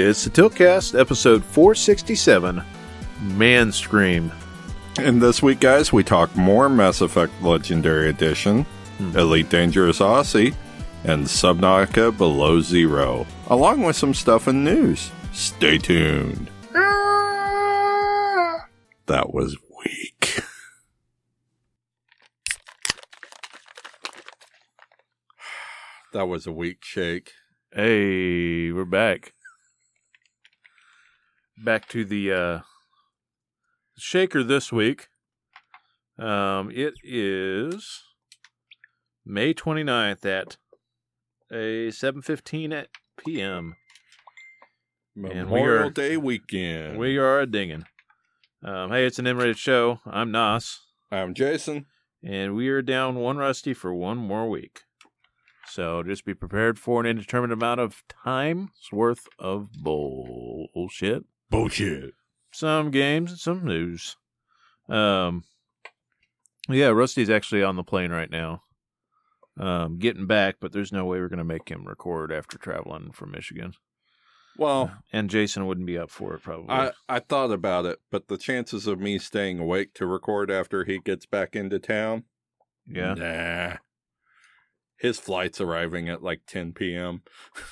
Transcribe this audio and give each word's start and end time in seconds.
It's 0.00 0.22
the 0.22 0.30
Tiltcast, 0.30 0.96
episode 0.98 1.44
467, 1.44 2.62
Man 3.20 3.72
Scream. 3.72 4.30
And 4.96 5.20
this 5.20 5.42
week, 5.42 5.58
guys, 5.58 5.92
we 5.92 6.04
talk 6.04 6.36
more 6.36 6.68
Mass 6.68 7.00
Effect 7.00 7.32
Legendary 7.42 8.08
Edition, 8.08 8.62
hmm. 8.98 9.18
Elite 9.18 9.48
Dangerous 9.48 10.00
Odyssey, 10.00 10.54
and 11.02 11.26
Subnautica 11.26 12.16
Below 12.16 12.60
Zero, 12.60 13.26
along 13.48 13.82
with 13.82 13.96
some 13.96 14.14
stuff 14.14 14.46
and 14.46 14.64
news. 14.64 15.10
Stay 15.32 15.78
tuned. 15.78 16.48
That 19.06 19.34
was 19.34 19.56
weak. 19.84 20.42
that 26.12 26.28
was 26.28 26.46
a 26.46 26.52
weak 26.52 26.84
shake. 26.84 27.32
Hey, 27.72 28.70
we're 28.70 28.84
back. 28.84 29.32
Back 31.64 31.88
to 31.88 32.04
the 32.04 32.32
uh, 32.32 32.60
shaker 33.96 34.42
this 34.42 34.72
week. 34.72 35.08
Um, 36.18 36.70
it 36.72 36.94
is 37.02 38.02
May 39.26 39.54
29th 39.54 40.24
at 40.24 40.56
a 41.50 41.88
7:15 41.88 42.72
at 42.72 42.88
p.m. 43.24 43.74
And 45.16 45.24
we 45.24 45.34
Memorial 45.34 45.88
are- 45.88 45.90
Day 45.90 46.16
weekend. 46.16 46.98
We 46.98 47.18
are 47.18 47.40
a 47.40 47.46
dinging. 47.46 47.84
Um, 48.64 48.90
hey, 48.90 49.04
it's 49.06 49.18
an 49.18 49.26
M-rated 49.26 49.58
show. 49.58 50.00
I'm 50.06 50.30
Nas. 50.32 50.80
I'm 51.10 51.32
Jason. 51.34 51.86
and 52.22 52.54
we 52.54 52.68
are 52.68 52.82
down 52.82 53.14
one 53.16 53.36
rusty 53.36 53.72
for 53.74 53.94
one 53.94 54.18
more 54.18 54.48
week. 54.48 54.80
So 55.66 56.02
just 56.02 56.24
be 56.24 56.34
prepared 56.34 56.78
for 56.78 57.00
an 57.00 57.06
indeterminate 57.06 57.52
amount 57.54 57.80
of 57.80 58.02
time's 58.08 58.70
worth 58.92 59.26
of 59.38 59.70
bullshit. 59.72 61.24
Bullshit. 61.50 62.14
Some 62.52 62.90
games 62.90 63.30
and 63.30 63.40
some 63.40 63.64
news. 63.64 64.16
Um, 64.88 65.44
yeah, 66.68 66.88
Rusty's 66.88 67.30
actually 67.30 67.62
on 67.62 67.76
the 67.76 67.84
plane 67.84 68.10
right 68.10 68.30
now, 68.30 68.62
um, 69.58 69.98
getting 69.98 70.26
back, 70.26 70.56
but 70.60 70.72
there's 70.72 70.92
no 70.92 71.04
way 71.04 71.18
we're 71.18 71.28
gonna 71.28 71.44
make 71.44 71.68
him 71.68 71.86
record 71.86 72.32
after 72.32 72.58
traveling 72.58 73.10
from 73.12 73.30
Michigan, 73.30 73.74
Well, 74.56 74.92
and 75.12 75.30
Jason 75.30 75.66
wouldn't 75.66 75.86
be 75.86 75.98
up 75.98 76.10
for 76.10 76.34
it 76.34 76.42
probably. 76.42 76.70
I, 76.70 76.92
I 77.08 77.20
thought 77.20 77.50
about 77.50 77.86
it, 77.86 77.98
but 78.10 78.28
the 78.28 78.38
chances 78.38 78.86
of 78.86 79.00
me 79.00 79.18
staying 79.18 79.58
awake 79.58 79.94
to 79.94 80.06
record 80.06 80.50
after 80.50 80.84
he 80.84 80.98
gets 80.98 81.26
back 81.26 81.56
into 81.56 81.78
town, 81.78 82.24
yeah. 82.86 83.14
nah. 83.14 83.76
His 84.98 85.18
flight's 85.18 85.60
arriving 85.60 86.08
at 86.08 86.22
like 86.22 86.42
10 86.46 86.72
p.m. 86.72 87.22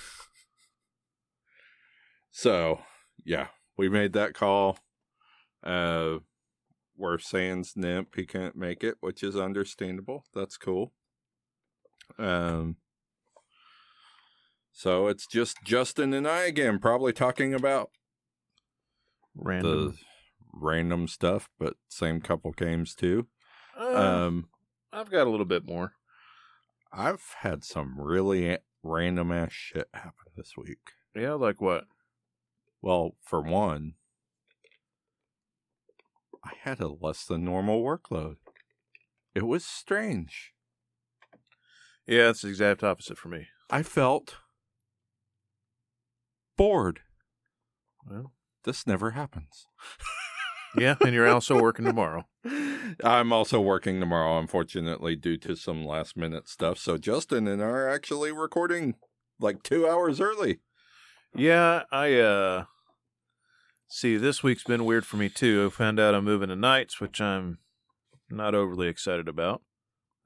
so, 2.31 2.81
yeah, 3.25 3.49
we 3.77 3.89
made 3.89 4.13
that 4.15 4.35
call. 4.35 4.79
Uh, 5.63 6.19
we're 6.97 7.19
Sans 7.19 7.73
Nimp. 7.77 8.15
He 8.15 8.25
can't 8.25 8.57
make 8.57 8.83
it, 8.83 8.97
which 9.01 9.23
is 9.23 9.37
understandable. 9.37 10.25
That's 10.35 10.57
cool. 10.57 10.93
Um, 12.19 12.77
so 14.73 15.09
it's 15.09 15.27
just 15.27 15.57
Justin 15.65 16.13
and 16.15 16.27
I 16.29 16.43
again, 16.45 16.79
probably 16.79 17.13
talking 17.13 17.53
about 17.55 17.91
Random. 19.35 19.71
the 19.89 19.95
random 20.53 21.09
stuff, 21.09 21.49
but 21.59 21.75
same 21.89 22.21
couple 22.21 22.53
games 22.53 22.95
too. 22.95 23.27
Uh, 23.79 24.27
Um, 24.27 24.49
I've 24.93 25.11
got 25.11 25.27
a 25.27 25.31
little 25.31 25.47
bit 25.47 25.67
more. 25.67 25.93
I've 26.93 27.35
had 27.41 27.65
some 27.65 28.01
really 28.01 28.57
random 28.83 29.33
ass 29.33 29.53
shit 29.53 29.89
happen 29.93 30.33
this 30.37 30.53
week. 30.57 30.79
Yeah, 31.15 31.33
like 31.33 31.61
what? 31.61 31.85
Well, 32.83 33.17
for 33.23 33.41
one, 33.41 33.95
I 36.45 36.53
had 36.63 36.81
a 36.81 36.89
less 36.89 37.25
than 37.25 37.45
normal 37.45 37.83
workload. 37.83 38.37
It 39.35 39.47
was 39.47 39.65
strange. 39.65 40.53
Yeah, 42.07 42.31
it's 42.31 42.43
the 42.43 42.49
exact 42.49 42.85
opposite 42.85 43.19
for 43.19 43.29
me. 43.29 43.49
I 43.69 43.83
felt 43.83 44.37
bored. 46.57 47.01
Well, 48.09 48.33
This 48.65 48.87
never 48.87 49.11
happens. 49.13 49.67
yeah, 50.79 50.95
and 51.01 51.13
you're 51.15 51.29
also 51.29 51.61
working 51.61 51.85
tomorrow. 51.85 52.27
I'm 53.03 53.33
also 53.33 53.61
working 53.61 53.99
tomorrow, 53.99 54.39
unfortunately, 54.39 55.17
due 55.17 55.37
to 55.39 55.57
some 55.57 55.85
last 55.85 56.17
minute 56.17 56.49
stuff. 56.49 56.79
So 56.79 56.97
Justin 56.97 57.49
and 57.49 57.61
I 57.61 57.67
are 57.67 57.89
actually 57.89 58.31
recording 58.31 58.95
like 59.41 59.63
two 59.65 59.89
hours 59.89 60.21
early. 60.21 60.61
Yeah, 61.37 61.83
I 61.91 62.15
uh 62.19 62.65
see 63.89 64.17
this 64.17 64.43
week's 64.43 64.65
been 64.65 64.85
weird 64.85 65.07
for 65.07 65.17
me 65.17 65.29
too. 65.29 65.67
I 65.67 65.75
found 65.75 66.01
out 66.01 66.15
I'm 66.15 66.25
moving 66.25 66.49
to 66.49 66.57
nights, 66.57 67.01
which 67.01 67.21
I'm 67.21 67.59
not 68.31 68.55
overly 68.55 68.89
excited 68.89 69.29
about. 69.29 69.63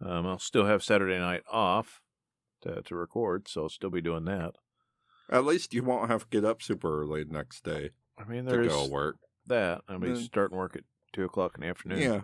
Um, 0.05 0.27
I'll 0.27 0.39
still 0.39 0.67
have 0.67 0.83
Saturday 0.83 1.19
night 1.19 1.43
off 1.51 2.01
to 2.63 2.83
to 2.83 2.95
record, 2.95 3.49
so 3.49 3.63
I'll 3.65 3.69
still 3.69 3.91
be 3.91 4.01
doing 4.01 4.25
that. 4.27 4.53
At 5.31 5.45
least 5.45 5.75
you 5.75 5.83
won't 5.85 6.11
have 6.11 6.23
to 6.23 6.29
get 6.41 6.45
up 6.45 6.63
super 6.63 7.03
early 7.03 7.23
the 7.25 7.33
next 7.33 7.63
day 7.65 7.91
I 8.19 8.25
mean, 8.25 8.45
there's 8.47 8.67
to 8.69 8.73
there's 8.75 8.89
go 8.89 8.93
work. 8.93 9.17
that. 9.47 9.83
I'll 9.89 9.99
be 9.99 10.09
Then- 10.13 10.17
starting 10.23 10.57
work 10.59 10.77
at 10.77 10.85
two 11.13 11.25
o'clock 11.25 11.53
in 11.57 11.63
the 11.63 11.69
afternoon. 11.69 12.01
Yeah. 12.01 12.21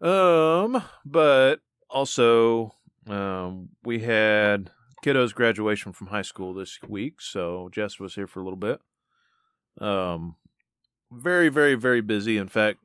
Um, 0.00 0.82
but 1.04 1.60
also, 1.88 2.74
um, 3.06 3.70
we 3.82 4.00
had 4.00 4.70
kiddo's 5.06 5.32
graduation 5.32 5.92
from 5.92 6.08
high 6.08 6.22
school 6.22 6.52
this 6.52 6.80
week, 6.88 7.20
so 7.20 7.68
Jess 7.70 8.00
was 8.00 8.16
here 8.16 8.26
for 8.26 8.40
a 8.40 8.42
little 8.42 8.56
bit. 8.56 8.80
Um, 9.80 10.34
very, 11.12 11.48
very, 11.48 11.76
very 11.76 12.00
busy. 12.00 12.36
In 12.36 12.48
fact, 12.48 12.78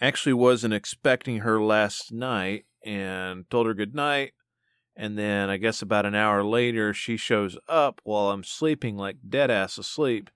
actually 0.00 0.34
wasn't 0.34 0.72
expecting 0.72 1.38
her 1.38 1.60
last 1.60 2.12
night 2.12 2.66
and 2.86 3.50
told 3.50 3.66
her 3.66 3.74
good 3.74 3.96
night. 3.96 4.34
And 4.94 5.18
then 5.18 5.50
I 5.50 5.56
guess 5.56 5.82
about 5.82 6.06
an 6.06 6.14
hour 6.14 6.44
later, 6.44 6.94
she 6.94 7.16
shows 7.16 7.58
up 7.68 8.00
while 8.04 8.30
I'm 8.30 8.44
sleeping, 8.44 8.96
like 8.96 9.16
dead 9.28 9.50
ass 9.50 9.76
asleep 9.76 10.30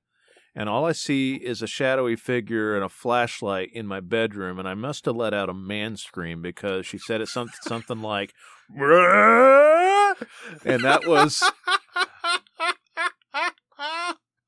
and 0.54 0.68
all 0.68 0.84
I 0.84 0.92
see 0.92 1.34
is 1.34 1.62
a 1.62 1.66
shadowy 1.66 2.14
figure 2.14 2.76
and 2.76 2.84
a 2.84 2.88
flashlight 2.88 3.70
in 3.72 3.86
my 3.86 4.00
bedroom, 4.00 4.58
and 4.58 4.68
I 4.68 4.74
must 4.74 5.04
have 5.06 5.16
let 5.16 5.34
out 5.34 5.48
a 5.48 5.54
man 5.54 5.96
scream 5.96 6.42
because 6.42 6.86
she 6.86 6.96
said 6.96 7.20
it 7.20 7.28
something 7.28 7.58
something 7.62 8.00
like, 8.00 8.32
and 10.64 10.82
that 10.84 11.06
was 11.06 11.42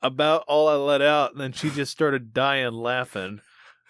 about 0.02 0.44
all 0.46 0.68
I 0.68 0.74
let 0.74 1.02
out. 1.02 1.32
And 1.32 1.40
then 1.40 1.52
she 1.52 1.70
just 1.70 1.92
started 1.92 2.32
dying 2.32 2.72
laughing, 2.72 3.40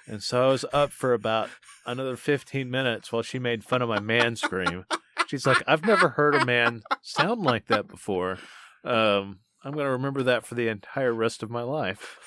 and 0.06 0.22
so 0.22 0.48
I 0.48 0.50
was 0.52 0.64
up 0.72 0.92
for 0.92 1.12
about 1.12 1.50
another 1.86 2.16
fifteen 2.16 2.70
minutes 2.70 3.12
while 3.12 3.22
she 3.22 3.38
made 3.38 3.64
fun 3.64 3.82
of 3.82 3.88
my 3.88 4.00
man 4.00 4.36
scream. 4.36 4.84
She's 5.26 5.46
like, 5.46 5.62
"I've 5.66 5.84
never 5.84 6.10
heard 6.10 6.34
a 6.34 6.44
man 6.44 6.82
sound 7.02 7.42
like 7.42 7.66
that 7.66 7.88
before." 7.88 8.38
Um, 8.84 9.40
I'm 9.64 9.72
going 9.72 9.86
to 9.86 9.90
remember 9.90 10.22
that 10.22 10.46
for 10.46 10.54
the 10.54 10.68
entire 10.68 11.12
rest 11.12 11.42
of 11.42 11.50
my 11.50 11.62
life. 11.62 12.18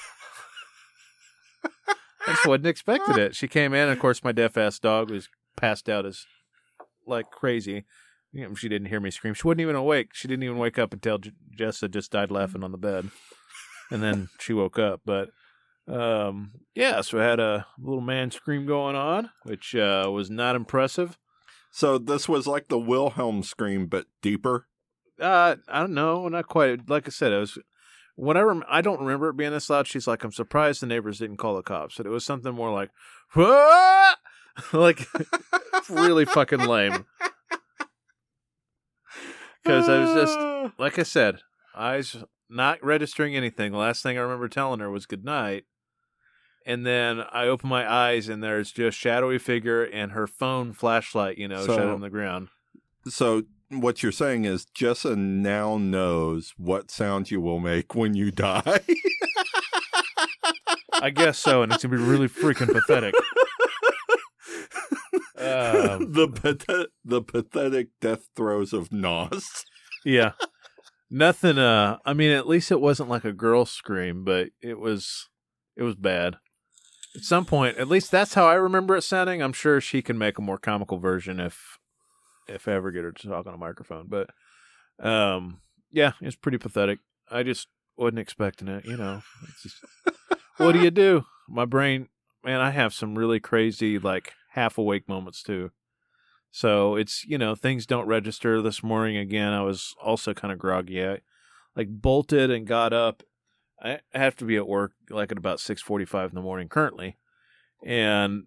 I 1.63 2.33
just 2.33 2.45
wasn't 2.45 2.67
expecting 2.67 3.17
it. 3.17 3.33
She 3.35 3.47
came 3.47 3.73
in, 3.73 3.83
and 3.83 3.91
of 3.91 3.99
course, 3.99 4.23
my 4.23 4.33
deaf 4.33 4.57
ass 4.57 4.77
dog 4.77 5.09
was 5.09 5.29
passed 5.55 5.87
out 5.87 6.05
as 6.05 6.25
like 7.09 7.31
crazy. 7.31 7.85
You 8.31 8.47
know, 8.47 8.53
she 8.55 8.69
didn't 8.69 8.89
hear 8.89 8.99
me 8.99 9.11
scream. 9.11 9.33
She 9.33 9.47
wasn't 9.47 9.61
even 9.61 9.75
awake. 9.75 10.09
She 10.13 10.27
didn't 10.27 10.43
even 10.43 10.57
wake 10.57 10.77
up 10.77 10.93
until 10.93 11.17
J- 11.17 11.31
Jess 11.57 11.81
had 11.81 11.93
just 11.93 12.11
died 12.11 12.29
laughing 12.29 12.63
on 12.63 12.71
the 12.71 12.77
bed, 12.77 13.09
and 13.89 14.03
then 14.03 14.29
she 14.39 14.53
woke 14.53 14.77
up. 14.77 15.01
But 15.05 15.29
um, 15.87 16.51
yeah, 16.75 17.01
so 17.01 17.19
I 17.19 17.23
had 17.23 17.39
a 17.39 17.65
little 17.79 18.01
man 18.01 18.29
scream 18.31 18.65
going 18.65 18.95
on, 18.95 19.31
which 19.43 19.75
uh, 19.75 20.09
was 20.11 20.29
not 20.29 20.55
impressive. 20.55 21.17
So 21.71 21.97
this 21.97 22.29
was 22.29 22.47
like 22.47 22.67
the 22.67 22.79
Wilhelm 22.79 23.43
scream, 23.43 23.87
but 23.87 24.05
deeper. 24.21 24.67
Uh, 25.19 25.57
I 25.67 25.79
don't 25.79 25.93
know, 25.93 26.27
not 26.27 26.47
quite. 26.47 26.89
Like 26.89 27.07
I 27.07 27.11
said, 27.11 27.31
it 27.31 27.39
was 27.39 27.57
when 28.15 28.37
I 28.37 28.41
rem- 28.41 28.63
I 28.69 28.81
don't 28.81 28.99
remember 28.99 29.29
it 29.29 29.37
being 29.37 29.51
this 29.51 29.69
loud. 29.69 29.87
She's 29.87 30.07
like, 30.07 30.23
"I'm 30.23 30.31
surprised 30.31 30.81
the 30.81 30.87
neighbors 30.87 31.19
didn't 31.19 31.37
call 31.37 31.55
the 31.55 31.61
cops." 31.61 31.97
But 31.97 32.05
it 32.05 32.09
was 32.09 32.25
something 32.25 32.53
more 32.53 32.71
like, 32.71 32.89
"What?" 33.33 34.17
like 34.73 35.07
really 35.89 36.25
fucking 36.25 36.59
lame. 36.59 37.05
Because 39.63 39.89
I 39.89 39.99
was 39.99 40.13
just 40.13 40.39
like 40.79 40.99
I 40.99 41.03
said, 41.03 41.39
eyes 41.75 42.17
not 42.49 42.83
registering 42.83 43.35
anything. 43.35 43.71
The 43.71 43.77
last 43.77 44.01
thing 44.03 44.17
I 44.17 44.21
remember 44.21 44.47
telling 44.47 44.79
her 44.79 44.89
was 44.89 45.05
good 45.05 45.23
night. 45.25 45.65
And 46.65 46.85
then 46.85 47.23
I 47.31 47.45
open 47.45 47.69
my 47.69 47.89
eyes 47.91 48.29
and 48.29 48.43
there's 48.43 48.71
just 48.71 48.97
shadowy 48.97 49.39
figure 49.39 49.83
and 49.83 50.11
her 50.11 50.27
phone 50.27 50.73
flashlight, 50.73 51.37
you 51.37 51.47
know, 51.47 51.65
So- 51.65 51.75
shut 51.75 51.87
on 51.87 52.01
the 52.01 52.09
ground. 52.09 52.49
So 53.07 53.43
what 53.69 54.03
you're 54.03 54.11
saying 54.11 54.45
is 54.45 54.65
Jessa 54.77 55.15
now 55.17 55.77
knows 55.77 56.53
what 56.57 56.91
sound 56.91 57.31
you 57.31 57.39
will 57.39 57.59
make 57.59 57.95
when 57.95 58.13
you 58.13 58.29
die. 58.31 58.79
I 61.01 61.11
guess 61.11 61.37
so, 61.39 61.61
and 61.63 61.71
it's 61.71 61.83
gonna 61.83 61.95
be 61.97 62.03
really 62.03 62.27
freaking 62.27 62.71
pathetic. 62.71 63.13
Um, 65.39 66.11
the 66.11 66.27
pathet- 66.27 66.87
the 67.03 67.21
pathetic 67.21 67.89
death 68.01 68.27
throes 68.35 68.73
of 68.73 68.91
Nos. 68.91 69.65
yeah. 70.05 70.33
Nothing. 71.11 71.57
Uh, 71.57 71.97
I 72.05 72.13
mean, 72.13 72.31
at 72.31 72.47
least 72.47 72.71
it 72.71 72.79
wasn't 72.79 73.09
like 73.09 73.25
a 73.25 73.33
girl 73.33 73.65
scream, 73.65 74.23
but 74.23 74.49
it 74.61 74.79
was, 74.79 75.27
it 75.75 75.81
was 75.81 75.95
bad. 75.95 76.35
At 77.15 77.23
some 77.23 77.45
point, 77.45 77.77
at 77.77 77.87
least 77.87 78.11
that's 78.11 78.35
how 78.35 78.45
I 78.45 78.53
remember 78.53 78.95
it 78.95 79.01
sounding. 79.01 79.41
I'm 79.41 79.53
sure 79.53 79.81
she 79.81 80.03
can 80.03 80.19
make 80.19 80.37
a 80.37 80.43
more 80.43 80.59
comical 80.59 80.99
version 80.99 81.39
if, 81.39 81.79
if 82.47 82.67
I 82.67 82.73
ever 82.73 82.91
get 82.91 83.03
her 83.03 83.11
to 83.11 83.27
talk 83.27 83.47
on 83.47 83.55
a 83.55 83.57
microphone. 83.57 84.07
But, 84.07 84.29
um, 85.03 85.61
yeah, 85.91 86.11
it's 86.21 86.35
pretty 86.35 86.59
pathetic. 86.59 86.99
I 87.31 87.41
just 87.41 87.67
wasn't 87.97 88.19
expecting 88.19 88.67
it. 88.67 88.85
You 88.85 88.97
know, 88.97 89.23
just, 89.63 89.77
what 90.57 90.73
do 90.73 90.79
you 90.79 90.91
do? 90.91 91.25
My 91.47 91.65
brain, 91.65 92.09
man, 92.45 92.61
I 92.61 92.69
have 92.69 92.93
some 92.93 93.17
really 93.17 93.39
crazy 93.39 93.97
like 93.97 94.33
half 94.59 94.77
awake 94.77 95.07
moments 95.07 95.41
too. 95.41 95.71
So 96.51 96.95
it's 96.95 97.23
you 97.25 97.37
know 97.37 97.55
things 97.55 97.85
don't 97.85 98.07
register. 98.07 98.61
This 98.61 98.83
morning 98.83 99.17
again, 99.17 99.53
I 99.53 99.61
was 99.61 99.95
also 100.03 100.33
kind 100.33 100.51
of 100.51 100.59
groggy. 100.59 101.05
I 101.05 101.19
like 101.75 101.87
bolted 101.89 102.49
and 102.51 102.67
got 102.67 102.91
up. 102.91 103.23
I 103.81 103.99
have 104.13 104.35
to 104.37 104.45
be 104.45 104.57
at 104.57 104.67
work 104.67 104.91
like 105.09 105.31
at 105.31 105.37
about 105.37 105.59
six 105.59 105.81
forty 105.81 106.05
five 106.05 106.29
in 106.31 106.35
the 106.35 106.41
morning 106.41 106.67
currently, 106.67 107.17
and 107.85 108.43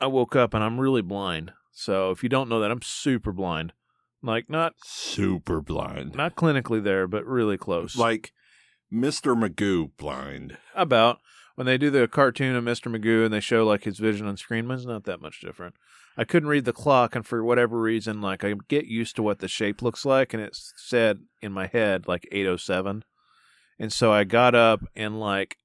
I 0.00 0.06
woke 0.08 0.36
up 0.36 0.52
and 0.54 0.62
I'm 0.62 0.80
really 0.80 1.02
blind. 1.02 1.52
So 1.72 2.10
if 2.10 2.22
you 2.22 2.28
don't 2.28 2.48
know 2.48 2.60
that, 2.60 2.70
I'm 2.70 2.82
super 2.82 3.32
blind. 3.32 3.72
Like 4.22 4.48
not 4.50 4.74
Super 4.84 5.60
blind. 5.60 6.14
not 6.14 6.34
clinically 6.34 6.82
there, 6.82 7.06
but 7.06 7.24
really 7.26 7.56
close. 7.58 7.96
Like 7.96 8.32
Mr. 8.92 9.34
Magoo 9.38 9.90
blind. 9.96 10.56
about 10.74 11.18
when 11.54 11.66
they 11.66 11.78
do 11.78 11.90
the 11.90 12.08
cartoon 12.08 12.56
of 12.56 12.64
Mr. 12.64 12.94
Magoo 12.94 13.24
and 13.24 13.32
they 13.32 13.40
show 13.40 13.64
like 13.64 13.84
his 13.84 13.98
vision 13.98 14.26
on 14.26 14.36
screen, 14.36 14.66
mine's 14.66 14.86
not 14.86 15.04
that 15.04 15.20
much 15.20 15.40
different. 15.40 15.74
I 16.16 16.24
couldn't 16.24 16.48
read 16.48 16.64
the 16.64 16.72
clock, 16.72 17.16
and 17.16 17.26
for 17.26 17.42
whatever 17.42 17.80
reason, 17.80 18.20
like 18.20 18.44
I 18.44 18.54
get 18.68 18.86
used 18.86 19.16
to 19.16 19.22
what 19.22 19.40
the 19.40 19.48
shape 19.48 19.82
looks 19.82 20.04
like, 20.04 20.32
and 20.32 20.42
it 20.42 20.56
said 20.76 21.20
in 21.42 21.52
my 21.52 21.66
head 21.66 22.06
like 22.06 22.28
807. 22.30 23.04
And 23.78 23.92
so 23.92 24.12
I 24.12 24.24
got 24.24 24.54
up 24.54 24.84
and 24.94 25.18
like 25.18 25.56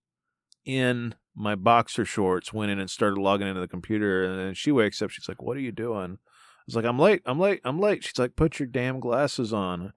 in 0.65 1.15
my 1.36 1.56
boxer 1.56 2.06
shorts 2.06 2.51
went 2.51 2.71
in 2.71 2.80
and 2.80 2.89
started 2.89 3.19
logging 3.19 3.47
into 3.47 3.62
the 3.62 3.68
computer 3.68 4.24
and 4.24 4.39
then 4.39 4.53
she 4.53 4.71
wakes 4.71 5.01
up, 5.01 5.09
she's 5.09 5.30
like, 5.30 5.41
What 5.41 5.57
are 5.57 5.62
you 5.62 5.71
doing? 5.71 6.18
I 6.19 6.63
was 6.65 6.75
like, 6.75 6.86
I'm 6.86 7.00
late, 7.00 7.21
I'm 7.25 7.39
late, 7.39 7.62
I'm 7.63 7.80
late. 7.80 8.03
She's 8.03 8.19
like, 8.19 8.36
Put 8.36 8.59
your 8.59 8.68
damn 8.68 9.00
glasses 9.00 9.53
on. 9.53 9.94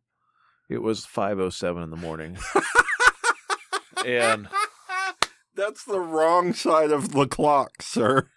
It 0.69 0.83
was 0.83 1.05
five 1.05 1.39
oh 1.39 1.51
seven 1.51 1.83
in 1.83 1.91
the 1.91 1.97
morning. 1.97 2.39
and 4.07 4.49
That's 5.55 5.85
the 5.85 6.01
wrong 6.01 6.53
side 6.55 6.91
of 6.91 7.13
the 7.13 7.27
clock, 7.27 7.83
sir. 7.83 8.29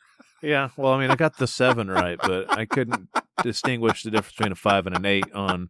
Yeah, 0.42 0.70
well, 0.78 0.94
I 0.94 1.00
mean, 1.00 1.10
I 1.12 1.16
got 1.16 1.38
the 1.38 1.48
seven 1.48 1.90
right, 1.90 2.20
but 2.22 2.52
I 2.56 2.66
couldn't 2.66 3.08
distinguish 3.42 4.04
the 4.04 4.12
difference 4.12 4.36
between 4.36 4.52
a 4.52 4.56
five 4.56 4.86
and 4.86 4.96
an 4.96 5.06
eight. 5.06 5.32
On 5.34 5.70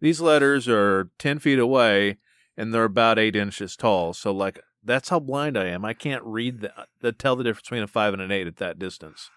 these 0.00 0.20
letters 0.20 0.66
are 0.68 1.10
ten 1.18 1.38
feet 1.38 1.58
away, 1.58 2.16
and 2.56 2.72
they're 2.74 2.84
about 2.84 3.18
eight 3.18 3.36
inches 3.36 3.76
tall. 3.76 4.14
So, 4.14 4.32
like, 4.32 4.58
that's 4.82 5.10
how 5.10 5.20
blind 5.20 5.56
I 5.58 5.66
am. 5.66 5.84
I 5.84 5.92
can't 5.92 6.24
read 6.24 6.60
the, 6.60 6.72
the 7.00 7.12
tell 7.12 7.36
the 7.36 7.44
difference 7.44 7.66
between 7.68 7.82
a 7.82 7.86
five 7.86 8.14
and 8.14 8.22
an 8.22 8.32
eight 8.32 8.46
at 8.46 8.56
that 8.56 8.78
distance. 8.78 9.30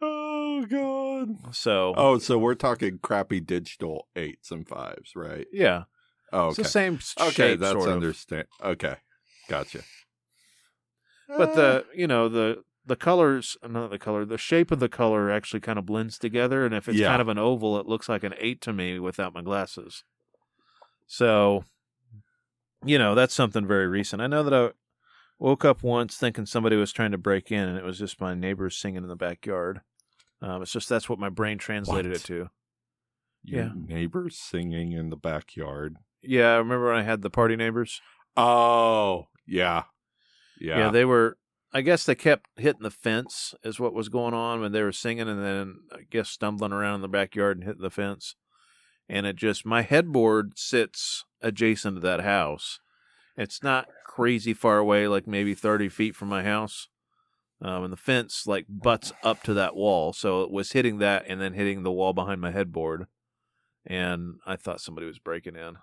Oh 0.00 0.64
god. 0.68 1.54
So, 1.54 1.92
Oh, 1.96 2.18
so 2.18 2.38
we're 2.38 2.54
talking 2.54 2.98
crappy 3.02 3.40
digital 3.40 4.06
eights 4.16 4.50
and 4.50 4.66
fives, 4.66 5.12
right? 5.14 5.46
yeah, 5.52 5.84
Oh, 6.32 6.48
it's 6.48 6.58
okay. 6.58 6.62
the 6.62 6.68
same 6.68 6.94
okay, 7.20 7.30
shape, 7.32 7.60
that's 7.60 7.72
sort 7.72 7.88
of. 7.88 7.94
understand. 7.96 8.46
Okay, 8.64 8.96
gotcha. 9.48 9.80
But 11.38 11.54
the 11.54 11.84
you 11.94 12.06
know 12.06 12.28
the 12.28 12.62
the 12.86 12.96
colors, 12.96 13.56
not 13.66 13.90
the 13.90 13.98
color, 13.98 14.24
the 14.24 14.38
shape 14.38 14.70
of 14.70 14.80
the 14.80 14.88
color 14.88 15.30
actually 15.30 15.60
kind 15.60 15.78
of 15.78 15.86
blends 15.86 16.18
together. 16.18 16.64
And 16.64 16.74
if 16.74 16.88
it's 16.88 16.98
Yeah. 16.98 17.08
kind 17.08 17.22
of 17.22 17.28
an 17.28 17.38
oval, 17.38 17.78
it 17.78 17.86
looks 17.86 18.08
like 18.08 18.24
an 18.24 18.34
eight 18.38 18.60
to 18.62 18.72
me 18.72 18.98
without 18.98 19.32
my 19.34 19.42
glasses. 19.42 20.02
So, 21.06 21.64
you 22.84 22.98
know, 22.98 23.14
that's 23.14 23.34
something 23.34 23.66
very 23.66 23.86
recent. 23.86 24.22
I 24.22 24.26
know 24.26 24.42
that 24.42 24.54
I 24.54 24.70
woke 25.38 25.64
up 25.64 25.82
once 25.82 26.16
thinking 26.16 26.46
somebody 26.46 26.76
was 26.76 26.92
trying 26.92 27.12
to 27.12 27.18
break 27.18 27.50
in, 27.52 27.68
and 27.68 27.76
it 27.78 27.84
was 27.84 27.98
just 27.98 28.20
my 28.20 28.34
neighbors 28.34 28.76
singing 28.76 29.02
in 29.02 29.08
the 29.08 29.16
backyard. 29.16 29.82
Um, 30.42 30.62
it's 30.62 30.72
just 30.72 30.88
that's 30.88 31.08
what 31.08 31.18
my 31.18 31.28
brain 31.28 31.58
translated 31.58 32.12
What? 32.12 32.20
it 32.20 32.24
to. 32.26 32.50
Your 33.44 33.64
Yeah. 33.64 33.72
neighbors 33.74 34.38
singing 34.38 34.92
in 34.92 35.10
the 35.10 35.16
backyard. 35.16 35.96
Yeah, 36.22 36.54
I 36.54 36.56
remember 36.56 36.86
when 36.88 36.96
I 36.96 37.02
had 37.02 37.22
the 37.22 37.30
party 37.30 37.56
neighbors. 37.56 38.00
Oh, 38.36 39.28
yeah, 39.46 39.84
yeah. 40.60 40.78
Yeah, 40.78 40.90
they 40.90 41.04
were. 41.04 41.36
I 41.72 41.82
guess 41.82 42.04
they 42.04 42.16
kept 42.16 42.48
hitting 42.56 42.82
the 42.82 42.90
fence, 42.90 43.54
is 43.62 43.78
what 43.78 43.94
was 43.94 44.08
going 44.08 44.34
on 44.34 44.60
when 44.60 44.72
they 44.72 44.82
were 44.82 44.92
singing, 44.92 45.28
and 45.28 45.44
then 45.44 45.76
I 45.92 46.00
guess 46.10 46.28
stumbling 46.28 46.72
around 46.72 46.96
in 46.96 47.00
the 47.02 47.08
backyard 47.08 47.58
and 47.58 47.66
hitting 47.66 47.82
the 47.82 47.90
fence. 47.90 48.34
And 49.08 49.24
it 49.24 49.36
just 49.36 49.64
my 49.64 49.82
headboard 49.82 50.58
sits 50.58 51.24
adjacent 51.40 51.96
to 51.96 52.00
that 52.00 52.20
house. 52.20 52.80
It's 53.36 53.62
not 53.62 53.88
crazy 54.04 54.52
far 54.52 54.78
away, 54.78 55.06
like 55.08 55.26
maybe 55.26 55.54
thirty 55.54 55.88
feet 55.88 56.16
from 56.16 56.28
my 56.28 56.42
house. 56.42 56.88
Um, 57.62 57.84
and 57.84 57.92
the 57.92 57.96
fence 57.98 58.46
like 58.46 58.66
butts 58.68 59.12
up 59.22 59.42
to 59.42 59.54
that 59.54 59.76
wall, 59.76 60.12
so 60.12 60.42
it 60.42 60.50
was 60.50 60.72
hitting 60.72 60.98
that 60.98 61.24
and 61.28 61.40
then 61.40 61.52
hitting 61.52 61.82
the 61.82 61.92
wall 61.92 62.12
behind 62.12 62.40
my 62.40 62.50
headboard. 62.50 63.06
And 63.86 64.36
I 64.46 64.56
thought 64.56 64.80
somebody 64.80 65.06
was 65.06 65.18
breaking 65.18 65.56
in. 65.56 65.76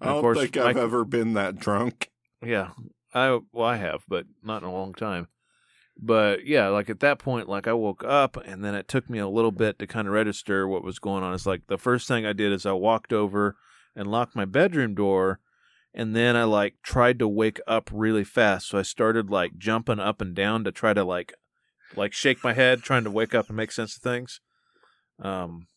I 0.00 0.06
don't 0.06 0.20
course, 0.20 0.38
think 0.38 0.56
I've 0.56 0.76
ever 0.76 1.04
been 1.04 1.34
that 1.34 1.56
drunk. 1.56 2.10
Yeah, 2.42 2.70
I 3.14 3.38
well 3.52 3.66
I 3.66 3.76
have, 3.76 4.04
but 4.08 4.26
not 4.42 4.62
in 4.62 4.68
a 4.68 4.72
long 4.72 4.92
time. 4.92 5.28
But 5.96 6.44
yeah, 6.44 6.68
like 6.68 6.90
at 6.90 7.00
that 7.00 7.18
point, 7.18 7.48
like 7.48 7.68
I 7.68 7.72
woke 7.72 8.02
up 8.04 8.36
and 8.36 8.64
then 8.64 8.74
it 8.74 8.88
took 8.88 9.08
me 9.08 9.18
a 9.18 9.28
little 9.28 9.52
bit 9.52 9.78
to 9.78 9.86
kind 9.86 10.08
of 10.08 10.14
register 10.14 10.66
what 10.66 10.82
was 10.82 10.98
going 10.98 11.22
on. 11.22 11.32
It's 11.34 11.46
like 11.46 11.68
the 11.68 11.78
first 11.78 12.08
thing 12.08 12.26
I 12.26 12.32
did 12.32 12.52
is 12.52 12.66
I 12.66 12.72
walked 12.72 13.12
over 13.12 13.56
and 13.94 14.10
locked 14.10 14.34
my 14.34 14.44
bedroom 14.44 14.94
door, 14.94 15.38
and 15.94 16.16
then 16.16 16.34
I 16.34 16.44
like 16.44 16.74
tried 16.82 17.20
to 17.20 17.28
wake 17.28 17.60
up 17.66 17.90
really 17.92 18.24
fast. 18.24 18.68
So 18.68 18.78
I 18.78 18.82
started 18.82 19.30
like 19.30 19.56
jumping 19.56 20.00
up 20.00 20.20
and 20.20 20.34
down 20.34 20.64
to 20.64 20.72
try 20.72 20.92
to 20.94 21.04
like 21.04 21.34
like 21.94 22.12
shake 22.12 22.42
my 22.42 22.54
head, 22.54 22.82
trying 22.82 23.04
to 23.04 23.10
wake 23.10 23.34
up 23.34 23.46
and 23.46 23.56
make 23.56 23.70
sense 23.70 23.96
of 23.96 24.02
things. 24.02 24.40
Um, 25.22 25.68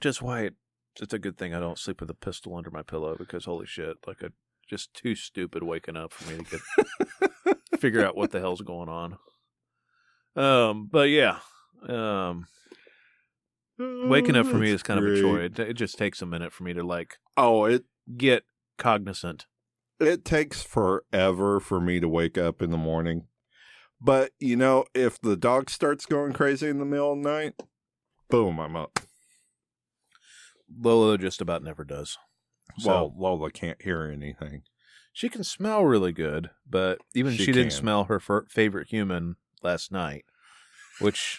just 0.00 0.22
why 0.22 0.42
it, 0.42 0.54
it's 1.00 1.14
a 1.14 1.20
good 1.20 1.38
thing 1.38 1.54
I 1.54 1.60
don't 1.60 1.78
sleep 1.78 2.00
with 2.00 2.10
a 2.10 2.14
pistol 2.14 2.56
under 2.56 2.70
my 2.70 2.82
pillow 2.82 3.14
because 3.16 3.44
holy 3.44 3.66
shit, 3.66 3.98
like 4.08 4.24
I 4.24 4.28
just 4.68 4.92
too 4.94 5.14
stupid 5.14 5.62
waking 5.62 5.96
up 5.96 6.12
for 6.12 6.30
me 6.30 6.42
to 6.44 6.44
get 7.44 7.58
figure 7.80 8.04
out 8.04 8.16
what 8.16 8.30
the 8.30 8.40
hell's 8.40 8.60
going 8.60 8.88
on. 8.88 9.18
Um, 10.36 10.88
but 10.90 11.08
yeah, 11.08 11.38
um, 11.88 12.46
waking 13.78 14.36
up 14.36 14.46
for 14.46 14.56
me 14.58 14.70
is 14.70 14.82
kind 14.82 14.98
of 15.04 15.10
a 15.12 15.20
chore. 15.20 15.40
It, 15.40 15.58
it 15.58 15.74
just 15.74 15.96
takes 15.98 16.22
a 16.22 16.26
minute 16.26 16.52
for 16.52 16.64
me 16.64 16.72
to 16.74 16.82
like 16.84 17.16
Oh, 17.36 17.64
it 17.64 17.84
get 18.16 18.44
cognizant. 18.78 19.46
it 20.00 20.24
takes 20.24 20.62
forever 20.62 21.60
for 21.60 21.80
me 21.80 21.98
to 22.00 22.08
wake 22.08 22.38
up 22.38 22.62
in 22.62 22.70
the 22.70 22.76
morning. 22.76 23.26
But 24.00 24.30
you 24.38 24.54
know, 24.56 24.84
if 24.94 25.20
the 25.20 25.36
dog 25.36 25.70
starts 25.70 26.06
going 26.06 26.32
crazy 26.32 26.68
in 26.68 26.78
the 26.78 26.84
middle 26.84 27.12
of 27.14 27.22
the 27.22 27.28
night, 27.28 27.54
boom, 28.30 28.60
I'm 28.60 28.76
up. 28.76 29.00
Lola 30.80 31.16
just 31.18 31.40
about 31.40 31.62
never 31.64 31.82
does. 31.82 32.18
So 32.78 32.88
Well, 32.90 33.14
Lola 33.16 33.50
can't 33.50 33.80
hear 33.82 34.04
anything. 34.04 34.62
she 35.12 35.28
can 35.28 35.44
smell 35.44 35.84
really 35.84 36.12
good, 36.12 36.50
but 36.68 36.98
even 37.14 37.32
She 37.34 37.44
she, 37.44 37.52
didn't 37.52 37.72
smell 37.72 38.04
her 38.04 38.20
fir- 38.20 38.46
favorite 38.48 38.88
human 38.88 39.36
last 39.62 39.90
night, 39.90 40.24
which 41.00 41.38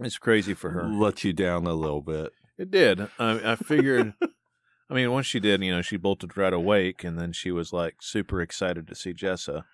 is 0.00 0.18
crazy 0.18 0.54
for 0.54 0.70
her. 0.70 0.84
Let 0.84 1.22
you 1.24 1.32
down 1.32 1.66
a 1.66 1.74
little 1.74 2.02
bit. 2.02 2.32
It 2.58 2.70
did. 2.70 3.00
I, 3.18 3.52
I 3.52 3.56
figured. 3.56 4.14
I 4.90 4.94
mean, 4.94 5.10
once 5.10 5.26
she 5.26 5.40
did, 5.40 5.62
you 5.62 5.70
know, 5.70 5.80
she 5.82 5.96
bolted 5.96 6.36
right 6.36 6.52
awake, 6.52 7.02
and 7.02 7.18
then 7.18 7.32
she 7.32 7.50
was 7.50 7.72
like 7.72 7.96
super 8.00 8.40
excited 8.42 8.86
to 8.88 8.94
see 8.94 9.12
Jessa. 9.14 9.64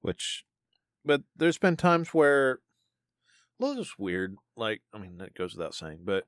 Which, 0.00 0.44
but 1.04 1.22
there's 1.36 1.58
been 1.58 1.76
times 1.76 2.14
where 2.14 2.60
Lola's 3.58 3.94
weird. 3.98 4.36
Like, 4.56 4.82
I 4.92 4.98
mean, 4.98 5.18
that 5.18 5.34
goes 5.34 5.56
without 5.56 5.74
saying, 5.74 6.00
but 6.04 6.24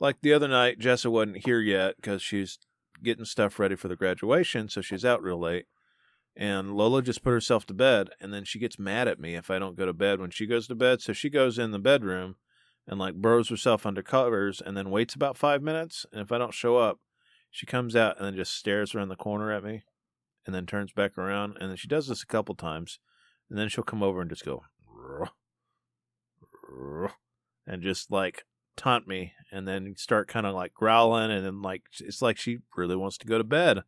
like 0.00 0.20
the 0.22 0.32
other 0.32 0.48
night, 0.48 0.78
Jessa 0.78 1.10
wasn't 1.10 1.44
here 1.44 1.60
yet 1.60 1.96
because 1.96 2.22
she's 2.22 2.58
getting 3.02 3.24
stuff 3.24 3.58
ready 3.58 3.76
for 3.76 3.88
the 3.88 3.96
graduation, 3.96 4.68
so 4.68 4.80
she's 4.80 5.04
out 5.04 5.22
real 5.22 5.40
late. 5.40 5.66
And 6.36 6.76
Lola 6.76 7.02
just 7.02 7.24
put 7.24 7.32
herself 7.32 7.66
to 7.66 7.74
bed, 7.74 8.10
and 8.20 8.32
then 8.32 8.44
she 8.44 8.58
gets 8.58 8.78
mad 8.78 9.08
at 9.08 9.18
me 9.18 9.34
if 9.34 9.50
I 9.50 9.58
don't 9.58 9.76
go 9.76 9.86
to 9.86 9.92
bed 9.92 10.20
when 10.20 10.30
she 10.30 10.46
goes 10.46 10.68
to 10.68 10.74
bed. 10.74 11.00
So 11.00 11.12
she 11.12 11.30
goes 11.30 11.58
in 11.58 11.72
the 11.72 11.78
bedroom 11.78 12.36
and 12.86 12.98
like 12.98 13.16
burrows 13.16 13.48
herself 13.48 13.84
under 13.84 14.02
covers 14.02 14.60
and 14.64 14.76
then 14.76 14.90
waits 14.90 15.14
about 15.14 15.36
five 15.36 15.62
minutes. 15.62 16.06
And 16.12 16.20
if 16.22 16.30
I 16.30 16.38
don't 16.38 16.54
show 16.54 16.76
up, 16.76 17.00
she 17.50 17.66
comes 17.66 17.96
out 17.96 18.16
and 18.16 18.26
then 18.26 18.36
just 18.36 18.54
stares 18.54 18.94
around 18.94 19.08
the 19.08 19.16
corner 19.16 19.52
at 19.52 19.64
me 19.64 19.82
and 20.46 20.54
then 20.54 20.64
turns 20.64 20.92
back 20.92 21.18
around. 21.18 21.56
And 21.60 21.70
then 21.70 21.76
she 21.76 21.88
does 21.88 22.08
this 22.08 22.22
a 22.22 22.26
couple 22.26 22.54
times. 22.54 22.98
And 23.50 23.58
then 23.58 23.68
she'll 23.68 23.82
come 23.82 24.02
over 24.02 24.20
and 24.20 24.28
just 24.28 24.44
go, 24.44 24.62
and 27.66 27.82
just 27.82 28.10
like 28.10 28.44
taunt 28.78 29.06
me 29.06 29.32
and 29.52 29.68
then 29.68 29.94
start 29.96 30.28
kind 30.28 30.46
of 30.46 30.54
like 30.54 30.72
growling. 30.72 31.30
And 31.30 31.44
then 31.44 31.60
like, 31.60 31.82
it's 32.00 32.22
like 32.22 32.38
she 32.38 32.58
really 32.76 32.96
wants 32.96 33.18
to 33.18 33.26
go 33.26 33.36
to 33.36 33.44
bed. 33.44 33.82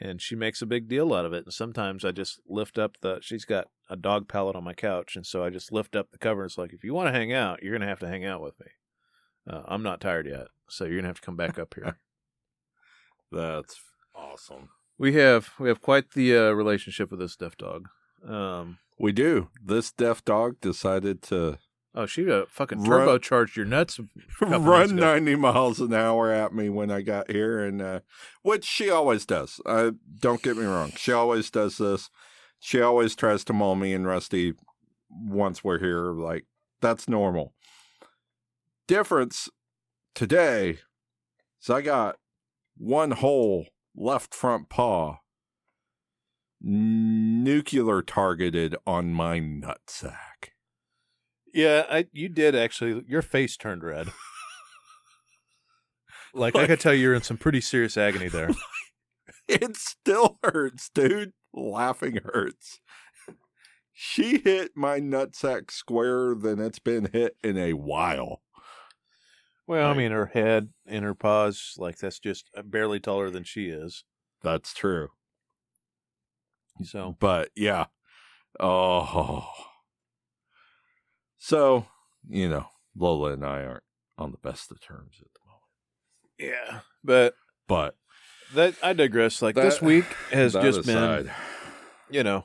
And 0.00 0.22
she 0.22 0.36
makes 0.36 0.62
a 0.62 0.66
big 0.66 0.88
deal 0.88 1.12
out 1.12 1.24
of 1.24 1.32
it. 1.32 1.44
And 1.44 1.52
sometimes 1.52 2.04
I 2.04 2.12
just 2.12 2.40
lift 2.48 2.78
up 2.78 2.96
the, 3.00 3.18
she's 3.20 3.44
got 3.44 3.68
a 3.90 3.96
dog 3.96 4.28
pallet 4.28 4.54
on 4.54 4.64
my 4.64 4.74
couch. 4.74 5.16
And 5.16 5.26
so 5.26 5.42
I 5.42 5.50
just 5.50 5.72
lift 5.72 5.96
up 5.96 6.12
the 6.12 6.18
cover. 6.18 6.42
And 6.42 6.48
it's 6.48 6.56
like, 6.56 6.72
if 6.72 6.84
you 6.84 6.94
want 6.94 7.08
to 7.08 7.18
hang 7.18 7.32
out, 7.32 7.62
you're 7.62 7.72
going 7.72 7.82
to 7.82 7.88
have 7.88 7.98
to 8.00 8.08
hang 8.08 8.24
out 8.24 8.40
with 8.40 8.58
me. 8.60 8.66
Uh, 9.50 9.62
I'm 9.66 9.82
not 9.82 10.00
tired 10.00 10.26
yet. 10.26 10.46
So 10.68 10.84
you're 10.84 10.94
going 10.94 11.04
to 11.04 11.08
have 11.08 11.20
to 11.20 11.26
come 11.26 11.36
back 11.36 11.58
up 11.58 11.74
here. 11.74 11.98
That's 13.32 13.80
awesome. 14.14 14.70
We 14.98 15.14
have 15.14 15.50
we 15.58 15.68
have 15.68 15.80
quite 15.80 16.12
the 16.12 16.36
uh, 16.36 16.50
relationship 16.50 17.10
with 17.10 17.20
this 17.20 17.36
deaf 17.36 17.56
dog. 17.56 17.88
Um, 18.26 18.78
We 18.98 19.12
do. 19.12 19.48
This 19.64 19.92
deaf 19.92 20.24
dog 20.24 20.60
decided 20.60 21.22
to 21.24 21.58
oh, 21.94 22.06
she 22.06 22.30
uh, 22.30 22.44
fucking 22.48 22.84
turbocharged 22.84 23.56
your 23.56 23.66
nuts. 23.66 24.00
run 24.40 24.96
90 24.96 25.36
miles 25.36 25.80
an 25.80 25.92
hour 25.92 26.30
at 26.30 26.54
me 26.54 26.68
when 26.68 26.90
I 26.90 27.02
got 27.02 27.30
here, 27.30 27.60
and 27.60 27.80
uh, 27.82 28.00
which 28.42 28.64
she 28.64 28.90
always 28.90 29.26
does. 29.26 29.60
Uh, 29.66 29.92
don't 30.18 30.42
get 30.42 30.56
me 30.56 30.64
wrong. 30.64 30.92
She 30.96 31.12
always 31.12 31.50
does 31.50 31.78
this. 31.78 32.10
She 32.60 32.80
always 32.80 33.14
tries 33.14 33.44
to 33.44 33.52
maul 33.52 33.76
me 33.76 33.94
and 33.94 34.06
Rusty 34.06 34.54
once 35.10 35.62
we're 35.62 35.78
here. 35.78 36.12
Like, 36.12 36.44
that's 36.80 37.08
normal. 37.08 37.54
Difference 38.86 39.48
today 40.14 40.78
is 41.62 41.70
I 41.70 41.82
got 41.82 42.16
one 42.76 43.12
whole 43.12 43.66
left 43.94 44.34
front 44.34 44.68
paw 44.68 45.18
nuclear 46.60 48.02
targeted 48.02 48.76
on 48.86 49.12
my 49.12 49.38
nutsack. 49.38 50.50
Yeah, 51.52 51.84
I 51.90 52.06
you 52.12 52.28
did 52.28 52.54
actually. 52.54 53.04
Your 53.06 53.22
face 53.22 53.56
turned 53.56 53.82
red. 53.82 54.08
like 56.34 56.56
I 56.56 56.66
could 56.66 56.80
tell 56.80 56.94
you're 56.94 57.14
in 57.14 57.22
some 57.22 57.38
pretty 57.38 57.60
serious 57.60 57.96
agony 57.96 58.28
there. 58.28 58.50
It 59.46 59.76
still 59.76 60.38
hurts, 60.42 60.90
dude. 60.90 61.32
Laughing 61.54 62.18
hurts. 62.22 62.80
She 63.92 64.38
hit 64.38 64.72
my 64.76 65.00
nutsack 65.00 65.70
squarer 65.72 66.34
than 66.34 66.60
it's 66.60 66.78
been 66.78 67.08
hit 67.12 67.36
in 67.42 67.56
a 67.58 67.72
while. 67.72 68.42
Well, 69.66 69.90
I 69.90 69.94
mean, 69.94 70.12
her 70.12 70.26
head 70.26 70.68
and 70.86 71.04
her 71.04 71.14
paws, 71.14 71.74
like 71.78 71.98
that's 71.98 72.18
just 72.18 72.48
uh, 72.56 72.62
barely 72.62 73.00
taller 73.00 73.28
than 73.28 73.44
she 73.44 73.66
is. 73.68 74.04
That's 74.42 74.72
true. 74.72 75.08
So 76.82 77.16
But 77.18 77.50
yeah. 77.56 77.86
Oh. 78.60 79.46
So, 81.38 81.86
you 82.28 82.48
know, 82.48 82.66
Lola 82.96 83.32
and 83.32 83.44
I 83.44 83.62
aren't 83.64 83.84
on 84.18 84.32
the 84.32 84.38
best 84.38 84.70
of 84.70 84.80
terms 84.80 85.20
at 85.20 85.28
the 85.34 85.40
moment. 85.48 86.54
yeah, 86.70 86.80
but 87.04 87.34
But 87.68 87.94
that 88.54 88.74
I 88.82 88.92
digress. 88.92 89.40
Like 89.42 89.54
this 89.54 89.80
week 89.80 90.04
has 90.32 90.52
just 90.54 90.80
aside, 90.80 91.24
been, 91.26 91.32
you 92.10 92.24
know, 92.24 92.44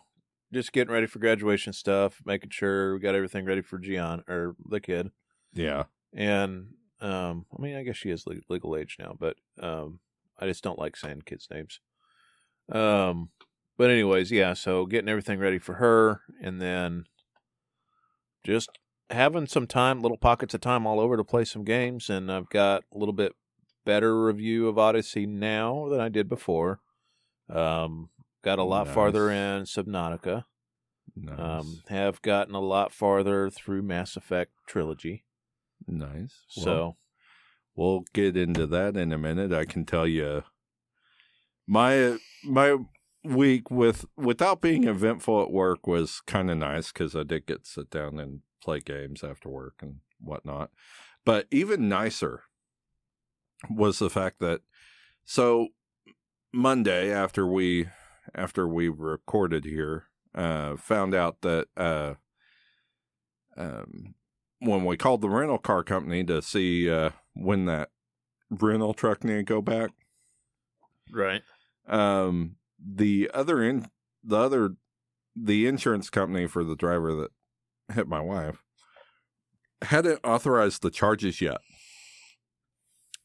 just 0.54 0.72
getting 0.74 0.94
ready 0.94 1.08
for 1.08 1.20
graduation 1.20 1.74
stuff, 1.74 2.22
making 2.26 2.52
sure 2.52 2.94
we 2.94 3.00
got 3.00 3.16
everything 3.16 3.46
ready 3.46 3.62
for 3.62 3.80
Gian 3.80 4.24
or 4.28 4.56
the 4.70 4.80
kid, 4.80 5.10
Yeah. 5.54 5.84
and 6.14 6.68
um, 7.02 7.46
I 7.58 7.62
mean, 7.62 7.76
I 7.76 7.84
guess 7.84 7.98
she 7.98 8.12
is 8.12 8.26
legal 8.50 8.78
age 8.78 8.98
now, 9.00 9.16
but 9.20 9.36
um, 9.60 10.00
I 10.40 10.46
just 10.46 10.64
don't 10.64 10.80
like 10.80 10.96
saying 10.96 11.24
kids' 11.26 11.48
names. 11.52 11.80
Um, 12.72 13.30
but 13.78 13.90
anyways, 13.90 14.32
yeah. 14.32 14.54
So 14.54 14.86
getting 14.86 15.10
everything 15.10 15.40
ready 15.40 15.58
for 15.60 15.74
her, 15.76 16.22
and 16.42 16.62
then 16.62 17.06
just 18.46 18.70
having 19.10 19.46
some 19.48 19.68
time, 19.68 20.02
little 20.02 20.18
pockets 20.18 20.54
of 20.54 20.62
time 20.62 20.86
all 20.88 21.00
over 21.00 21.18
to 21.18 21.24
play 21.24 21.46
some 21.46 21.64
games, 21.64 22.10
and 22.10 22.32
I've 22.32 22.50
got 22.50 22.84
a 22.94 22.98
little 22.98 23.14
bit 23.14 23.34
better 23.86 24.24
review 24.26 24.68
of 24.68 24.78
Odyssey 24.78 25.26
now 25.26 25.88
than 25.90 26.00
I 26.00 26.10
did 26.10 26.30
before. 26.30 26.80
Um, 27.50 28.10
got 28.44 28.60
a 28.60 28.64
lot 28.64 28.88
Nice. 28.88 28.96
farther 28.96 29.30
in 29.30 29.64
Subnautica. 29.64 30.46
Nice. 31.16 31.40
Um, 31.40 31.82
have 31.90 32.22
gotten 32.22 32.56
a 32.56 32.62
lot 32.62 32.92
farther 32.94 33.50
through 33.50 33.82
Mass 33.84 34.16
Effect 34.16 34.52
trilogy. 34.68 35.26
nice. 35.88 36.46
Well, 36.58 36.64
So 36.66 36.98
We'll 37.76 38.04
get 38.14 38.38
into 38.38 38.68
that 38.68 38.96
in 38.96 39.12
a 39.12 39.18
minute. 39.18 39.52
I 39.52 39.66
can 39.66 39.84
tell 39.86 40.08
you 40.08 40.44
my 41.68 42.18
my 42.44 42.78
week 43.24 43.72
with 43.72 44.06
without 44.16 44.62
being 44.62 44.84
eventful 44.88 45.42
at 45.42 45.50
work 45.52 45.88
was 45.88 46.22
kind 46.28 46.52
of 46.52 46.58
nice 46.58 46.92
because 46.92 47.16
I 47.16 47.24
did 47.24 47.48
get 47.48 47.64
to 47.64 47.70
sit 47.70 47.90
down 47.90 48.20
and 48.20 48.42
play 48.64 48.80
games 48.80 49.24
after 49.24 49.50
work 49.50 49.76
and 49.82 49.98
whatnot. 50.20 50.72
But 51.26 51.48
even 51.52 51.90
nicer 51.90 52.44
was 53.70 54.00
the 54.00 54.10
fact 54.10 54.40
that 54.40 54.62
so 55.26 55.70
Monday 56.54 57.12
after 57.12 57.48
we 57.48 57.88
after 58.36 58.68
we 58.68 58.88
recorded 58.90 59.66
here, 59.66 60.06
uh, 60.34 60.76
found 60.78 61.14
out 61.14 61.42
that 61.42 61.68
uh, 61.76 62.14
um, 63.58 64.16
when 64.60 64.86
we 64.86 64.98
called 64.98 65.22
the 65.22 65.30
rental 65.30 65.58
car 65.58 65.84
company 65.84 66.24
to 66.24 66.42
see 66.42 66.90
uh, 66.90 67.12
when 67.34 67.66
that 67.66 67.90
rental 68.50 68.94
truck 68.94 69.24
needed 69.24 69.48
to 69.48 69.54
go 69.54 69.62
back, 69.62 69.92
right. 71.12 71.42
um, 71.88 72.56
the 72.80 73.30
other 73.34 73.64
in 73.64 73.88
the 74.24 74.38
other 74.38 74.76
the 75.36 75.66
insurance 75.68 76.10
company 76.10 76.48
for 76.48 76.64
the 76.64 76.76
driver 76.76 77.14
that 77.16 77.32
hit 77.92 78.08
my 78.08 78.22
wife 78.22 78.64
hadn't 79.84 80.20
authorized 80.24 80.82
the 80.82 80.90
charges 80.90 81.42
yet. 81.42 81.58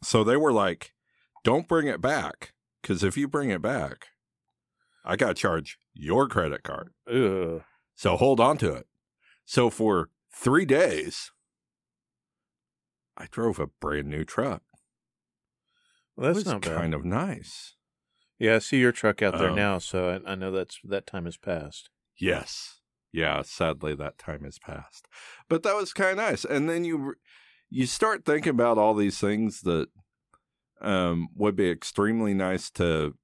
So 0.03 0.23
they 0.25 0.37
were 0.37 0.53
like, 0.53 0.93
"Don't 1.45 1.69
bring 1.69 1.87
it 1.89 2.01
back, 2.01 2.53
because 2.83 3.03
if 3.03 3.17
you 3.17 3.29
bring 3.29 3.51
it 3.51 3.63
back, 3.63 4.09
I 5.05 5.17
got 5.17 5.29
to 5.29 5.35
charge 5.35 5.79
your 5.95 6.29
credit 6.29 6.63
card. 6.63 6.91
Ugh. 7.11 7.63
So 7.95 8.17
hold 8.17 8.41
on 8.41 8.59
to 8.59 8.73
it." 8.75 8.87
So 9.45 9.71
for 9.71 10.11
three 10.33 10.65
days, 10.65 11.33
I 13.17 13.27
drove 13.31 13.59
a 13.59 13.67
brand 13.67 14.09
new 14.09 14.25
truck. 14.25 14.63
Well, 16.17 16.33
that's 16.33 16.47
not 16.47 16.63
bad. 16.63 16.77
kind 16.77 16.95
of 16.95 17.05
nice. 17.05 17.75
Yeah, 18.39 18.57
I 18.57 18.59
see 18.59 18.79
your 18.79 18.93
truck 18.93 19.21
out 19.23 19.39
there 19.39 19.51
Um, 19.51 19.57
now, 19.57 19.79
so 19.79 20.21
I, 20.25 20.33
I 20.33 20.35
know 20.37 20.53
that's 20.53 20.79
that 20.85 21.07
time 21.07 21.25
has 21.25 21.37
passed. 21.37 21.91
Yes. 22.17 22.78
Yeah, 23.13 23.43
sadly 23.43 23.95
that 23.95 24.19
time 24.19 24.45
has 24.45 24.59
passed. 24.59 25.07
But 25.49 25.63
that 25.63 25.75
was 25.77 25.93
kind 25.93 26.13
of 26.13 26.17
nice. 26.19 26.45
And 26.45 26.69
then 26.69 26.85
you 26.85 27.15
you 27.71 27.87
start 27.87 28.25
thinking 28.25 28.51
about 28.51 28.79
all 28.79 28.95
these 28.95 29.19
things 29.19 29.63
that 29.63 29.89
um 30.81 31.29
would 31.35 31.57
be 31.57 31.71
extremely 31.71 32.35
nice 32.35 32.71
to 32.73 33.15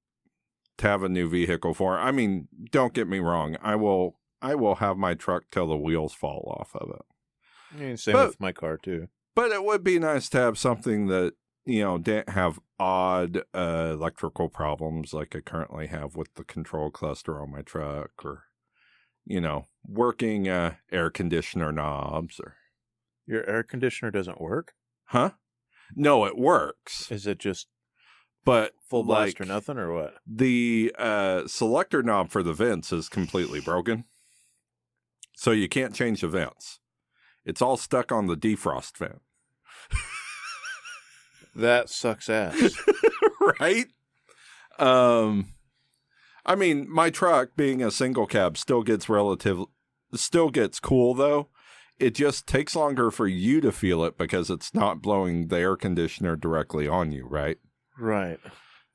to 0.78 0.86
have 0.88 1.02
a 1.02 1.08
new 1.08 1.28
vehicle 1.28 1.72
for. 1.74 1.98
I 1.98 2.10
mean, 2.10 2.48
don't 2.70 2.92
get 2.94 3.06
me 3.08 3.18
wrong. 3.20 3.56
I 3.62 3.76
will 3.76 4.18
I 4.42 4.54
will 4.54 4.76
have 4.76 4.96
my 4.96 5.14
truck 5.14 5.44
till 5.50 5.66
the 5.66 5.76
wheels 5.76 6.12
fall 6.12 6.56
off 6.58 6.74
of 6.74 6.90
it. 6.90 7.78
Mean, 7.78 7.96
same 7.96 8.12
But- 8.14 8.28
with 8.28 8.40
my 8.40 8.52
car 8.52 8.76
too. 8.76 9.08
But 9.36 9.50
it 9.50 9.64
would 9.64 9.82
be 9.82 9.98
nice 9.98 10.28
to 10.28 10.38
have 10.38 10.56
something 10.58 11.08
that, 11.08 11.32
you 11.64 11.82
know, 11.82 11.98
didn't 11.98 12.28
have 12.28 12.60
odd 12.78 13.42
uh, 13.52 13.90
electrical 13.92 14.48
problems 14.48 15.12
like 15.12 15.34
I 15.34 15.40
currently 15.40 15.88
have 15.88 16.14
with 16.14 16.32
the 16.34 16.44
control 16.44 16.92
cluster 16.92 17.40
on 17.42 17.50
my 17.50 17.62
truck 17.62 18.10
or, 18.24 18.44
you 19.24 19.40
know, 19.40 19.66
working 19.86 20.48
uh, 20.48 20.74
air 20.90 21.10
conditioner 21.10 21.72
knobs 21.72 22.40
or, 22.40 22.56
Your 23.26 23.48
air 23.48 23.62
conditioner 23.62 24.10
doesn't 24.10 24.40
work. 24.40 24.72
huh? 25.06 25.30
No, 25.94 26.24
it 26.24 26.36
works. 26.38 27.10
Is 27.12 27.26
it 27.26 27.38
just 27.38 27.66
But 28.44 28.72
full 28.88 29.04
blast 29.04 29.38
like, 29.38 29.40
or 29.40 29.52
nothing, 29.52 29.78
or 29.78 29.92
what? 29.92 30.14
The 30.26 30.94
uh, 30.98 31.46
selector 31.46 32.02
knob 32.02 32.30
for 32.30 32.42
the 32.42 32.52
vents 32.54 32.92
is 32.92 33.08
completely 33.08 33.60
broken. 33.60 34.04
So 35.36 35.50
you 35.50 35.68
can't 35.68 35.94
change 35.94 36.20
the 36.22 36.28
vents. 36.28 36.80
It's 37.44 37.60
all 37.60 37.76
stuck 37.76 38.10
on 38.12 38.26
the 38.26 38.36
defrost 38.36 38.96
vent. 38.96 39.20
That 41.56 41.88
sucks 41.88 42.28
ass. 42.28 42.76
right? 43.60 43.86
Um, 44.78 45.50
I 46.44 46.56
mean, 46.56 46.90
my 46.90 47.10
truck 47.10 47.50
being 47.56 47.80
a 47.80 47.92
single 47.92 48.26
cab 48.26 48.58
still 48.58 48.82
gets 48.82 49.08
relative, 49.08 49.60
still 50.18 50.50
gets 50.50 50.80
cool 50.80 51.14
though. 51.14 51.48
It 51.98 52.14
just 52.14 52.46
takes 52.46 52.74
longer 52.74 53.10
for 53.10 53.26
you 53.28 53.60
to 53.60 53.70
feel 53.70 54.04
it 54.04 54.18
because 54.18 54.50
it's 54.50 54.74
not 54.74 55.00
blowing 55.00 55.46
the 55.48 55.58
air 55.58 55.76
conditioner 55.76 56.34
directly 56.34 56.88
on 56.88 57.12
you, 57.12 57.26
right? 57.26 57.58
right. 57.98 58.40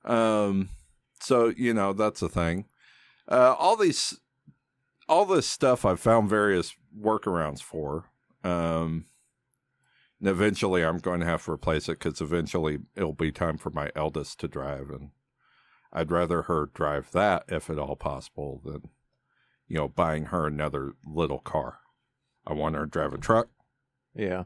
Um, 0.03 0.69
so 1.21 1.53
you 1.55 1.73
know 1.73 1.93
that's 1.93 2.21
a 2.21 2.29
thing. 2.29 2.65
Uh, 3.27 3.55
all 3.57 3.77
these, 3.77 4.19
all 5.07 5.25
this 5.25 5.47
stuff 5.47 5.85
I've 5.85 5.99
found 5.99 6.29
various 6.29 6.75
workarounds 6.99 7.61
for. 7.61 8.05
Um, 8.43 9.05
and 10.19 10.29
eventually 10.29 10.83
I'm 10.83 10.99
going 10.99 11.19
to 11.21 11.25
have 11.25 11.45
to 11.45 11.51
replace 11.51 11.87
it 11.87 11.99
because 11.99 12.21
eventually 12.21 12.79
it'll 12.95 13.13
be 13.13 13.31
time 13.31 13.57
for 13.57 13.69
my 13.69 13.91
eldest 13.95 14.39
to 14.41 14.47
drive, 14.47 14.89
and 14.89 15.11
I'd 15.93 16.11
rather 16.11 16.43
her 16.43 16.69
drive 16.73 17.11
that 17.11 17.43
if 17.47 17.69
at 17.69 17.79
all 17.79 17.95
possible 17.95 18.61
than, 18.63 18.89
you 19.69 19.77
know, 19.77 19.87
buying 19.87 20.25
her 20.25 20.45
another 20.47 20.93
little 21.05 21.39
car. 21.39 21.79
I 22.45 22.51
want 22.53 22.75
her 22.75 22.81
to 22.85 22.89
drive 22.91 23.13
a 23.13 23.17
truck, 23.17 23.47
Yeah. 24.13 24.43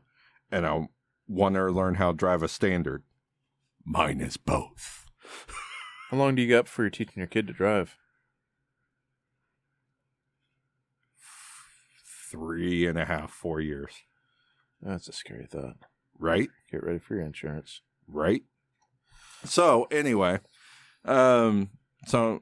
and 0.52 0.68
I 0.68 0.88
want 1.28 1.56
her 1.56 1.68
to 1.68 1.74
learn 1.74 1.96
how 1.96 2.12
to 2.12 2.18
drive 2.18 2.44
a 2.44 2.48
standard. 2.48 3.04
Mine 3.86 4.22
is 4.22 4.38
both. 4.38 5.06
How 6.10 6.18
long 6.18 6.36
do 6.36 6.42
you 6.44 6.50
got 6.50 6.66
before 6.66 6.86
you're 6.86 6.90
teaching 6.92 7.16
your 7.18 7.28
kid 7.28 7.48
to 7.48 7.54
drive? 7.54 7.98
three 12.30 12.86
and 12.88 12.98
a 12.98 13.06
half, 13.06 13.30
four 13.32 13.60
years. 13.62 13.92
That's 14.82 15.08
a 15.08 15.14
scary 15.14 15.46
thought. 15.46 15.78
Right? 16.18 16.50
Get 16.72 16.84
ready 16.84 17.00
for 17.00 17.16
your 17.16 17.26
insurance. 17.26 17.82
Right? 18.08 18.44
So, 19.46 19.84
anyway, 19.92 20.40
Um, 21.06 21.70
so 22.08 22.42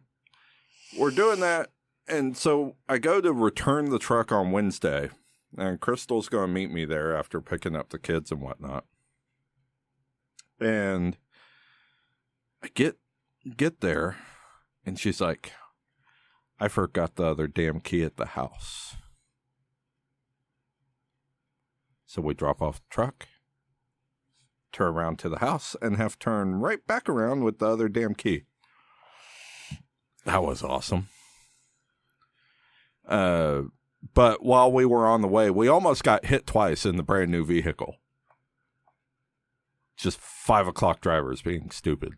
we're 0.98 1.12
doing 1.12 1.40
that, 1.42 1.72
and 2.12 2.38
so 2.38 2.76
I 2.90 2.98
go 2.98 3.22
to 3.22 3.32
return 3.32 3.90
the 3.90 4.00
truck 4.00 4.32
on 4.32 4.52
Wednesday, 4.52 5.10
and 5.58 5.80
Crystal's 5.80 6.30
going 6.30 6.48
to 6.48 6.54
meet 6.54 6.70
me 6.70 6.86
there 6.86 7.16
after 7.16 7.42
picking 7.42 7.76
up 7.76 7.90
the 7.90 8.00
kids 8.00 8.32
and 8.32 8.42
whatnot. 8.42 8.86
And 10.60 11.18
I 12.62 12.68
get 12.74 12.98
get 13.56 13.80
there, 13.82 14.18
and 14.86 15.00
she's 15.00 15.22
like, 15.22 15.54
"I 16.60 16.68
forgot 16.68 17.16
the 17.16 17.26
other 17.26 17.48
damn 17.48 17.80
key 17.80 18.04
at 18.04 18.18
the 18.18 18.28
house." 18.28 18.98
So 22.06 22.22
we 22.22 22.34
drop 22.34 22.62
off 22.62 22.82
the 22.82 22.90
truck, 22.90 23.28
turn 24.74 24.94
around 24.94 25.18
to 25.20 25.30
the 25.30 25.40
house, 25.40 25.76
and 25.82 25.96
have 25.96 26.20
to 26.20 26.26
turn 26.26 26.56
right 26.56 26.86
back 26.86 27.08
around 27.08 27.44
with 27.46 27.60
the 27.60 27.68
other 27.68 27.88
damn 27.88 28.14
key. 28.14 28.44
That 30.26 30.44
was 30.44 30.62
awesome. 30.62 31.08
Uh, 33.08 33.64
but 34.14 34.44
while 34.44 34.72
we 34.72 34.86
were 34.86 35.06
on 35.06 35.22
the 35.22 35.28
way, 35.28 35.50
we 35.50 35.68
almost 35.68 36.04
got 36.04 36.26
hit 36.26 36.46
twice 36.46 36.86
in 36.86 36.98
the 36.98 37.04
brand 37.04 37.32
new 37.32 37.46
vehicle. 37.46 37.98
Just 39.96 40.20
five 40.20 40.68
o'clock 40.68 41.02
drivers 41.02 41.42
being 41.42 41.70
stupid. 41.72 42.14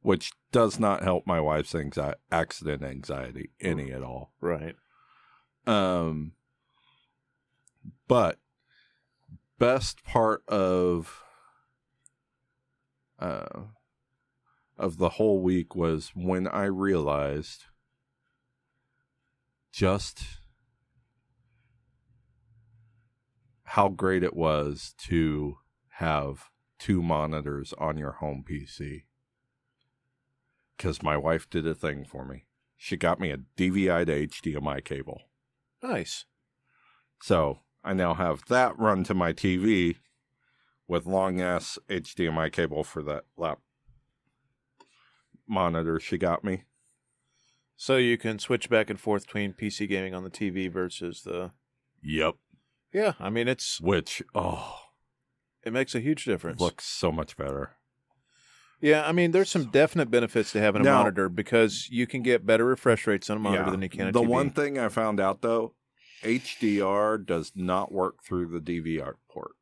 Which 0.00 0.32
does 0.50 0.78
not 0.78 1.02
help 1.02 1.26
my 1.26 1.40
wife's 1.40 1.72
anxi- 1.72 2.14
accident 2.30 2.82
anxiety 2.82 3.50
any 3.60 3.92
at 3.92 4.02
all. 4.02 4.32
Right. 4.40 4.76
Um, 5.66 6.32
but 8.08 8.38
best 9.58 10.02
part 10.04 10.42
of 10.48 11.22
uh 13.20 13.60
of 14.76 14.96
the 14.98 15.10
whole 15.10 15.40
week 15.40 15.76
was 15.76 16.10
when 16.16 16.48
I 16.48 16.64
realized 16.64 17.66
just 19.72 20.24
how 23.64 23.88
great 23.88 24.22
it 24.22 24.36
was 24.36 24.94
to 24.98 25.56
have 25.96 26.50
two 26.78 27.02
monitors 27.02 27.72
on 27.78 27.96
your 27.96 28.12
home 28.12 28.44
PC. 28.48 29.04
Because 30.76 31.02
my 31.02 31.16
wife 31.16 31.48
did 31.48 31.66
a 31.66 31.74
thing 31.74 32.04
for 32.04 32.24
me. 32.24 32.44
She 32.76 32.96
got 32.96 33.20
me 33.20 33.30
a 33.30 33.38
DVI 33.56 34.04
to 34.06 34.26
HDMI 34.26 34.84
cable. 34.84 35.22
Nice. 35.82 36.26
So 37.22 37.60
I 37.82 37.94
now 37.94 38.14
have 38.14 38.42
that 38.48 38.78
run 38.78 39.04
to 39.04 39.14
my 39.14 39.32
TV 39.32 39.96
with 40.86 41.06
long 41.06 41.40
ass 41.40 41.78
HDMI 41.88 42.52
cable 42.52 42.84
for 42.84 43.02
that 43.04 43.24
lap 43.36 43.60
monitor 45.48 45.98
she 45.98 46.18
got 46.18 46.44
me. 46.44 46.64
So 47.82 47.96
you 47.96 48.16
can 48.16 48.38
switch 48.38 48.70
back 48.70 48.90
and 48.90 49.00
forth 49.00 49.26
between 49.26 49.54
PC 49.54 49.88
gaming 49.88 50.14
on 50.14 50.22
the 50.22 50.30
TV 50.30 50.70
versus 50.70 51.22
the. 51.22 51.50
Yep. 52.00 52.36
Yeah, 52.92 53.14
I 53.18 53.28
mean 53.28 53.48
it's 53.48 53.80
Which 53.80 54.22
oh 54.36 54.78
it 55.64 55.72
makes 55.72 55.92
a 55.96 55.98
huge 55.98 56.24
difference. 56.24 56.60
looks 56.60 56.84
so 56.84 57.10
much 57.10 57.36
better. 57.36 57.72
Yeah, 58.80 59.04
I 59.04 59.10
mean 59.10 59.32
there's 59.32 59.50
some 59.50 59.64
definite 59.64 60.12
benefits 60.12 60.52
to 60.52 60.60
having 60.60 60.82
a 60.82 60.84
Now- 60.84 60.98
monitor 60.98 61.28
because 61.28 61.88
you 61.90 62.06
can 62.06 62.22
get 62.22 62.46
better 62.46 62.64
refresh 62.66 63.04
rates 63.08 63.28
on 63.28 63.38
a 63.38 63.40
monitor 63.40 63.64
Yeah. 63.64 63.70
than 63.70 63.82
you 63.82 63.88
can 63.88 64.06
a 64.06 64.12
the 64.12 64.20
TV. 64.20 64.28
one 64.28 64.50
thing 64.50 64.78
I 64.78 64.88
found 64.88 65.18
out 65.18 65.42
though, 65.42 65.74
HDR 66.22 67.18
does 67.18 67.50
not 67.56 67.90
work 67.90 68.22
through 68.22 68.46
the 68.46 68.60
DVI 68.60 69.14
port. 69.28 69.56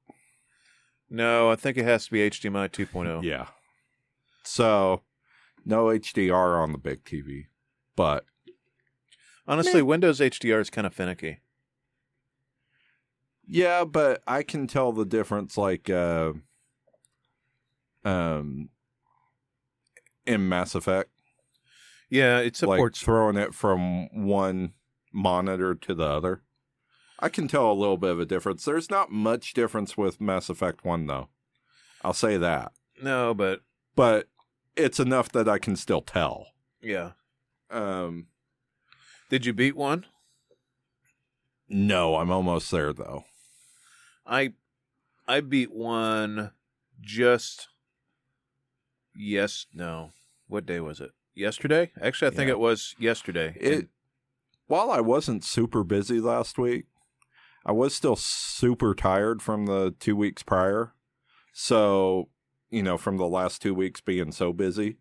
No, 1.08 1.50
I 1.50 1.56
think 1.56 1.78
it 1.78 1.84
has 1.86 2.04
to 2.04 2.10
be 2.10 2.18
HDMI 2.20 2.68
2.0. 2.68 3.22
Yeah. 3.24 3.46
So 4.42 5.04
no 5.64 5.86
HDR 5.86 6.62
on 6.62 6.72
the 6.72 6.78
big 6.78 7.02
TV. 7.04 7.46
But 8.00 8.24
Honestly, 9.46 9.82
Windows 9.82 10.20
HDR 10.20 10.58
is 10.62 10.70
kind 10.70 10.86
of 10.86 10.94
finicky. 10.94 11.40
Yeah, 13.46 13.84
but 13.84 14.22
I 14.26 14.42
can 14.42 14.66
tell 14.66 14.90
the 14.92 15.04
difference 15.04 15.58
like 15.58 15.90
uh 15.90 16.32
um 18.06 18.70
in 20.24 20.48
Mass 20.48 20.74
Effect. 20.74 21.10
Yeah, 22.08 22.38
it 22.38 22.44
Like 22.44 22.56
supports. 22.56 23.02
throwing 23.02 23.36
it 23.36 23.52
from 23.54 24.08
one 24.26 24.72
monitor 25.12 25.74
to 25.74 25.94
the 25.94 26.04
other. 26.06 26.42
I 27.18 27.28
can 27.28 27.48
tell 27.48 27.70
a 27.70 27.74
little 27.74 27.98
bit 27.98 28.12
of 28.12 28.20
a 28.20 28.24
difference. 28.24 28.64
There's 28.64 28.88
not 28.88 29.12
much 29.12 29.52
difference 29.52 29.94
with 29.98 30.22
Mass 30.22 30.48
Effect 30.48 30.86
1 30.86 31.06
though. 31.06 31.28
I'll 32.02 32.14
say 32.14 32.38
that. 32.38 32.72
no, 33.02 33.34
but 33.34 33.60
But 33.94 34.28
it's 34.74 34.98
enough 34.98 35.30
that 35.32 35.50
I 35.50 35.58
can 35.58 35.76
still 35.76 36.00
tell. 36.00 36.46
yeah. 36.80 37.10
Um 37.70 38.26
Did 39.28 39.46
you 39.46 39.52
beat 39.52 39.76
one? 39.76 40.06
no, 41.68 42.16
I'm 42.16 42.30
almost 42.30 42.70
there 42.70 42.92
though. 42.92 43.24
I 44.26 44.54
I 45.28 45.40
beat 45.40 45.72
one 45.72 46.50
just 47.00 47.68
yes 49.14 49.66
no. 49.72 50.10
What 50.48 50.66
day 50.66 50.80
was 50.80 51.00
it? 51.00 51.12
Yesterday? 51.34 51.92
Actually, 52.00 52.28
I 52.28 52.34
think 52.34 52.48
Yeah. 52.48 52.54
it 52.54 52.58
was 52.58 52.94
yesterday. 52.98 53.56
It 53.60 53.88
while 54.66 54.90
I 54.90 55.00
wasn't 55.00 55.44
super 55.44 55.84
busy 55.84 56.20
last 56.20 56.58
week, 56.58 56.86
I 57.64 57.72
was 57.72 57.94
still 57.94 58.16
super 58.16 58.94
tired 58.94 59.42
from 59.42 59.66
the 59.66 59.94
two 59.98 60.16
weeks 60.16 60.42
prior. 60.42 60.94
So, 61.52 62.30
you 62.70 62.82
know, 62.82 62.96
from 62.96 63.16
the 63.16 63.26
last 63.26 63.62
two 63.62 63.74
weeks 63.74 64.00
being 64.00 64.32
so 64.32 64.52
busy. 64.52 64.98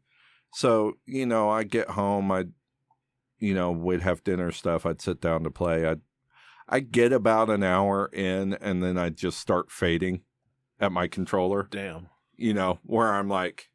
So, 0.54 0.98
you 1.06 1.26
know, 1.28 1.50
I 1.50 1.64
get 1.64 1.92
home, 1.92 2.32
I 2.32 2.46
you 3.40 3.54
know, 3.54 3.72
we'd 3.72 4.02
have 4.02 4.24
dinner 4.24 4.52
stuff, 4.52 4.86
I'd 4.86 5.02
sit 5.02 5.22
down 5.22 5.44
to 5.44 5.52
play. 5.52 5.86
I'd 5.86 6.02
I 6.68 6.82
get 6.82 7.12
about 7.12 7.50
an 7.50 7.64
hour 7.64 8.08
in 8.14 8.54
and 8.54 8.84
then 8.84 8.98
I'd 8.98 9.18
just 9.18 9.40
start 9.40 9.72
fading 9.72 10.22
at 10.80 10.92
my 10.92 11.08
controller 11.08 11.68
damn. 11.72 12.10
you 12.38 12.54
know, 12.54 12.80
where 12.84 13.14
I'm 13.14 13.28
like, 13.28 13.70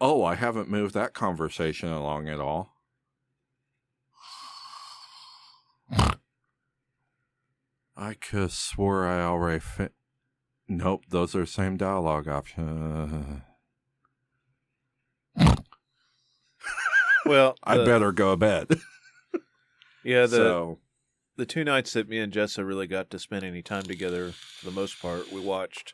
oh, 0.00 0.22
I 0.24 0.34
haven't 0.36 0.70
moved 0.70 0.94
that 0.94 1.12
conversation 1.12 1.90
along 1.90 2.28
at 2.28 2.40
all. 2.40 2.76
I 7.96 8.14
could 8.14 8.50
swore 8.52 9.06
I 9.06 9.20
already 9.22 9.60
fit. 9.60 9.92
Nope, 10.68 11.04
those 11.10 11.34
are 11.34 11.44
same 11.44 11.76
dialogue 11.76 12.28
option. 12.28 13.42
Well, 17.30 17.56
I 17.62 17.76
the- 17.78 17.84
better 17.84 18.10
go 18.12 18.32
to 18.32 18.36
bed. 18.36 18.66
Yeah, 20.02 20.22
the 20.22 20.36
so, 20.36 20.78
the 21.36 21.44
two 21.44 21.62
nights 21.62 21.92
that 21.92 22.08
me 22.08 22.18
and 22.20 22.32
Jessa 22.32 22.66
really 22.66 22.86
got 22.86 23.10
to 23.10 23.18
spend 23.18 23.44
any 23.44 23.60
time 23.62 23.82
together, 23.82 24.32
for 24.32 24.64
the 24.64 24.72
most 24.72 25.00
part, 25.00 25.30
we 25.30 25.40
watched 25.42 25.92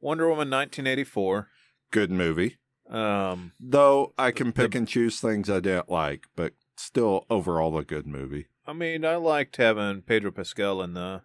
Wonder 0.00 0.24
Woman 0.24 0.50
1984. 0.50 1.46
good 1.92 2.10
movie. 2.10 2.58
Um, 2.90 3.52
Though 3.60 4.14
I 4.18 4.32
can 4.32 4.48
The- 4.48 4.52
pick 4.54 4.74
and 4.74 4.88
choose 4.88 5.20
things 5.20 5.48
I 5.48 5.60
didn't 5.60 5.88
like, 5.88 6.24
but 6.34 6.54
still 6.76 7.24
overall 7.30 7.78
a 7.78 7.84
good 7.84 8.06
movie. 8.06 8.48
I 8.66 8.72
mean, 8.72 9.04
I 9.04 9.14
liked 9.14 9.56
having 9.58 10.02
Pedro 10.02 10.32
Pascal 10.32 10.82
in 10.82 10.94
the 10.94 11.22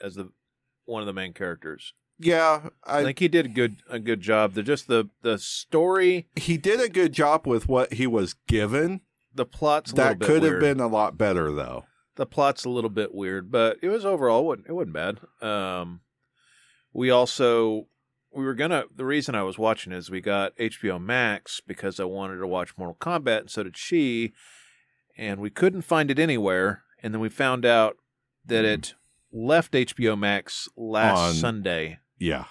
as 0.00 0.14
the 0.14 0.30
one 0.86 1.02
of 1.02 1.06
the 1.06 1.12
main 1.12 1.34
characters. 1.34 1.92
Yeah, 2.22 2.68
I, 2.84 3.00
I 3.00 3.04
think 3.04 3.18
he 3.18 3.28
did 3.28 3.46
a 3.46 3.48
good 3.50 3.76
a 3.88 3.98
good 3.98 4.20
job. 4.20 4.54
The 4.54 4.62
just 4.62 4.86
the 4.88 5.08
the 5.22 5.38
story, 5.38 6.26
he 6.36 6.56
did 6.56 6.80
a 6.80 6.88
good 6.88 7.12
job 7.12 7.46
with 7.46 7.68
what 7.68 7.94
he 7.94 8.06
was 8.06 8.34
given. 8.46 9.00
the 9.34 9.44
plot's 9.46 9.92
a 9.92 9.96
little 9.96 10.14
That 10.14 10.20
could 10.26 10.42
have 10.42 10.60
been 10.60 10.80
a 10.80 10.86
lot 10.88 11.16
better 11.18 11.50
though. 11.52 11.84
the 12.16 12.26
plot's 12.26 12.64
a 12.64 12.70
little 12.70 12.90
bit 12.90 13.14
weird, 13.14 13.50
but 13.50 13.78
it 13.82 13.88
was 13.88 14.04
overall 14.04 14.40
it 14.40 14.44
wasn't, 14.44 14.66
it 14.68 14.72
wasn't 14.72 14.92
bad. 14.92 15.20
Um, 15.40 16.00
we 16.92 17.10
also 17.10 17.86
we 18.34 18.44
were 18.44 18.54
gonna 18.54 18.84
the 18.94 19.04
reason 19.04 19.34
I 19.34 19.42
was 19.42 19.58
watching 19.58 19.92
is 19.92 20.10
we 20.10 20.20
got 20.20 20.56
HBO 20.56 21.00
Max 21.02 21.60
because 21.60 21.98
I 22.00 22.04
wanted 22.04 22.36
to 22.38 22.46
watch 22.46 22.76
Mortal 22.76 22.96
Kombat, 23.00 23.40
and 23.40 23.50
so 23.50 23.62
did 23.62 23.76
she, 23.76 24.32
and 25.16 25.40
we 25.40 25.50
couldn't 25.50 25.82
find 25.82 26.10
it 26.10 26.18
anywhere, 26.18 26.82
and 27.02 27.12
then 27.14 27.20
we 27.20 27.28
found 27.28 27.64
out 27.64 27.96
that 28.44 28.64
it 28.64 28.94
left 29.32 29.72
HBO 29.72 30.18
Max 30.18 30.68
last 30.76 31.18
On- 31.18 31.34
Sunday, 31.34 31.98
Yeah. 32.22 32.44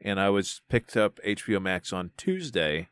and 0.00 0.18
I 0.18 0.30
was 0.30 0.62
picked 0.68 0.96
up 0.96 1.20
HBO 1.24 1.62
Max 1.62 1.92
on 1.92 2.10
Tuesday, 2.16 2.88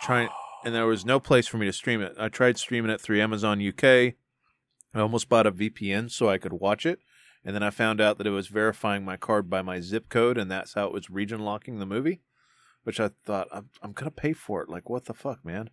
trying 0.00 0.28
and 0.64 0.74
there 0.74 0.86
was 0.86 1.04
no 1.04 1.20
place 1.20 1.46
for 1.46 1.58
me 1.58 1.66
to 1.66 1.72
stream 1.72 2.00
it. 2.00 2.14
I 2.18 2.28
tried 2.28 2.56
streaming 2.56 2.90
it 2.90 3.00
through 3.00 3.20
Amazon 3.20 3.60
UK. 3.66 3.84
I 3.84 5.00
almost 5.00 5.28
bought 5.28 5.46
a 5.46 5.52
VPN 5.52 6.10
so 6.10 6.28
I 6.28 6.38
could 6.38 6.54
watch 6.54 6.86
it, 6.86 7.00
and 7.44 7.54
then 7.54 7.62
I 7.62 7.70
found 7.70 8.00
out 8.00 8.16
that 8.18 8.26
it 8.26 8.30
was 8.30 8.48
verifying 8.48 9.04
my 9.04 9.16
card 9.16 9.50
by 9.50 9.60
my 9.62 9.80
zip 9.80 10.08
code, 10.08 10.38
and 10.38 10.50
that's 10.50 10.74
how 10.74 10.86
it 10.86 10.92
was 10.92 11.10
region 11.10 11.40
locking 11.40 11.78
the 11.78 11.86
movie. 11.86 12.22
Which 12.84 12.98
I 12.98 13.10
thought 13.24 13.48
I'm, 13.52 13.68
I'm 13.82 13.92
gonna 13.92 14.10
pay 14.10 14.32
for 14.32 14.62
it. 14.62 14.68
Like 14.68 14.88
what 14.88 15.04
the 15.04 15.14
fuck, 15.14 15.44
man? 15.44 15.70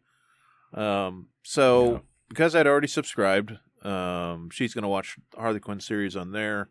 Um, 0.73 1.29
so 1.41 2.01
because 2.27 2.53
I'd 2.53 2.67
already 2.67 2.87
subscribed, 2.87 3.57
um, 3.83 4.49
she's 4.51 4.73
gonna 4.73 4.89
watch 4.89 5.17
Harley 5.35 5.59
Quinn 5.59 5.79
series 5.79 6.15
on 6.15 6.33
there, 6.33 6.69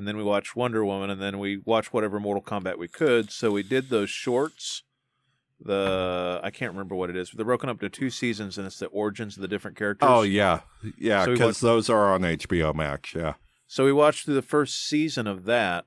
and 0.00 0.08
then 0.08 0.16
we 0.16 0.22
watched 0.22 0.56
Wonder 0.56 0.82
Woman, 0.82 1.10
and 1.10 1.20
then 1.20 1.38
we 1.38 1.58
watched 1.66 1.92
whatever 1.92 2.18
Mortal 2.18 2.42
Kombat 2.42 2.78
we 2.78 2.88
could. 2.88 3.30
So 3.30 3.50
we 3.50 3.62
did 3.62 3.90
those 3.90 4.08
shorts. 4.08 4.82
The 5.62 6.40
I 6.42 6.48
can't 6.50 6.72
remember 6.72 6.94
what 6.94 7.10
it 7.10 7.16
is, 7.16 7.28
but 7.28 7.36
they're 7.36 7.44
broken 7.44 7.68
up 7.68 7.82
into 7.82 7.90
two 7.90 8.08
seasons, 8.08 8.56
and 8.56 8.66
it's 8.66 8.78
the 8.78 8.86
origins 8.86 9.36
of 9.36 9.42
the 9.42 9.48
different 9.48 9.76
characters. 9.76 10.08
Oh 10.10 10.22
yeah, 10.22 10.60
yeah, 10.96 11.26
So 11.26 11.32
because 11.32 11.60
those 11.60 11.90
are 11.90 12.14
on 12.14 12.22
HBO 12.22 12.74
Max. 12.74 13.14
Yeah, 13.14 13.34
So 13.66 13.84
we 13.84 13.92
watched 13.92 14.24
through 14.24 14.36
the 14.36 14.42
first 14.42 14.86
season 14.86 15.26
of 15.26 15.44
that, 15.44 15.84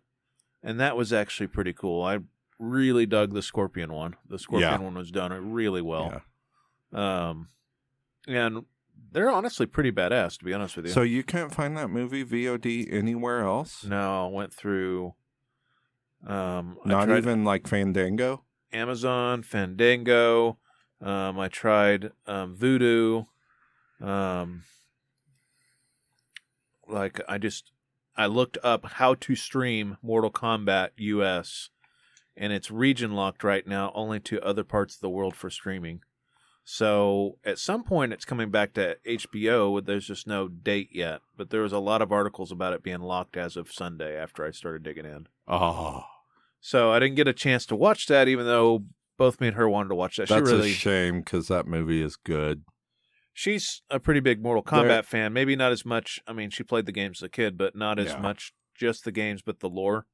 and 0.62 0.80
that 0.80 0.95
was 0.95 1.12
actually 1.12 1.47
pretty 1.47 1.73
cool. 1.73 2.04
I 2.04 2.19
really 2.60 3.08
dug 3.08 3.34
the 3.34 3.41
Scorpion 3.41 3.91
one. 3.91 4.15
The 4.30 4.38
Scorpion 4.38 4.69
Yeah. 4.73 4.78
one 4.78 4.93
was 4.93 5.10
done 5.10 5.52
really 5.52 5.82
well. 5.82 6.21
yeah. 6.93 7.30
Um, 7.30 7.47
and 8.28 8.65
they're 9.13 9.30
honestly 9.30 9.65
pretty 9.65 9.91
badass, 9.91 10.38
to 10.39 10.45
be 10.45 10.54
honest 10.54 10.76
with 10.76 10.88
you. 10.88 10.91
So 10.91 11.02
you 11.02 11.23
can't 11.23 11.54
find 11.54 11.78
that 11.78 11.89
movie 11.89 12.26
VOD 12.26 12.91
anywhere 12.91 13.41
else? 13.41 13.84
no, 13.84 14.26
I 14.26 14.30
went 14.30 14.54
through. 14.54 15.13
Um, 16.26 16.78
Not 16.86 17.10
even 17.10 17.43
like 17.43 17.67
Fandango. 17.67 18.43
Amazon, 18.71 19.43
Fandango. 19.43 20.58
Um, 21.02 21.39
I 21.39 21.47
tried 21.49 22.12
um, 22.26 22.56
Vudu. 22.58 23.28
Um, 24.02 24.63
like 26.88 27.19
I 27.28 27.38
just 27.38 27.71
I 28.15 28.28
looked 28.28 28.58
up 28.63 28.86
how 28.86 29.15
to 29.15 29.36
stream 29.36 29.97
Mortal 30.02 30.32
Kombat 30.32 30.89
US, 30.97 31.69
and 32.38 32.54
it's 32.54 32.71
region 32.71 33.13
locked 33.13 33.43
right 33.43 33.65
now, 33.67 33.91
only 33.95 34.19
to 34.21 34.41
other 34.41 34.63
parts 34.63 34.95
of 34.95 35.02
the 35.02 35.10
world 35.10 35.36
for 35.36 35.49
streaming. 35.49 36.02
So 36.63 37.38
at 37.43 37.60
some 37.60 37.84
point, 37.84 38.13
it's 38.13 38.26
coming 38.26 38.49
back 38.49 38.73
to 38.73 38.97
HBO. 39.06 39.84
There's 39.86 40.08
just 40.08 40.28
no 40.28 40.47
date 40.47 40.89
yet, 40.93 41.19
but 41.36 41.49
there 41.49 41.62
was 41.62 41.73
a 41.73 41.80
lot 41.80 42.02
of 42.02 42.12
articles 42.12 42.52
about 42.52 42.73
it 42.73 42.84
being 42.84 43.02
locked 43.02 43.36
as 43.36 43.58
of 43.58 43.71
Sunday 43.71 44.15
after 44.17 44.45
I 44.45 44.52
started 44.52 44.84
digging 44.84 45.06
in. 45.06 45.28
Oh, 45.47 46.06
So 46.62 46.91
I 46.91 46.99
didn't 46.99 47.15
get 47.15 47.28
a 47.28 47.34
chance 47.34 47.65
to 47.67 47.76
watch 47.76 48.08
that, 48.08 48.28
even 48.30 48.45
though 48.45 48.86
both 49.17 49.41
me 49.41 49.47
and 49.47 49.58
her 49.58 49.67
wanted 49.67 49.89
to 49.89 49.95
watch 49.95 50.15
that. 50.17 50.30
that's 50.30 50.47
she 50.49 50.56
really, 50.56 50.71
a 50.71 50.73
shame 50.73 51.19
because 51.19 51.49
that 51.49 51.67
movie 51.67 52.02
is 52.02 52.15
good. 52.15 52.63
she's 53.34 53.82
a 53.89 53.99
pretty 53.99 54.21
big 54.21 54.41
Mortal 54.41 54.63
Kombat 54.63 55.04
fan. 55.06 55.34
Maybe 55.34 55.56
not 55.58 55.71
as 55.73 55.86
much. 55.86 56.19
I 56.26 56.32
mean, 56.34 56.49
she 56.49 56.63
played 56.63 56.86
the 56.86 56.91
games 56.93 57.19
as 57.19 57.26
a 57.26 57.30
kid, 57.30 57.58
but 57.58 57.76
not 57.76 57.99
as 57.99 58.12
Yeah. 58.13 58.19
much 58.21 58.54
just 58.73 59.04
the 59.04 59.12
games, 59.12 59.41
but 59.41 59.60
the 59.60 59.69
lore. 59.69 60.06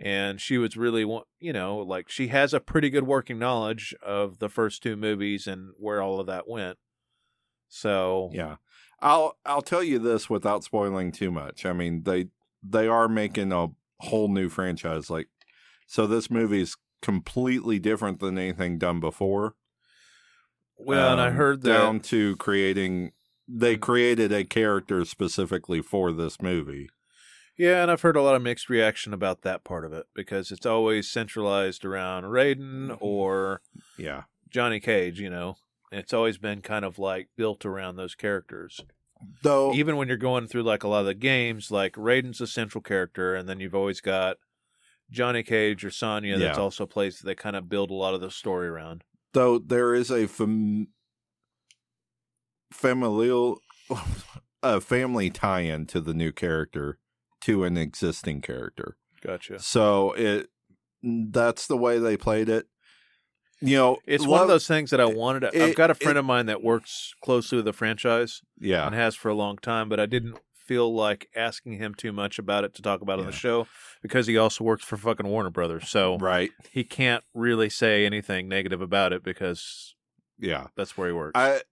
And 0.00 0.40
she 0.40 0.58
was 0.58 0.76
really, 0.76 1.02
you 1.40 1.52
know, 1.52 1.78
like 1.78 2.08
she 2.08 2.28
has 2.28 2.54
a 2.54 2.60
pretty 2.60 2.88
good 2.88 3.04
working 3.06 3.38
knowledge 3.38 3.94
of 4.02 4.38
the 4.38 4.48
first 4.48 4.82
two 4.82 4.94
movies 4.96 5.46
and 5.46 5.70
where 5.76 6.00
all 6.00 6.20
of 6.20 6.26
that 6.28 6.48
went. 6.48 6.78
So 7.68 8.30
Yeah, 8.32 8.56
I'll 9.00 9.36
I'll 9.44 9.62
tell 9.62 9.82
you 9.82 9.98
this 9.98 10.30
without 10.30 10.64
spoiling 10.64 11.12
too 11.12 11.30
much. 11.30 11.66
I 11.66 11.72
mean 11.72 12.04
they 12.04 12.28
they 12.62 12.86
are 12.88 13.08
making 13.08 13.52
a 13.52 13.68
whole 14.00 14.28
new 14.28 14.48
franchise. 14.48 15.10
Like, 15.10 15.28
so 15.86 16.06
this 16.06 16.30
movie 16.30 16.62
is 16.62 16.76
completely 17.02 17.78
different 17.78 18.20
than 18.20 18.38
anything 18.38 18.78
done 18.78 19.00
before. 19.00 19.54
well, 20.76 21.12
and 21.12 21.20
I 21.20 21.28
Um, 21.28 21.34
heard 21.34 21.62
that 21.62 21.72
down 21.72 22.00
to 22.00 22.36
creating. 22.36 23.12
They 23.46 23.76
created 23.76 24.30
a 24.30 24.44
character 24.44 25.04
specifically 25.04 25.80
for 25.80 26.12
this 26.12 26.40
movie. 26.42 26.88
Yeah, 27.58 27.82
and 27.82 27.90
I've 27.90 28.02
heard 28.02 28.16
a 28.16 28.22
lot 28.22 28.36
of 28.36 28.42
mixed 28.42 28.68
reaction 28.70 29.12
about 29.12 29.42
that 29.42 29.64
part 29.64 29.84
of 29.84 29.92
it 29.92 30.06
because 30.14 30.52
it's 30.52 30.64
always 30.64 31.10
centralized 31.10 31.84
around 31.84 32.22
Raiden 32.24 32.88
mm-hmm. 32.90 32.94
or 33.04 33.60
Yeah, 33.98 34.22
Johnny 34.48 34.78
Cage, 34.80 35.20
you 35.20 35.28
know. 35.28 35.56
It's 35.90 36.12
always 36.12 36.38
been 36.38 36.60
kind 36.60 36.84
of 36.84 36.98
like 36.98 37.28
built 37.36 37.64
around 37.66 37.96
those 37.96 38.14
characters. 38.14 38.80
though. 39.42 39.74
Even 39.74 39.96
when 39.96 40.06
you're 40.08 40.16
going 40.16 40.46
through 40.46 40.62
like 40.62 40.84
a 40.84 40.88
lot 40.88 41.00
of 41.00 41.06
the 41.06 41.14
games, 41.14 41.70
like 41.70 41.94
Raiden's 41.94 42.40
a 42.40 42.46
central 42.46 42.80
character, 42.82 43.34
and 43.34 43.48
then 43.48 43.58
you've 43.58 43.74
always 43.74 44.00
got 44.00 44.36
Johnny 45.10 45.42
Cage 45.42 45.84
or 45.84 45.90
Sonya 45.90 46.38
that's 46.38 46.56
Yeah. 46.58 46.62
also 46.62 46.86
plays 46.86 47.18
they 47.20 47.34
kind 47.34 47.56
of 47.56 47.68
build 47.68 47.90
a 47.90 47.94
lot 47.94 48.14
of 48.14 48.20
the 48.20 48.30
story 48.30 48.68
around. 48.68 49.02
though 49.32 49.58
there 49.58 49.94
is 49.94 50.10
a 50.10 50.26
fam- 50.26 50.88
familial 52.72 53.60
a 54.62 54.80
family 54.80 55.30
tie-in 55.30 55.86
to 55.86 56.00
the 56.00 56.14
new 56.14 56.32
character 56.32 56.98
to 57.42 57.64
an 57.64 57.76
existing 57.76 58.40
character 58.40 58.96
Gotcha. 59.22 59.58
so 59.58 60.12
it 60.12 60.48
that's 61.02 61.66
the 61.66 61.76
way 61.76 61.98
they 61.98 62.16
played 62.16 62.48
it 62.48 62.66
you 63.60 63.76
know 63.76 63.98
It's 64.06 64.26
one 64.26 64.42
of 64.42 64.48
those 64.48 64.68
things 64.68 64.90
that 64.90 65.00
I 65.00 65.04
wanted. 65.06 65.40
To, 65.40 65.64
I've 65.64 65.74
got 65.74 65.90
a 65.90 65.94
friend 65.94 66.16
it- 66.16 66.20
of 66.20 66.24
mine 66.24 66.46
that 66.46 66.62
works 66.62 67.12
closely 67.22 67.56
with 67.56 67.64
the 67.64 67.72
franchise. 67.72 68.40
yeah 68.60 68.86
and 68.86 68.94
has 68.94 69.16
for 69.16 69.28
a 69.28 69.34
long 69.34 69.58
time, 69.58 69.88
but 69.88 69.98
I 69.98 70.06
didn't 70.06 70.38
feel 70.52 70.94
like 70.94 71.28
asking 71.34 71.72
him 71.78 71.94
too 71.94 72.12
much 72.12 72.38
about 72.38 72.62
it 72.62 72.74
to 72.74 72.82
talk 72.82 73.00
about 73.00 73.18
on 73.18 73.26
the 73.26 73.32
show 73.32 73.66
because 74.02 74.26
he 74.28 74.36
also 74.36 74.62
works 74.62 74.84
for 74.84 74.96
fucking 74.96 75.26
Warner 75.26 75.50
Brothers. 75.50 75.88
So 75.88 76.18
right 76.18 76.50
he 76.70 76.84
can't 76.84 77.24
really 77.34 77.68
say 77.70 78.06
anything 78.06 78.48
negative 78.48 78.80
about 78.80 79.12
it 79.12 79.24
because 79.24 79.94
yeah 80.38 80.66
that's 80.76 80.96
where 80.96 81.08
he 81.08 81.12
works. 81.14 81.32
i 81.34 81.62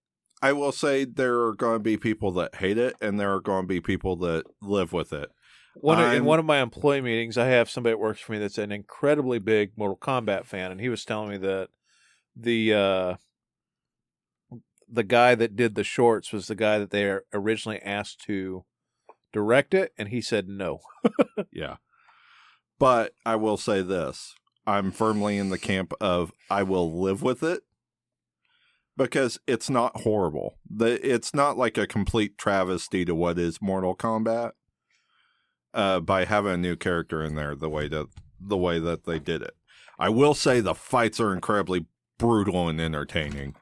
i 0.42 0.52
will 0.52 0.72
say 0.72 1.04
there 1.04 1.40
are 1.42 1.54
going 1.54 1.76
to 1.76 1.82
be 1.82 1.96
people 1.96 2.32
that 2.32 2.56
hate 2.56 2.78
it 2.78 2.96
and 3.00 3.20
there 3.20 3.32
are 3.32 3.40
going 3.40 3.62
to 3.62 3.68
be 3.68 3.80
people 3.80 4.16
that 4.16 4.44
live 4.60 4.92
with 4.92 5.12
it 5.12 5.30
one 5.80 6.00
of, 6.00 6.12
in 6.12 6.24
one 6.24 6.38
of 6.38 6.44
my 6.44 6.60
employee 6.60 7.00
meetings, 7.00 7.36
I 7.36 7.46
have 7.46 7.70
somebody 7.70 7.92
that 7.92 7.98
works 7.98 8.20
for 8.20 8.32
me 8.32 8.38
that's 8.38 8.58
an 8.58 8.72
incredibly 8.72 9.38
big 9.38 9.72
Mortal 9.76 9.96
Kombat 9.96 10.46
fan, 10.46 10.72
and 10.72 10.80
he 10.80 10.88
was 10.88 11.04
telling 11.04 11.30
me 11.30 11.36
that 11.38 11.68
the 12.34 12.74
uh, 12.74 13.14
the 14.88 15.04
guy 15.04 15.34
that 15.34 15.56
did 15.56 15.74
the 15.74 15.84
shorts 15.84 16.32
was 16.32 16.46
the 16.46 16.54
guy 16.54 16.78
that 16.78 16.90
they 16.90 17.18
originally 17.32 17.80
asked 17.82 18.20
to 18.26 18.64
direct 19.32 19.74
it, 19.74 19.92
and 19.98 20.08
he 20.08 20.20
said 20.20 20.48
no. 20.48 20.80
Yeah. 21.52 21.76
But 22.78 23.14
I 23.24 23.36
will 23.36 23.56
say 23.56 23.82
this 23.82 24.34
I'm 24.66 24.90
firmly 24.90 25.38
in 25.38 25.50
the 25.50 25.58
camp 25.58 25.92
of 26.00 26.32
I 26.50 26.62
will 26.62 27.00
live 27.00 27.22
with 27.22 27.42
it 27.42 27.62
because 28.96 29.38
it's 29.46 29.70
not 29.70 30.00
horrible. 30.02 30.58
The, 30.68 30.98
it's 31.06 31.34
not 31.34 31.56
like 31.56 31.78
a 31.78 31.86
complete 31.86 32.36
travesty 32.36 33.04
to 33.04 33.14
what 33.14 33.38
is 33.38 33.62
Mortal 33.62 33.96
Kombat 33.96 34.52
uh, 35.76 36.00
by 36.00 36.24
having 36.24 36.52
a 36.52 36.56
new 36.56 36.74
character 36.74 37.22
in 37.22 37.36
there 37.36 37.54
the 37.54 37.68
way 37.70 37.86
that 37.86 38.06
the 38.40 38.56
way 38.56 38.80
that 38.80 39.04
they 39.04 39.18
did 39.20 39.42
it. 39.42 39.54
I 39.98 40.08
will 40.08 40.34
say 40.34 40.60
the 40.60 40.74
fights 40.74 41.20
are 41.20 41.32
incredibly 41.32 41.86
brutal 42.18 42.68
and 42.68 42.80
entertaining, 42.80 43.54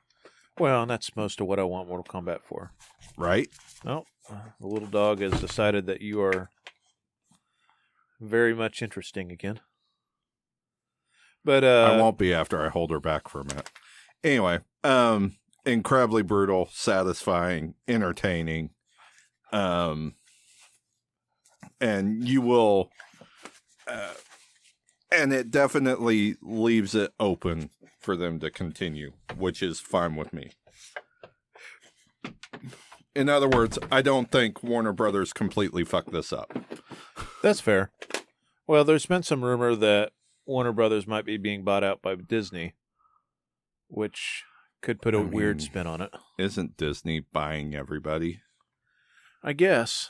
Well, 0.58 0.82
and 0.82 0.90
that's 0.90 1.14
most 1.16 1.40
of 1.40 1.46
what 1.46 1.58
I 1.60 1.64
want 1.64 1.88
Mortal 1.88 2.04
Kombat 2.04 2.40
for. 2.42 2.72
right? 3.16 3.48
Oh, 3.84 4.04
uh, 4.30 4.36
the 4.60 4.66
little 4.66 4.88
dog 4.88 5.20
has 5.20 5.32
decided 5.40 5.86
that 5.86 6.00
you 6.00 6.22
are 6.22 6.48
very 8.20 8.54
much 8.54 8.80
interesting 8.82 9.30
again. 9.30 9.60
But 11.44 11.62
uh, 11.62 11.92
I 11.92 11.96
won't 12.00 12.16
be 12.18 12.32
after 12.32 12.64
I 12.64 12.68
hold 12.70 12.90
her 12.90 13.00
back 13.00 13.28
for 13.28 13.40
a 13.40 13.44
minute. 13.44 13.70
Anyway, 14.22 14.60
um, 14.82 15.36
incredibly 15.66 16.22
brutal, 16.22 16.68
satisfying, 16.72 17.74
entertaining, 17.86 18.70
um, 19.52 20.14
and 21.84 22.26
you 22.26 22.40
will, 22.40 22.90
uh, 23.86 24.14
and 25.12 25.34
it 25.34 25.50
definitely 25.50 26.36
leaves 26.40 26.94
it 26.94 27.12
open 27.20 27.68
for 28.00 28.16
them 28.16 28.40
to 28.40 28.50
continue, 28.50 29.12
which 29.36 29.62
is 29.62 29.80
fine 29.80 30.16
with 30.16 30.32
me. 30.32 30.52
In 33.14 33.28
other 33.28 33.48
words, 33.48 33.78
I 33.92 34.00
don't 34.00 34.30
think 34.30 34.62
Warner 34.62 34.94
Brothers 34.94 35.34
completely 35.34 35.84
fucked 35.84 36.10
this 36.10 36.32
up. 36.32 36.56
That's 37.42 37.60
fair. 37.60 37.90
Well, 38.66 38.84
there's 38.84 39.06
been 39.06 39.22
some 39.22 39.44
rumor 39.44 39.76
that 39.76 40.12
Warner 40.46 40.72
Brothers 40.72 41.06
might 41.06 41.26
be 41.26 41.36
being 41.36 41.64
bought 41.64 41.84
out 41.84 42.00
by 42.00 42.14
Disney, 42.14 42.72
which 43.88 44.44
could 44.80 45.02
put 45.02 45.14
a 45.14 45.18
I 45.18 45.22
weird 45.22 45.60
spin 45.60 45.86
on 45.86 46.00
it. 46.00 46.12
Isn't 46.38 46.78
Disney 46.78 47.20
buying 47.20 47.74
everybody? 47.74 48.40
I 49.42 49.52
guess. 49.52 50.08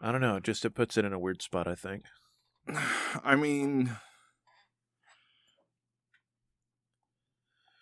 I 0.00 0.12
don't 0.12 0.20
know. 0.20 0.40
Just 0.40 0.64
it 0.64 0.70
puts 0.70 0.96
it 0.96 1.04
in 1.04 1.12
a 1.12 1.18
weird 1.18 1.42
spot. 1.42 1.66
I 1.68 1.74
think. 1.74 2.04
I 3.24 3.36
mean, 3.36 3.96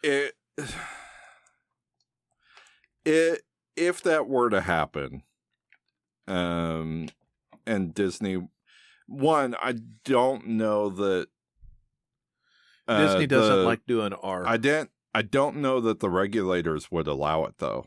it, 0.02 0.35
it, 3.04 3.42
if 3.76 4.02
that 4.02 4.28
were 4.28 4.50
to 4.50 4.61
happen, 4.61 5.22
um, 6.26 7.09
and 7.66 7.94
Disney, 7.94 8.48
one, 9.07 9.54
I 9.61 9.76
don't 10.04 10.48
know 10.48 10.88
that 10.88 11.28
uh, 12.87 13.07
Disney 13.07 13.26
doesn't 13.26 13.59
the- 13.59 13.62
like 13.64 13.87
doing 13.87 14.12
R. 14.12 14.46
I 14.46 14.57
didn't. 14.57 14.90
I 15.14 15.22
don't 15.22 15.57
know 15.57 15.81
that 15.81 16.00
the 16.00 16.11
regulators 16.11 16.90
would 16.90 17.07
allow 17.07 17.44
it 17.44 17.54
though. 17.59 17.87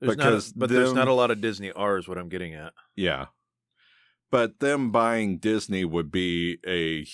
There's 0.00 0.16
because 0.16 0.54
not, 0.54 0.58
but 0.60 0.70
there's 0.70 0.92
not 0.92 1.08
a 1.08 1.12
lot 1.12 1.30
of 1.30 1.40
Disney 1.40 1.70
R. 1.72 1.98
Is 1.98 2.08
what 2.08 2.18
I'm 2.18 2.28
getting 2.28 2.54
at. 2.54 2.72
Yeah. 2.96 3.26
But 4.30 4.60
them 4.60 4.92
buying 4.92 5.38
Disney 5.38 5.84
would 5.84 6.10
be 6.12 6.58
a 6.66 7.06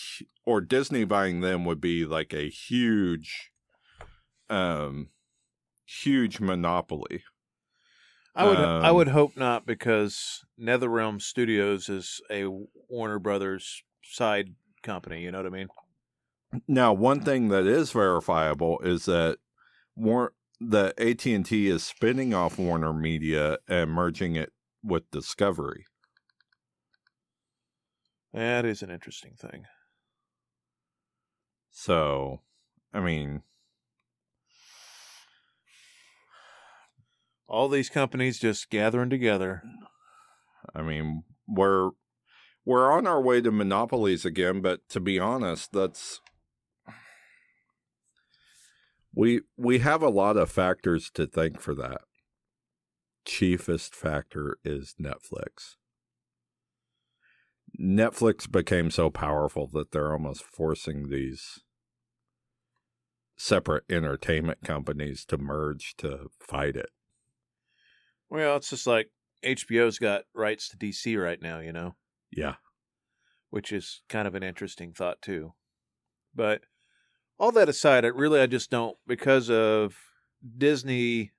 or 0.45 0.61
Disney 0.61 1.05
buying 1.05 1.41
them 1.41 1.65
would 1.65 1.81
be 1.81 2.05
like 2.05 2.33
a 2.35 2.49
huge 2.51 3.51
um 4.51 5.09
huge 5.85 6.41
monopoly. 6.41 7.25
I 8.35 8.45
would 8.45 8.59
I 8.59 8.89
Um, 8.91 8.97
would 8.97 9.09
hope 9.09 9.37
not 9.37 9.65
because 9.67 10.45
NetherRealm 10.61 11.23
Studios 11.23 11.89
is 11.89 12.21
a 12.31 12.45
Warner 12.89 13.19
Brothers 13.19 13.83
side 14.05 14.55
company. 14.83 15.23
You 15.23 15.33
know 15.33 15.39
what 15.39 15.47
I 15.47 15.51
mean? 15.51 15.69
Now, 16.69 16.93
one 16.93 17.21
thing 17.21 17.49
that 17.49 17.67
is 17.67 17.93
verifiable 17.93 18.79
is 18.81 19.07
that 19.07 19.39
War- 19.97 20.35
that 20.61 20.99
AT 20.99 21.27
and 21.27 21.45
T 21.45 21.69
is 21.69 21.85
spinning 21.85 22.35
off 22.35 22.59
Warner 22.59 22.93
Media 22.93 23.59
and 23.69 23.91
merging 23.91 24.37
it 24.37 24.53
with 24.83 25.11
Discovery. 25.11 25.85
That 28.33 28.65
is 28.65 28.83
an 28.83 28.91
interesting 28.91 29.35
thing. 29.39 29.65
So, 31.71 32.41
I 32.93 33.01
mean, 33.01 33.43
All 37.49 37.69
these 37.69 37.89
companies 37.89 38.39
just 38.39 38.71
gathering 38.71 39.11
together. 39.11 39.63
I 40.75 40.83
mean, 40.83 41.23
we're 41.47 41.91
we're 42.65 42.91
on 42.91 43.07
our 43.07 43.21
way 43.21 43.41
to 43.41 43.53
monopolies 43.53 44.25
again, 44.25 44.61
but 44.61 44.89
to 44.89 44.99
be 44.99 45.21
honest, 45.21 45.73
that's 45.73 46.21
we 49.17 49.41
we 49.57 49.79
have 49.81 50.03
a 50.03 50.09
lot 50.09 50.37
of 50.37 50.51
factors 50.51 51.11
to 51.13 51.27
thank 51.27 51.61
for 51.61 51.75
that. 51.75 52.03
Chiefest 53.27 53.95
factor 53.95 54.59
is 54.65 54.95
Netflix. 55.01 55.77
Netflix 57.81 58.51
became 58.51 58.91
so 58.91 59.11
powerful 59.11 59.67
that 59.69 59.91
they're 59.91 60.13
almost 60.13 60.43
forcing 60.45 61.09
these 61.09 61.61
separate 63.37 63.85
entertainment 63.91 64.63
companies 64.65 65.25
to 65.27 65.37
merge 65.37 65.97
to 65.97 66.29
fight 66.41 66.77
it. 66.77 66.91
Well, 68.31 68.57
it's 68.57 68.71
just 68.71 68.87
like 68.87 69.11
HBO's 69.43 69.99
got 69.99 70.25
rights 70.35 70.69
to 70.71 70.77
DC 70.77 71.17
right 71.17 71.41
now, 71.41 71.61
you 71.61 71.73
know, 71.73 71.97
Yeah. 72.31 72.57
which 73.51 73.73
is 73.73 74.03
kind 74.09 74.27
of 74.27 74.35
an 74.35 74.43
interesting 74.43 74.93
thought 74.93 75.21
too. 75.23 75.55
But 76.35 76.63
all 77.39 77.53
that 77.53 77.69
aside, 77.69 78.05
I 78.05 78.09
really 78.09 78.41
I 78.41 78.47
just 78.47 78.71
don't 78.71 78.97
because 79.07 79.51
of 79.51 79.97
Disney 80.57 81.33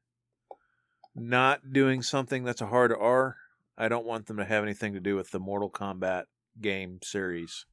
not 1.16 1.74
doing 1.74 2.02
something 2.02 2.44
that's 2.44 2.62
a 2.62 2.68
hard 2.68 2.94
R. 2.94 3.38
I 3.78 3.88
don't 3.88 4.06
want 4.06 4.28
them 4.28 4.38
to 4.38 4.46
have 4.46 4.64
anything 4.64 4.94
to 4.94 5.00
do 5.00 5.16
with 5.16 5.32
the 5.32 5.40
Mortal 5.40 5.70
Kombat 5.70 6.26
game 6.62 7.00
series. 7.04 7.66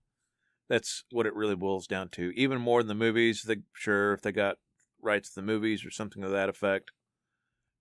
That's 0.69 1.05
what 1.11 1.27
it 1.27 1.35
really 1.35 1.55
boils 1.55 1.87
down 1.87 2.09
to. 2.11 2.33
Even 2.35 2.61
more 2.61 2.83
than 2.83 2.89
the 2.89 2.95
movies, 2.95 3.43
they 3.43 3.57
sure 3.75 4.13
if 4.15 4.23
they 4.23 4.33
got 4.33 4.57
rights 5.03 5.31
to 5.31 5.37
the 5.37 5.47
movies 5.47 5.85
or 5.85 5.91
something 5.91 6.23
to 6.23 6.29
that 6.29 6.49
effect, 6.49 6.91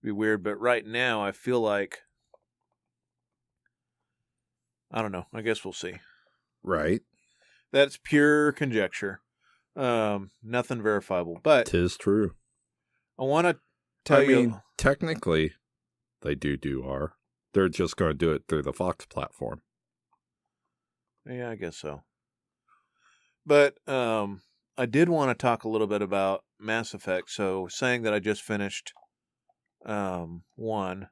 be 0.02 0.10
weird. 0.10 0.42
But 0.42 0.60
right 0.60 0.86
now, 0.86 1.22
I 1.22 1.32
feel 1.32 1.60
like 1.60 2.00
I 4.90 5.02
don't 5.02 5.12
know. 5.12 5.26
I 5.32 5.40
guess 5.40 5.64
we'll 5.64 5.72
see. 5.72 5.94
Right. 6.62 7.00
That's 7.72 7.98
pure 8.02 8.52
conjecture. 8.52 9.20
Um, 9.76 10.30
nothing 10.42 10.82
verifiable. 10.82 11.40
But 11.42 11.66
Tis 11.66 11.96
true. 11.96 12.34
I 13.18 13.24
want 13.24 13.46
to 13.46 13.56
tell 14.04 14.20
I 14.20 14.24
you. 14.24 14.36
mean, 14.36 14.60
technically, 14.76 15.52
they 16.22 16.34
do 16.34 16.56
do 16.56 16.84
R. 16.84 17.14
They're 17.52 17.68
just 17.68 17.96
going 17.96 18.10
to 18.10 18.16
do 18.18 18.32
it 18.32 18.44
through 18.48 18.62
the 18.62 18.72
Fox 18.72 19.06
platform. 19.06 19.62
Yeah, 21.28 21.50
I 21.50 21.54
guess 21.56 21.76
so. 21.76 22.02
But 23.46 23.76
um, 23.88 24.42
I 24.76 24.86
did 24.86 25.08
want 25.08 25.30
to 25.30 25.40
talk 25.40 25.64
a 25.64 25.68
little 25.68 25.86
bit 25.86 26.02
about 26.02 26.44
Mass 26.58 26.94
Effect. 26.94 27.30
So, 27.30 27.68
saying 27.68 28.02
that 28.02 28.14
I 28.14 28.18
just 28.18 28.42
finished 28.42 28.92
um, 29.86 30.42
one. 30.56 31.08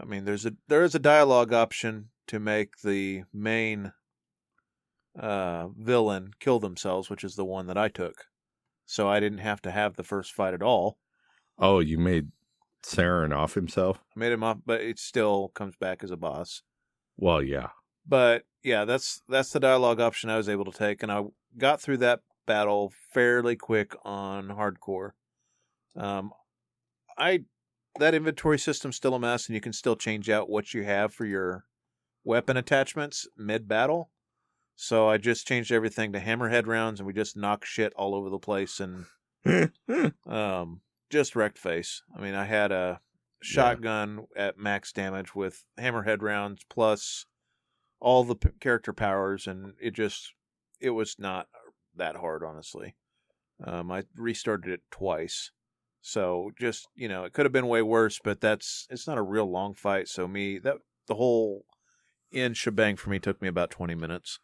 I 0.00 0.04
mean, 0.04 0.24
there's 0.24 0.46
a 0.46 0.54
there 0.68 0.82
is 0.82 0.94
a 0.94 0.98
dialogue 0.98 1.52
option 1.52 2.08
to 2.28 2.40
make 2.40 2.80
the 2.82 3.24
main 3.32 3.92
uh, 5.18 5.68
villain 5.68 6.32
kill 6.40 6.58
themselves, 6.58 7.10
which 7.10 7.24
is 7.24 7.36
the 7.36 7.44
one 7.44 7.66
that 7.66 7.78
I 7.78 7.88
took. 7.88 8.26
So 8.86 9.08
I 9.08 9.20
didn't 9.20 9.38
have 9.38 9.62
to 9.62 9.70
have 9.70 9.96
the 9.96 10.04
first 10.04 10.32
fight 10.32 10.54
at 10.54 10.62
all. 10.62 10.98
Oh, 11.58 11.80
you 11.80 11.98
made 11.98 12.28
Saren 12.84 13.34
off 13.34 13.54
himself? 13.54 14.00
I 14.16 14.18
made 14.18 14.32
him 14.32 14.42
off, 14.42 14.58
but 14.64 14.80
it 14.80 14.98
still 14.98 15.48
comes 15.54 15.76
back 15.76 16.02
as 16.02 16.10
a 16.10 16.16
boss. 16.16 16.62
Well, 17.16 17.42
yeah. 17.42 17.68
But 18.06 18.44
yeah, 18.62 18.84
that's 18.84 19.22
that's 19.28 19.50
the 19.50 19.60
dialogue 19.60 20.00
option 20.00 20.30
I 20.30 20.36
was 20.36 20.48
able 20.48 20.64
to 20.64 20.76
take, 20.76 21.02
and 21.02 21.12
I 21.12 21.22
got 21.56 21.80
through 21.80 21.98
that 21.98 22.20
battle 22.46 22.92
fairly 23.12 23.56
quick 23.56 23.94
on 24.04 24.48
hardcore. 24.48 25.10
Um, 25.96 26.32
I 27.16 27.44
that 27.98 28.14
inventory 28.14 28.58
system's 28.58 28.96
still 28.96 29.14
a 29.14 29.20
mess, 29.20 29.46
and 29.46 29.54
you 29.54 29.60
can 29.60 29.72
still 29.72 29.96
change 29.96 30.28
out 30.28 30.48
what 30.48 30.74
you 30.74 30.82
have 30.84 31.12
for 31.12 31.24
your 31.24 31.64
weapon 32.24 32.56
attachments 32.56 33.28
mid 33.36 33.68
battle. 33.68 34.10
So 34.76 35.08
I 35.08 35.18
just 35.18 35.46
changed 35.46 35.70
everything 35.70 36.12
to 36.12 36.20
hammerhead 36.20 36.66
rounds, 36.66 37.00
and 37.00 37.06
we 37.06 37.12
just 37.12 37.36
knock 37.36 37.64
shit 37.64 37.92
all 37.94 38.14
over 38.14 38.30
the 38.30 38.38
place 38.38 38.80
and 38.80 39.06
um, 40.26 40.80
just 41.10 41.36
wrecked 41.36 41.58
face. 41.58 42.02
I 42.16 42.20
mean, 42.20 42.34
I 42.34 42.44
had 42.44 42.72
a 42.72 43.00
shotgun 43.42 44.26
at 44.36 44.58
max 44.58 44.92
damage 44.92 45.34
with 45.34 45.64
hammerhead 45.78 46.22
rounds 46.22 46.62
plus 46.68 47.26
all 48.00 48.24
the 48.24 48.36
p- 48.36 48.50
character 48.60 48.92
powers, 48.92 49.46
and 49.46 49.74
it 49.80 49.92
just 49.92 50.32
it 50.80 50.90
was 50.90 51.16
not 51.18 51.48
that 51.96 52.16
hard, 52.16 52.42
honestly. 52.42 52.96
Um, 53.64 53.92
I 53.92 54.04
restarted 54.16 54.72
it 54.72 54.80
twice, 54.90 55.52
so 56.00 56.50
just 56.58 56.88
you 56.94 57.08
know, 57.08 57.24
it 57.24 57.32
could 57.32 57.46
have 57.46 57.52
been 57.52 57.68
way 57.68 57.82
worse, 57.82 58.18
but 58.22 58.40
that's 58.40 58.86
it's 58.90 59.06
not 59.06 59.18
a 59.18 59.22
real 59.22 59.48
long 59.48 59.74
fight. 59.74 60.08
So 60.08 60.26
me 60.26 60.58
that 60.58 60.76
the 61.06 61.14
whole 61.14 61.64
in 62.32 62.54
shebang 62.54 62.96
for 62.96 63.10
me 63.10 63.18
took 63.18 63.40
me 63.40 63.48
about 63.48 63.70
twenty 63.70 63.94
minutes. 63.94 64.40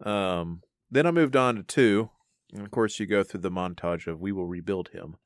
Um, 0.00 0.62
then 0.90 1.06
I 1.06 1.10
moved 1.10 1.36
on 1.36 1.56
to 1.56 1.62
two, 1.62 2.10
and 2.52 2.62
of 2.62 2.70
course 2.70 2.98
you 3.00 3.06
go 3.06 3.22
through 3.22 3.40
the 3.40 3.50
montage 3.50 4.06
of 4.06 4.20
we 4.20 4.32
will 4.32 4.46
rebuild 4.46 4.88
him. 4.88 5.16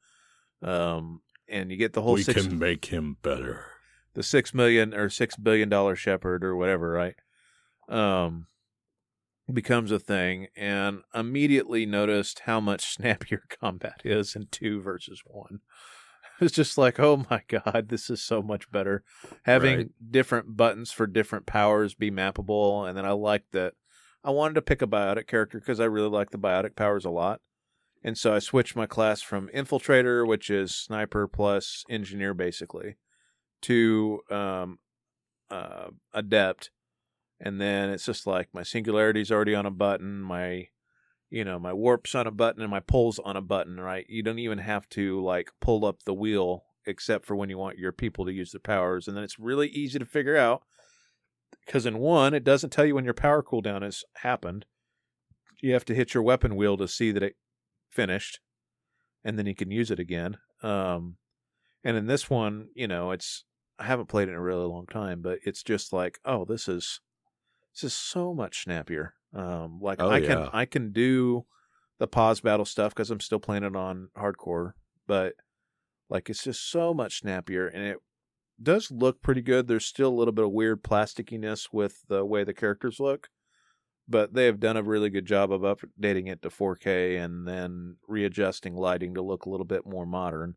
Um, 0.63 1.23
and 1.49 1.71
you 1.71 1.77
get 1.77 1.93
the 1.93 2.03
whole 2.03 2.15
we 2.15 2.23
six, 2.23 2.47
can 2.47 2.59
make 2.59 2.87
him 2.87 3.17
better. 3.23 3.67
the 4.15 4.23
six 4.23 4.53
million 4.53 4.95
or 4.95 5.09
six 5.09 5.37
billion 5.37 5.69
dollar 5.69 5.97
Shepard 5.97 6.45
or 6.45 6.57
whatever, 6.57 6.91
right? 6.91 7.17
Um, 7.89 8.47
becomes 9.53 9.91
a 9.91 9.99
thing, 9.99 10.49
and 10.57 11.01
immediately 11.15 11.87
noticed 11.87 12.41
how 12.41 12.61
much 12.61 12.85
snappier 12.95 13.43
combat 13.49 14.03
is 14.05 14.37
in 14.37 14.47
two 14.51 14.81
versus 14.81 15.23
one. 15.25 15.61
It's 16.41 16.55
just 16.55 16.79
like, 16.79 17.01
oh 17.01 17.25
my 17.31 17.43
god, 17.49 17.89
this 17.89 18.09
is 18.11 18.23
so 18.23 18.43
much 18.43 18.71
better. 18.71 19.03
Having 19.45 19.77
Right. 19.77 19.89
different 20.11 20.57
buttons 20.57 20.93
for 20.93 21.07
different 21.07 21.47
powers 21.47 21.95
be 21.95 22.11
mappable, 22.13 22.89
and 22.89 22.97
then 22.97 23.05
I 23.05 23.11
like 23.13 23.45
that. 23.53 23.75
I 24.25 24.31
wanted 24.31 24.55
to 24.55 24.63
pick 24.63 24.83
a 24.83 24.87
biotic 24.87 25.27
character 25.27 25.59
because 25.59 25.81
I 25.81 25.85
really 25.85 26.09
like 26.09 26.31
the 26.31 26.39
biotic 26.39 26.77
powers 26.77 27.05
a 27.05 27.11
lot. 27.11 27.41
And 28.03 28.17
so 28.17 28.35
I 28.35 28.39
switched 28.39 28.77
my 28.77 28.87
class 28.87 29.23
from 29.23 29.49
infiltrator, 29.55 30.27
which 30.27 30.51
is 30.51 30.75
sniper 30.75 31.27
plus 31.27 31.85
engineer 31.89 32.35
basically, 32.35 32.97
to 33.63 34.21
um, 34.31 34.79
uh, 35.51 35.89
adept. 36.13 36.71
And 37.41 37.61
then 37.61 37.91
it's 37.91 38.05
just 38.05 38.27
like 38.27 38.49
my 38.53 38.63
singularity's 38.63 39.31
already 39.31 39.55
on 39.55 39.67
a 39.67 39.71
button, 39.71 40.21
my 40.21 40.69
you 41.31 41.45
know, 41.45 41.59
my 41.59 41.73
warp's 41.73 42.15
on 42.15 42.27
a 42.27 42.31
button 42.31 42.63
and 42.63 42.71
my 42.71 42.81
pull's 42.81 43.19
on 43.19 43.37
a 43.37 43.43
button, 43.43 43.79
right? 43.79 44.07
You 44.09 44.23
don't 44.23 44.39
even 44.39 44.59
have 44.59 44.89
to 44.91 45.23
like 45.23 45.51
pull 45.61 45.85
up 45.85 46.05
the 46.05 46.15
wheel 46.15 46.65
except 46.87 47.27
for 47.27 47.37
when 47.37 47.51
you 47.51 47.59
want 47.59 47.79
your 47.79 47.93
people 47.93 48.25
to 48.25 48.33
use 48.33 48.53
their 48.53 48.61
powers. 48.61 49.07
And 49.07 49.17
then 49.17 49.25
it's 49.25 49.39
really 49.39 49.69
easy 49.69 49.99
to 49.99 50.07
figure 50.07 50.37
out 50.39 50.63
because 51.69 51.85
in 51.85 51.99
one, 51.99 52.33
it 52.33 52.45
doesn't 52.45 52.71
tell 52.71 52.87
you 52.87 52.95
when 52.95 53.05
your 53.05 53.13
power 53.13 53.43
cooldown 53.43 53.83
has 53.83 54.03
happened. 54.23 54.65
You 55.61 55.75
have 55.75 55.85
to 55.85 55.95
hit 55.95 56.15
your 56.15 56.23
weapon 56.23 56.57
wheel 56.57 56.79
to 56.79 56.89
see 56.89 57.13
that 57.13 57.23
it 57.23 57.37
finished, 57.91 58.41
and 59.23 59.39
then 59.39 59.45
you 59.45 59.55
can 59.55 59.71
use 59.71 59.91
it 59.91 60.01
again. 60.01 60.39
Um, 60.63 61.19
and 61.85 61.95
in 61.95 62.07
this 62.07 62.31
one, 62.31 62.69
you 62.75 62.89
know, 62.89 63.11
it's 63.11 63.45
I 63.79 63.85
haven't 63.85 64.09
played 64.09 64.29
it 64.29 64.33
in 64.33 64.39
a 64.39 64.43
really 64.43 64.65
long 64.65 64.87
time, 64.87 65.21
but 65.21 65.41
it's 65.45 65.63
just 65.63 65.93
like, 65.93 66.19
oh, 66.25 66.47
this 66.47 66.69
is 66.69 67.01
this 67.75 67.85
is 67.85 67.95
so 67.95 68.33
much 68.33 68.65
snappier. 68.65 69.13
Um, 69.35 69.79
like 69.83 70.01
Oh, 70.01 70.09
I 70.09 70.21
can 70.21 70.39
yeah. 70.39 70.51
I 70.55 70.65
can 70.65 70.91
do 70.91 71.45
the 71.99 72.09
pause 72.09 72.41
battle 72.41 72.65
stuff 72.65 72.95
because 72.95 73.11
I'm 73.11 73.21
still 73.21 73.41
playing 73.41 73.65
it 73.65 73.77
on 73.77 74.09
hardcore, 74.17 74.73
but 75.07 75.35
like 76.09 76.31
it's 76.31 76.45
just 76.45 76.71
so 76.71 76.95
much 76.95 77.21
snappier, 77.21 77.67
and 77.67 77.83
it 77.85 77.99
does 78.63 78.91
look 78.91 79.23
pretty 79.23 79.43
good. 79.43 79.69
There's 79.69 79.87
still 79.87 80.09
a 80.09 80.19
little 80.19 80.33
bit 80.33 80.45
of 80.45 80.53
weird 80.53 80.83
plasticiness 80.83 81.69
with 81.73 82.03
the 82.09 82.25
way 82.25 82.45
the 82.45 82.55
characters 82.55 82.99
look, 82.99 83.29
but 84.09 84.35
they 84.35 84.47
have 84.47 84.61
done 84.61 84.77
a 84.77 84.83
really 84.83 85.11
good 85.11 85.27
job 85.27 85.53
of 85.53 85.63
updating 85.63 86.29
it 86.29 86.43
to 86.43 86.51
4K 86.51 87.23
and 87.23 87.47
then 87.47 87.97
readjusting 88.07 88.75
lighting 88.75 89.15
to 89.15 89.23
look 89.23 89.45
a 89.45 89.51
little 89.51 89.67
bit 89.67 89.87
more 89.87 90.07
modern. 90.07 90.55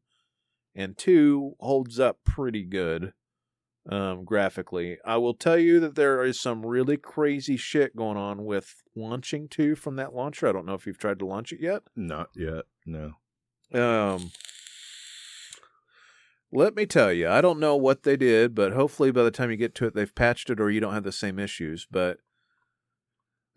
And 0.73 0.97
two 0.97 1.55
holds 1.59 1.99
up 1.99 2.19
pretty 2.25 2.63
good 2.63 3.13
um, 3.89 4.23
graphically. 4.23 4.97
I 5.05 5.17
will 5.17 5.33
tell 5.33 5.57
you 5.57 5.79
that 5.81 5.95
there 5.95 6.23
is 6.23 6.39
some 6.39 6.65
really 6.65 6.97
crazy 6.97 7.57
shit 7.57 7.95
going 7.95 8.17
on 8.17 8.45
with 8.45 8.75
launching 8.95 9.47
two 9.47 9.75
from 9.75 9.95
that 9.97 10.13
launcher. 10.13 10.47
I 10.47 10.51
don't 10.51 10.65
know 10.65 10.75
if 10.75 10.85
you've 10.85 10.97
tried 10.97 11.19
to 11.19 11.25
launch 11.25 11.51
it 11.51 11.59
yet. 11.59 11.83
Not 11.95 12.29
yet. 12.35 12.65
No. 12.85 13.13
Um, 13.73 14.31
Let 16.53 16.75
me 16.75 16.85
tell 16.85 17.13
you, 17.13 17.29
I 17.29 17.39
don't 17.39 17.59
know 17.59 17.77
what 17.77 18.03
they 18.03 18.17
did, 18.17 18.53
but 18.53 18.73
hopefully 18.73 19.11
by 19.11 19.23
the 19.23 19.31
time 19.31 19.51
you 19.51 19.57
get 19.57 19.73
to 19.75 19.85
it, 19.85 19.95
they've 19.95 20.13
patched 20.13 20.49
it 20.49 20.59
or 20.59 20.69
you 20.69 20.81
don't 20.81 20.93
have 20.93 21.05
the 21.05 21.11
same 21.11 21.39
issues. 21.39 21.87
But 21.89 22.17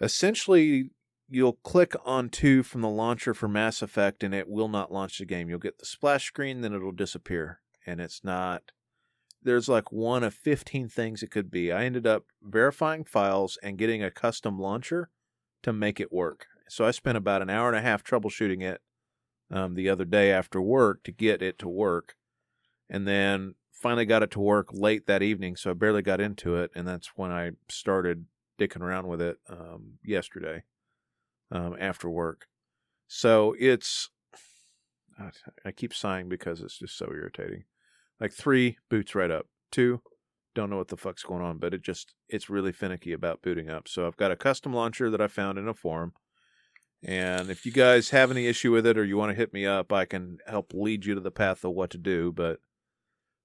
essentially, 0.01 0.91
you'll 1.29 1.59
click 1.65 1.95
on 2.05 2.29
two 2.29 2.63
from 2.63 2.83
the 2.83 2.89
launcher 2.89 3.35
for 3.35 3.49
Mass 3.49 3.83
Effect 3.83 4.23
and 4.23 4.33
it 4.33 4.49
will 4.49 4.69
not 4.69 4.93
launch 4.93 5.19
the 5.19 5.25
game. 5.25 5.49
You'll 5.49 5.59
get 5.59 5.79
the 5.79 5.87
splash 5.87 6.27
screen, 6.27 6.61
then 6.61 6.73
it'll 6.73 6.93
disappear. 6.93 7.61
And 7.85 8.01
it's 8.01 8.23
not, 8.23 8.71
there's 9.43 9.69
like 9.69 9.91
one 9.91 10.23
of 10.23 10.33
15 10.33 10.89
things 10.89 11.23
it 11.23 11.33
could 11.33 11.51
be. 11.51 11.73
I 11.73 11.85
ended 11.85 12.07
up 12.07 12.27
verifying 12.43 13.05
files 13.05 13.59
and 13.63 13.77
getting 13.77 14.05
a 14.05 14.11
custom 14.11 14.59
launcher 14.59 15.11
to 15.65 15.73
make 15.73 15.99
it 15.99 16.13
work. 16.13 16.47
So 16.69 16.87
I 16.87 16.93
spent 16.93 17.19
about 17.19 17.43
an 17.43 17.51
hour 17.51 17.69
and 17.69 17.77
a 17.77 17.83
half 17.83 18.05
troubleshooting 18.05 18.63
it 18.63 18.81
um, 19.51 19.75
the 19.75 19.89
other 19.89 20.05
day 20.05 20.31
after 20.31 20.63
work 20.63 21.03
to 21.05 21.13
get 21.13 21.43
it 21.43 21.59
to 21.59 21.69
work. 21.69 22.15
And 22.89 23.07
then 23.07 23.55
finally 23.73 24.07
got 24.07 24.23
it 24.23 24.31
to 24.33 24.41
work 24.41 24.69
late 24.73 25.07
that 25.07 25.23
evening. 25.23 25.57
So 25.57 25.71
I 25.71 25.75
barely 25.75 26.03
got 26.03 26.21
into 26.21 26.57
it. 26.57 26.71
And 26.75 26.87
that's 26.87 27.13
when 27.17 27.31
I 27.31 27.51
started 27.69 28.27
dicking 28.59 28.81
around 28.81 29.09
with 29.09 29.21
it 29.21 29.39
um, 29.49 29.99
yesterday 30.03 30.63
um, 31.51 31.77
after 31.79 32.09
work. 32.09 32.47
So 33.07 33.55
it's, 33.59 34.11
I 35.65 35.71
keep 35.73 35.95
sighing 35.95 36.29
because 36.29 36.61
it's 36.61 36.79
just 36.79 36.97
so 36.97 37.07
irritating. 37.11 37.65
Like 38.21 38.33
three, 38.33 38.79
boots 38.89 39.15
right 39.15 39.31
up. 39.31 39.47
Two, 39.71 40.01
don't 40.55 40.71
know 40.71 40.77
what 40.77 40.89
the 40.89 40.97
fuck's 40.97 41.23
going 41.23 41.43
on, 41.43 41.59
but 41.59 41.75
it 41.75 41.83
just, 41.83 42.15
it's 42.29 42.49
really 42.49 42.73
finicky 42.73 43.13
about 43.13 43.43
booting 43.43 43.69
up. 43.69 43.89
So 43.89 44.07
I've 44.07 44.17
got 44.17 44.31
a 44.31 44.37
custom 44.37 44.73
launcher 44.73 45.11
that 45.11 45.21
I 45.21 45.27
found 45.27 45.59
in 45.59 45.69
a 45.69 45.75
forum. 45.75 46.13
And 47.03 47.51
if 47.51 47.67
you 47.67 47.73
guys 47.73 48.11
have 48.11 48.31
any 48.31 48.47
issue 48.47 48.73
with 48.73 48.87
it 48.87 48.97
or 48.97 49.05
you 49.05 49.17
want 49.17 49.31
to 49.31 49.37
hit 49.37 49.53
me 49.53 49.67
up, 49.67 49.93
I 49.93 50.07
can 50.07 50.39
help 50.47 50.73
lead 50.73 51.05
you 51.05 51.15
to 51.15 51.21
the 51.21 51.31
path 51.31 51.65
of 51.65 51.73
what 51.73 51.91
to 51.91 51.99
do. 51.99 52.33
But 52.33 52.61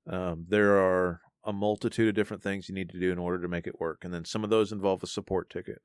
um, 0.10 0.45
there 0.48 0.78
are 0.78 1.22
a 1.45 1.54
multitude 1.54 2.10
of 2.10 2.15
different 2.15 2.43
things 2.43 2.67
you 2.67 2.76
need 2.76 2.89
to 2.89 3.00
do 3.00 3.12
in 3.12 3.19
order 3.19 3.41
to 3.41 3.48
make 3.48 3.67
it 3.67 3.80
work. 3.80 4.04
And 4.04 4.13
then 4.13 4.26
some 4.26 4.43
of 4.43 4.50
those 4.50 4.72
involve 4.72 5.04
a 5.04 5.08
support 5.08 5.50
ticket. 5.50 5.82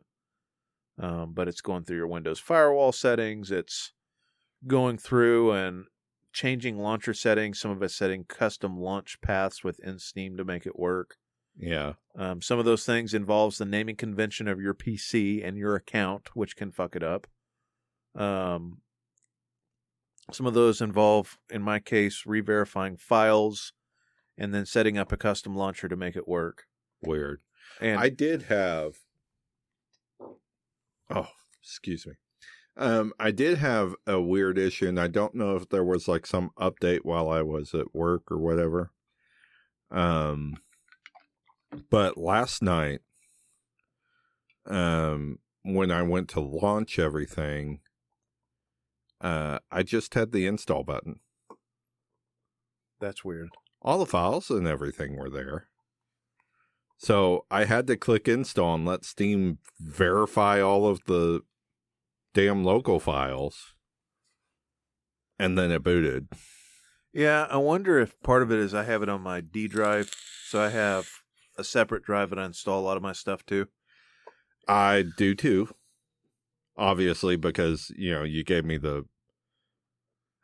Um, 0.98 1.32
but 1.34 1.48
it's 1.48 1.60
going 1.60 1.84
through 1.84 1.98
your 1.98 2.06
Windows 2.06 2.38
firewall 2.38 2.92
settings. 2.92 3.50
It's 3.50 3.92
going 4.66 4.98
through 4.98 5.52
and 5.52 5.84
changing 6.32 6.78
launcher 6.78 7.14
settings. 7.14 7.60
Some 7.60 7.70
of 7.70 7.82
it's 7.82 7.94
setting 7.94 8.24
custom 8.24 8.78
launch 8.78 9.20
paths 9.20 9.62
within 9.62 9.98
Steam 9.98 10.37
to 10.37 10.44
make 10.44 10.66
it 10.66 10.78
work. 10.78 11.16
Yeah. 11.56 11.92
Um, 12.16 12.42
some 12.42 12.58
of 12.58 12.64
those 12.64 12.84
things 12.84 13.14
involves 13.14 13.58
the 13.58 13.64
naming 13.64 13.96
convention 13.96 14.48
of 14.48 14.60
your 14.60 14.74
PC 14.74 15.46
and 15.46 15.56
your 15.56 15.76
account, 15.76 16.34
which 16.34 16.56
can 16.56 16.72
fuck 16.72 16.96
it 16.96 17.02
up. 17.02 17.26
Um, 18.16 18.78
some 20.32 20.46
of 20.46 20.54
those 20.54 20.80
involve, 20.80 21.38
in 21.50 21.62
my 21.62 21.78
case, 21.78 22.22
re-verifying 22.26 22.96
files 22.96 23.72
and 24.36 24.54
then 24.54 24.66
setting 24.66 24.98
up 24.98 25.12
a 25.12 25.16
custom 25.16 25.56
launcher 25.56 25.88
to 25.88 25.96
make 25.96 26.16
it 26.16 26.28
work. 26.28 26.64
Weird. 27.02 27.40
And 27.80 27.98
I 27.98 28.08
did 28.08 28.44
have. 28.44 28.98
Oh, 31.10 31.28
excuse 31.62 32.06
me. 32.06 32.14
Um, 32.76 33.12
I 33.20 33.30
did 33.30 33.58
have 33.58 33.94
a 34.06 34.20
weird 34.20 34.58
issue, 34.58 34.88
and 34.88 34.98
I 34.98 35.06
don't 35.06 35.34
know 35.34 35.54
if 35.54 35.68
there 35.68 35.84
was 35.84 36.08
like 36.08 36.26
some 36.26 36.50
update 36.58 37.00
while 37.04 37.28
I 37.28 37.42
was 37.42 37.72
at 37.74 37.94
work 37.94 38.30
or 38.30 38.38
whatever. 38.38 38.90
Um, 39.90 40.56
but 41.90 42.16
last 42.16 42.62
night, 42.62 43.00
um, 44.66 45.38
when 45.62 45.90
I 45.92 46.02
went 46.02 46.28
to 46.30 46.40
launch 46.40 46.98
everything, 46.98 47.80
uh, 49.20 49.60
I 49.70 49.82
just 49.82 50.14
had 50.14 50.32
the 50.32 50.46
install 50.46 50.82
button. 50.82 51.20
that's 53.00 53.24
weird. 53.24 53.50
All 53.84 53.98
the 53.98 54.06
files 54.06 54.48
and 54.50 54.66
everything 54.66 55.16
were 55.16 55.28
there. 55.28 55.68
So 56.96 57.44
I 57.50 57.64
had 57.64 57.86
to 57.88 57.96
click 57.96 58.26
install 58.26 58.76
and 58.76 58.86
let 58.86 59.04
Steam 59.04 59.58
verify 59.78 60.60
all 60.62 60.88
of 60.88 61.04
the 61.06 61.42
damn 62.32 62.64
local 62.64 62.98
files. 62.98 63.74
And 65.38 65.58
then 65.58 65.70
it 65.70 65.82
booted. 65.82 66.28
Yeah, 67.12 67.46
I 67.50 67.58
wonder 67.58 67.98
if 67.98 68.20
part 68.22 68.42
of 68.42 68.50
it 68.50 68.58
is 68.58 68.72
I 68.72 68.84
have 68.84 69.02
it 69.02 69.08
on 69.08 69.20
my 69.20 69.40
D 69.40 69.68
drive, 69.68 70.10
so 70.46 70.60
I 70.60 70.70
have 70.70 71.08
a 71.58 71.62
separate 71.62 72.04
drive 72.04 72.30
that 72.30 72.38
I 72.38 72.46
install 72.46 72.80
a 72.80 72.82
lot 72.86 72.96
of 72.96 73.02
my 73.02 73.12
stuff 73.12 73.44
to. 73.46 73.68
I 74.66 75.04
do 75.16 75.34
too. 75.34 75.68
Obviously, 76.76 77.36
because, 77.36 77.92
you 77.96 78.12
know, 78.12 78.24
you 78.24 78.42
gave 78.42 78.64
me 78.64 78.78
the 78.78 79.04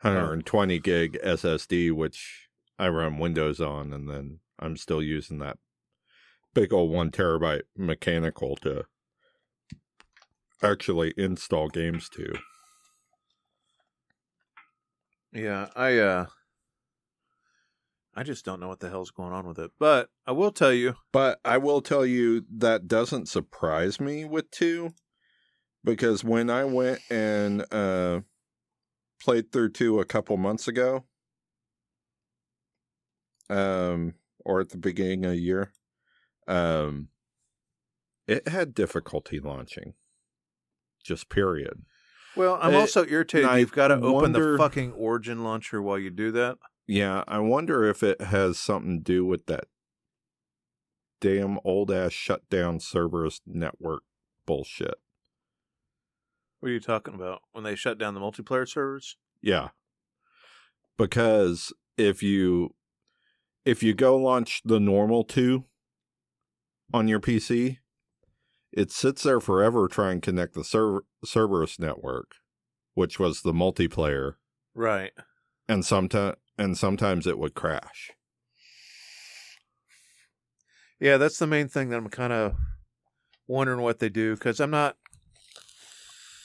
120 0.03 0.79
gig 0.79 1.18
SSD, 1.24 1.92
which 1.92 2.50
I 2.81 2.88
run 2.88 3.19
Windows 3.19 3.61
on, 3.61 3.93
and 3.93 4.09
then 4.09 4.40
I'm 4.59 4.79
still 4.79 5.03
using 5.03 5.38
that 5.40 5.59
big 6.55 6.73
old 6.73 6.90
one 6.90 7.11
terabyte 7.11 7.64
mechanical 7.77 8.57
to 8.57 8.87
actually 10.62 11.12
install 11.19 11.69
games 11.69 12.09
to. 12.09 12.33
Yeah, 15.31 15.69
I 15.77 15.99
uh 15.99 16.27
I 18.14 18.23
just 18.23 18.47
don't 18.47 18.61
know 18.61 18.69
what 18.69 18.81
the 18.81 18.88
hell's 18.88 19.11
going 19.11 19.35
on 19.35 19.47
with 19.47 19.59
it. 19.59 19.73
But 19.79 20.09
I 20.27 20.33
will 20.33 20.51
tell 20.51 20.73
you, 20.73 20.95
But 21.12 21.38
I 21.45 21.59
will 21.59 21.83
tell 21.83 22.07
you 22.07 22.47
that 22.57 22.88
doesn't 22.88 23.29
surprise 23.29 24.01
me 24.01 24.25
with 24.25 24.51
two 24.51 24.95
because 25.85 26.25
when 26.25 26.49
I 26.49 26.64
went 26.64 27.01
and 27.11 27.64
uh, 27.71 28.21
played 29.23 29.53
through 29.53 29.73
two 29.73 30.01
a 30.01 30.07
couple 30.07 30.38
months 30.38 30.66
ago, 30.66 31.05
um, 33.51 34.15
or 34.45 34.61
at 34.61 34.71
the 34.71 34.79
beginning 34.79 35.25
of 35.25 35.33
the 35.33 35.39
year, 35.41 35.73
um, 36.47 37.09
it 38.27 38.49
had 38.49 38.75
difficulty 38.75 39.41
launching. 39.41 39.95
Just 41.05 41.29
period. 41.29 41.83
well, 42.37 42.59
I'm 42.61 42.75
Uh, 42.75 42.81
also 42.81 43.05
irritated 43.07 43.51
you've 43.59 43.73
got 43.73 43.89
to 43.89 43.95
open 44.01 44.33
the 44.33 44.57
fucking 44.59 44.93
Origin 44.93 45.43
launcher 45.43 45.81
while 45.83 45.99
you 45.99 46.11
do 46.11 46.31
that. 46.33 46.59
Yeah, 46.87 47.25
I 47.27 47.39
wonder 47.39 47.85
if 47.85 48.03
it 48.03 48.21
has 48.21 48.59
something 48.59 48.99
to 48.99 49.03
do 49.05 49.25
with 49.25 49.47
that 49.47 49.65
damn 51.21 51.59
old 51.65 51.91
ass 51.91 52.13
shutdown 52.13 52.81
Cerberus 52.81 53.41
network 53.47 54.03
bullshit. 54.47 54.95
What 56.61 56.69
are 56.69 56.73
you 56.73 56.81
talking 56.81 57.15
about? 57.15 57.43
When 57.53 57.65
they 57.65 57.75
shut 57.75 57.97
down 57.99 58.15
the 58.15 58.21
multiplayer 58.21 58.69
servers? 58.69 59.17
Yeah. 59.41 59.69
Because 60.99 61.73
if 61.97 62.23
you 62.23 62.75
if 63.64 63.83
you 63.83 63.94
go 63.94 64.16
launch 64.16 64.62
the 64.64 64.81
normal 64.81 65.25
2 65.25 65.64
on 66.92 67.09
your 67.09 67.20
PC, 67.20 67.79
it 68.73 68.90
sits 68.90 69.23
there 69.23 69.40
forever 69.40 69.88
trying 69.88 70.20
to 70.20 70.31
connect 70.31 70.55
the 70.55 70.64
Cer- 70.64 71.03
Cerberus 71.25 71.79
network, 71.79 72.33
which 72.94 73.18
was 73.18 73.42
the 73.42 73.53
multiplayer, 73.53 74.35
Right. 74.75 75.12
and 75.68 75.85
sometimes 75.85 76.37
and 76.59 76.77
sometimes 76.77 77.27
it 77.27 77.38
would 77.38 77.55
crash. 77.55 78.11
Yeah, 81.01 81.16
that's 81.16 81.38
the 81.38 81.46
main 81.46 81.68
thing 81.68 81.88
that 81.88 81.96
I'm 81.96 82.09
kind 82.11 82.33
of 82.35 82.55
wondering 83.46 83.81
what 83.81 83.99
they 83.99 84.11
do 84.11 84.35
because 84.35 84.61
I'm 84.61 84.70
not 84.70 84.96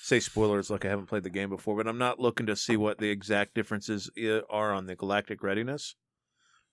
say 0.01 0.19
spoilers 0.21 0.69
like 0.69 0.85
I 0.85 0.89
haven't 0.89 1.07
played 1.07 1.23
the 1.23 1.29
game 1.29 1.49
before, 1.49 1.75
but 1.75 1.87
I'm 1.87 1.97
not 1.97 2.19
looking 2.19 2.45
to 2.45 2.55
see 2.55 2.77
what 2.77 2.99
the 2.99 3.09
exact 3.09 3.55
differences 3.55 4.09
are 4.49 4.71
on 4.73 4.85
the 4.85 4.95
galactic 4.95 5.43
readiness. 5.43 5.95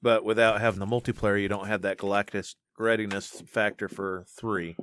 But 0.03 0.25
without 0.25 0.61
having 0.61 0.81
the 0.81 0.87
multiplayer, 0.87 1.41
you 1.41 1.49
don't 1.49 1.69
have 1.69 1.83
that 1.83 1.99
galactic 1.99 2.45
readiness 2.79 3.43
factor 3.47 3.89
for 3.89 4.25
three, 4.37 4.77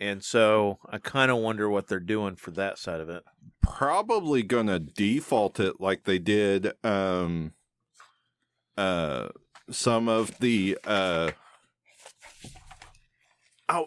and 0.00 0.24
so 0.24 0.78
I 0.90 0.98
kind 0.98 1.30
of 1.30 1.38
wonder 1.38 1.68
what 1.70 1.86
they're 1.86 2.00
doing 2.00 2.36
for 2.36 2.50
that 2.52 2.78
side 2.78 3.00
of 3.00 3.08
it. 3.08 3.22
Probably 3.62 4.42
going 4.42 4.66
to 4.66 4.80
default 4.80 5.60
it 5.60 5.80
like 5.80 6.04
they 6.04 6.18
did 6.18 6.72
um 6.82 7.52
uh 8.76 9.28
some 9.70 10.08
of 10.08 10.38
the 10.38 10.78
uh 10.84 11.30
Oh, 13.68 13.86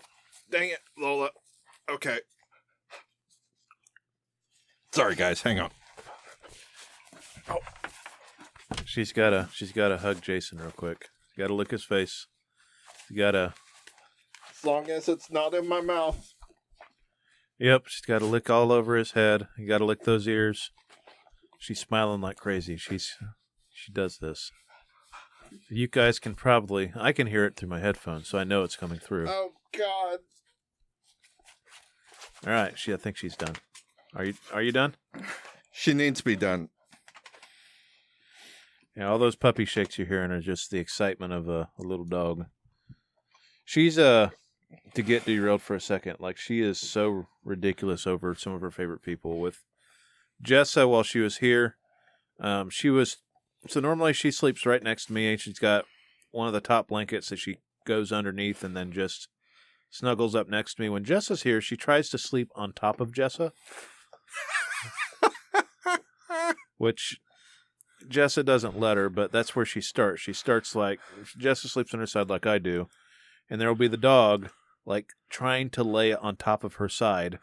dang 0.52 0.70
it, 0.70 0.80
Lola. 0.98 1.32
Okay. 1.90 2.20
Sorry 4.94 5.16
guys, 5.16 5.42
hang 5.42 5.60
on. 5.60 5.72
She's 8.92 9.14
gotta 9.14 9.48
she's 9.54 9.72
gotta 9.72 10.00
hug 10.00 10.22
Jason 10.22 10.58
real 10.58 10.72
quick. 10.72 11.08
She 11.34 11.42
Got 11.42 11.48
to 11.48 11.54
lick 11.54 11.72
his 11.72 11.86
face. 11.86 12.28
You 13.10 13.16
gotta 13.16 13.54
As 14.50 14.66
long 14.66 14.90
as 14.90 15.08
it's 15.08 15.32
not 15.32 15.54
in 15.54 15.66
my 15.66 15.80
mouth. 15.80 16.34
Yep, 17.58 17.84
she's 17.88 18.06
got 18.06 18.20
to 18.20 18.26
lick 18.26 18.50
all 18.50 18.70
over 18.70 18.98
his 18.98 19.14
head. 19.14 19.48
You 19.58 19.66
got 19.66 19.78
to 19.78 19.86
lick 19.86 20.04
those 20.04 20.28
ears. 20.28 20.72
She's 21.58 21.80
smiling 21.80 22.20
like 22.20 22.36
crazy. 22.36 22.76
She's 22.76 23.16
she 23.74 23.94
does 23.94 24.18
this. 24.18 24.52
You 25.70 25.88
guys 25.88 26.20
can 26.20 26.36
probably 26.36 26.92
I 26.94 27.14
can 27.14 27.28
hear 27.28 27.46
it 27.46 27.56
through 27.56 27.70
my 27.70 27.80
headphones, 27.80 28.28
so 28.28 28.40
I 28.40 28.44
know 28.44 28.64
it's 28.64 28.76
coming 28.76 29.00
through. 29.00 29.30
Oh 29.30 29.52
god. 29.72 30.20
All 32.46 32.52
right, 32.52 32.78
she 32.78 32.92
I 32.92 32.98
think 32.98 33.16
she's 33.16 33.38
done. 33.38 33.56
Are 34.14 34.26
you 34.26 34.34
are 34.52 34.62
you 34.62 34.74
done? 34.74 34.96
She 35.72 35.94
needs 35.94 36.20
to 36.20 36.26
be 36.26 36.36
done. 36.36 36.68
Yeah, 38.96 39.10
all 39.10 39.20
those 39.20 39.36
puppy 39.36 39.66
shakes 39.66 39.98
you're 39.98 40.08
hearing 40.08 40.32
are 40.32 40.42
just 40.42 40.70
the 40.70 40.80
excitement 40.80 41.32
of 41.32 41.48
a, 41.48 41.70
a 41.80 41.84
little 41.84 42.06
dog. 42.06 42.46
She's 43.64 43.98
uh 43.98 44.32
to 44.94 45.02
get 45.02 45.26
derailed 45.26 45.62
for 45.62 45.76
a 45.76 45.82
second, 45.82 46.18
like 46.20 46.38
she 46.38 46.62
is 46.62 46.80
so 46.80 47.28
ridiculous 47.44 48.06
over 48.08 48.36
some 48.36 48.54
of 48.54 48.62
her 48.62 48.72
favorite 48.72 49.02
people. 49.02 49.40
With 49.40 49.64
Jessa, 50.44 50.90
while 50.90 51.04
she 51.04 51.20
was 51.20 51.38
here, 51.38 51.76
um, 52.40 52.70
she 52.70 52.90
was 52.90 53.18
so 53.68 53.80
normally 53.80 54.14
she 54.14 54.32
sleeps 54.32 54.66
right 54.66 54.84
next 54.84 55.06
to 55.06 55.14
me, 55.14 55.32
and 55.32 55.40
she's 55.40 55.60
got 55.60 55.86
one 56.32 56.48
of 56.48 56.54
the 56.54 56.62
top 56.62 56.88
blankets 56.88 57.30
that 57.30 57.40
she 57.40 57.58
goes 57.86 58.12
underneath, 58.12 58.64
and 58.64 58.76
then 58.76 58.92
just 58.92 59.28
snuggles 59.90 60.36
up 60.36 60.50
next 60.50 60.76
to 60.76 60.82
me. 60.82 60.90
When 60.90 61.06
Jessa's 61.06 61.44
here, 61.44 61.62
she 61.62 61.78
tries 61.78 62.10
to 62.10 62.18
sleep 62.18 62.50
on 62.56 62.74
top 62.74 63.00
of 63.00 63.12
Jessa, 63.12 63.52
which 66.78 67.20
Jessa 68.08 68.44
doesn't 68.44 68.80
let 68.80 68.98
her, 68.98 69.10
but 69.10 69.32
that's 69.32 69.56
where 69.56 69.66
she 69.66 69.82
starts. 69.82 70.22
She 70.22 70.34
starts 70.34 70.76
like 70.76 71.00
Jessa 71.40 71.68
sleeps 71.68 71.94
on 71.94 72.00
her 72.00 72.06
side 72.06 72.30
like 72.30 72.46
I 72.46 72.58
do, 72.58 72.88
and 73.50 73.60
there 73.60 73.68
will 73.68 73.76
be 73.76 73.88
the 73.88 73.98
dog 73.98 74.50
like 74.86 75.14
trying 75.30 75.70
to 75.72 75.84
lay 75.84 76.14
on 76.14 76.36
top 76.36 76.64
of 76.64 76.76
her 76.76 76.90
side, 76.90 77.40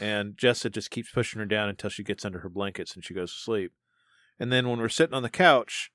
and 0.00 0.36
Jessa 0.36 0.70
just 0.70 0.90
keeps 0.90 1.10
pushing 1.10 1.40
her 1.40 1.46
down 1.46 1.68
until 1.68 1.90
she 1.90 2.04
gets 2.04 2.24
under 2.24 2.40
her 2.40 2.48
blankets 2.48 2.94
and 2.94 3.04
she 3.04 3.14
goes 3.14 3.32
to 3.32 3.40
sleep. 3.40 3.72
And 4.38 4.52
then 4.52 4.68
when 4.68 4.78
we're 4.78 4.88
sitting 4.88 5.14
on 5.14 5.22
the 5.22 5.28
couch, 5.28 5.90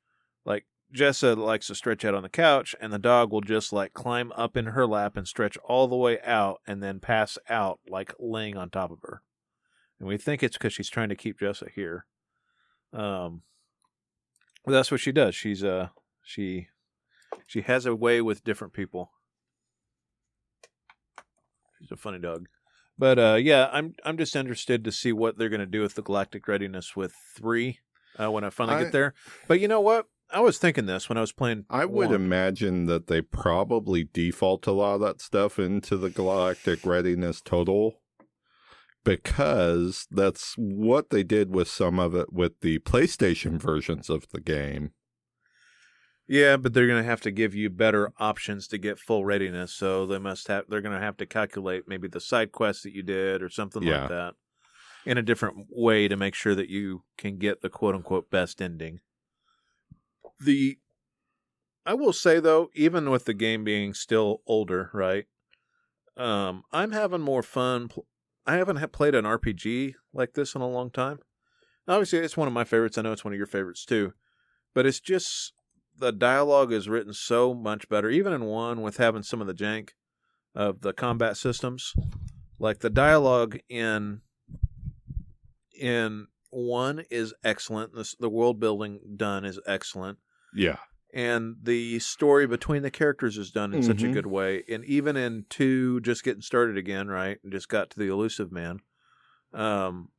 like 0.45 0.65
Jessa 0.93 1.35
likes 1.35 1.67
to 1.67 1.75
stretch 1.75 2.05
out 2.05 2.13
on 2.13 2.23
the 2.23 2.29
couch, 2.29 2.75
and 2.79 2.91
the 2.91 2.99
dog 2.99 3.31
will 3.31 3.41
just 3.41 3.73
like 3.73 3.93
climb 3.93 4.31
up 4.33 4.55
in 4.55 4.67
her 4.67 4.85
lap 4.85 5.17
and 5.17 5.27
stretch 5.27 5.57
all 5.65 5.87
the 5.87 5.95
way 5.95 6.19
out, 6.21 6.61
and 6.67 6.83
then 6.83 6.99
pass 6.99 7.37
out 7.49 7.79
like 7.87 8.13
laying 8.19 8.57
on 8.57 8.69
top 8.69 8.91
of 8.91 8.99
her. 9.01 9.21
And 9.99 10.07
we 10.07 10.17
think 10.17 10.43
it's 10.43 10.57
because 10.57 10.73
she's 10.73 10.89
trying 10.89 11.09
to 11.09 11.15
keep 11.15 11.39
Jessa 11.39 11.69
here. 11.73 12.05
Um, 12.93 13.41
but 14.65 14.71
that's 14.71 14.91
what 14.91 14.99
she 14.99 15.11
does. 15.11 15.35
She's 15.35 15.63
uh 15.63 15.89
she 16.23 16.67
she 17.47 17.61
has 17.61 17.85
a 17.85 17.95
way 17.95 18.21
with 18.21 18.43
different 18.43 18.73
people. 18.73 19.11
She's 21.79 21.91
a 21.91 21.97
funny 21.97 22.19
dog. 22.19 22.47
But 22.97 23.19
uh 23.19 23.35
yeah, 23.35 23.69
I'm 23.71 23.95
I'm 24.03 24.17
just 24.17 24.35
interested 24.35 24.83
to 24.83 24.91
see 24.91 25.11
what 25.11 25.37
they're 25.37 25.49
gonna 25.49 25.65
do 25.65 25.81
with 25.81 25.95
the 25.95 26.01
galactic 26.01 26.47
readiness 26.47 26.95
with 26.95 27.13
three 27.35 27.79
uh, 28.19 28.31
when 28.31 28.43
I 28.43 28.49
finally 28.49 28.77
I- 28.77 28.83
get 28.83 28.91
there. 28.91 29.13
But 29.47 29.59
you 29.59 29.67
know 29.67 29.81
what? 29.81 30.07
I 30.31 30.39
was 30.39 30.57
thinking 30.57 30.87
this 30.87 31.07
when 31.07 31.19
I 31.19 31.21
was 31.21 31.31
playing. 31.31 31.65
I 31.69 31.85
would 31.85 32.07
one. 32.07 32.15
imagine 32.15 32.87
that 32.87 33.05
they 33.05 33.21
probably 33.21 34.05
default 34.11 34.65
a 34.65 34.71
lot 34.71 34.95
of 34.95 35.01
that 35.01 35.21
stuff 35.21 35.59
into 35.59 35.97
the 35.97 36.09
Galactic 36.09 36.83
Readiness 36.83 37.41
Total 37.41 38.01
because 39.05 40.05
that's 40.11 40.55
what 40.57 41.09
they 41.11 41.23
did 41.23 41.49
with 41.55 41.69
some 41.69 41.97
of 41.99 42.13
it 42.13 42.33
with 42.33 42.59
the 42.59 42.79
PlayStation 42.79 43.57
versions 43.61 44.09
of 44.09 44.27
the 44.33 44.41
game. 44.41 44.91
Yeah, 46.27 46.57
but 46.57 46.73
they're 46.73 46.87
going 46.87 47.03
to 47.03 47.09
have 47.09 47.21
to 47.21 47.31
give 47.31 47.53
you 47.53 47.69
better 47.69 48.11
options 48.17 48.67
to 48.69 48.79
get 48.79 48.97
full 48.99 49.23
readiness. 49.23 49.71
So 49.73 50.05
they 50.07 50.17
must 50.17 50.47
have. 50.47 50.65
They're 50.67 50.81
going 50.81 50.99
to 50.99 51.05
have 51.05 51.17
to 51.17 51.25
calculate 51.27 51.83
maybe 51.87 52.07
the 52.07 52.19
side 52.19 52.51
quests 52.51 52.83
that 52.83 52.93
you 52.93 53.03
did 53.03 53.41
or 53.43 53.49
something 53.49 53.83
Yeah. 53.83 54.01
like 54.01 54.09
that 54.09 54.33
in 55.05 55.19
a 55.19 55.21
different 55.21 55.67
way 55.69 56.07
to 56.07 56.17
make 56.17 56.33
sure 56.33 56.55
that 56.55 56.67
you 56.67 57.03
can 57.15 57.37
get 57.37 57.61
the 57.61 57.69
quote 57.69 57.93
unquote 57.93 58.31
best 58.31 58.59
ending. 58.59 59.01
The 60.39 60.79
I 61.85 61.93
will 61.93 62.13
say 62.13 62.39
though, 62.39 62.69
even 62.73 63.11
with 63.11 63.25
the 63.25 63.35
game 63.35 63.63
being 63.63 63.93
still 63.93 64.41
older, 64.47 64.89
right? 64.93 65.25
Um, 66.17 66.63
I'm 66.71 66.91
having 66.91 67.21
more 67.21 67.43
fun. 67.43 67.89
Pl- 67.89 68.07
I 68.45 68.55
haven't 68.55 68.77
ha- 68.77 68.87
played 68.87 69.15
an 69.15 69.25
RPG 69.25 69.95
like 70.13 70.33
this 70.33 70.55
in 70.55 70.61
a 70.61 70.67
long 70.67 70.91
time. 70.91 71.19
Obviously, 71.87 72.19
it's 72.19 72.37
one 72.37 72.47
of 72.47 72.53
my 72.53 72.63
favorites. 72.63 72.97
I 72.97 73.01
know 73.01 73.11
it's 73.11 73.23
one 73.25 73.33
of 73.33 73.37
your 73.37 73.47
favorites 73.47 73.85
too, 73.85 74.13
but 74.73 74.85
it's 74.85 74.99
just 74.99 75.53
the 75.97 76.11
dialogue 76.11 76.71
is 76.71 76.89
written 76.89 77.13
so 77.13 77.53
much 77.53 77.87
better. 77.89 78.09
Even 78.09 78.33
in 78.33 78.45
one, 78.45 78.81
with 78.81 78.97
having 78.97 79.23
some 79.23 79.39
of 79.41 79.47
the 79.47 79.53
jank 79.53 79.89
of 80.53 80.81
the 80.81 80.93
combat 80.93 81.37
systems, 81.37 81.93
like 82.59 82.79
the 82.79 82.89
dialogue 82.89 83.59
in 83.69 84.21
in 85.79 86.27
one 86.49 87.03
is 87.11 87.33
excellent. 87.43 87.91
The 88.19 88.29
world 88.29 88.59
building 88.59 88.99
done 89.17 89.43
is 89.45 89.59
excellent 89.67 90.19
Yeah. 90.53 90.77
And 91.15 91.55
the 91.63 91.97
story 91.99 92.45
between 92.45 92.81
the 92.83 92.91
characters 92.91 93.37
is 93.37 93.49
done 93.49 93.73
in 93.73 93.81
such 93.81 94.03
a 94.03 94.07
Mhm. 94.07 94.13
good 94.13 94.25
way. 94.25 94.63
And 94.69 94.83
even 94.83 95.15
in 95.15 95.45
two, 95.49 96.01
just 96.01 96.25
getting 96.25 96.41
started 96.41 96.77
again, 96.77 97.07
right, 97.07 97.39
and 97.41 97.53
just 97.53 97.69
got 97.69 97.89
to 97.91 97.97
the 97.99 98.09
Illusive 98.09 98.51
Man, 98.51 98.81
um, 99.53 100.09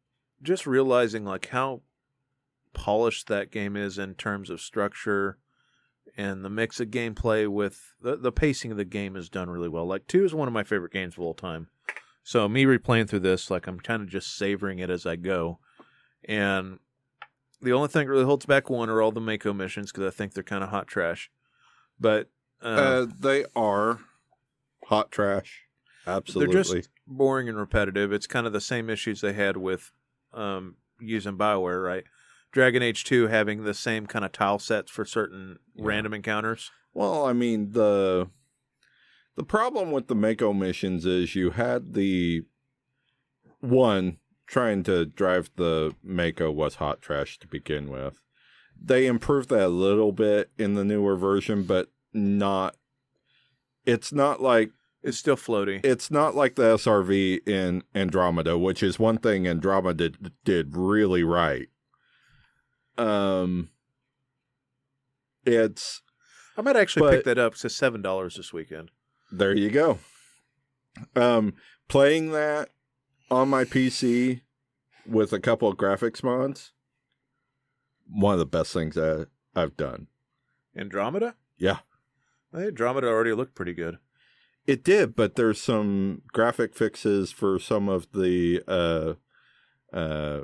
just 0.43 0.67
realizing 0.67 1.25
like 1.27 1.49
how 1.49 1.83
polished 2.73 3.27
that 3.29 3.51
game 3.51 3.77
is 3.77 3.99
in 3.99 4.15
terms 4.15 4.49
of 4.49 4.61
structure 4.61 5.39
and 6.17 6.43
the 6.43 6.51
mix 6.51 6.81
of 6.81 6.89
gameplay 6.89 7.47
with 7.47 7.95
the 8.01 8.17
the 8.17 8.33
pacing 8.33 8.71
of 8.71 8.77
the 8.79 8.85
game 8.85 9.17
is 9.17 9.29
done 9.29 9.51
really 9.51 9.69
well. 9.69 9.85
Like 9.87 10.07
two 10.07 10.25
is 10.25 10.35
one 10.35 10.49
of 10.49 10.55
my 10.55 10.65
favorite 10.65 10.93
games 10.93 11.15
of 11.15 11.21
all 11.21 11.35
time. 11.35 11.69
So 12.23 12.49
me 12.49 12.65
replaying 12.65 13.09
through 13.09 13.21
this, 13.21 13.51
like 13.51 13.67
I'm 13.67 13.81
kind 13.81 14.03
of 14.03 14.09
just 14.09 14.35
savoring 14.35 14.79
it 14.79 14.89
as 14.89 15.05
I 15.05 15.17
go, 15.17 15.59
and 16.25 16.79
the 17.61 17.73
only 17.73 17.89
thing 17.89 18.07
that 18.07 18.13
really 18.13 18.25
holds 18.25 18.47
back 18.47 18.69
one 18.71 18.89
are 18.91 19.01
all 19.03 19.13
the 19.13 19.21
Mako 19.21 19.53
missions 19.53 19.91
because 19.93 20.07
I 20.13 20.17
think 20.17 20.35
they're 20.35 20.43
kind 20.43 20.63
of 20.65 20.71
hot 20.71 20.87
trash. 20.87 21.31
But 21.99 22.29
uh, 22.63 22.67
Uh, 22.67 23.07
they 23.19 23.45
are 23.55 24.01
hot 24.85 25.11
trash. 25.11 25.63
Absolutely. 26.07 26.55
they're 26.55 26.63
just 26.63 26.89
boring 27.07 27.49
and 27.49 27.59
repetitive. 27.59 28.13
It's 28.13 28.27
kind 28.27 28.47
of 28.47 28.53
the 28.53 28.61
same 28.61 28.89
issues 28.91 29.21
they 29.21 29.33
had 29.33 29.57
with 29.57 29.91
um, 30.33 30.77
using 31.01 31.37
Bioware, 31.37 31.83
right? 31.85 32.05
Dragon 32.53 32.83
Age 32.83 33.05
Two 33.05 33.27
having 33.27 33.65
the 33.65 33.75
same 33.75 34.07
kind 34.07 34.25
of 34.25 34.33
tile 34.33 34.59
sets 34.59 34.91
for 34.91 35.05
certain 35.05 35.59
Yeah. 35.75 35.85
random 35.87 36.15
encounters. 36.15 36.71
Well, 36.95 37.25
I 37.27 37.33
mean 37.33 37.73
the 37.73 38.31
the 39.35 39.43
problem 39.45 39.91
with 39.91 40.07
the 40.07 40.15
Mako 40.15 40.53
missions 40.55 41.05
is 41.05 41.35
you 41.35 41.51
had 41.51 41.93
the 41.95 42.45
one 43.61 44.19
trying 44.47 44.83
to 44.85 45.05
drive 45.07 45.51
the 45.57 45.95
Mako 46.03 46.51
was 46.53 46.77
hot 46.77 47.01
trash 47.03 47.39
to 47.41 47.47
begin 47.47 47.89
with. 47.91 48.21
They 48.81 49.07
improved 49.07 49.49
that 49.49 49.67
a 49.67 49.69
little 49.69 50.13
bit 50.13 50.51
in 50.59 50.75
the 50.75 50.85
newer 50.85 51.17
version, 51.17 51.65
but 51.65 51.91
not. 52.13 52.77
It's 53.87 54.13
not 54.13 54.43
like 54.43 54.71
It's 55.03 55.17
still 55.19 55.37
floaty. 55.37 55.85
it's 55.85 56.11
not 56.11 56.35
like 56.35 56.57
the 56.57 56.75
SRV 56.77 57.47
in 57.49 57.83
Andromeda, 57.95 58.59
which 58.59 58.83
is 58.83 58.99
one 58.99 59.19
thing 59.19 59.47
Andromeda 59.47 60.11
did, 60.11 60.33
did 60.45 60.77
really 60.77 61.23
right. 61.25 61.69
Um, 62.99 63.71
it's 65.45 66.03
I 66.57 66.63
might 66.63 66.77
actually 66.77 67.03
but- 67.09 67.11
pick 67.17 67.25
that 67.25 67.39
up. 67.39 67.55
It's 67.63 67.75
seven 67.77 68.03
dollars 68.03 68.37
this 68.37 68.53
weekend. 68.53 68.91
there 69.31 69.55
you 69.57 69.71
go. 69.71 69.99
Um, 71.15 71.55
playing 71.89 72.33
that 72.33 72.71
on 73.31 73.49
my 73.49 73.65
PC 73.65 74.41
with 75.07 75.33
a 75.33 75.41
couple 75.41 75.69
of 75.69 75.77
graphics 75.77 76.23
mods, 76.23 76.73
one 78.09 78.35
of 78.35 78.39
the 78.39 78.47
best 78.47 78.73
things 78.73 78.95
that 78.95 79.29
I've 79.55 79.77
done. 79.77 80.09
Andromeda. 80.77 81.35
Yeah, 81.59 81.79
I 82.53 82.59
think 82.59 82.69
Andromeda 82.69 83.09
already 83.09 83.33
looked 83.33 83.55
pretty 83.55 83.73
good. 83.73 83.99
it 84.67 84.85
did, 84.85 85.15
but 85.17 85.37
there's 85.37 85.61
some 85.61 86.23
graphic 86.33 86.75
fixes 86.75 87.33
for 87.33 87.59
some 87.59 87.89
of 87.89 88.11
the 88.13 88.63
uh, 88.69 89.15
uh, 89.97 90.41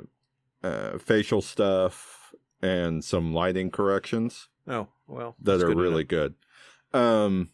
uh, 0.63 0.97
facial 0.97 1.41
stuff 1.41 2.33
and 2.61 3.03
some 3.03 3.33
lighting 3.33 3.69
corrections. 3.69 4.49
Oh 4.67 4.87
well, 5.07 5.35
that 5.41 5.61
are 5.61 5.67
good 5.67 5.77
really 5.77 6.03
good. 6.03 6.35
Um, 6.93 7.49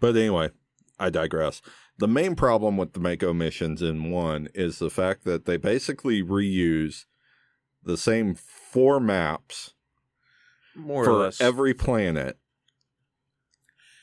but 0.00 0.16
anyway, 0.16 0.50
I 0.98 1.10
digress. 1.10 1.62
The 1.98 2.08
main 2.08 2.34
problem 2.34 2.76
with 2.76 2.92
the 2.92 3.00
Mako 3.00 3.32
missions 3.32 3.80
in 3.80 4.10
one 4.10 4.48
is 4.54 4.78
the 4.78 4.90
fact 4.90 5.24
that 5.24 5.44
they 5.44 5.56
basically 5.56 6.22
reuse 6.22 7.04
the 7.82 7.96
same 7.96 8.34
four 8.34 8.98
maps 8.98 9.74
more 10.74 11.02
or 11.02 11.04
for 11.04 11.12
less. 11.24 11.40
every 11.40 11.72
planet 11.72 12.36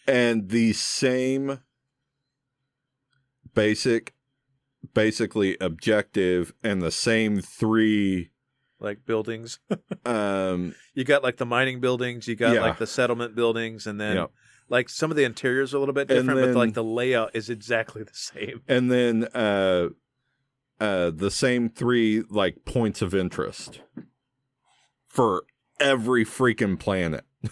and 0.07 0.49
the 0.49 0.71
same 0.73 1.59
basic 3.53 4.13
basically 4.93 5.57
objective 5.59 6.53
and 6.63 6.81
the 6.81 6.91
same 6.91 7.41
three 7.41 8.31
like 8.79 9.05
buildings. 9.05 9.59
um 10.05 10.73
you 10.93 11.03
got 11.03 11.23
like 11.23 11.37
the 11.37 11.45
mining 11.45 11.79
buildings, 11.81 12.27
you 12.27 12.35
got 12.35 12.53
Yeah. 12.55 12.61
like 12.61 12.77
the 12.77 12.87
settlement 12.87 13.35
buildings, 13.35 13.85
and 13.85 13.99
then 13.99 14.15
Yeah. 14.15 14.25
Like 14.71 14.87
some 14.89 15.11
of 15.11 15.17
the 15.17 15.23
interiors 15.25 15.73
are 15.73 15.77
a 15.77 15.79
little 15.79 15.93
bit 15.93 16.07
different, 16.07 16.39
but 16.39 16.55
like 16.55 16.73
the 16.73 16.83
layout 16.83 17.31
is 17.35 17.49
exactly 17.49 18.01
the 18.03 18.13
same. 18.13 18.61
and 18.67 18.89
then 18.89 19.25
uh 19.35 19.89
uh 20.79 21.11
the 21.11 21.29
same 21.29 21.69
three 21.69 22.23
like 22.29 22.65
points 22.65 23.01
of 23.03 23.13
interest 23.13 23.81
for 25.07 25.43
every 25.79 26.25
freaking 26.25 26.79
planet 26.79 27.25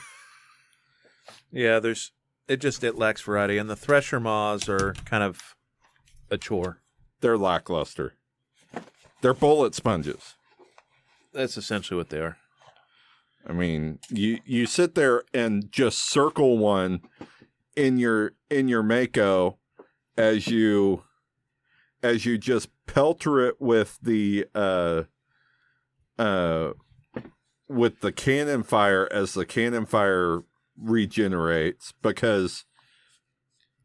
Yeah, 1.52 1.80
there's 1.80 2.12
it 2.48 2.58
just 2.58 2.84
it 2.84 2.96
lacks 2.96 3.22
variety, 3.22 3.58
and 3.58 3.70
the 3.70 3.76
Thresher 3.76 4.20
Maws 4.20 4.68
are 4.70 4.94
kind 5.06 5.24
of 5.24 5.56
a 6.32 6.38
chore. 6.38 6.82
they're 7.22 7.38
lackluster 7.38 8.14
they're 9.22 9.34
bullet 9.34 9.76
sponges 9.76 10.36
That's 11.34 11.58
essentially 11.58 11.98
what 11.98 12.10
they 12.10 12.20
are. 12.20 12.38
I 13.48 13.54
mean, 13.54 14.00
you 14.10 14.40
you 14.46 14.66
sit 14.66 14.96
there 14.96 15.24
and 15.34 15.72
just 15.72 16.10
circle 16.10 16.58
one 16.58 17.02
in 17.76 17.98
your 17.98 18.34
in 18.50 18.68
your 18.68 18.84
Mako 18.84 19.58
as 20.18 20.48
you 20.48 21.04
as 22.04 22.26
you 22.26 22.38
just 22.38 22.70
pelter 22.86 23.48
it 23.48 23.60
with 23.60 23.98
the 24.02 24.46
uh 24.54 25.04
uh 26.18 26.72
with 27.68 28.02
the 28.02 28.12
cannon 28.12 28.64
fire 28.64 29.08
as 29.12 29.34
the 29.34 29.46
cannon 29.46 29.86
fire 29.86 30.44
regenerates 30.78 31.94
because 32.02 32.66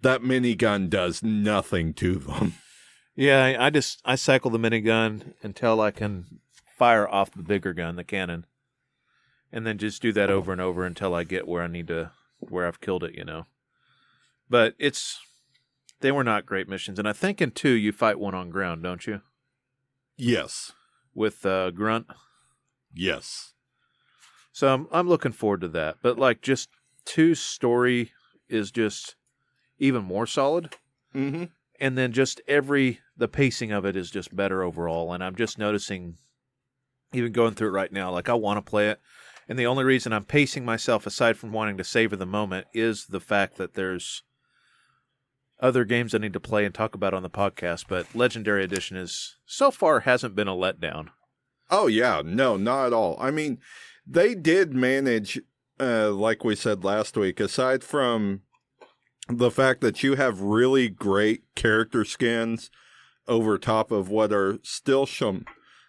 that 0.03 0.23
minigun 0.23 0.89
does 0.89 1.23
nothing 1.23 1.95
to 1.95 2.17
them. 2.17 2.55
Yeah, 3.17 3.57
I, 3.61 3.71
just 3.71 4.01
I 4.05 4.17
cycle 4.17 4.51
the 4.51 4.59
minigun 4.59 5.35
until 5.43 5.81
I 5.81 5.93
can 5.93 6.41
fire 6.77 7.09
off 7.09 7.31
the 7.31 7.43
bigger 7.43 7.73
gun, 7.73 7.97
the 7.97 8.05
cannon, 8.05 8.45
and 9.55 9.65
then 9.65 9.79
just 9.79 10.03
do 10.03 10.13
that 10.13 10.31
over 10.31 10.51
and 10.51 10.61
over 10.61 10.85
until 10.85 11.15
I 11.15 11.23
get 11.23 11.47
where 11.47 11.63
I 11.63 11.69
need 11.69 11.87
to, 11.87 12.11
where 12.41 12.67
I've 12.67 12.81
killed 12.81 13.05
it. 13.05 13.15
You 13.15 13.25
know, 13.25 13.47
but 14.51 14.75
it's 14.79 15.21
they 16.01 16.11
were 16.11 16.25
not 16.25 16.45
great 16.45 16.69
missions, 16.69 16.99
and 16.99 17.09
I 17.09 17.13
think 17.13 17.41
in 17.41 17.53
two 17.53 17.71
you 17.71 17.93
fight 17.93 18.19
one 18.19 18.35
on 18.35 18.51
ground, 18.51 18.83
don't 18.83 19.07
you? 19.07 19.23
Yes. 20.17 20.73
With 21.15 21.47
uh, 21.47 21.71
grunt. 21.71 22.09
Yes. 22.93 23.55
So 24.53 24.75
I'm 24.75 24.89
I'm 24.91 25.09
looking 25.09 25.33
forward 25.33 25.61
to 25.63 25.69
that. 25.69 25.99
But 26.03 26.19
like 26.19 26.43
just 26.43 26.69
two 27.05 27.37
story 27.37 28.13
is 28.49 28.73
just 28.73 29.15
even 29.79 30.05
more 30.05 30.27
solid. 30.27 30.75
Mm-hmm. 31.15 31.45
And 31.81 31.97
then 31.97 32.13
just 32.13 32.41
every 32.49 32.99
the 33.17 33.29
pacing 33.29 33.71
of 33.71 33.85
it 33.85 33.95
is 33.95 34.11
just 34.11 34.35
better 34.35 34.65
overall. 34.65 35.13
And 35.13 35.23
I'm 35.23 35.37
just 35.37 35.59
noticing 35.59 36.17
even 37.13 37.31
going 37.31 37.55
through 37.55 37.69
it 37.69 37.73
right 37.73 37.93
now, 37.93 38.11
like 38.11 38.29
I 38.29 38.35
want 38.35 38.59
to 38.59 38.69
play 38.69 38.89
it. 38.91 39.01
And 39.49 39.59
the 39.59 39.67
only 39.67 39.85
reason 39.85 40.13
I'm 40.13 40.25
pacing 40.25 40.65
myself 40.65 41.07
aside 41.07 41.37
from 41.37 41.53
wanting 41.53 41.77
to 41.77 41.85
savor 41.85 42.17
the 42.17 42.27
moment 42.27 42.67
is 42.73 43.07
the 43.07 43.21
fact 43.21 43.57
that 43.57 43.75
there's 43.75 44.23
other 45.61 45.85
games 45.85 46.15
I 46.15 46.19
need 46.19 46.33
to 46.33 46.41
play 46.41 46.65
and 46.65 46.75
talk 46.75 46.95
about 46.95 47.15
on 47.15 47.23
the 47.23 47.31
podcast, 47.31 47.85
but 47.89 48.15
Legendary 48.15 48.65
Edition 48.65 48.97
is 48.97 49.37
so 49.47 49.71
far 49.71 50.01
hasn't 50.01 50.35
been 50.35 50.49
a 50.49 50.53
letdown. 50.53 51.09
Oh 51.71 51.87
yeah, 51.87 52.23
no, 52.25 52.57
not 52.57 52.87
at 52.87 52.93
all. 52.93 53.17
I 53.19 53.31
mean, 53.31 53.59
they 54.07 54.35
did 54.35 54.75
manage 54.75 55.41
uh 55.81 56.11
like 56.11 56.45
we 56.45 56.55
said 56.55 56.85
last 56.85 57.17
week 57.17 57.41
aside 57.41 57.83
from 57.83 58.43
the 59.29 59.51
fact 59.51 59.81
that 59.81 60.05
you 60.05 60.15
have 60.15 60.41
really 60.41 60.89
great 60.89 61.43
character 61.57 62.05
skins 62.05 62.71
over 63.27 63.59
top 63.59 63.91
of 63.91 64.09
what 64.09 64.33
are 64.33 64.59
still 64.63 65.07
some 65.07 65.45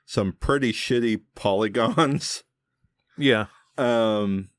some 0.05 0.31
pretty 0.31 0.71
shitty 0.71 1.21
polygons. 1.35 2.44
Yeah. 3.17 3.45
Um 3.77 4.49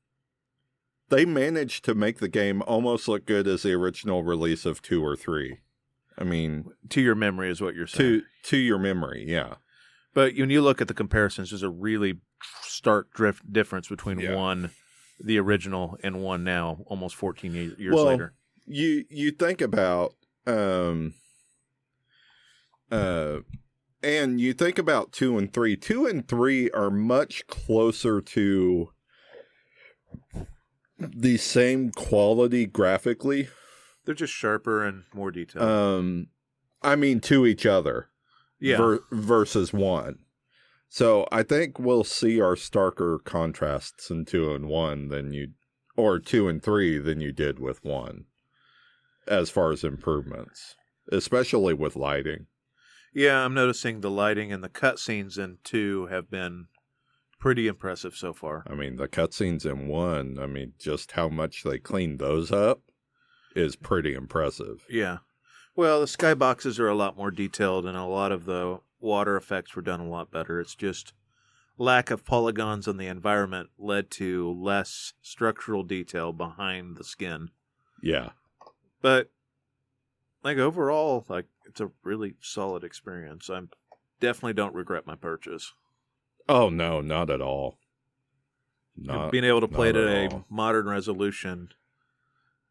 they 1.09 1.23
managed 1.25 1.85
to 1.85 1.95
make 1.95 2.17
the 2.19 2.27
game 2.27 2.61
almost 2.63 3.07
look 3.07 3.25
good 3.25 3.47
as 3.47 3.63
the 3.63 3.71
original 3.73 4.23
release 4.23 4.65
of 4.65 4.81
2 4.81 5.01
or 5.03 5.15
3. 5.15 5.59
I 6.17 6.23
mean, 6.25 6.65
To 6.89 7.01
your 7.01 7.15
memory 7.15 7.49
is 7.49 7.61
what 7.61 7.75
you're 7.75 7.87
saying. 7.87 8.21
to 8.21 8.25
to 8.49 8.57
your 8.57 8.77
memory, 8.79 9.23
yeah. 9.27 9.55
But 10.13 10.33
when 10.35 10.49
you 10.49 10.61
look 10.61 10.81
at 10.81 10.87
the 10.87 10.93
comparisons, 10.93 11.51
there's 11.51 11.63
a 11.63 11.69
really 11.69 12.19
stark 12.61 13.13
drift 13.13 13.51
difference 13.53 13.87
between 13.87 14.19
Yeah. 14.19 14.35
one, 14.35 14.71
the 15.19 15.37
original, 15.39 15.97
and 16.03 16.21
one 16.23 16.43
now, 16.43 16.83
almost 16.87 17.15
14 17.15 17.53
years 17.53 17.93
Well, 17.95 18.05
later. 18.05 18.33
you 18.65 19.05
you 19.09 19.31
think 19.31 19.61
about 19.61 20.13
um 20.47 21.13
uh 22.91 23.39
and 24.07 24.39
you 24.39 24.53
think 24.53 24.77
about 24.79 25.11
2 25.11 25.37
and 25.37 25.51
3 25.53 25.75
2 25.75 26.05
and 26.05 26.27
3 26.27 26.71
are 26.71 26.89
much 26.89 27.45
closer 27.47 28.21
to 28.21 28.89
the 30.97 31.37
same 31.37 31.91
quality 31.91 32.65
graphically 32.65 33.49
They're 34.05 34.15
just 34.15 34.33
sharper 34.33 34.85
and 34.85 35.03
more 35.13 35.31
detailed. 35.31 35.67
um 35.69 36.27
i 36.81 36.95
mean 36.95 37.19
to 37.21 37.45
each 37.45 37.65
other 37.65 38.09
yeah. 38.59 38.77
ver- 38.77 39.03
versus 39.11 39.73
1 39.73 40.19
so 40.89 41.27
i 41.31 41.43
think 41.43 41.77
we'll 41.77 42.05
see 42.05 42.39
our 42.39 42.55
starker 42.55 43.21
contrasts 43.23 44.09
in 44.09 44.23
2 44.25 44.53
and 44.55 44.67
1 44.67 45.09
than 45.09 45.33
you 45.33 45.49
or 45.97 46.17
2 46.19 46.47
and 46.47 46.63
3 46.63 46.99
than 46.99 47.19
you 47.19 47.31
did 47.33 47.59
with 47.59 47.83
1 47.83 48.23
as 49.27 49.49
far 49.49 49.71
as 49.71 49.83
improvements 49.83 50.75
especially 51.11 51.73
with 51.73 51.95
lighting 51.97 52.47
yeah, 53.13 53.43
I'm 53.43 53.53
noticing 53.53 54.01
the 54.01 54.11
lighting 54.11 54.51
and 54.51 54.63
the 54.63 54.69
cutscenes 54.69 55.37
in 55.37 55.57
two 55.63 56.07
have 56.07 56.29
been 56.29 56.67
pretty 57.39 57.67
impressive 57.67 58.15
so 58.15 58.33
far. 58.33 58.63
I 58.69 58.73
mean, 58.73 58.97
the 58.97 59.07
cutscenes 59.07 59.65
in 59.65 59.87
one, 59.87 60.37
I 60.39 60.47
mean, 60.47 60.73
just 60.79 61.13
how 61.13 61.29
much 61.29 61.63
they 61.63 61.77
cleaned 61.77 62.19
those 62.19 62.51
up 62.51 62.81
is 63.55 63.75
pretty 63.75 64.13
impressive. 64.13 64.85
Yeah. 64.89 65.19
Well, 65.75 65.99
the 65.99 66.07
skyboxes 66.07 66.79
are 66.79 66.87
a 66.87 66.95
lot 66.95 67.17
more 67.17 67.31
detailed, 67.31 67.85
and 67.85 67.97
a 67.97 68.03
lot 68.03 68.31
of 68.31 68.45
the 68.45 68.79
water 68.99 69.37
effects 69.37 69.75
were 69.75 69.81
done 69.81 69.99
a 69.99 70.09
lot 70.09 70.31
better. 70.31 70.59
It's 70.59 70.75
just 70.75 71.13
lack 71.77 72.09
of 72.09 72.25
polygons 72.25 72.87
on 72.87 72.97
the 72.97 73.07
environment 73.07 73.69
led 73.77 74.09
to 74.09 74.51
less 74.51 75.13
structural 75.21 75.83
detail 75.83 76.33
behind 76.33 76.97
the 76.97 77.03
skin. 77.03 77.49
Yeah. 78.01 78.29
But 79.01 79.29
like 80.43 80.57
overall, 80.57 81.25
like 81.29 81.45
it's 81.67 81.81
a 81.81 81.91
really 82.03 82.35
solid 82.41 82.83
experience. 82.83 83.49
I 83.49 83.61
definitely 84.19 84.53
don't 84.53 84.73
regret 84.75 85.05
my 85.05 85.15
purchase. 85.15 85.73
Oh, 86.49 86.69
no, 86.69 87.01
not 87.01 87.29
at 87.29 87.41
all. 87.41 87.77
Not, 88.95 89.31
Being 89.31 89.43
able 89.43 89.61
to 89.61 89.67
play 89.67 89.89
it 89.89 89.95
at 89.95 90.07
at 90.07 90.31
a 90.31 90.33
all. 90.35 90.45
modern 90.49 90.87
resolution 90.87 91.69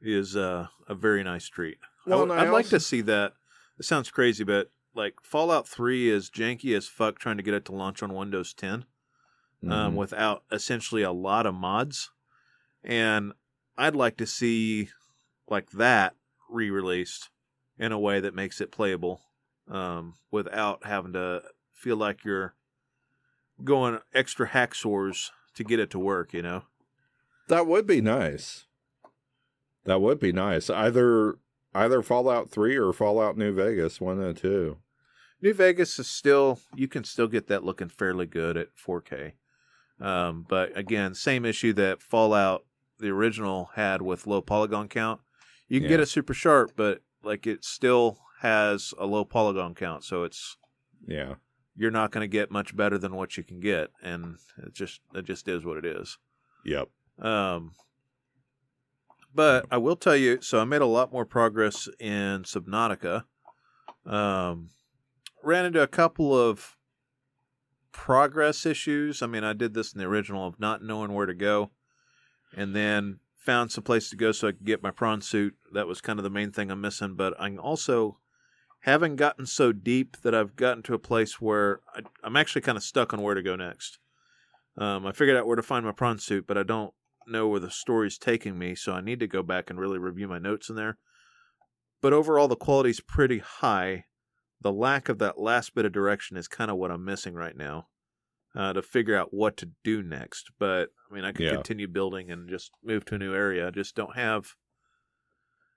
is 0.00 0.36
uh, 0.36 0.68
a 0.88 0.94
very 0.94 1.22
nice 1.22 1.46
treat. 1.48 1.78
Well, 2.06 2.18
I 2.18 2.22
and 2.22 2.30
would, 2.30 2.38
I 2.38 2.42
I'd 2.46 2.50
like 2.52 2.66
to 2.68 2.80
see 2.80 3.00
that. 3.02 3.34
It 3.78 3.84
sounds 3.84 4.10
crazy, 4.10 4.42
but 4.42 4.70
like 4.94 5.14
Fallout 5.22 5.68
3 5.68 6.08
is 6.10 6.30
janky 6.30 6.76
as 6.76 6.88
fuck 6.88 7.18
trying 7.18 7.36
to 7.36 7.42
get 7.42 7.54
it 7.54 7.64
to 7.66 7.72
launch 7.72 8.02
on 8.02 8.14
Windows 8.14 8.54
10 8.54 8.86
um, 9.68 9.92
Mhm. 9.92 9.94
without 9.94 10.42
essentially 10.50 11.02
a 11.02 11.12
lot 11.12 11.46
of 11.46 11.54
mods. 11.54 12.10
And 12.82 13.32
I'd 13.76 13.94
like 13.94 14.16
to 14.16 14.26
see 14.26 14.88
like 15.48 15.70
that 15.72 16.16
re-released 16.50 17.30
in 17.78 17.92
a 17.92 17.98
way 17.98 18.20
that 18.20 18.34
makes 18.34 18.60
it 18.60 18.72
playable 18.72 19.20
um, 19.70 20.14
without 20.30 20.84
having 20.86 21.12
to 21.12 21.42
feel 21.72 21.96
like 21.96 22.24
you're 22.24 22.54
going 23.62 23.98
extra 24.14 24.48
hacksaws 24.48 25.30
to 25.54 25.64
get 25.64 25.80
it 25.80 25.90
to 25.90 25.98
work, 25.98 26.32
you 26.32 26.42
know? 26.42 26.62
that 27.48 27.66
would 27.66 27.86
be 27.86 28.00
nice. 28.00 28.64
That 29.84 30.00
would 30.00 30.18
be 30.18 30.32
nice. 30.32 30.68
Either 30.68 31.38
either 31.74 32.02
Fallout 32.02 32.50
3 32.50 32.76
or 32.76 32.92
Fallout 32.92 33.36
New 33.36 33.52
Vegas, 33.52 34.00
one 34.00 34.20
of 34.20 34.34
the 34.34 34.40
two. 34.40 34.78
New 35.42 35.52
Vegas 35.52 35.98
is 35.98 36.08
still 36.08 36.60
you 36.74 36.88
can 36.88 37.04
still 37.04 37.28
get 37.28 37.46
that 37.48 37.64
looking 37.64 37.88
fairly 37.88 38.26
good 38.26 38.56
at 38.56 38.68
4K. 38.74 39.32
Um, 40.00 40.44
but 40.48 40.76
again, 40.76 41.14
same 41.14 41.44
issue 41.44 41.72
that 41.74 42.02
Fallout 42.02 42.64
the 42.98 43.08
original 43.08 43.70
had 43.74 44.02
with 44.02 44.26
low 44.26 44.40
polygon 44.40 44.88
count. 44.88 45.20
You 45.68 45.80
can 45.80 45.88
get 45.88 46.00
it 46.00 46.08
super 46.08 46.32
sharp, 46.32 46.72
but 46.76 47.02
like 47.26 47.46
it 47.46 47.64
still 47.64 48.18
has 48.40 48.94
a 48.98 49.06
low 49.06 49.24
polygon 49.24 49.74
count, 49.74 50.04
so 50.04 50.22
it's 50.24 50.56
Yeah. 51.06 51.34
you're 51.76 51.90
not 51.90 52.10
going 52.10 52.22
to 52.22 52.28
get 52.28 52.50
much 52.50 52.74
better 52.76 52.96
than 52.98 53.14
what 53.14 53.36
you 53.36 53.42
can 53.42 53.60
get, 53.60 53.90
and 54.02 54.36
it 54.64 54.72
just 54.74 55.00
it 55.14 55.24
just 55.24 55.48
is 55.48 55.64
what 55.64 55.76
it 55.76 55.84
is. 55.84 56.18
Yep. 56.64 56.88
Um, 57.18 57.72
but 59.34 59.66
I 59.70 59.76
will 59.78 59.96
tell 59.96 60.16
you, 60.16 60.40
so 60.40 60.60
I 60.60 60.64
made 60.64 60.80
a 60.82 60.86
lot 60.86 61.12
more 61.12 61.24
progress 61.26 61.88
in 62.00 62.42
Subnautica. 62.44 63.24
Um, 64.06 64.70
ran 65.42 65.66
into 65.66 65.82
a 65.82 65.86
couple 65.86 66.34
of 66.38 66.76
progress 67.92 68.66
issues. 68.66 69.22
I 69.22 69.26
mean, 69.26 69.44
I 69.44 69.52
did 69.52 69.74
this 69.74 69.92
in 69.92 69.98
the 69.98 70.06
original 70.06 70.46
of 70.46 70.58
not 70.60 70.82
knowing 70.82 71.12
where 71.12 71.26
to 71.26 71.34
go, 71.34 71.70
and 72.56 72.74
then 72.74 73.20
found 73.46 73.70
some 73.70 73.84
place 73.84 74.10
to 74.10 74.16
go 74.16 74.32
so 74.32 74.48
I 74.48 74.52
could 74.52 74.66
get 74.66 74.82
my 74.82 74.90
prawn 74.90 75.22
suit. 75.22 75.54
That 75.72 75.86
was 75.86 76.00
kind 76.00 76.18
of 76.18 76.24
the 76.24 76.30
main 76.30 76.50
thing 76.50 76.70
I'm 76.70 76.80
missing. 76.80 77.14
But 77.14 77.34
I'm 77.38 77.58
also 77.58 78.18
haven't 78.80 79.16
gotten 79.16 79.46
so 79.46 79.72
deep 79.72 80.16
that 80.22 80.34
I've 80.34 80.56
gotten 80.56 80.82
to 80.84 80.94
a 80.94 80.98
place 80.98 81.40
where 81.40 81.80
I, 81.94 82.00
I'm 82.22 82.36
actually 82.36 82.62
kind 82.62 82.76
of 82.76 82.84
stuck 82.84 83.14
on 83.14 83.22
where 83.22 83.34
to 83.34 83.42
go 83.42 83.56
next. 83.56 83.98
Um, 84.76 85.06
I 85.06 85.12
figured 85.12 85.36
out 85.36 85.46
where 85.46 85.56
to 85.56 85.62
find 85.62 85.86
my 85.86 85.92
prawn 85.92 86.18
suit, 86.18 86.46
but 86.46 86.58
I 86.58 86.62
don't 86.62 86.92
know 87.26 87.48
where 87.48 87.60
the 87.60 87.70
story's 87.70 88.18
taking 88.18 88.58
me, 88.58 88.74
so 88.74 88.92
I 88.92 89.00
need 89.00 89.20
to 89.20 89.26
go 89.26 89.42
back 89.42 89.70
and 89.70 89.78
really 89.78 89.98
review 89.98 90.28
my 90.28 90.38
notes 90.38 90.68
in 90.68 90.76
there. 90.76 90.98
But 92.02 92.12
overall, 92.12 92.48
the 92.48 92.56
quality's 92.56 93.00
pretty 93.00 93.38
high. 93.38 94.04
The 94.60 94.72
lack 94.72 95.08
of 95.08 95.18
that 95.18 95.38
last 95.38 95.74
bit 95.74 95.86
of 95.86 95.92
direction 95.92 96.36
is 96.36 96.46
kind 96.46 96.70
of 96.70 96.76
what 96.76 96.90
I'm 96.90 97.04
missing 97.04 97.34
right 97.34 97.56
now 97.56 97.86
uh, 98.56 98.72
to 98.72 98.82
figure 98.82 99.16
out 99.16 99.32
what 99.34 99.56
to 99.58 99.70
do 99.84 100.02
next. 100.02 100.50
But 100.58 100.88
I 101.10 101.14
mean, 101.14 101.24
I 101.24 101.32
could 101.32 101.46
Yeah. 101.46 101.54
continue 101.54 101.86
building 101.88 102.30
and 102.30 102.48
just 102.48 102.72
move 102.82 103.04
to 103.06 103.14
a 103.16 103.18
new 103.18 103.34
area. 103.34 103.68
I 103.68 103.70
just 103.70 103.94
don't 103.94 104.16
have. 104.16 104.54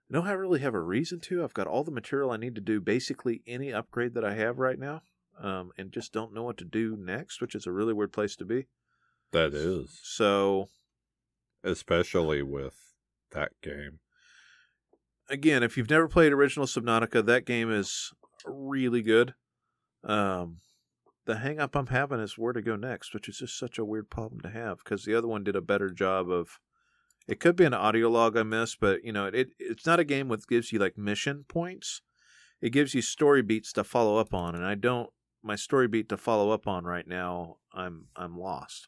I 0.10 0.14
don't 0.16 0.26
have- 0.26 0.40
really 0.40 0.62
have 0.62 0.74
a 0.74 0.82
reason 0.82 1.20
to. 1.22 1.44
I've 1.44 1.54
got 1.54 1.68
all 1.68 1.84
the 1.84 1.92
material 1.92 2.32
I 2.32 2.38
need 2.38 2.56
to 2.56 2.62
do 2.62 2.82
basically 2.82 3.44
any 3.46 3.72
upgrade 3.72 4.16
that 4.16 4.26
I 4.26 4.34
have 4.34 4.58
right 4.58 4.80
now, 4.80 5.04
um, 5.38 5.72
and 5.78 5.92
just 5.92 6.12
don't 6.14 6.34
know 6.34 6.42
what 6.42 6.58
to 6.58 6.66
do 6.66 6.96
next, 6.98 7.42
which 7.42 7.54
is 7.54 7.68
a 7.68 7.72
really 7.72 7.94
weird 7.94 8.12
place 8.12 8.36
to 8.38 8.46
be. 8.46 8.66
That 9.32 9.54
is. 9.54 10.00
So 10.02 10.70
especially 11.64 12.42
with 12.42 12.96
that 13.32 13.52
game. 13.62 14.00
Again, 15.28 15.62
if 15.62 15.78
you've 15.78 15.90
never 15.92 16.08
played 16.08 16.34
original 16.34 16.66
Subnautica, 16.66 17.24
that 17.26 17.46
game 17.46 17.70
is 17.72 18.12
really 18.46 19.04
good. 19.04 19.36
Um, 20.04 20.62
the 21.30 21.38
hang 21.38 21.60
up 21.60 21.76
I'm 21.76 21.88
having 21.88 22.20
is 22.20 22.40
where 22.40 22.54
to 22.54 22.62
go 22.62 22.76
next, 22.76 23.14
which 23.14 23.30
is 23.30 23.38
just 23.38 23.58
such 23.58 23.78
a 23.78 23.86
weird 23.86 24.10
problem 24.10 24.42
to 24.42 24.50
have 24.50 24.80
because 24.80 25.06
the 25.06 25.14
other 25.14 25.28
one 25.28 25.44
did 25.44 25.56
a 25.56 25.62
better 25.62 25.92
job 25.92 26.30
of. 26.30 26.60
It 27.28 27.40
could 27.40 27.56
be 27.56 27.66
an 27.66 27.76
audio 27.76 28.10
log 28.10 28.36
I 28.36 28.42
missed, 28.42 28.80
but 28.80 29.04
you 29.04 29.12
know, 29.12 29.28
it 29.28 29.52
it's 29.60 29.86
not 29.86 30.00
a 30.00 30.04
game 30.04 30.30
that 30.30 30.48
gives 30.48 30.72
you 30.72 30.80
like 30.80 30.98
mission 30.98 31.46
points. 31.48 32.02
It 32.62 32.72
gives 32.72 32.96
you 32.96 33.04
story 33.04 33.44
beats 33.44 33.72
to 33.74 33.84
follow 33.84 34.18
up 34.18 34.34
on, 34.34 34.56
and 34.56 34.66
I 34.66 34.74
don't 34.74 35.12
my 35.44 35.56
story 35.56 35.88
beat 35.88 36.10
to 36.10 36.18
follow 36.18 36.50
up 36.50 36.68
on 36.68 36.86
right 36.86 37.08
now. 37.08 37.58
I'm 37.76 38.08
I'm 38.16 38.36
lost. 38.36 38.88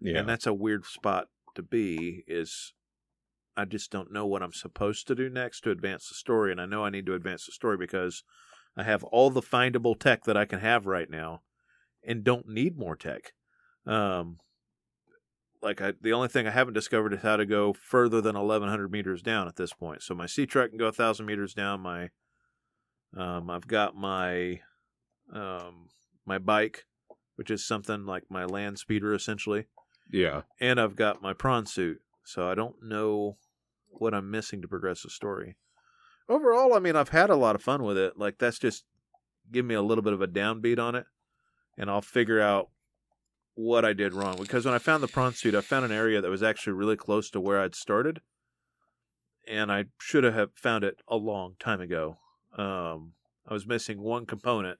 Yeah. 0.00 0.20
And 0.20 0.28
that's 0.28 0.46
a 0.46 0.54
weird 0.54 0.86
spot 0.86 1.26
to 1.56 1.62
be 1.62 2.22
is 2.28 2.72
I 3.56 3.64
just 3.64 3.90
don't 3.90 4.12
know 4.12 4.26
what 4.26 4.44
I'm 4.44 4.52
supposed 4.52 5.08
to 5.08 5.16
do 5.16 5.28
next 5.28 5.62
to 5.62 5.72
advance 5.72 6.08
the 6.08 6.14
story 6.14 6.52
and 6.52 6.60
I 6.60 6.66
know 6.66 6.84
I 6.84 6.90
need 6.90 7.06
to 7.06 7.14
advance 7.14 7.46
the 7.46 7.52
story 7.52 7.76
because 7.76 8.22
I 8.76 8.84
have 8.84 9.02
all 9.04 9.30
the 9.30 9.42
findable 9.42 9.98
tech 9.98 10.22
that 10.24 10.36
I 10.36 10.44
can 10.44 10.60
have 10.60 10.86
right 10.86 11.10
now 11.10 11.42
and 12.06 12.24
don't 12.24 12.48
need 12.48 12.78
more 12.78 12.96
tech. 12.96 13.32
Um 13.86 14.38
like 15.62 15.80
I, 15.80 15.94
the 15.98 16.12
only 16.12 16.28
thing 16.28 16.46
I 16.46 16.50
haven't 16.50 16.74
discovered 16.74 17.14
is 17.14 17.22
how 17.22 17.36
to 17.36 17.46
go 17.46 17.72
further 17.72 18.20
than 18.20 18.36
1100 18.36 18.92
meters 18.92 19.22
down 19.22 19.48
at 19.48 19.56
this 19.56 19.72
point. 19.72 20.02
So 20.02 20.14
my 20.14 20.26
sea 20.26 20.44
truck 20.44 20.68
can 20.68 20.78
go 20.78 20.84
1000 20.84 21.24
meters 21.24 21.54
down. 21.54 21.80
My 21.80 22.10
um, 23.16 23.48
I've 23.48 23.66
got 23.66 23.96
my 23.96 24.60
um, 25.32 25.88
my 26.26 26.36
bike, 26.36 26.84
which 27.36 27.50
is 27.50 27.66
something 27.66 28.04
like 28.04 28.24
my 28.28 28.44
land 28.44 28.78
speeder 28.78 29.14
essentially 29.14 29.66
yeah. 30.10 30.42
and 30.60 30.80
I've 30.80 30.96
got 30.96 31.22
my 31.22 31.32
prawn 31.32 31.66
suit, 31.66 32.00
so 32.24 32.48
I 32.48 32.54
don't 32.54 32.76
know 32.82 33.36
what 33.88 34.14
I'm 34.14 34.30
missing 34.30 34.62
to 34.62 34.68
progress 34.68 35.02
the 35.02 35.10
story. 35.10 35.56
Overall, 36.28 36.74
I 36.74 36.78
mean, 36.78 36.96
I've 36.96 37.10
had 37.10 37.30
a 37.30 37.36
lot 37.36 37.54
of 37.54 37.62
fun 37.62 37.82
with 37.82 37.98
it. 37.98 38.18
Like 38.18 38.38
that's 38.38 38.58
just 38.58 38.84
give 39.52 39.64
me 39.64 39.74
a 39.74 39.82
little 39.82 40.02
bit 40.02 40.12
of 40.12 40.22
a 40.22 40.26
downbeat 40.26 40.78
on 40.78 40.94
it, 40.94 41.06
and 41.76 41.90
I'll 41.90 42.02
figure 42.02 42.40
out 42.40 42.70
what 43.54 43.84
I 43.84 43.92
did 43.92 44.14
wrong. 44.14 44.36
Because 44.38 44.64
when 44.64 44.74
I 44.74 44.78
found 44.78 45.02
the 45.02 45.08
prawn 45.08 45.34
suit, 45.34 45.54
I 45.54 45.60
found 45.60 45.84
an 45.84 45.92
area 45.92 46.20
that 46.20 46.30
was 46.30 46.42
actually 46.42 46.72
really 46.74 46.96
close 46.96 47.30
to 47.30 47.40
where 47.40 47.60
I'd 47.60 47.74
started, 47.74 48.20
and 49.46 49.70
I 49.70 49.86
should 50.00 50.24
have 50.24 50.50
found 50.54 50.84
it 50.84 51.00
a 51.08 51.16
long 51.16 51.54
time 51.58 51.80
ago. 51.80 52.18
Um, 52.56 53.12
I 53.46 53.52
was 53.52 53.66
missing 53.66 54.00
one 54.00 54.26
component, 54.26 54.78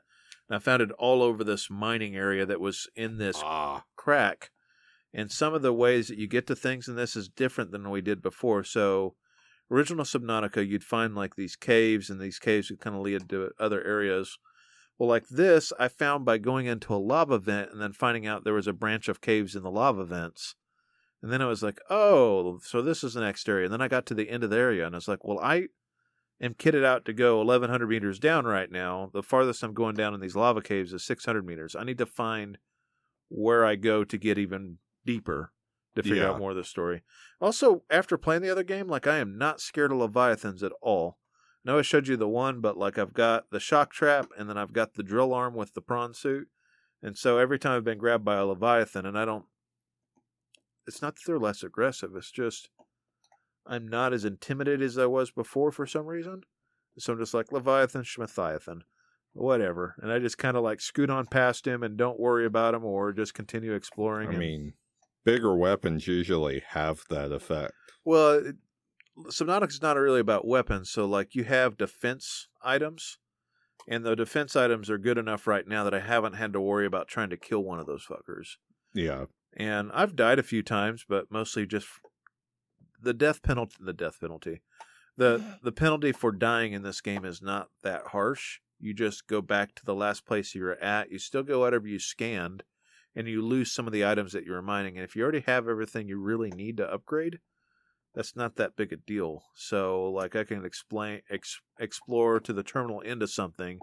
and 0.49 0.57
I 0.57 0.59
found 0.59 0.83
it 0.83 0.91
all 0.93 1.23
over 1.23 1.45
this 1.45 1.69
mining 1.71 2.17
area 2.17 2.47
that 2.47 2.61
was 2.61 2.89
in 2.97 3.19
this 3.19 3.41
Ah. 3.43 3.85
crack. 3.97 4.51
And 5.13 5.31
some 5.31 5.55
of 5.55 5.63
the 5.63 5.73
ways 5.73 6.09
that 6.09 6.19
you 6.19 6.27
get 6.27 6.47
to 6.49 6.57
things 6.57 6.89
in 6.89 6.97
this 6.97 7.15
is 7.15 7.29
different 7.29 7.71
than 7.71 7.89
we 7.91 8.01
did 8.01 8.21
before. 8.21 8.65
So, 8.65 9.15
original 9.71 10.05
Subnautica, 10.05 10.67
you'd 10.67 10.83
find 10.83 11.15
like 11.15 11.37
these 11.37 11.55
caves, 11.55 12.11
and 12.11 12.21
these 12.21 12.41
caves 12.41 12.69
would 12.71 12.81
kind 12.81 12.97
of 12.97 13.03
lead 13.03 13.29
to 13.29 13.53
other 13.59 13.85
areas. 13.85 14.39
Well, 14.99 15.09
like 15.09 15.29
this, 15.29 15.73
I 15.79 15.89
found 15.89 16.25
by 16.25 16.39
going 16.39 16.67
into 16.67 16.95
a 16.95 16.97
lava 16.97 17.39
vent 17.39 17.73
and 17.73 17.81
then 17.81 17.93
finding 17.93 18.27
out 18.27 18.45
there 18.45 18.55
was 18.55 18.69
a 18.69 18.73
branch 18.73 19.09
of 19.09 19.21
caves 19.21 19.57
in 19.57 19.63
the 19.63 19.71
lava 19.71 20.05
vents. 20.05 20.55
And 21.21 21.33
then 21.33 21.43
I 21.43 21.47
was 21.47 21.63
like, 21.63 21.81
oh, 21.91 22.59
so 22.63 22.83
this 22.83 23.03
is 23.03 23.15
the 23.15 23.21
next 23.21 23.49
area. 23.49 23.65
And 23.65 23.73
then 23.73 23.81
I 23.81 23.89
got 23.89 24.07
to 24.07 24.15
the 24.15 24.29
end 24.29 24.45
of 24.45 24.51
the 24.51 24.59
area, 24.59 24.87
and 24.87 24.95
I 24.95 24.99
was 24.99 25.09
like, 25.09 25.25
well, 25.25 25.41
I 25.41 25.69
am 26.41 26.55
kitted 26.55 26.85
out 26.85 27.05
to 27.07 27.13
go 27.13 27.39
1,100 27.39 27.89
meters 27.89 28.19
down 28.19 28.45
right 28.45 28.71
now. 28.71 29.11
The 29.13 29.23
farthest 29.23 29.63
I'm 29.63 29.73
going 29.75 29.95
down 29.95 30.15
in 30.15 30.21
these 30.21 30.37
lava 30.37 30.61
caves 30.61 30.93
is 30.93 31.03
600 31.05 31.45
meters. 31.47 31.75
I 31.75 31.83
need 31.85 31.99
to 31.99 32.07
find 32.07 32.59
where 33.31 33.65
I 33.65 33.77
go 33.77 34.05
to 34.05 34.19
get 34.19 34.39
even 34.39 34.79
deeper 35.07 35.53
to 35.97 36.03
figure 36.03 36.17
Yeah. 36.19 36.31
out 36.31 36.39
more 36.39 36.51
of 36.51 36.57
the 36.57 36.65
story. 36.65 37.03
Also, 37.41 37.85
after 37.89 38.19
playing 38.19 38.43
the 38.43 38.51
other 38.51 38.63
game, 38.63 38.87
like 38.87 39.07
I 39.07 39.19
am 39.19 39.39
not 39.39 39.61
scared 39.61 39.93
of 39.93 39.99
leviathans 39.99 40.63
at 40.63 40.73
all. 40.83 41.19
I 41.65 41.71
know 41.71 41.79
I 41.79 41.83
showed 41.83 42.09
you 42.09 42.17
the 42.17 42.29
one, 42.29 42.61
but 42.61 42.77
like 42.77 42.99
I've 42.99 43.15
got 43.15 43.51
the 43.51 43.61
shock 43.61 43.93
trap 43.93 44.29
and 44.39 44.49
then 44.49 44.59
I've 44.59 44.73
got 44.73 44.95
the 44.95 45.03
drill 45.03 45.33
arm 45.33 45.55
with 45.55 45.75
the 45.75 45.81
prawn 45.81 46.13
suit. 46.13 46.49
And 47.03 47.17
so 47.17 47.39
every 47.39 47.59
time 47.59 47.73
I've 47.73 47.85
been 47.85 47.99
grabbed 47.99 48.25
by 48.25 48.37
a 48.37 48.45
leviathan 48.45 49.07
and 49.07 49.19
I 49.19 49.25
don't 49.25 49.45
it's 50.87 51.01
not 51.01 51.15
that 51.15 51.23
they're 51.27 51.39
less 51.39 51.63
aggressive, 51.63 52.11
it's 52.15 52.31
just 52.31 52.69
I'm 53.67 53.89
not 53.89 54.13
as 54.13 54.25
intimidated 54.25 54.83
as 54.83 54.99
I 54.99 55.07
was 55.07 55.31
before 55.31 55.73
for 55.73 55.87
some 55.87 56.07
reason. 56.07 56.43
So 56.99 57.13
I'm 57.13 57.19
just 57.19 57.35
like 57.35 57.51
Leviathan, 57.51 58.03
Schmathiathan, 58.03 58.83
whatever. 59.33 59.97
And 60.01 60.13
I 60.13 60.19
just 60.19 60.39
kind 60.39 60.57
of 60.57 60.63
like 60.63 60.81
scoot 60.81 61.11
on 61.11 61.27
past 61.27 61.67
him 61.67 61.83
and 61.83 61.97
don't 61.97 62.21
worry 62.21 62.47
about 62.47 62.75
him 62.75 62.85
or 62.85 63.13
just 63.13 63.35
continue 63.35 63.73
exploring. 63.73 64.29
I 64.29 64.37
mean, 64.37 64.75
bigger 65.25 65.57
weapons 65.57 66.07
usually 66.07 66.63
have 66.69 67.05
that 67.11 67.33
effect. 67.33 67.73
Well, 68.05 68.53
it, 69.17 69.71
is 69.71 69.83
not 69.83 69.97
really 69.97 70.21
about 70.21 70.47
weapons, 70.47 70.91
so 70.91 71.07
like 71.07 71.35
you 71.35 71.45
have 71.45 71.77
defense 71.77 72.49
items, 72.63 73.19
and 73.89 74.05
the 74.05 74.17
defense 74.17 74.57
items 74.57 74.91
are 74.91 74.99
good 74.99 75.19
enough 75.19 75.47
right 75.47 75.67
now 75.67 75.85
that 75.85 75.95
I 75.95 76.01
haven't 76.01 76.35
had 76.35 76.53
to 76.55 76.61
worry 76.61 76.87
about 76.87 77.09
trying 77.09 77.31
to 77.31 77.37
kill 77.37 77.61
one 77.61 77.79
of 77.79 77.87
those 77.87 78.07
fuckers. 78.07 78.57
Yeah. 78.95 79.27
And 79.57 79.91
I've 79.93 80.17
died 80.17 80.39
a 80.39 80.45
few 80.45 80.63
times, 80.63 81.05
but 81.09 81.31
mostly 81.31 81.67
just 81.67 81.87
the 83.01 83.15
death 83.15 83.43
penalty. 83.43 83.77
The 83.81 83.93
death 83.93 84.19
penalty, 84.21 84.63
the 85.17 85.59
the 85.63 85.73
penalty 85.73 86.13
for 86.13 86.33
dying 86.33 86.73
in 86.73 86.83
this 86.83 87.01
game 87.01 87.25
is 87.25 87.41
not 87.43 87.69
that 87.83 88.09
harsh. 88.09 88.59
You 88.81 88.95
just 88.95 89.27
go 89.27 89.41
back 89.41 89.75
to 89.77 89.85
the 89.85 89.95
last 89.95 90.27
place 90.27 90.55
you 90.55 90.63
were 90.63 90.83
at. 90.83 91.11
You 91.11 91.19
still 91.19 91.43
go 91.43 91.61
whatever 91.61 91.87
you 91.87 91.99
scanned, 91.99 92.65
and 93.15 93.29
you 93.29 93.43
lose 93.43 93.73
some 93.73 93.87
of 93.87 93.93
the 93.93 94.05
items 94.05 94.33
that 94.33 94.45
you're 94.45 94.61
mining. 94.63 94.97
And 94.97 95.05
if 95.05 95.15
you 95.15 95.23
already 95.23 95.45
have 95.47 95.69
everything 95.69 96.09
you 96.09 96.19
really 96.19 96.51
need 96.51 96.79
to 96.79 96.93
upgrade, 96.93 97.39
that's 98.15 98.37
not 98.37 98.57
that 98.57 98.77
big 98.77 98.93
a 98.93 98.97
deal. 98.97 99.43
So, 99.55 100.11
like, 100.11 100.37
I 100.37 100.45
can 100.45 100.65
explain, 100.65 101.21
ex, 101.31 101.61
explore 101.79 102.41
to 102.41 102.53
the 102.53 102.63
terminal 102.63 103.03
end 103.05 103.23
of 103.23 103.31
something, 103.31 103.81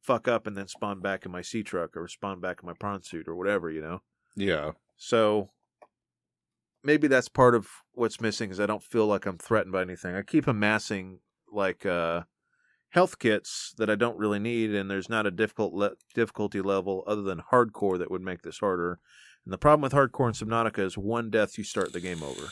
fuck 0.00 0.28
up, 0.28 0.46
and 0.46 0.56
then 0.56 0.68
spawn 0.68 1.00
back 1.00 1.26
in 1.26 1.32
my 1.32 1.42
sea 1.42 1.62
truck 1.62 1.96
or 1.96 2.06
spawn 2.08 2.40
back 2.40 2.58
in 2.62 2.66
my 2.66 2.74
prawn 2.78 3.02
suit 3.02 3.26
or 3.26 3.34
whatever, 3.34 3.70
you 3.70 3.82
know. 3.82 4.02
Yeah. 4.36 4.72
So 4.96 5.50
maybe 6.84 7.08
that's 7.08 7.28
part 7.28 7.54
of 7.54 7.68
what's 7.92 8.20
missing 8.20 8.50
is 8.50 8.60
I 8.60 8.66
don't 8.66 8.82
feel 8.82 9.06
like 9.06 9.26
I'm 9.26 9.38
threatened 9.38 9.72
by 9.72 9.82
anything. 9.82 10.14
I 10.14 10.22
keep 10.22 10.46
amassing 10.46 11.18
like 11.50 11.84
uh 11.84 12.22
health 12.90 13.18
kits 13.18 13.74
that 13.78 13.88
I 13.88 13.94
don't 13.94 14.18
really 14.18 14.38
need 14.38 14.74
and 14.74 14.90
there's 14.90 15.08
not 15.08 15.26
a 15.26 15.30
difficult 15.30 15.72
le- 15.72 15.96
difficulty 16.14 16.60
level 16.60 17.04
other 17.06 17.22
than 17.22 17.42
hardcore 17.52 17.98
that 17.98 18.10
would 18.10 18.22
make 18.22 18.42
this 18.42 18.58
harder. 18.58 18.98
And 19.44 19.52
the 19.52 19.58
problem 19.58 19.82
with 19.82 19.92
hardcore 19.92 20.28
in 20.28 20.34
Subnautica 20.34 20.80
is 20.80 20.98
one 20.98 21.30
death 21.30 21.58
you 21.58 21.64
start 21.64 21.92
the 21.92 22.00
game 22.00 22.22
over. 22.22 22.50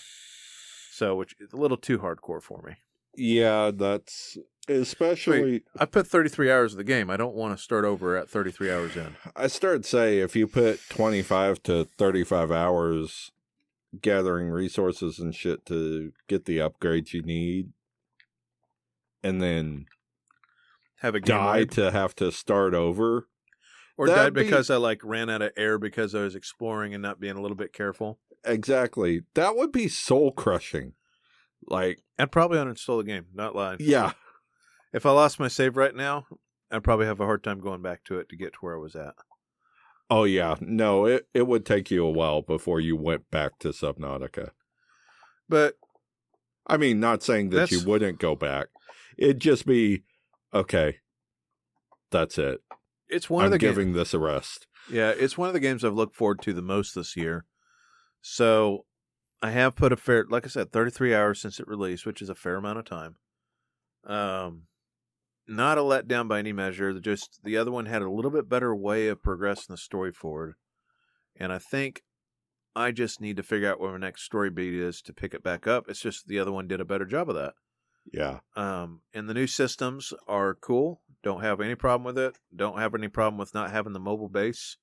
So 1.01 1.15
which 1.17 1.35
is 1.41 1.55
a 1.55 1.57
little 1.57 1.79
too 1.79 1.99
hardcore 2.01 2.43
for 2.43 2.61
me. 2.61 2.75
Yeah, 3.17 3.71
that's 3.75 4.37
especially 4.69 5.63
I 5.79 5.87
put 5.87 6.07
33 6.07 6.51
hours 6.51 6.75
of 6.75 6.77
the 6.77 6.85
game. 6.85 7.09
I 7.09 7.17
don't 7.17 7.35
want 7.35 7.57
to 7.57 7.63
start 7.63 7.87
over 7.87 8.19
at 8.19 8.29
33 8.29 8.71
hours 8.71 8.97
in. 8.99 9.17
I 9.35 9.47
started 9.47 9.85
to 9.85 9.89
say 9.89 10.19
if 10.19 10.37
you 10.37 10.47
put 10.47 10.79
25 10.91 11.63
to 11.63 11.85
35 11.97 12.53
hours 12.53 13.33
gathering 14.03 14.51
resources 14.51 15.19
and 15.19 15.35
shit 15.35 15.65
to 15.67 16.13
get 16.29 16.45
the 16.45 16.59
upgrades 16.59 17.15
you 17.15 17.23
need 17.23 17.73
and 19.23 19.41
then 19.41 19.87
Have 20.97 21.15
a 21.15 21.21
game 21.21 21.35
die 21.35 21.65
to 21.65 21.91
have 21.93 22.15
to 22.17 22.31
start 22.31 22.75
over. 22.75 23.27
or 23.97 24.07
that'd 24.07 24.35
died 24.35 24.35
be- 24.35 24.43
because 24.45 24.69
I 24.69 24.77
like 24.77 25.01
ran 25.03 25.31
out 25.31 25.41
of 25.41 25.53
air 25.57 25.79
because 25.79 26.15
I 26.15 26.21
was 26.25 26.35
exploring 26.35 26.93
and 26.93 27.01
not 27.03 27.21
being 27.21 27.37
a 27.37 27.41
little 27.41 27.57
bit 27.57 27.73
careful. 27.73 28.19
Exactly. 28.45 29.23
That 29.35 29.57
would 29.57 29.73
be 29.73 29.89
soul 29.89 30.33
crushing. 30.33 30.95
Like, 31.67 32.03
I'd 32.19 32.33
probably 32.33 32.59
uninstall 32.59 32.99
the 32.99 33.05
game, 33.05 33.27
not 33.35 33.55
lying. 33.55 33.79
yeah. 33.81 34.13
If 34.93 35.07
I 35.07 35.13
lost 35.13 35.39
my 35.39 35.47
save 35.49 35.77
right 35.77 35.95
now, 35.95 36.27
I'd 36.71 36.83
probably 36.83 37.07
have 37.07 37.21
a 37.21 37.25
hard 37.25 37.45
time 37.45 37.61
going 37.61 37.81
back 37.83 38.03
to 38.05 38.19
it 38.19 38.29
to 38.31 38.37
get 38.37 38.55
to 38.55 38.59
where 38.61 38.75
I 38.77 38.81
was 38.81 38.97
at. 38.97 39.15
Oh 40.11 40.25
yeah. 40.25 40.57
No, 40.61 41.05
it 41.05 41.29
it 41.33 41.47
would 41.47 41.65
take 41.65 41.91
you 41.93 42.05
a 42.05 42.11
while 42.11 42.43
before 42.43 42.81
you 42.81 42.97
went 42.97 43.31
back 43.31 43.61
to 43.61 43.69
Subnautica. 43.69 44.51
But 45.49 45.77
I 46.67 46.77
mean, 46.77 46.99
not 46.99 47.23
saying 47.23 47.51
that 47.51 47.71
you 47.71 47.85
wouldn't 47.85 48.19
go 48.19 48.35
back. 48.35 48.69
It'd 49.17 49.41
just 49.41 49.67
be 49.67 50.03
okay. 50.53 50.97
That's 52.11 52.39
it. 52.39 52.61
it's 53.09 53.31
one 53.31 53.43
I'm 53.45 53.47
of 53.47 53.53
the 53.53 53.59
giving 53.59 53.93
this 53.93 54.13
a 54.13 54.19
rest. 54.19 54.67
Yeah, 54.91 55.11
it's 55.11 55.39
one 55.39 55.47
of 55.47 55.55
the 55.55 55.61
games 55.61 55.85
I've 55.85 55.95
looked 55.95 56.17
forward 56.17 56.43
to 56.43 56.53
the 56.53 56.63
most 56.63 56.97
this 56.97 57.17
year. 57.17 57.45
So 58.23 58.85
I 59.43 59.51
have 59.51 59.77
put 59.77 59.93
a 59.93 59.97
fair, 59.97 60.27
like 60.29 60.45
I 60.45 60.49
said, 60.49 60.73
33 60.73 61.15
hours 61.15 61.41
since 61.41 61.61
it 61.61 61.69
released, 61.69 62.07
which 62.07 62.21
is 62.21 62.29
a 62.29 62.35
fair 62.35 62.57
amount 62.57 62.79
of 62.79 62.85
time. 62.85 63.17
Um, 64.05 64.63
not 65.47 65.79
a 65.79 65.83
letdown 65.83 66.29
by 66.29 66.39
any 66.39 66.53
measure. 66.53 66.99
Just 67.01 67.41
the 67.43 67.57
other 67.57 67.71
one 67.71 67.87
had 67.87 68.03
a 68.03 68.11
little 68.11 68.31
bit 68.31 68.49
better 68.49 68.75
way 68.75 69.09
of 69.09 69.23
progressing 69.23 69.73
the 69.73 69.77
story 69.77 70.13
forward, 70.13 70.55
and 71.37 71.53
I 71.53 71.59
think 71.59 72.03
I 72.77 72.93
just 72.93 73.21
need 73.21 73.37
to 73.37 73.43
figure 73.43 73.71
out 73.71 73.81
where 73.81 73.93
my 73.93 73.99
next 73.99 74.23
story 74.23 74.51
beat 74.51 74.75
is 74.75 75.03
to 75.03 75.13
pick 75.13 75.35
it 75.35 75.43
back 75.43 75.67
up. 75.67 75.89
It's 75.89 76.01
just 76.01 76.29
the 76.29 76.39
other 76.39 76.53
one 76.53 76.69
did 76.69 76.81
a 76.81 76.85
better 76.85 77.05
job 77.05 77.29
of 77.29 77.35
that. 77.35 77.55
Yeah. 78.13 78.41
Um, 78.57 79.03
and 79.13 79.29
the 79.29 79.35
new 79.35 79.47
systems 79.47 80.13
are 80.27 80.55
cool. 80.55 81.01
Don't 81.23 81.43
have 81.43 81.61
any 81.61 81.75
problem 81.75 82.05
with 82.05 82.19
it. 82.19 82.39
Don't 82.55 82.79
have 82.79 82.95
any 82.95 83.09
problem 83.09 83.39
with 83.39 83.55
not 83.55 83.71
having 83.71 83.93
the 83.93 84.01
mobile 84.01 84.29
base. 84.29 84.77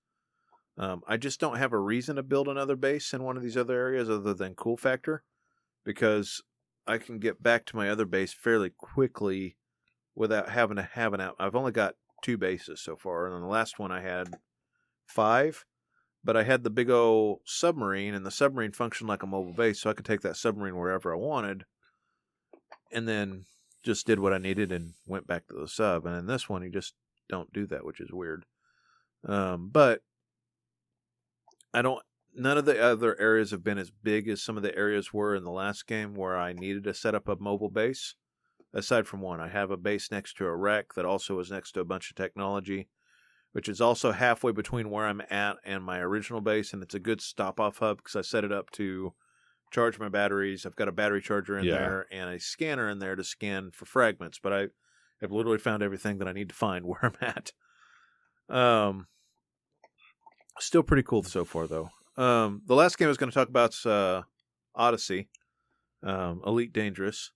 Um, 0.77 1.01
I 1.07 1.17
just 1.17 1.39
don't 1.39 1.57
have 1.57 1.73
a 1.73 1.79
reason 1.79 2.17
to 2.17 2.23
build 2.23 2.47
another 2.47 2.75
base 2.75 3.13
in 3.13 3.23
one 3.23 3.35
of 3.35 3.43
these 3.43 3.57
other 3.57 3.75
areas 3.75 4.09
other 4.09 4.33
than 4.33 4.53
cool 4.53 4.77
factor, 4.77 5.23
because 5.83 6.41
I 6.85 6.99
can 6.99 7.19
get 7.19 7.41
back 7.41 7.65
to 7.65 7.75
my 7.75 7.89
other 7.89 8.05
base 8.05 8.33
fairly 8.33 8.69
quickly 8.69 9.57
without 10.15 10.49
having 10.49 10.77
to 10.77 10.83
have 10.83 11.13
an 11.13 11.21
out. 11.21 11.35
I've 11.39 11.55
only 11.55 11.71
got 11.71 11.95
two 12.21 12.37
bases 12.37 12.81
so 12.81 12.95
far, 12.95 13.27
and 13.27 13.43
the 13.43 13.47
last 13.47 13.79
one 13.79 13.91
I 13.91 14.01
had 14.01 14.35
five, 15.07 15.65
but 16.23 16.37
I 16.37 16.43
had 16.43 16.63
the 16.63 16.69
big 16.69 16.89
old 16.89 17.39
submarine, 17.45 18.13
and 18.13 18.25
the 18.25 18.31
submarine 18.31 18.71
functioned 18.71 19.09
like 19.09 19.23
a 19.23 19.27
mobile 19.27 19.53
base, 19.53 19.81
so 19.81 19.89
I 19.89 19.93
could 19.93 20.05
take 20.05 20.21
that 20.21 20.37
submarine 20.37 20.77
wherever 20.77 21.11
I 21.13 21.17
wanted, 21.17 21.65
and 22.91 23.07
then 23.07 23.45
just 23.83 24.05
did 24.05 24.19
what 24.19 24.33
I 24.33 24.37
needed 24.37 24.71
and 24.71 24.93
went 25.05 25.27
back 25.27 25.47
to 25.47 25.55
the 25.59 25.67
sub. 25.67 26.05
And 26.05 26.15
in 26.15 26.25
this 26.27 26.49
one, 26.49 26.61
you 26.61 26.69
just 26.69 26.93
don't 27.29 27.51
do 27.53 27.65
that, 27.67 27.85
which 27.85 27.99
is 27.99 28.11
weird. 28.11 28.45
Um, 29.25 29.69
but 29.71 30.01
I 31.77 31.81
don't. 31.81 32.01
None 32.33 32.57
of 32.57 32.65
the 32.65 32.79
other 32.79 33.19
areas 33.19 33.51
have 33.51 33.63
been 33.63 33.77
as 33.79 33.89
big 33.89 34.27
as 34.27 34.41
some 34.43 34.57
of 34.57 34.63
the 34.63 34.75
areas 34.77 35.11
were 35.11 35.35
in 35.35 35.43
the 35.43 35.51
last 35.51 35.87
game 35.87 36.13
where 36.13 36.37
I 36.37 36.53
needed 36.53 36.83
to 36.83 36.93
set 36.93 37.15
up 37.15 37.27
a 37.27 37.35
mobile 37.35 37.69
base. 37.69 38.15
Aside 38.73 39.07
from 39.07 39.21
one, 39.21 39.39
I 39.39 39.47
have 39.47 39.71
a 39.71 39.77
base 39.77 40.11
next 40.11 40.37
to 40.37 40.45
a 40.45 40.55
wreck 40.55 40.93
that 40.95 41.05
also 41.05 41.39
is 41.39 41.49
next 41.49 41.71
to 41.71 41.79
a 41.79 41.85
bunch 41.85 42.11
of 42.11 42.15
technology, 42.15 42.89
which 43.53 43.67
is 43.67 43.81
also 43.81 44.11
halfway 44.11 44.51
between 44.51 44.91
where 44.91 45.07
I'm 45.07 45.21
at 45.31 45.57
and 45.65 45.83
my 45.83 45.99
original 45.99 46.41
base, 46.41 46.73
and 46.73 46.83
it's 46.83 46.93
a 46.93 46.99
good 46.99 47.21
stop 47.21 47.59
off 47.59 47.77
hub 47.79 47.97
because 47.97 48.15
I 48.15 48.21
set 48.21 48.43
it 48.43 48.51
up 48.51 48.69
to 48.71 49.13
charge 49.71 49.97
my 49.97 50.09
batteries. 50.09 50.65
I've 50.65 50.75
got 50.75 50.87
a 50.89 50.91
battery 50.91 51.21
charger 51.21 51.57
in 51.57 51.65
Yeah. 51.65 51.71
there 51.77 52.07
and 52.11 52.29
a 52.29 52.39
scanner 52.39 52.89
in 52.89 52.99
there 52.99 53.15
to 53.15 53.23
scan 53.23 53.71
for 53.71 53.85
fragments, 53.85 54.37
but 54.37 54.53
I 54.53 54.67
have 55.21 55.31
literally 55.31 55.57
found 55.57 55.81
everything 55.81 56.19
that 56.19 56.27
I 56.27 56.33
need 56.33 56.49
to 56.49 56.55
find 56.55 56.85
where 56.87 56.99
I'm 57.03 57.15
at. 57.21 57.51
Um, 58.49 59.07
still 60.59 60.83
pretty 60.83 61.03
cool 61.03 61.23
so 61.23 61.43
far, 61.45 61.67
though. 61.67 61.89
Um, 62.17 62.61
the 62.65 62.75
last 62.75 62.97
game 62.97 63.07
I 63.07 63.09
was 63.09 63.17
going 63.17 63.29
to 63.31 63.33
talk 63.35 63.49
about 63.49 63.73
is 63.73 63.85
uh, 63.85 64.23
Odyssey, 64.75 65.29
um, 66.03 66.41
Elite 66.45 66.73
Dangerous, 66.73 67.31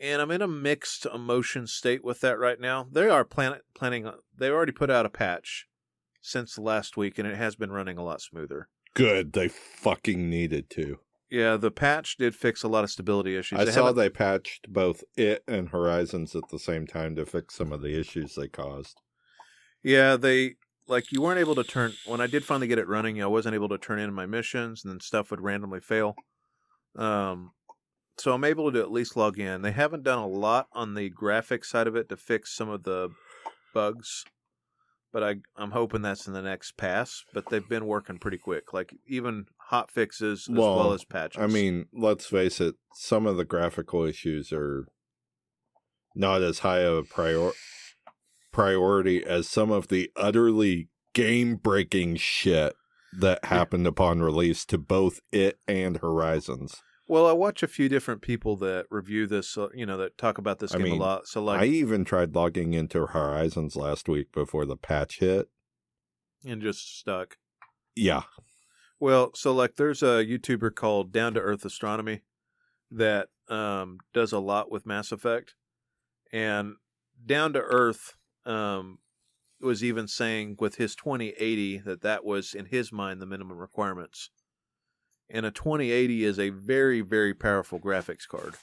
and 0.00 0.20
I'm 0.22 0.30
in 0.30 0.42
a 0.42 0.48
mixed 0.48 1.06
emotion 1.06 1.66
state 1.66 2.04
with 2.04 2.20
that 2.20 2.38
right 2.38 2.60
now. 2.60 2.86
They 2.90 3.08
are 3.08 3.24
plan- 3.24 3.60
planning; 3.74 4.10
they 4.36 4.48
already 4.50 4.72
put 4.72 4.90
out 4.90 5.06
a 5.06 5.10
patch 5.10 5.66
since 6.20 6.58
last 6.58 6.96
week, 6.96 7.18
and 7.18 7.26
it 7.28 7.36
has 7.36 7.56
been 7.56 7.72
running 7.72 7.98
a 7.98 8.04
lot 8.04 8.20
smoother. 8.20 8.68
Good. 8.94 9.32
They 9.32 9.48
fucking 9.48 10.30
needed 10.30 10.70
to. 10.70 10.98
Yeah, 11.30 11.56
the 11.56 11.72
patch 11.72 12.16
did 12.16 12.36
fix 12.36 12.62
a 12.62 12.68
lot 12.68 12.84
of 12.84 12.90
stability 12.90 13.36
issues. 13.36 13.58
I 13.58 13.64
They 13.64 13.72
saw 13.72 13.86
haven't- 13.86 13.96
they 13.96 14.08
patched 14.10 14.72
both 14.72 15.02
it 15.16 15.42
and 15.48 15.70
Horizons 15.70 16.36
at 16.36 16.48
the 16.50 16.60
same 16.60 16.86
time 16.86 17.16
to 17.16 17.26
fix 17.26 17.56
some 17.56 17.72
of 17.72 17.82
the 17.82 17.98
issues 17.98 18.36
they 18.36 18.46
caused. 18.46 19.00
Yeah, 19.82 20.16
they 20.16 20.54
like 20.86 21.10
you 21.12 21.22
weren't 21.22 21.40
able 21.40 21.54
to 21.54 21.64
turn 21.64 21.94
when 22.06 22.20
I 22.20 22.26
did 22.26 22.44
finally 22.44 22.66
get 22.66 22.78
it 22.78 22.88
running. 22.88 23.22
I 23.22 23.26
wasn't 23.26 23.54
able 23.54 23.68
to 23.70 23.78
turn 23.78 23.98
in 23.98 24.12
my 24.12 24.26
missions, 24.26 24.84
and 24.84 24.92
then 24.92 25.00
stuff 25.00 25.30
would 25.30 25.40
randomly 25.40 25.80
fail. 25.80 26.14
Um, 26.96 27.52
so 28.18 28.32
I'm 28.32 28.44
able 28.44 28.70
to 28.70 28.80
at 28.80 28.92
least 28.92 29.16
log 29.16 29.38
in. 29.38 29.62
They 29.62 29.72
haven't 29.72 30.04
done 30.04 30.18
a 30.18 30.26
lot 30.28 30.68
on 30.72 30.94
the 30.94 31.10
graphics 31.10 31.66
side 31.66 31.86
of 31.86 31.96
it 31.96 32.08
to 32.10 32.16
fix 32.16 32.54
some 32.54 32.68
of 32.68 32.84
the 32.84 33.10
bugs, 33.72 34.24
but 35.12 35.22
I 35.24 35.36
I'm 35.56 35.72
hoping 35.72 36.02
that's 36.02 36.26
in 36.26 36.32
the 36.32 36.42
next 36.42 36.76
pass. 36.76 37.24
But 37.32 37.48
they've 37.50 37.68
been 37.68 37.86
working 37.86 38.18
pretty 38.18 38.38
quick, 38.38 38.72
like 38.72 38.94
even 39.08 39.46
hot 39.68 39.90
fixes 39.90 40.48
as 40.48 40.54
well, 40.56 40.76
Well, 40.76 40.92
as 40.92 41.04
patches. 41.04 41.42
I 41.42 41.46
mean, 41.46 41.86
let's 41.92 42.26
face 42.26 42.60
it, 42.60 42.76
some 42.94 43.26
of 43.26 43.36
the 43.36 43.44
graphical 43.44 44.04
issues 44.04 44.52
are 44.52 44.86
not 46.14 46.42
as 46.42 46.60
high 46.60 46.80
of 46.80 46.94
a 46.98 47.02
prior- 47.02 47.50
priority 48.54 49.24
as 49.24 49.48
some 49.48 49.72
of 49.72 49.88
the 49.88 50.10
utterly 50.16 50.88
game 51.12 51.56
breaking 51.56 52.14
shit 52.16 52.74
that 53.12 53.44
happened 53.46 53.86
upon 53.86 54.22
release 54.22 54.64
to 54.64 54.78
both 54.78 55.20
it 55.32 55.58
and 55.66 55.98
Horizons. 55.98 56.80
well, 57.08 57.26
I 57.26 57.32
watch 57.32 57.62
a 57.62 57.68
few 57.68 57.88
different 57.88 58.22
people 58.22 58.56
that 58.58 58.86
review 58.90 59.26
this, 59.26 59.58
uh, 59.58 59.68
you 59.74 59.84
know, 59.84 59.96
that 59.98 60.16
talk 60.16 60.38
about 60.38 60.60
this 60.60 60.72
I 60.72 60.78
game 60.78 60.84
mean, 60.84 61.00
a 61.00 61.04
lot. 61.04 61.26
So 61.26 61.42
like, 61.42 61.60
I 61.60 61.64
even 61.66 62.04
tried 62.04 62.34
logging 62.34 62.74
into 62.74 63.06
Horizons 63.06 63.76
last 63.76 64.08
week 64.08 64.32
before 64.32 64.64
the 64.64 64.76
patch 64.76 65.18
hit. 65.18 65.48
and 66.46 66.62
just 66.62 66.98
stuck. 66.98 67.36
Yeah. 67.96 68.22
Well, 69.00 69.32
so 69.34 69.52
like 69.52 69.74
there's 69.76 70.02
a 70.02 70.24
YouTuber 70.24 70.74
called 70.74 71.12
Down 71.12 71.34
to 71.34 71.40
Earth 71.40 71.64
Astronomy 71.64 72.22
that 72.90 73.28
um, 73.48 73.98
does 74.12 74.32
a 74.32 74.38
lot 74.38 74.70
with 74.70 74.86
Mass 74.86 75.10
Effect, 75.10 75.54
and 76.32 76.74
Down 77.26 77.52
to 77.52 77.60
Earth 77.60 78.16
um, 78.46 78.98
was 79.60 79.82
even 79.82 80.06
saying 80.06 80.56
with 80.58 80.76
his 80.76 80.94
2080 80.94 81.78
that 81.78 82.02
that 82.02 82.24
was 82.24 82.54
in 82.54 82.66
his 82.66 82.92
mind 82.92 83.20
the 83.20 83.26
minimum 83.26 83.58
requirements. 83.58 84.30
And 85.30 85.46
a 85.46 85.50
2080 85.50 86.24
is 86.24 86.38
a 86.38 86.50
very 86.50 87.00
very 87.00 87.34
powerful 87.34 87.80
graphics 87.80 88.28
card. 88.28 88.54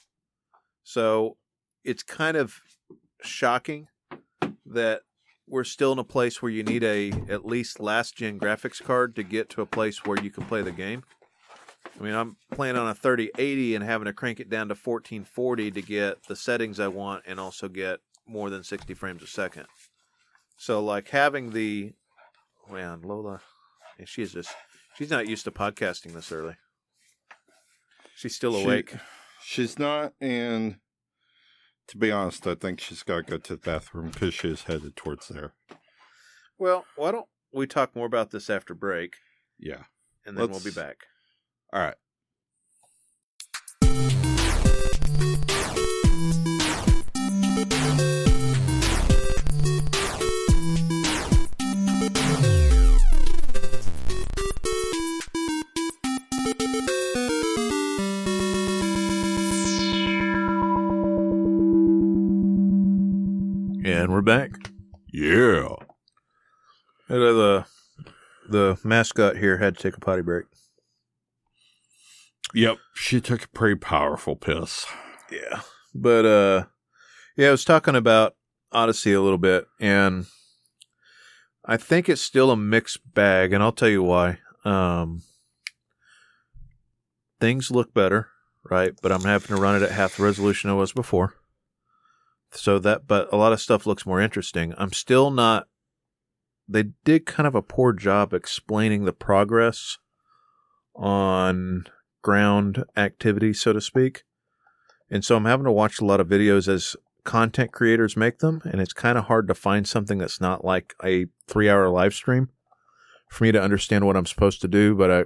So 0.84 1.36
it's 1.84 2.02
kind 2.02 2.36
of 2.36 2.60
shocking 3.22 3.88
that 4.66 5.02
we're 5.48 5.64
still 5.64 5.92
in 5.92 5.98
a 5.98 6.04
place 6.04 6.40
where 6.40 6.52
you 6.52 6.62
need 6.62 6.84
a 6.84 7.10
at 7.28 7.44
least 7.44 7.80
last 7.80 8.16
gen 8.16 8.38
graphics 8.38 8.82
card 8.82 9.16
to 9.16 9.22
get 9.22 9.50
to 9.50 9.60
a 9.60 9.66
place 9.66 10.04
where 10.04 10.20
you 10.22 10.30
can 10.30 10.44
play 10.44 10.62
the 10.62 10.72
game. 10.72 11.02
I 11.98 12.02
mean, 12.02 12.14
I'm 12.14 12.36
playing 12.52 12.76
on 12.76 12.88
a 12.88 12.94
3080 12.94 13.74
and 13.74 13.84
having 13.84 14.06
to 14.06 14.12
crank 14.12 14.40
it 14.40 14.48
down 14.48 14.68
to 14.68 14.74
1440 14.74 15.72
to 15.72 15.82
get 15.82 16.22
the 16.26 16.36
settings 16.36 16.80
I 16.80 16.88
want 16.88 17.24
and 17.26 17.38
also 17.38 17.68
get 17.68 18.00
more 18.26 18.50
than 18.50 18.62
60 18.64 18.94
frames 18.94 19.22
a 19.22 19.26
second. 19.26 19.66
So, 20.56 20.82
like 20.82 21.08
having 21.08 21.50
the 21.50 21.92
man, 22.70 23.02
Lola, 23.02 23.40
she's 24.04 24.32
just 24.32 24.54
she's 24.96 25.10
not 25.10 25.26
used 25.26 25.44
to 25.44 25.50
podcasting 25.50 26.12
this 26.14 26.30
early. 26.32 26.56
She's 28.14 28.36
still 28.36 28.54
She- 28.54 28.64
awake. 28.64 28.94
She's 29.44 29.76
not, 29.76 30.12
and 30.20 30.76
to 31.88 31.96
be 31.96 32.12
honest, 32.12 32.46
I 32.46 32.54
think 32.54 32.78
she's 32.80 33.02
got 33.02 33.16
to 33.16 33.22
go 33.22 33.38
to 33.38 33.54
the 33.54 33.60
bathroom 33.60 34.10
because 34.10 34.34
she 34.34 34.48
is 34.50 34.62
headed 34.62 34.94
towards 34.94 35.26
there. 35.28 35.52
Well, 36.58 36.84
why 36.94 37.10
don't 37.10 37.26
we 37.52 37.66
talk 37.66 37.96
more 37.96 38.06
about 38.06 38.30
this 38.30 38.48
after 38.48 38.72
break, 38.72 39.16
Yeah. 39.58 39.84
and 40.24 40.38
then 40.38 40.48
we'll 40.48 40.60
be 40.60 40.70
back. 40.70 40.98
All 41.72 41.80
right. 41.80 41.96
We're 64.12 64.20
back. 64.22 64.50
Yeah. 65.12 65.68
Uh, 67.08 67.14
The 67.16 67.64
the 68.48 68.78
mascot 68.84 69.36
here 69.36 69.58
had 69.58 69.76
to 69.76 69.82
take 69.82 69.96
a 69.96 70.00
potty 70.00 70.22
break. 70.22 70.44
Yep. 72.54 72.76
She 72.94 73.20
took 73.20 73.44
a 73.44 73.48
pretty 73.48 73.76
powerful 73.76 74.36
piss. 74.36 74.84
Yeah. 75.30 75.60
But 75.94 76.26
uh 76.26 76.64
yeah, 77.36 77.48
I 77.48 77.52
was 77.52 77.64
talking 77.64 77.96
about 77.96 78.34
Odyssey 78.72 79.12
a 79.14 79.20
little 79.22 79.38
bit 79.38 79.66
and 79.80 80.26
I 81.64 81.76
think 81.76 82.08
it's 82.08 82.20
still 82.20 82.50
a 82.50 82.56
mixed 82.56 83.00
bag 83.14 83.52
and 83.52 83.62
I'll 83.62 83.72
tell 83.72 83.88
you 83.88 84.02
why. 84.02 84.38
Um 84.64 85.22
things 87.40 87.70
look 87.70 87.94
better, 87.94 88.28
right? 88.68 88.92
But 89.02 89.12
I'm 89.12 89.22
having 89.22 89.56
to 89.56 89.62
run 89.62 89.76
it 89.76 89.82
at 89.84 89.92
half 89.92 90.16
the 90.16 90.24
resolution 90.24 90.68
I 90.70 90.74
was 90.74 90.92
before. 90.92 91.34
So 92.54 92.78
that 92.80 93.06
but 93.06 93.32
a 93.32 93.36
lot 93.36 93.52
of 93.52 93.60
stuff 93.60 93.86
looks 93.86 94.06
more 94.06 94.20
interesting. 94.20 94.74
I'm 94.76 94.92
still 94.92 95.30
not 95.30 95.68
they 96.68 96.84
did 97.04 97.26
kind 97.26 97.46
of 97.46 97.54
a 97.54 97.62
poor 97.62 97.92
job 97.92 98.32
explaining 98.32 99.04
the 99.04 99.12
progress 99.12 99.98
on 100.94 101.86
ground 102.22 102.84
activity, 102.96 103.52
so 103.52 103.72
to 103.72 103.80
speak. 103.80 104.22
And 105.10 105.24
so 105.24 105.36
I'm 105.36 105.44
having 105.44 105.64
to 105.64 105.72
watch 105.72 106.00
a 106.00 106.04
lot 106.04 106.20
of 106.20 106.28
videos 106.28 106.68
as 106.68 106.96
content 107.24 107.72
creators 107.72 108.16
make 108.16 108.38
them, 108.38 108.62
and 108.64 108.80
it's 108.80 108.92
kind 108.92 109.18
of 109.18 109.24
hard 109.24 109.48
to 109.48 109.54
find 109.54 109.86
something 109.86 110.18
that's 110.18 110.40
not 110.40 110.64
like 110.64 110.94
a 111.04 111.26
three 111.46 111.68
hour 111.68 111.88
live 111.88 112.14
stream 112.14 112.48
for 113.28 113.44
me 113.44 113.52
to 113.52 113.62
understand 113.62 114.06
what 114.06 114.16
I'm 114.16 114.26
supposed 114.26 114.60
to 114.62 114.68
do. 114.68 114.94
But 114.94 115.10
I, 115.10 115.24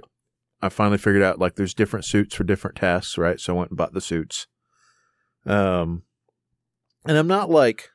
I 0.65 0.69
finally 0.69 0.97
figured 0.97 1.23
out 1.23 1.39
like 1.39 1.55
there's 1.55 1.73
different 1.73 2.05
suits 2.05 2.35
for 2.35 2.43
different 2.43 2.77
tasks, 2.77 3.17
right? 3.17 3.39
So 3.39 3.53
I 3.53 3.57
went 3.57 3.71
and 3.71 3.77
bought 3.77 3.93
the 3.93 4.01
suits. 4.01 4.47
Um, 5.45 6.03
and 7.05 7.17
I'm 7.17 7.27
not 7.27 7.49
like, 7.49 7.89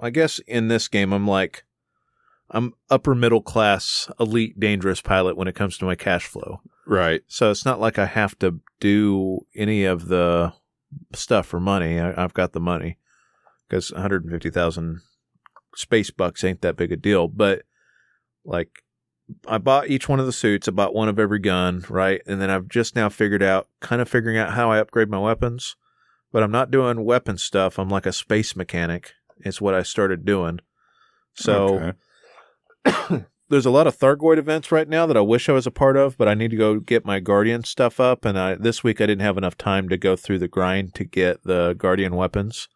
I 0.00 0.10
guess 0.10 0.38
in 0.40 0.68
this 0.68 0.88
game, 0.88 1.12
I'm 1.12 1.26
like, 1.26 1.64
I'm 2.50 2.74
upper 2.88 3.14
middle 3.14 3.42
class, 3.42 4.10
elite, 4.18 4.58
dangerous 4.58 5.00
pilot 5.00 5.36
when 5.36 5.48
it 5.48 5.54
comes 5.54 5.78
to 5.78 5.84
my 5.84 5.94
cash 5.94 6.26
flow. 6.26 6.60
Right. 6.86 7.22
So 7.28 7.50
it's 7.50 7.64
not 7.64 7.80
like 7.80 7.98
I 7.98 8.06
have 8.06 8.38
to 8.40 8.60
do 8.80 9.46
any 9.54 9.84
of 9.84 10.08
the 10.08 10.52
stuff 11.14 11.46
for 11.46 11.60
money. 11.60 12.00
I, 12.00 12.22
I've 12.22 12.34
got 12.34 12.52
the 12.52 12.60
money 12.60 12.98
because 13.68 13.92
150,000 13.92 15.00
space 15.76 16.10
bucks 16.10 16.42
ain't 16.42 16.62
that 16.62 16.76
big 16.76 16.90
a 16.90 16.96
deal. 16.96 17.28
But 17.28 17.62
like 18.44 18.82
I 19.46 19.58
bought 19.58 19.88
each 19.88 20.08
one 20.08 20.20
of 20.20 20.26
the 20.26 20.32
suits. 20.32 20.68
I 20.68 20.72
bought 20.72 20.94
one 20.94 21.08
of 21.08 21.18
every 21.18 21.38
gun, 21.38 21.84
right? 21.88 22.20
And 22.26 22.40
then 22.40 22.50
I've 22.50 22.68
just 22.68 22.96
now 22.96 23.08
figured 23.08 23.42
out, 23.42 23.68
kind 23.80 24.02
of 24.02 24.08
figuring 24.08 24.36
out 24.36 24.54
how 24.54 24.70
I 24.70 24.78
upgrade 24.78 25.08
my 25.08 25.18
weapons. 25.18 25.76
But 26.32 26.42
I'm 26.42 26.52
not 26.52 26.70
doing 26.70 27.04
weapon 27.04 27.38
stuff. 27.38 27.78
I'm 27.78 27.88
like 27.88 28.06
a 28.06 28.12
space 28.12 28.54
mechanic. 28.54 29.12
Is 29.42 29.60
what 29.60 29.74
I 29.74 29.82
started 29.82 30.24
doing. 30.24 30.60
So 31.34 31.94
Okay. 32.86 33.24
there's 33.48 33.66
a 33.66 33.70
lot 33.70 33.86
of 33.86 33.98
Thargoid 33.98 34.38
events 34.38 34.70
right 34.70 34.88
now 34.88 35.06
that 35.06 35.16
I 35.16 35.22
wish 35.22 35.48
I 35.48 35.52
was 35.52 35.66
a 35.66 35.70
part 35.70 35.96
of, 35.96 36.16
but 36.16 36.28
I 36.28 36.34
need 36.34 36.50
to 36.52 36.56
go 36.56 36.78
get 36.78 37.04
my 37.04 37.20
Guardian 37.20 37.64
stuff 37.64 37.98
up. 38.00 38.24
And 38.24 38.38
I 38.38 38.54
this 38.54 38.84
week 38.84 39.00
I 39.00 39.06
didn't 39.06 39.22
have 39.24 39.38
enough 39.38 39.56
time 39.56 39.88
to 39.88 39.96
go 39.96 40.14
through 40.14 40.38
the 40.38 40.48
grind 40.48 40.94
to 40.94 41.04
get 41.04 41.42
the 41.44 41.74
Guardian 41.76 42.14
weapons. 42.14 42.68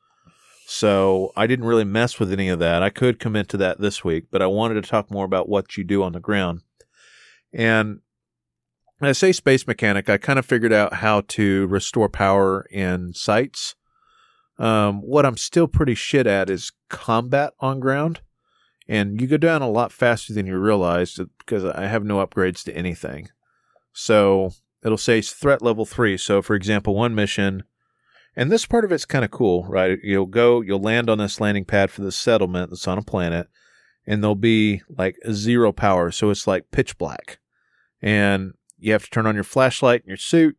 So 0.67 1.33
I 1.37 1.47
didn't 1.47 1.67
really 1.67 1.85
mess 1.85 2.19
with 2.19 2.33
any 2.33 2.49
of 2.49 2.59
that. 2.59 2.83
I 2.83 2.89
could 2.91 3.21
commit 3.21 3.49
to 3.51 3.57
that 3.59 3.81
this 3.81 4.03
week, 4.03 4.25
but 4.31 4.41
I 4.41 4.47
wanted 4.47 4.83
to 4.83 4.89
talk 4.89 5.11
more 5.11 5.27
about 5.27 5.49
what 5.49 5.77
you 5.77 5.85
do 5.85 6.03
on 6.03 6.13
the 6.13 6.21
ground. 6.21 6.63
And 7.53 8.01
I 9.07 9.13
say 9.13 9.33
space 9.33 9.67
mechanic, 9.67 10.09
I 10.09 10.19
kind 10.19 10.39
of 10.39 10.47
figured 10.47 10.73
out 10.73 10.95
how 10.95 11.23
to 11.29 11.67
restore 11.67 12.09
power 12.09 12.67
in 12.71 13.13
sites. 13.15 13.75
Um, 14.59 15.01
what 15.01 15.27
I'm 15.27 15.37
still 15.37 15.67
pretty 15.67 15.95
shit 15.95 16.27
at 16.27 16.49
is 16.49 16.73
combat 16.89 17.55
on 17.61 17.81
ground 17.81 18.21
and 18.89 19.21
you 19.21 19.27
go 19.27 19.37
down 19.37 19.63
a 19.63 19.71
lot 19.71 19.93
faster 19.93 20.33
than 20.33 20.47
you 20.47 20.59
realize 20.59 21.19
because 21.39 21.65
I 21.65 21.87
have 21.87 22.05
no 22.05 22.25
upgrades 22.25 22.63
to 22.65 22.77
anything. 22.77 23.29
So 23.93 24.53
it'll 24.83 24.99
say 24.99 25.21
threat 25.23 25.63
level 25.63 25.85
three. 25.85 26.17
So 26.17 26.43
for 26.43 26.55
example, 26.55 26.95
one 26.95 27.15
mission, 27.15 27.65
and 28.37 28.51
this 28.51 28.67
part 28.67 28.85
of 28.85 28.93
it's 28.93 29.05
kind 29.05 29.25
of 29.25 29.31
cool, 29.31 29.65
right? 29.65 29.99
You'll 30.03 30.27
go, 30.27 30.61
you'll 30.61 30.81
land 30.81 31.09
on 31.09 31.19
this 31.19 31.41
landing 31.41 31.65
pad 31.65 31.91
for 31.91 32.03
this 32.03 32.17
settlement 32.17 32.71
that's 32.71 32.89
on 32.89 32.99
a 32.99 33.03
planet, 33.03 33.49
and 34.07 34.23
there'll 34.23 34.35
be 34.35 34.83
like 34.89 35.17
zero 35.31 35.73
power, 35.73 36.11
so 36.11 36.31
it's 36.31 36.47
like 36.47 36.71
pitch 36.71 36.99
black, 36.99 37.39
and 38.03 38.55
you 38.79 38.93
have 38.93 39.05
to 39.05 39.11
turn 39.11 39.27
on 39.27 39.35
your 39.35 39.45
flashlight 39.45 40.03
and 40.03 40.09
your 40.09 40.17
suit, 40.17 40.57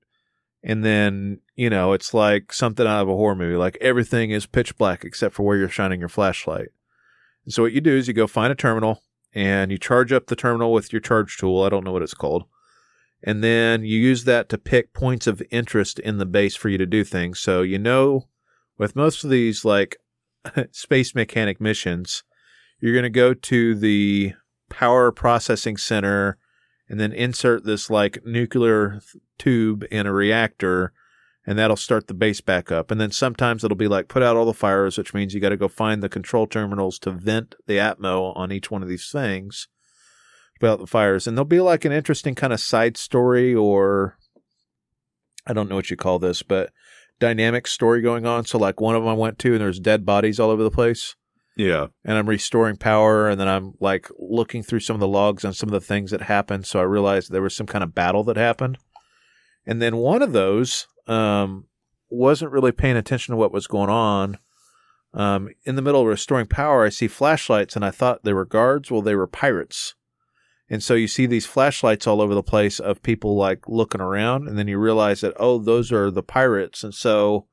and 0.63 0.83
then 0.83 1.39
you 1.55 1.69
know 1.69 1.93
it's 1.93 2.13
like 2.13 2.53
something 2.53 2.85
out 2.85 3.03
of 3.03 3.09
a 3.09 3.15
horror 3.15 3.35
movie, 3.35 3.55
like 3.55 3.77
everything 3.81 4.31
is 4.31 4.45
pitch 4.45 4.77
black 4.77 5.03
except 5.03 5.35
for 5.35 5.43
where 5.43 5.57
you're 5.57 5.69
shining 5.69 5.99
your 5.99 6.09
flashlight. 6.09 6.69
And 7.45 7.53
so 7.53 7.63
what 7.63 7.73
you 7.73 7.81
do 7.81 7.95
is 7.95 8.07
you 8.07 8.13
go 8.13 8.27
find 8.27 8.51
a 8.51 8.55
terminal 8.55 9.03
and 9.33 9.71
you 9.71 9.77
charge 9.77 10.11
up 10.11 10.27
the 10.27 10.35
terminal 10.35 10.73
with 10.73 10.91
your 10.91 10.99
charge 10.99 11.37
tool. 11.37 11.63
I 11.63 11.69
don't 11.69 11.83
know 11.83 11.91
what 11.91 12.01
it's 12.01 12.13
called. 12.13 12.45
And 13.23 13.43
then 13.43 13.83
you 13.83 13.99
use 13.99 14.23
that 14.25 14.49
to 14.49 14.57
pick 14.57 14.93
points 14.93 15.27
of 15.27 15.41
interest 15.51 15.99
in 15.99 16.17
the 16.17 16.25
base 16.25 16.55
for 16.55 16.69
you 16.69 16.77
to 16.77 16.85
do 16.85 17.03
things. 17.03 17.39
So 17.39 17.61
you 17.61 17.79
know 17.79 18.27
with 18.77 18.95
most 18.95 19.23
of 19.23 19.29
these 19.29 19.65
like 19.65 19.97
space 20.71 21.15
mechanic 21.15 21.61
missions, 21.61 22.23
you're 22.79 22.93
going 22.93 23.03
to 23.03 23.09
go 23.09 23.33
to 23.33 23.75
the 23.75 24.33
power 24.69 25.11
processing 25.11 25.77
center 25.77 26.37
and 26.89 26.99
then 26.99 27.11
insert 27.11 27.65
this 27.65 27.89
like 27.89 28.25
nuclear 28.25 29.01
tube 29.37 29.85
in 29.91 30.05
a 30.05 30.13
reactor 30.13 30.93
and 31.47 31.59
that'll 31.59 31.75
start 31.75 32.07
the 32.07 32.13
base 32.13 32.41
back 32.41 32.71
up. 32.71 32.89
And 32.89 32.99
then 32.99 33.11
sometimes 33.11 33.63
it'll 33.63 33.77
be 33.77 33.87
like 33.87 34.07
put 34.07 34.23
out 34.23 34.35
all 34.35 34.45
the 34.45 34.53
fires, 34.53 34.97
which 34.97 35.13
means 35.13 35.33
you 35.33 35.39
got 35.39 35.49
to 35.49 35.57
go 35.57 35.67
find 35.67 36.01
the 36.01 36.09
control 36.09 36.47
terminals 36.47 36.97
to 36.99 37.11
vent 37.11 37.55
the 37.67 37.77
Atmo 37.77 38.35
on 38.35 38.51
each 38.51 38.71
one 38.71 38.81
of 38.81 38.89
these 38.89 39.09
things, 39.11 39.67
put 40.59 40.69
out 40.69 40.79
the 40.79 40.87
fires. 40.87 41.27
And 41.27 41.37
there'll 41.37 41.45
be 41.45 41.59
like 41.59 41.85
an 41.85 41.91
interesting 41.91 42.35
kind 42.35 42.51
of 42.51 42.59
side 42.59 42.97
story 42.97 43.53
or 43.53 44.17
I 45.45 45.53
don't 45.53 45.69
know 45.69 45.75
what 45.75 45.91
you 45.91 45.97
call 45.97 46.17
this, 46.17 46.41
but 46.41 46.71
dynamic 47.19 47.67
story 47.67 48.01
going 48.01 48.25
on. 48.25 48.45
So 48.45 48.57
like 48.57 48.81
one 48.81 48.95
of 48.95 49.03
them 49.03 49.09
I 49.09 49.13
went 49.13 49.37
to 49.39 49.51
and 49.51 49.61
there's 49.61 49.79
dead 49.79 50.05
bodies 50.05 50.39
all 50.39 50.49
over 50.49 50.63
the 50.63 50.71
place 50.71 51.15
Yeah. 51.57 51.87
and 52.03 52.17
I'm 52.17 52.27
restoring 52.27 52.75
power 52.75 53.29
and 53.29 53.39
then 53.39 53.47
I'm 53.47 53.75
like 53.79 54.09
looking 54.19 54.61
through 54.61 54.81
some 54.81 54.95
of 54.95 54.99
the 54.99 55.07
logs 55.07 55.45
on 55.45 55.53
some 55.53 55.69
of 55.69 55.73
the 55.73 55.79
things 55.79 56.11
that 56.11 56.23
happened. 56.23 56.65
So 56.65 56.79
I 56.79 56.83
realized 56.83 57.31
there 57.31 57.41
was 57.41 57.55
some 57.55 57.67
kind 57.67 57.83
of 57.83 57.95
battle 57.95 58.23
that 58.25 58.37
happened. 58.37 58.77
And 59.65 59.81
then 59.81 59.97
one 59.97 60.21
of 60.21 60.33
those 60.33 60.87
um, 61.07 61.65
wasn't 62.09 62.51
really 62.51 62.71
paying 62.71 62.97
attention 62.97 63.31
to 63.31 63.37
what 63.37 63.53
was 63.53 63.67
going 63.67 63.89
on. 63.89 64.37
Um, 65.13 65.49
in 65.63 65.75
the 65.75 65.81
middle 65.81 66.01
of 66.01 66.07
restoring 66.07 66.45
power, 66.45 66.83
I 66.83 66.89
see 66.89 67.07
flashlights 67.07 67.75
and 67.75 67.85
I 67.85 67.91
thought 67.91 68.23
they 68.23 68.33
were 68.33 68.45
guards. 68.45 68.91
Well, 68.91 69.01
they 69.01 69.15
were 69.15 69.27
pirates. 69.27 69.95
And 70.69 70.81
so 70.83 70.95
you 70.95 71.07
see 71.07 71.25
these 71.25 71.45
flashlights 71.45 72.07
all 72.07 72.21
over 72.21 72.33
the 72.33 72.43
place 72.43 72.79
of 72.79 73.03
people 73.03 73.35
like 73.35 73.67
looking 73.67 74.01
around, 74.01 74.47
and 74.47 74.57
then 74.57 74.67
you 74.67 74.79
realize 74.79 75.21
that, 75.21 75.35
oh, 75.37 75.59
those 75.59 75.91
are 75.91 76.09
the 76.09 76.23
pirates. 76.23 76.83
And 76.83 76.93
so 76.93 77.45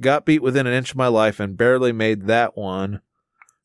got 0.00 0.24
beat 0.24 0.40
within 0.40 0.66
an 0.66 0.72
inch 0.72 0.92
of 0.92 0.96
my 0.96 1.08
life 1.08 1.40
and 1.40 1.56
barely 1.56 1.90
made 1.90 2.26
that 2.26 2.56
one 2.56 3.00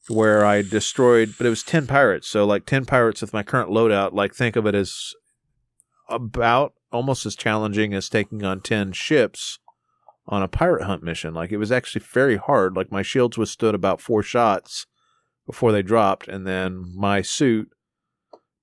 where 0.09 0.45
I 0.45 0.61
destroyed, 0.61 1.35
but 1.37 1.47
it 1.47 1.49
was 1.49 1.63
10 1.63 1.87
pirates. 1.87 2.27
So, 2.27 2.45
like 2.45 2.65
10 2.65 2.85
pirates 2.85 3.21
with 3.21 3.33
my 3.33 3.43
current 3.43 3.69
loadout, 3.69 4.13
like 4.13 4.33
think 4.33 4.55
of 4.55 4.65
it 4.65 4.75
as 4.75 5.13
about 6.09 6.73
almost 6.91 7.25
as 7.25 7.35
challenging 7.35 7.93
as 7.93 8.09
taking 8.09 8.43
on 8.43 8.61
10 8.61 8.91
ships 8.91 9.59
on 10.27 10.41
a 10.41 10.47
pirate 10.47 10.83
hunt 10.83 11.03
mission. 11.03 11.33
Like 11.33 11.51
it 11.51 11.57
was 11.57 11.71
actually 11.71 12.03
very 12.11 12.37
hard. 12.37 12.75
Like 12.75 12.91
my 12.91 13.01
shields 13.01 13.37
withstood 13.37 13.75
about 13.75 14.01
four 14.01 14.23
shots 14.23 14.85
before 15.45 15.71
they 15.71 15.81
dropped, 15.81 16.27
and 16.27 16.47
then 16.47 16.93
my 16.95 17.21
suit 17.21 17.69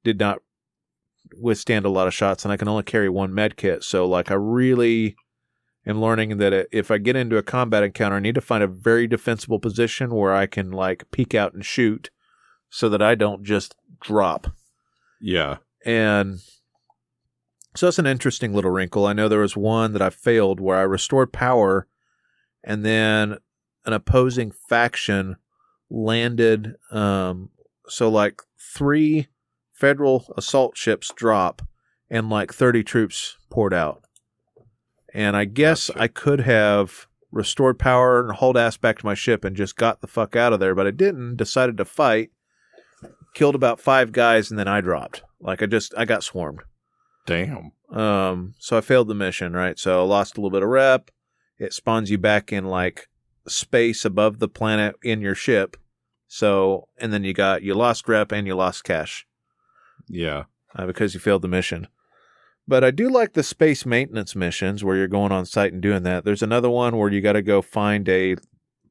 did 0.03 0.19
not 0.19 0.39
withstand 1.39 1.85
a 1.85 1.91
lot 1.91 2.07
of 2.07 2.15
shots, 2.15 2.45
and 2.45 2.53
I 2.53 2.57
can 2.57 2.69
only 2.69 2.83
carry 2.83 3.09
one 3.09 3.35
med 3.35 3.57
kit. 3.57 3.85
So, 3.85 4.07
like, 4.07 4.31
I 4.31 4.35
really 4.35 5.17
am 5.87 6.01
learning 6.01 6.39
that 6.39 6.69
if 6.73 6.91
I 6.91 6.99
get 6.99 7.17
into 7.17 7.37
a 7.37 7.43
combat 7.43 7.83
encounter, 7.83 8.17
I 8.17 8.21
need 8.21 8.35
to 8.35 8.41
find 8.41 8.63
a 8.63 8.69
very 8.69 9.07
defensible 9.07 9.59
position 9.59 10.15
where 10.15 10.35
I 10.35 10.47
can 10.47 10.71
like 10.71 11.11
peek 11.11 11.35
out 11.35 11.55
and 11.55 11.65
shoot, 11.65 12.11
so 12.69 12.89
that 12.89 13.03
I 13.03 13.15
don't 13.15 13.43
just 13.43 13.75
drop. 14.01 14.49
Yeah. 15.21 15.57
And 15.85 16.41
so 17.75 17.87
that's 17.87 17.99
an 17.99 18.07
interesting 18.07 18.53
little 18.53 18.71
wrinkle. 18.71 19.07
I 19.07 19.13
know 19.13 19.29
there 19.29 19.41
was 19.41 19.57
one 19.57 19.93
that 19.93 20.03
I 20.03 20.11
failed 20.11 20.61
where 20.61 20.79
I 20.79 20.83
restored 20.83 21.33
power 21.33 21.87
and 22.63 22.85
then 22.85 23.39
an 23.87 23.93
opposing 23.93 24.53
faction 24.53 25.37
landed 25.89 26.75
um 26.93 27.51
so 27.89 28.09
like 28.09 28.43
3 28.77 29.27
federal 29.73 30.33
assault 30.37 30.77
ships 30.77 31.13
drop 31.17 31.63
and 32.09 32.31
like 32.31 32.53
30 32.53 32.85
troops 32.85 33.37
poured 33.49 33.75
out. 33.75 34.05
And 35.15 35.37
I 35.37 35.45
guess 35.45 35.91
I 35.97 36.09
could 36.09 36.41
have 36.41 37.07
restored 37.33 37.79
power 37.79 38.21
and 38.21 38.33
hauled 38.37 38.57
ass 38.57 38.77
back 38.77 38.99
to 38.99 39.07
my 39.07 39.15
ship 39.15 39.45
and 39.45 39.57
just 39.57 39.77
got 39.77 40.01
the 40.01 40.07
fuck 40.07 40.37
out 40.37 40.53
of 40.53 40.61
there, 40.61 40.75
but 40.75 40.87
I 40.87 40.91
didn't. 40.93 41.37
Decided 41.37 41.77
to 41.79 41.85
fight, 41.85 42.31
killed 43.35 43.55
about 43.55 43.81
five 43.81 44.13
guys, 44.13 44.51
and 44.51 44.59
then 44.59 44.69
I 44.69 44.81
dropped. 44.81 45.23
Like 45.41 45.63
I 45.63 45.67
just 45.67 45.95
I 45.97 46.05
got 46.05 46.23
swarmed. 46.23 46.61
Damn. 47.27 47.73
Um, 47.93 48.55
so 48.59 48.77
I 48.77 48.81
failed 48.81 49.09
the 49.09 49.15
mission, 49.15 49.53
right? 49.53 49.79
So 49.79 50.01
I 50.01 50.05
lost 50.05 50.37
a 50.37 50.41
little 50.41 50.51
bit 50.51 50.63
of 50.63 50.69
rep. 50.69 51.11
It 51.59 51.73
spawns 51.73 52.11
you 52.11 52.19
back 52.19 52.53
in 52.53 52.65
like 52.67 53.09
space 53.49 54.05
above 54.05 54.39
the 54.39 54.49
planet 54.49 54.95
in 55.03 55.21
your 55.21 55.35
ship. 55.35 55.77
So 56.29 56.89
and 56.99 57.13
then 57.13 57.25
you 57.25 57.33
got 57.33 57.63
you 57.63 57.75
lost 57.75 58.09
rep 58.09 58.31
and 58.33 58.47
you 58.47 58.55
lost 58.55 58.85
cash 58.85 59.27
Yeah. 60.09 60.45
uh, 60.77 60.87
because 60.87 61.15
you 61.15 61.21
failed 61.21 61.43
the 61.43 61.49
mission. 61.49 61.89
But 62.71 62.85
I 62.85 62.93
do 62.93 63.09
like 63.11 63.33
the 63.33 63.43
space 63.43 63.85
maintenance 63.85 64.37
missions 64.37 64.85
where 64.85 64.95
you're 64.95 65.09
going 65.09 65.33
on 65.33 65.45
site 65.45 65.73
and 65.73 65.83
doing 65.83 66.05
that. 66.05 66.25
There's 66.25 66.41
another 66.41 66.71
one 66.71 66.97
where 66.97 67.11
you 67.11 67.21
got 67.21 67.33
to 67.33 67.43
go 67.43 67.63
find 67.63 68.09
a 68.09 68.37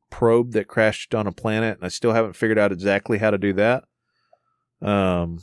probe 0.10 0.52
that 0.52 0.68
crashed 0.68 1.16
on 1.16 1.28
a 1.28 1.32
planet, 1.32 1.78
and 1.78 1.86
I 1.86 1.88
still 1.88 2.12
haven't 2.12 2.36
figured 2.36 2.60
out 2.60 2.74
exactly 2.74 3.20
how 3.20 3.32
to 3.32 3.38
do 3.38 3.54
that. 3.54 3.86
Um, 4.82 5.40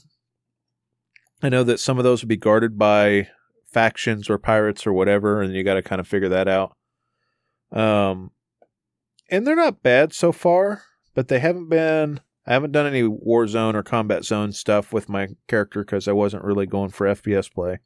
I 1.43 1.49
know 1.49 1.65
that 1.65 1.81
some 1.81 1.97
of 1.97 2.05
those 2.05 2.21
would 2.21 2.29
be 2.29 2.37
guarded 2.37 2.77
by 2.77 3.29
factions 3.73 4.29
or 4.29 4.37
pirates 4.37 4.87
or 4.87 4.93
whatever, 4.93 5.41
and 5.41 5.55
you 5.55 5.65
got 5.65 5.75
to 5.75 5.83
kind 5.83 5.99
of 5.99 6.07
figure 6.07 6.29
that 6.29 6.47
out. 6.47 6.77
Um, 7.73 8.33
and 9.31 9.47
they're 9.47 9.57
not 9.57 9.83
bad 9.83 10.13
so 10.13 10.31
far, 10.31 10.83
but 11.15 11.29
they 11.29 11.39
haven't 11.39 11.71
been. 11.71 12.21
I 12.47 12.53
haven't 12.53 12.73
done 12.73 12.87
any 12.87 13.03
war 13.03 13.47
zone 13.47 13.75
or 13.75 13.83
combat 13.83 14.27
zone 14.27 14.53
stuff 14.53 14.93
with 14.93 15.09
my 15.09 15.29
character 15.49 15.81
because 15.81 16.07
I 16.07 16.13
wasn't 16.13 16.45
really 16.45 16.67
going 16.67 16.91
for 16.91 17.07
FPS 17.07 17.51
play. 17.51 17.79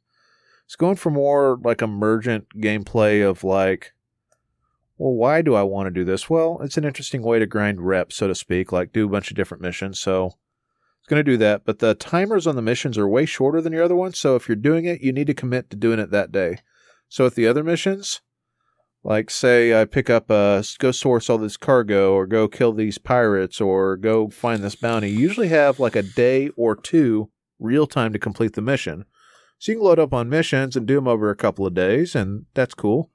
It's 0.71 0.77
going 0.77 0.95
for 0.95 1.09
more 1.09 1.59
like 1.65 1.81
emergent 1.81 2.47
gameplay 2.55 3.29
of 3.29 3.43
like, 3.43 3.91
well, 4.97 5.11
why 5.11 5.41
do 5.41 5.53
I 5.53 5.63
want 5.63 5.87
to 5.87 5.91
do 5.91 6.05
this? 6.05 6.29
Well, 6.29 6.61
it's 6.61 6.77
an 6.77 6.85
interesting 6.85 7.23
way 7.23 7.39
to 7.39 7.45
grind 7.45 7.81
reps, 7.81 8.15
so 8.15 8.29
to 8.29 8.35
speak, 8.35 8.71
like 8.71 8.93
do 8.93 9.05
a 9.05 9.09
bunch 9.09 9.29
of 9.29 9.35
different 9.35 9.61
missions. 9.61 9.99
So 9.99 10.27
it's 10.27 11.09
going 11.09 11.19
to 11.19 11.29
do 11.29 11.35
that. 11.39 11.65
But 11.65 11.79
the 11.79 11.93
timers 11.93 12.47
on 12.47 12.55
the 12.55 12.61
missions 12.61 12.97
are 12.97 13.05
way 13.05 13.25
shorter 13.25 13.59
than 13.59 13.73
your 13.73 13.83
other 13.83 13.97
ones. 13.97 14.17
So 14.17 14.37
if 14.37 14.47
you're 14.47 14.55
doing 14.55 14.85
it, 14.85 15.01
you 15.01 15.11
need 15.11 15.27
to 15.27 15.33
commit 15.33 15.69
to 15.71 15.75
doing 15.75 15.99
it 15.99 16.09
that 16.11 16.31
day. 16.31 16.59
So 17.09 17.25
with 17.25 17.35
the 17.35 17.47
other 17.47 17.65
missions, 17.65 18.21
like 19.03 19.29
say 19.29 19.77
I 19.77 19.83
pick 19.83 20.09
up 20.09 20.31
uh, 20.31 20.63
a 20.63 20.65
go 20.79 20.93
source 20.93 21.29
all 21.29 21.37
this 21.37 21.57
cargo 21.57 22.13
or 22.13 22.25
go 22.25 22.47
kill 22.47 22.71
these 22.71 22.97
pirates 22.97 23.59
or 23.59 23.97
go 23.97 24.29
find 24.29 24.63
this 24.63 24.75
bounty, 24.75 25.09
you 25.09 25.19
usually 25.19 25.49
have 25.49 25.81
like 25.81 25.97
a 25.97 26.01
day 26.01 26.47
or 26.55 26.77
two 26.77 27.29
real 27.59 27.87
time 27.87 28.13
to 28.13 28.19
complete 28.19 28.53
the 28.53 28.61
mission. 28.61 29.03
So 29.61 29.71
you 29.71 29.77
can 29.77 29.85
load 29.85 29.99
up 29.99 30.11
on 30.11 30.27
missions 30.27 30.75
and 30.75 30.87
do 30.87 30.95
them 30.95 31.07
over 31.07 31.29
a 31.29 31.35
couple 31.35 31.67
of 31.67 31.75
days, 31.75 32.15
and 32.15 32.47
that's 32.55 32.73
cool. 32.73 33.11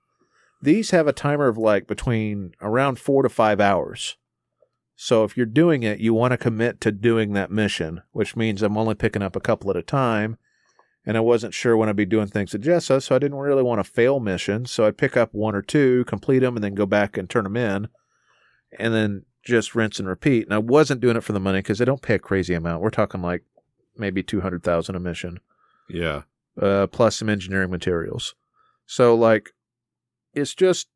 These 0.63 0.93
have 0.93 1.09
a 1.09 1.13
timer 1.13 1.49
of 1.49 1.59
like 1.59 1.89
between 1.89 2.53
around 2.63 3.01
four 3.01 3.25
to 3.25 3.29
five 3.29 3.61
hours. 3.61 4.17
So 4.95 5.25
if 5.25 5.37
you're 5.37 5.45
doing 5.45 5.83
it, 5.83 5.99
you 5.99 6.15
want 6.15 6.31
to 6.31 6.39
commit 6.39 6.81
to 6.83 6.93
doing 6.93 7.33
that 7.33 7.51
mission, 7.51 8.03
which 8.13 8.37
means 8.37 8.63
I'm 8.63 8.79
only 8.79 8.95
picking 8.95 9.23
up 9.23 9.35
a 9.35 9.41
couple 9.41 9.71
at 9.71 9.77
a 9.77 9.83
time. 9.83 10.39
And 11.05 11.17
I 11.17 11.21
wasn't 11.21 11.53
sure 11.53 11.77
when 11.77 11.89
I'd 11.89 11.97
be 11.97 12.05
doing 12.05 12.29
things 12.29 12.55
at 12.55 12.61
Jessa, 12.61 13.03
so 13.03 13.17
I 13.17 13.19
didn't 13.19 13.39
really 13.39 13.65
want 13.65 13.81
to 13.81 13.91
fail 13.91 14.21
missions. 14.21 14.71
So 14.71 14.87
I'd 14.87 14.97
pick 14.97 15.17
up 15.17 15.35
one 15.35 15.57
or 15.57 15.63
two, 15.63 16.05
complete 16.05 16.41
them, 16.41 16.57
and 16.57 16.63
then 16.63 16.77
go 16.77 16.87
back 16.87 17.17
and 17.17 17.29
turn 17.29 17.43
them 17.43 17.57
in, 17.57 17.89
and 18.79 18.95
then 18.95 19.25
just 19.45 19.75
rinse 19.75 19.99
and 19.99 20.07
repeat. 20.07 20.45
And 20.45 20.55
I 20.55 20.59
wasn't 20.59 21.01
doing 21.01 21.17
it 21.17 21.25
for 21.25 21.33
the 21.33 21.41
money 21.41 21.59
because 21.59 21.81
they 21.81 21.85
don't 21.85 22.03
pay 22.03 22.15
a 22.15 22.21
crazy 22.21 22.55
amount. 22.55 22.83
We're 22.83 22.91
talking 22.91 23.21
like 23.21 23.43
maybe 23.97 24.23
two 24.23 24.43
hundred 24.43 24.63
thousand 24.63 24.95
a 24.95 25.01
mission 25.01 25.41
Yeah. 25.89 26.23
Uh, 26.61 26.87
plus 26.89 27.17
some 27.17 27.29
engineering 27.29 27.71
materials. 27.71 28.35
So, 28.87 29.15
like, 29.15 29.51
it's 30.35 30.55
just, 30.55 30.89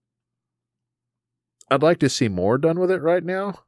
I'd 1.70 1.82
like 1.82 1.98
to 2.00 2.08
see 2.08 2.28
more 2.28 2.58
done 2.58 2.78
with 2.78 2.90
it 2.90 3.02
right 3.02 3.24
now. 3.24 3.60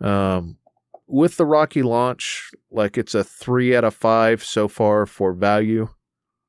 Um, 0.00 0.58
with 1.06 1.36
the 1.36 1.46
Rocky 1.46 1.82
launch, 1.82 2.50
like, 2.70 2.98
it's 2.98 3.14
a 3.14 3.24
three 3.24 3.74
out 3.74 3.84
of 3.84 3.94
five 3.94 4.44
so 4.44 4.68
far 4.68 5.06
for 5.06 5.32
value. 5.32 5.88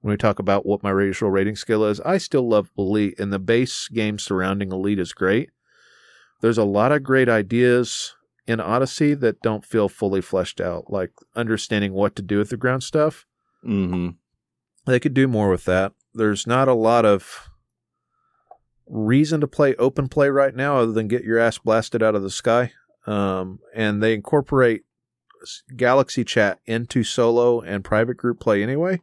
When 0.01 0.11
we 0.11 0.17
talk 0.17 0.39
about 0.39 0.65
what 0.65 0.83
my 0.83 0.91
racial 0.91 1.31
rating 1.31 1.55
scale 1.55 1.83
is, 1.83 1.99
I 2.01 2.17
still 2.17 2.47
love 2.47 2.69
Elite, 2.77 3.19
and 3.19 3.33
the 3.33 3.39
base 3.39 3.87
game 3.87 4.19
surrounding 4.19 4.71
Elite 4.71 4.99
is 4.99 5.13
great. 5.13 5.49
There's 6.41 6.59
a 6.59 6.63
lot 6.63 6.91
of 6.91 7.03
great 7.03 7.27
ideas 7.27 8.13
in 8.45 8.59
Odyssey 8.59 9.15
that 9.15 9.41
don't 9.41 9.65
feel 9.65 9.89
fully 9.89 10.21
fleshed 10.21 10.61
out, 10.61 10.91
like 10.91 11.11
understanding 11.35 11.93
what 11.93 12.15
to 12.15 12.21
do 12.21 12.37
with 12.37 12.51
the 12.51 12.57
ground 12.57 12.83
stuff 12.83 13.25
Mm-hmm. 13.65 14.09
They 14.91 14.99
could 14.99 15.13
do 15.13 15.27
more 15.27 15.49
with 15.49 15.65
that. 15.65 15.93
There's 16.13 16.47
not 16.47 16.67
a 16.67 16.73
lot 16.73 17.05
of 17.05 17.49
reason 18.87 19.41
to 19.41 19.47
play 19.47 19.75
open 19.75 20.07
play 20.07 20.29
right 20.29 20.55
now 20.55 20.77
other 20.77 20.93
than 20.93 21.07
get 21.07 21.23
your 21.23 21.37
ass 21.37 21.57
blasted 21.57 22.01
out 22.01 22.15
of 22.15 22.23
the 22.23 22.29
sky. 22.29 22.71
Um, 23.05 23.59
and 23.73 24.01
they 24.01 24.13
incorporate 24.13 24.83
Galaxy 25.75 26.23
Chat 26.23 26.59
into 26.65 27.03
solo 27.03 27.61
and 27.61 27.83
private 27.83 28.17
group 28.17 28.39
play 28.39 28.63
anyway. 28.63 29.01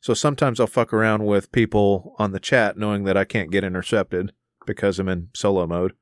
So 0.00 0.14
sometimes 0.14 0.60
I'll 0.60 0.66
fuck 0.66 0.92
around 0.92 1.24
with 1.24 1.52
people 1.52 2.14
on 2.18 2.32
the 2.32 2.40
chat 2.40 2.76
knowing 2.76 3.04
that 3.04 3.16
I 3.16 3.24
can't 3.24 3.50
get 3.50 3.64
intercepted 3.64 4.32
because 4.64 4.98
I'm 4.98 5.08
in 5.08 5.28
solo 5.34 5.66
mode. 5.66 5.94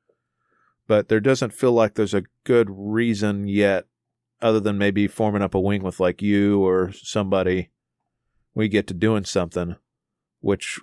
But 0.87 1.07
there 1.07 1.19
doesn't 1.19 1.53
feel 1.53 1.71
like 1.71 1.95
there's 1.95 2.13
a 2.13 2.25
good 2.43 2.69
reason 2.69 3.47
yet, 3.47 3.85
other 4.41 4.59
than 4.59 4.77
maybe 4.77 5.07
forming 5.07 5.41
up 5.41 5.55
a 5.55 5.59
wing 5.59 5.81
with 5.81 5.99
like 5.99 6.21
you 6.21 6.63
or 6.63 6.91
somebody 6.91 7.69
we 8.55 8.69
get 8.69 8.87
to 8.87 8.93
doing 8.93 9.25
something, 9.25 9.75
which, 10.39 10.79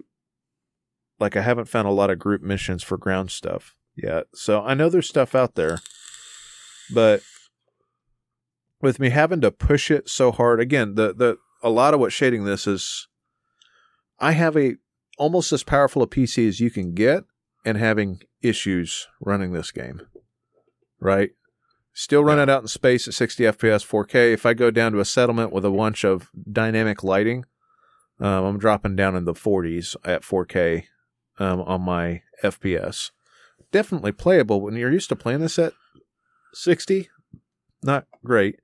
like, 1.18 1.36
I 1.36 1.42
haven't 1.42 1.68
found 1.68 1.88
a 1.88 1.92
lot 1.92 2.10
of 2.10 2.18
group 2.18 2.42
missions 2.42 2.82
for 2.82 2.96
ground 2.96 3.30
stuff 3.30 3.74
yet. 3.96 4.26
So 4.34 4.62
I 4.62 4.74
know 4.74 4.88
there's 4.88 5.08
stuff 5.08 5.34
out 5.34 5.54
there, 5.54 5.80
but 6.92 7.22
with 8.80 9.00
me 9.00 9.10
having 9.10 9.40
to 9.40 9.50
push 9.50 9.90
it 9.90 10.08
so 10.08 10.30
hard, 10.30 10.60
again, 10.60 10.94
the 10.94 11.14
the 11.14 11.38
a 11.62 11.70
lot 11.70 11.94
of 11.94 12.00
what's 12.00 12.14
shading 12.14 12.44
this 12.44 12.66
is 12.66 13.08
I 14.18 14.32
have 14.32 14.56
a 14.56 14.74
almost 15.18 15.52
as 15.52 15.62
powerful 15.62 16.02
a 16.02 16.06
PC 16.06 16.48
as 16.48 16.60
you 16.60 16.70
can 16.70 16.94
get, 16.94 17.24
and 17.64 17.78
having 17.78 18.20
issues 18.42 19.06
running 19.20 19.52
this 19.52 19.70
game, 19.70 20.02
right? 21.00 21.30
Still 21.94 22.24
run 22.24 22.38
it 22.38 22.48
out 22.48 22.62
in 22.62 22.68
space 22.68 23.06
at 23.06 23.14
60 23.14 23.44
FPS 23.44 23.86
4K. 23.86 24.32
If 24.32 24.46
I 24.46 24.54
go 24.54 24.70
down 24.70 24.92
to 24.92 25.00
a 25.00 25.04
settlement 25.04 25.52
with 25.52 25.64
a 25.64 25.70
bunch 25.70 26.04
of 26.04 26.30
dynamic 26.50 27.04
lighting, 27.04 27.44
um, 28.22 28.44
I'm 28.44 28.58
dropping 28.58 28.96
down 28.96 29.16
in 29.16 29.24
the 29.24 29.34
40s 29.34 29.96
at 30.04 30.22
4K 30.22 30.84
um, 31.38 31.60
on 31.62 31.82
my 31.82 32.22
FPS. 32.42 33.10
Definitely 33.70 34.12
playable 34.12 34.60
when 34.60 34.76
you're 34.76 34.92
used 34.92 35.08
to 35.10 35.16
playing 35.16 35.40
this 35.40 35.58
at 35.58 35.72
60. 36.54 37.08
Not 37.82 38.06
great. 38.24 38.60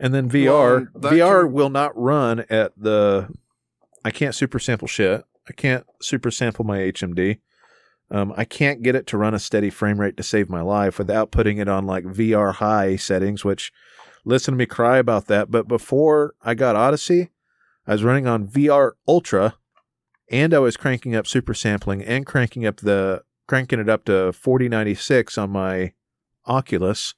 And 0.00 0.12
then 0.14 0.28
VR, 0.28 0.88
Well, 0.94 1.12
VR 1.12 1.42
can- 1.44 1.52
will 1.52 1.70
not 1.70 1.96
run 1.96 2.44
at 2.50 2.72
the. 2.76 3.28
I 4.04 4.10
can't 4.10 4.34
super 4.34 4.58
sample 4.58 4.88
shit. 4.88 5.24
I 5.48 5.52
can't 5.52 5.86
super 6.02 6.30
sample 6.30 6.64
my 6.64 6.78
HMD. 6.78 7.38
Um, 8.10 8.32
I 8.36 8.44
can't 8.44 8.82
get 8.82 8.94
it 8.94 9.06
to 9.08 9.16
run 9.18 9.34
a 9.34 9.38
steady 9.38 9.70
frame 9.70 10.00
rate 10.00 10.16
to 10.16 10.22
save 10.22 10.48
my 10.48 10.60
life 10.60 10.98
without 10.98 11.30
putting 11.32 11.58
it 11.58 11.68
on 11.68 11.86
like 11.86 12.04
VR 12.04 12.54
high 12.54 12.96
settings, 12.96 13.44
which 13.44 13.72
listen 14.24 14.54
to 14.54 14.58
me 14.58 14.66
cry 14.66 14.98
about 14.98 15.26
that. 15.26 15.50
But 15.50 15.66
before 15.68 16.34
I 16.42 16.54
got 16.54 16.76
Odyssey, 16.76 17.30
I 17.86 17.92
was 17.92 18.04
running 18.04 18.26
on 18.26 18.46
VR 18.48 18.92
Ultra 19.06 19.54
and 20.30 20.52
I 20.52 20.58
was 20.58 20.76
cranking 20.76 21.14
up 21.14 21.26
super 21.26 21.54
sampling 21.54 22.02
and 22.02 22.26
cranking 22.26 22.66
up 22.66 22.78
the 22.78 23.22
cranking 23.46 23.78
it 23.78 23.88
up 23.88 24.04
to 24.06 24.32
4096 24.32 25.38
on 25.38 25.50
my 25.50 25.92
Oculus 26.46 27.14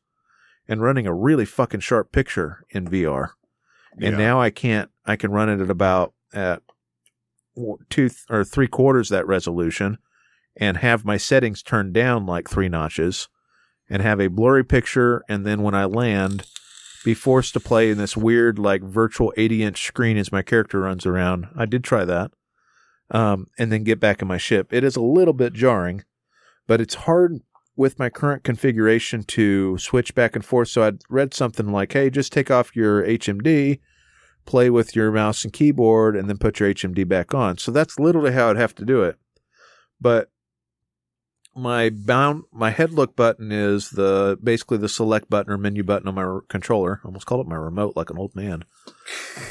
and 0.66 0.82
running 0.82 1.06
a 1.06 1.14
really 1.14 1.46
fucking 1.46 1.80
sharp 1.80 2.12
picture 2.12 2.64
in 2.70 2.86
VR. 2.86 3.30
And 3.92 4.12
Yeah. 4.12 4.18
now 4.18 4.40
I 4.40 4.50
can't 4.50 4.90
I 5.06 5.16
can 5.16 5.30
run 5.30 5.48
it 5.48 5.60
at 5.60 5.70
about 5.70 6.12
at 6.32 6.62
two 7.88 8.08
th- 8.10 8.24
or 8.28 8.44
three 8.44 8.68
quarters 8.68 9.08
that 9.08 9.26
resolution 9.26 9.98
and 10.56 10.76
have 10.78 11.04
my 11.04 11.16
settings 11.16 11.62
turned 11.62 11.94
down 11.94 12.26
like 12.26 12.48
three 12.48 12.68
notches 12.68 13.28
and 13.88 14.02
have 14.02 14.20
a 14.20 14.28
blurry 14.28 14.64
picture 14.64 15.22
and 15.28 15.46
then 15.46 15.62
when 15.62 15.74
I 15.74 15.86
land 15.86 16.46
be 17.08 17.14
forced 17.14 17.54
to 17.54 17.60
play 17.60 17.90
in 17.90 17.96
this 17.96 18.18
weird 18.18 18.58
like 18.58 18.82
virtual 18.82 19.32
80 19.38 19.62
inch 19.62 19.86
screen 19.86 20.18
as 20.18 20.30
my 20.30 20.42
character 20.42 20.80
runs 20.80 21.06
around. 21.06 21.48
I 21.56 21.64
did 21.64 21.82
try 21.82 22.04
that. 22.04 22.32
Um, 23.10 23.46
and 23.58 23.72
then 23.72 23.82
get 23.82 23.98
back 23.98 24.20
in 24.20 24.28
my 24.28 24.36
ship. 24.36 24.74
It 24.74 24.84
is 24.84 24.94
a 24.94 25.00
little 25.00 25.32
bit 25.32 25.54
jarring, 25.54 26.04
but 26.66 26.82
it's 26.82 26.94
hard 26.94 27.40
with 27.76 27.98
my 27.98 28.10
current 28.10 28.44
configuration 28.44 29.22
to 29.22 29.78
switch 29.78 30.14
back 30.14 30.36
and 30.36 30.44
forth. 30.44 30.68
So 30.68 30.82
I'd 30.82 31.00
read 31.08 31.32
something 31.32 31.72
like, 31.72 31.94
hey, 31.94 32.10
just 32.10 32.30
take 32.30 32.50
off 32.50 32.76
your 32.76 33.02
HMD, 33.02 33.80
play 34.44 34.68
with 34.68 34.94
your 34.94 35.10
mouse 35.10 35.44
and 35.44 35.52
keyboard, 35.52 36.14
and 36.14 36.28
then 36.28 36.36
put 36.36 36.60
your 36.60 36.74
HMD 36.74 37.08
back 37.08 37.32
on. 37.32 37.56
So 37.56 37.72
that's 37.72 37.98
literally 37.98 38.32
how 38.32 38.50
I'd 38.50 38.58
have 38.58 38.74
to 38.74 38.84
do 38.84 39.02
it. 39.02 39.16
But 39.98 40.28
my 41.58 41.90
bound 41.90 42.44
my 42.52 42.70
head 42.70 42.92
look 42.92 43.16
button 43.16 43.52
is 43.52 43.90
the 43.90 44.38
basically 44.42 44.78
the 44.78 44.88
select 44.88 45.28
button 45.28 45.52
or 45.52 45.58
menu 45.58 45.82
button 45.82 46.08
on 46.08 46.14
my 46.14 46.38
controller. 46.48 47.00
Almost 47.04 47.26
called 47.26 47.46
it 47.46 47.50
my 47.50 47.56
remote 47.56 47.96
like 47.96 48.10
an 48.10 48.18
old 48.18 48.34
man. 48.34 48.64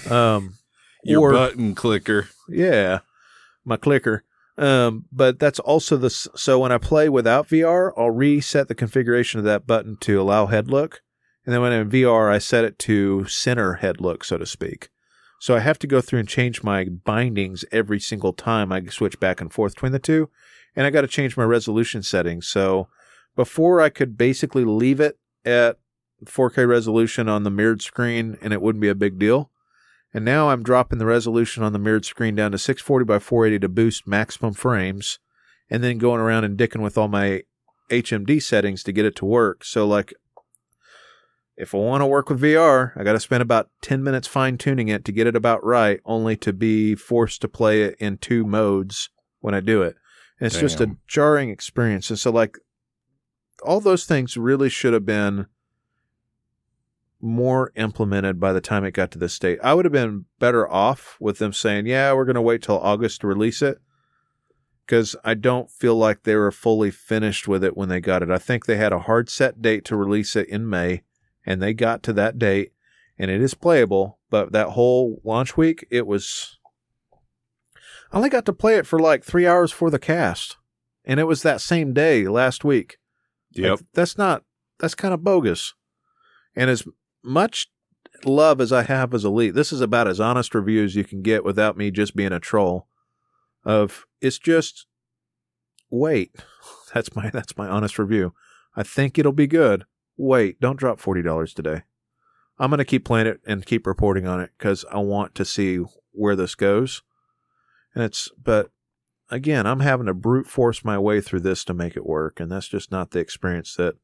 Um, 0.09 0.55
Your 1.03 1.29
or- 1.29 1.33
button 1.33 1.75
clicker. 1.75 2.29
yeah, 2.49 2.99
my 3.65 3.77
clicker. 3.77 4.23
Um, 4.57 5.05
but 5.11 5.37
that's 5.37 5.59
also 5.59 5.97
the 5.97 6.09
so 6.09 6.59
when 6.59 6.71
I 6.71 6.79
play 6.79 7.09
without 7.09 7.47
VR, 7.47 7.91
I'll 7.95 8.09
reset 8.09 8.67
the 8.67 8.75
configuration 8.75 9.37
of 9.39 9.45
that 9.45 9.67
button 9.67 9.97
to 10.01 10.19
allow 10.19 10.47
head 10.47 10.67
look, 10.69 11.01
and 11.45 11.53
then 11.53 11.61
when 11.61 11.71
I'm 11.71 11.81
in 11.81 11.89
VR, 11.91 12.31
I 12.31 12.39
set 12.39 12.65
it 12.65 12.79
to 12.79 13.25
center 13.25 13.75
head 13.75 14.01
look, 14.01 14.23
so 14.23 14.37
to 14.37 14.45
speak. 14.47 14.89
So 15.39 15.55
I 15.55 15.59
have 15.59 15.77
to 15.79 15.87
go 15.87 16.01
through 16.01 16.19
and 16.19 16.27
change 16.27 16.63
my 16.63 16.85
bindings 16.85 17.63
every 17.71 17.99
single 17.99 18.33
time 18.33 18.71
I 18.71 18.83
switch 18.85 19.19
back 19.19 19.39
and 19.39 19.53
forth 19.53 19.75
between 19.75 19.91
the 19.91 19.99
two, 19.99 20.31
and 20.78 20.86
I 20.86 20.91
got 20.91 21.01
to 21.01 21.07
change 21.07 21.36
my 21.36 21.43
resolution 21.43 22.03
settings. 22.03 22.47
So 22.47 22.88
before 23.36 23.82
I 23.82 23.89
could 23.89 24.15
basically 24.15 24.63
leave 24.63 24.99
it 24.99 25.17
at 25.43 25.80
4K 26.23 26.67
resolution 26.69 27.28
on 27.28 27.43
the 27.43 27.49
mirrored 27.49 27.82
screen, 27.82 28.38
and 28.41 28.53
it 28.53 28.61
wouldn't 28.61 28.82
be 28.82 28.88
a 28.88 28.95
big 28.95 29.17
deal. 29.17 29.49
And 30.13 30.23
now 30.23 30.49
I'm 30.49 30.63
dropping 30.63 30.99
the 30.99 31.05
resolution 31.05 31.63
on 31.63 31.73
the 31.73 31.80
mirrored 31.80 32.05
screen 32.05 32.36
down 32.36 32.51
to 32.51 32.59
640 32.59 33.05
by 33.05 33.19
480 33.19 33.59
to 33.59 33.69
boost 33.69 34.07
maximum 34.07 34.53
frames, 34.53 35.17
and 35.69 35.84
then 35.84 35.97
going 35.97 36.21
around 36.21 36.43
and 36.43 36.57
dicking 36.57 36.82
with 36.82 36.97
all 36.97 37.07
my 37.07 37.41
HMD 37.89 38.41
settings 38.41 38.84
to 38.84 38.91
get 38.91 39.05
it 39.05 39.15
to 39.17 39.25
work. 39.25 39.63
So, 39.63 39.88
like, 39.88 40.13
if 41.55 41.73
I 41.73 41.80
want 41.80 42.01
to 42.01 42.05
work 42.05 42.30
with 42.30 42.41
VR, 42.41 42.91
I 42.95 43.03
got 43.03 43.13
to 43.13 43.19
spend 43.19 43.41
about 43.41 43.69
10 43.82 44.03
minutes 44.03 44.28
fine 44.28 44.59
tuning 44.59 44.89
it 44.89 45.03
to 45.05 45.11
get 45.11 45.28
it 45.28 45.36
about 45.36 45.65
right, 45.65 45.99
only 46.05 46.38
to 46.38 46.53
be 46.53 46.93
forced 46.93 47.41
to 47.41 47.47
play 47.47 47.82
it 47.82 47.95
in 47.99 48.17
two 48.17 48.45
modes 48.45 49.09
when 49.39 49.55
I 49.55 49.59
do 49.59 49.82
it. 49.82 49.95
And 50.39 50.47
it's 50.47 50.59
just 50.59 50.79
a 50.81 50.95
jarring 51.07 51.49
experience. 51.49 52.09
And 52.09 52.19
so, 52.19 52.31
like, 52.31 52.57
all 53.63 53.79
those 53.79 54.05
things 54.05 54.38
really 54.38 54.69
should 54.69 54.93
have 54.93 55.05
been 55.05 55.47
more 57.19 57.71
implemented 57.75 58.39
by 58.39 58.53
the 58.53 58.61
time 58.61 58.83
it 58.83 58.91
got 58.91 59.09
to 59.11 59.17
this 59.17 59.33
state. 59.33 59.57
I 59.63 59.73
would 59.73 59.85
have 59.85 59.91
been 59.91 60.25
better 60.38 60.71
off 60.71 61.17
with 61.19 61.39
them 61.39 61.53
saying, 61.53 61.88
yeah, 61.88 62.13
we're 62.13 62.25
going 62.25 62.35
to 62.35 62.41
wait 62.41 62.61
till 62.61 62.79
August 62.79 63.21
to 63.21 63.27
release 63.27 63.63
it. 63.63 63.79
Because 64.85 65.15
I 65.25 65.33
don't 65.33 65.71
feel 65.71 65.95
like 65.95 66.23
they 66.23 66.35
were 66.35 66.51
fully 66.51 66.91
finished 66.91 67.47
with 67.47 67.63
it 67.63 67.75
when 67.75 67.89
they 67.89 67.99
got 67.99 68.21
it. 68.21 68.29
I 68.29 68.38
think 68.38 68.65
they 68.65 68.77
had 68.77 68.93
a 68.93 68.99
hard 68.99 69.29
set 69.29 69.61
date 69.61 69.83
to 69.85 69.97
release 69.97 70.35
it 70.35 70.47
in 70.47 70.69
May, 70.69 71.01
and 71.45 71.61
they 71.61 71.73
got 71.73 72.03
to 72.03 72.13
that 72.13 72.39
date, 72.39 72.71
and 73.17 73.29
it 73.29 73.41
is 73.41 73.53
playable. 73.53 74.19
But 74.29 74.53
that 74.53 74.69
whole 74.69 75.19
launch 75.25 75.57
week, 75.57 75.85
it 75.89 76.07
was. 76.07 76.56
I 78.11 78.17
only 78.17 78.29
got 78.29 78.45
to 78.45 78.53
play 78.53 78.75
it 78.75 78.87
for 78.87 78.99
like 78.99 79.23
three 79.23 79.45
hours 79.45 79.71
for 79.71 79.89
the 79.89 79.99
cast, 79.99 80.57
and 81.05 81.19
it 81.19 81.25
was 81.25 81.41
that 81.43 81.61
same 81.61 81.93
day 81.93 82.27
last 82.27 82.63
week. 82.63 82.97
Yep. 83.51 83.69
Like, 83.71 83.79
that's 83.93 84.17
not. 84.17 84.43
That's 84.79 84.95
kind 84.95 85.13
of 85.13 85.23
bogus. 85.23 85.73
And 86.55 86.69
as 86.69 86.83
much 87.23 87.69
love 88.25 88.61
as 88.61 88.71
I 88.71 88.83
have 88.83 89.13
as 89.13 89.25
Elite, 89.25 89.53
this 89.53 89.71
is 89.71 89.81
about 89.81 90.07
as 90.07 90.19
honest 90.19 90.55
review 90.55 90.83
as 90.83 90.95
you 90.95 91.03
can 91.03 91.21
get 91.21 91.43
without 91.43 91.77
me 91.77 91.91
just 91.91 92.15
being 92.15 92.31
a 92.31 92.39
troll. 92.39 92.87
Of 93.63 94.05
it's 94.21 94.39
just 94.39 94.87
wait. 95.89 96.35
That's 96.93 97.13
my 97.15 97.29
that's 97.29 97.57
my 97.57 97.67
honest 97.67 97.99
review. 97.99 98.33
I 98.75 98.83
think 98.83 99.19
it'll 99.19 99.33
be 99.33 99.45
good. 99.45 99.85
wait, 100.15 100.59
don't 100.61 100.79
drop 100.79 100.99
forty 100.99 101.21
dollars 101.21 101.53
today. 101.53 101.83
I'm 102.57 102.69
gonna 102.69 102.85
keep 102.85 103.03
playing 103.03 103.27
it 103.27 103.41
and 103.45 103.65
keep 103.65 103.85
reporting 103.85 104.25
on 104.25 104.39
it 104.39 104.51
because 104.57 104.85
I 104.89 104.99
want 104.99 105.35
to 105.35 105.45
see 105.45 105.79
where 106.11 106.35
this 106.35 106.55
goes. 106.55 107.03
And 107.97 108.05
it's 108.05 108.29
but 108.41 108.69
again, 109.31 109.65
I'm 109.65 109.79
having 109.79 110.05
to 110.05 110.13
brute 110.13 110.45
force 110.45 110.85
my 110.85 110.99
way 110.99 111.19
through 111.19 111.39
this 111.39 111.65
to 111.65 111.73
make 111.73 111.97
it 111.97 112.05
work, 112.05 112.39
and 112.39 112.51
that's 112.51 112.67
just 112.67 112.91
not 112.91 113.09
the 113.09 113.19
experience 113.19 113.75
that 113.75 113.95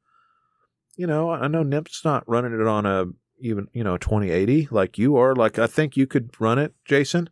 you 0.95 1.05
know, 1.05 1.29
I 1.29 1.47
know 1.47 1.61
Nip's 1.61 2.03
not 2.03 2.27
running 2.27 2.59
it 2.59 2.65
on 2.65 2.87
a 2.87 3.05
even, 3.39 3.67
you 3.71 3.83
know, 3.83 3.97
2080 3.97 4.69
like 4.71 4.97
you 4.97 5.15
are. 5.17 5.35
Like 5.35 5.59
I 5.59 5.67
think 5.67 5.95
you 5.95 6.07
could 6.07 6.31
run 6.39 6.57
it, 6.57 6.73
Jason. 6.85 7.29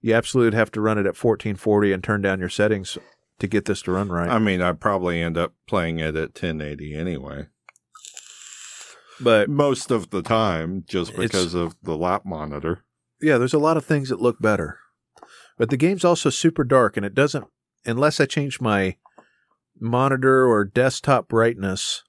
You 0.00 0.14
absolutely 0.14 0.58
have 0.58 0.72
to 0.72 0.80
run 0.80 0.98
it 0.98 1.06
at 1.06 1.16
1440 1.16 1.92
and 1.92 2.02
turn 2.02 2.20
down 2.22 2.40
your 2.40 2.48
settings 2.48 2.98
to 3.38 3.46
get 3.46 3.66
this 3.66 3.82
to 3.82 3.92
run 3.92 4.08
right. 4.08 4.28
I 4.28 4.40
mean, 4.40 4.60
I'd 4.60 4.80
probably 4.80 5.22
end 5.22 5.38
up 5.38 5.54
playing 5.68 6.00
it 6.00 6.16
at 6.16 6.30
1080 6.30 6.94
anyway. 6.94 7.46
but 9.20 9.48
Most 9.48 9.92
of 9.92 10.10
the 10.10 10.22
time, 10.22 10.84
just 10.88 11.14
because 11.16 11.54
of 11.54 11.76
the 11.80 11.96
lap 11.96 12.22
monitor. 12.24 12.84
yeah, 13.20 13.38
there's 13.38 13.54
a 13.54 13.58
lot 13.58 13.76
of 13.76 13.84
things 13.84 14.08
that 14.08 14.20
look 14.20 14.40
better. 14.40 14.80
But 15.58 15.70
the 15.70 15.76
game's 15.76 16.04
also 16.04 16.30
super 16.30 16.64
dark 16.64 16.96
and 16.96 17.06
it 17.06 17.14
doesn't 17.14 17.46
unless 17.84 18.20
I 18.20 18.26
change 18.26 18.60
my 18.60 18.96
monitor 19.78 20.46
or 20.46 20.64
desktop 20.64 21.28
brightness, 21.28 22.02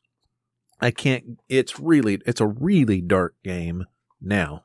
I 0.79 0.91
can't 0.91 1.39
it's 1.49 1.79
really 1.79 2.19
it's 2.25 2.41
a 2.41 2.47
really 2.47 3.01
dark 3.01 3.35
game 3.43 3.85
now. 4.21 4.63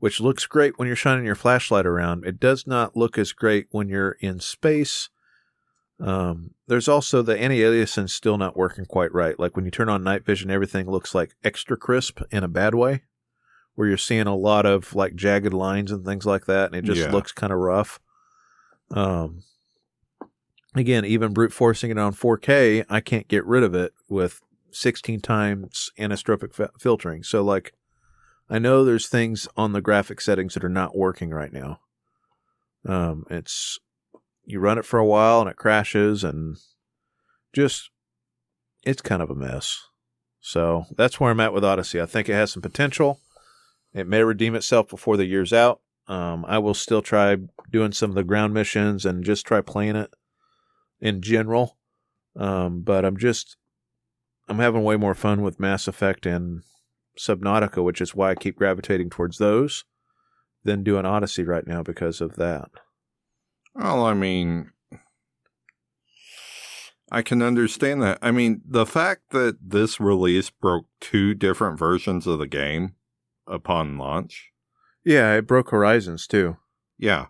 Which 0.00 0.20
looks 0.20 0.46
great 0.46 0.78
when 0.78 0.86
you're 0.86 0.96
shining 0.96 1.24
your 1.24 1.34
flashlight 1.34 1.84
around. 1.84 2.24
It 2.24 2.38
does 2.38 2.68
not 2.68 2.96
look 2.96 3.18
as 3.18 3.32
great 3.32 3.66
when 3.72 3.88
you're 3.88 4.12
in 4.20 4.38
space. 4.38 5.08
Um, 5.98 6.52
there's 6.68 6.86
also 6.86 7.20
the 7.20 7.36
anti-aliasing 7.36 8.08
still 8.08 8.38
not 8.38 8.56
working 8.56 8.84
quite 8.84 9.12
right. 9.12 9.36
Like 9.36 9.56
when 9.56 9.64
you 9.64 9.72
turn 9.72 9.88
on 9.88 10.04
night 10.04 10.24
vision, 10.24 10.52
everything 10.52 10.88
looks 10.88 11.16
like 11.16 11.34
extra 11.42 11.76
crisp 11.76 12.20
in 12.30 12.44
a 12.44 12.48
bad 12.48 12.76
way 12.76 13.02
where 13.78 13.86
you're 13.86 13.96
seeing 13.96 14.26
a 14.26 14.34
lot 14.34 14.66
of 14.66 14.92
like 14.96 15.14
jagged 15.14 15.54
lines 15.54 15.92
and 15.92 16.04
things 16.04 16.26
like 16.26 16.46
that, 16.46 16.66
and 16.66 16.74
it 16.74 16.82
just 16.84 17.00
Yeah. 17.00 17.12
looks 17.12 17.30
kind 17.30 17.52
of 17.52 17.60
rough. 17.60 18.00
Um, 18.90 19.44
again, 20.74 21.04
even 21.04 21.32
brute 21.32 21.52
forcing 21.52 21.92
it 21.92 21.96
on 21.96 22.12
4K, 22.12 22.84
I 22.88 23.00
can't 23.00 23.28
get 23.28 23.46
rid 23.46 23.62
of 23.62 23.76
it 23.76 23.92
with 24.08 24.40
16 24.72 25.20
times 25.20 25.90
anisotropic 25.96 26.54
fi- 26.54 26.70
filtering. 26.76 27.22
So, 27.22 27.44
like, 27.44 27.72
I 28.50 28.58
know 28.58 28.84
there's 28.84 29.06
things 29.08 29.46
on 29.56 29.74
the 29.74 29.80
graphic 29.80 30.20
settings 30.20 30.54
that 30.54 30.64
are 30.64 30.68
not 30.68 30.96
working 30.96 31.30
right 31.30 31.52
now. 31.52 31.78
Um, 32.84 33.26
it's 33.30 33.78
you 34.44 34.58
run 34.58 34.78
it 34.78 34.84
for 34.84 34.98
a 34.98 35.06
while 35.06 35.40
and 35.40 35.48
it 35.48 35.56
crashes, 35.56 36.24
and 36.24 36.56
just 37.52 37.90
it's 38.82 39.02
kind 39.02 39.22
of 39.22 39.30
a 39.30 39.36
mess. 39.36 39.78
So 40.40 40.86
that's 40.96 41.20
where 41.20 41.30
I'm 41.30 41.38
at 41.38 41.52
with 41.52 41.64
Odyssey. 41.64 42.00
I 42.00 42.06
think 42.06 42.28
it 42.28 42.34
has 42.34 42.50
some 42.50 42.62
potential. 42.62 43.20
It 43.98 44.06
may 44.06 44.22
redeem 44.22 44.54
itself 44.54 44.88
before 44.88 45.16
the 45.16 45.26
year's 45.26 45.52
out. 45.52 45.80
Um, 46.06 46.44
I 46.46 46.58
will 46.58 46.74
still 46.74 47.02
try 47.02 47.36
doing 47.70 47.92
some 47.92 48.10
of 48.10 48.14
the 48.14 48.24
ground 48.24 48.54
missions 48.54 49.04
and 49.04 49.24
just 49.24 49.44
try 49.44 49.60
playing 49.60 49.96
it 49.96 50.14
in 51.00 51.20
general. 51.20 51.76
Um, 52.36 52.82
but 52.82 53.04
I'm 53.04 53.16
just 53.16 53.56
I'm 54.48 54.60
having 54.60 54.84
way 54.84 54.96
more 54.96 55.14
fun 55.14 55.42
with 55.42 55.58
Mass 55.58 55.88
Effect 55.88 56.26
and 56.26 56.62
Subnautica, 57.18 57.82
which 57.82 58.00
is 58.00 58.14
why 58.14 58.30
I 58.30 58.34
keep 58.36 58.56
gravitating 58.56 59.10
towards 59.10 59.38
those 59.38 59.84
than 60.62 60.84
doing 60.84 61.04
Odyssey 61.04 61.42
right 61.42 61.66
now 61.66 61.82
because 61.82 62.20
of 62.20 62.36
that. 62.36 62.70
Well, 63.74 64.04
I 64.04 64.14
mean, 64.14 64.70
I 67.10 67.22
can 67.22 67.42
understand 67.42 68.00
that. 68.02 68.18
I 68.22 68.30
mean, 68.30 68.62
the 68.64 68.86
fact 68.86 69.30
that 69.30 69.58
this 69.60 69.98
release 69.98 70.50
broke 70.50 70.86
two 71.00 71.34
different 71.34 71.78
versions 71.78 72.26
of 72.26 72.38
the 72.38 72.46
game 72.46 72.94
upon 73.48 73.98
launch. 73.98 74.50
Yeah, 75.04 75.34
it 75.34 75.46
broke 75.46 75.70
Horizons 75.70 76.26
too. 76.26 76.56
Yeah. 76.98 77.26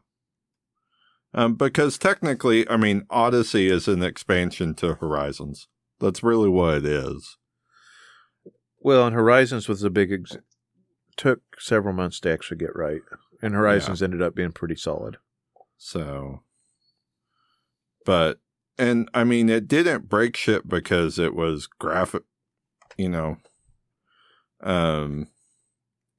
Um, 1.35 1.55
because 1.55 1.99
technically, 1.99 2.69
I 2.69 2.77
mean, 2.77 3.05
Odyssey 3.11 3.69
is 3.69 3.87
an 3.87 4.03
expansion 4.03 4.75
to 4.77 4.95
Horizons. 4.95 5.69
That's 6.01 6.23
really 6.23 6.49
what 6.49 6.79
it 6.79 6.87
is. 6.87 7.37
Well, 8.81 9.07
and 9.07 9.15
Horizons 9.15 9.69
was 9.69 9.83
a 9.83 9.91
big 9.91 10.13
ex- 10.13 10.37
took 11.17 11.41
several 11.59 11.95
months 11.95 12.21
to 12.21 12.33
actually 12.33 12.59
get 12.59 12.75
right, 12.75 13.03
and 13.43 13.55
Horizons 13.55 14.03
ended 14.03 14.23
up 14.23 14.35
being 14.35 14.53
pretty 14.53 14.77
solid. 14.77 15.19
So, 15.77 16.43
but, 18.07 18.39
and 18.79 19.09
I 19.13 19.25
mean, 19.25 19.49
it 19.49 19.69
didn't 19.69 20.09
break 20.09 20.37
shit 20.37 20.69
because 20.69 21.19
it 21.19 21.35
was 21.35 21.67
graphic, 21.67 22.23
you 22.97 23.09
know, 23.09 23.37
um, 24.63 25.27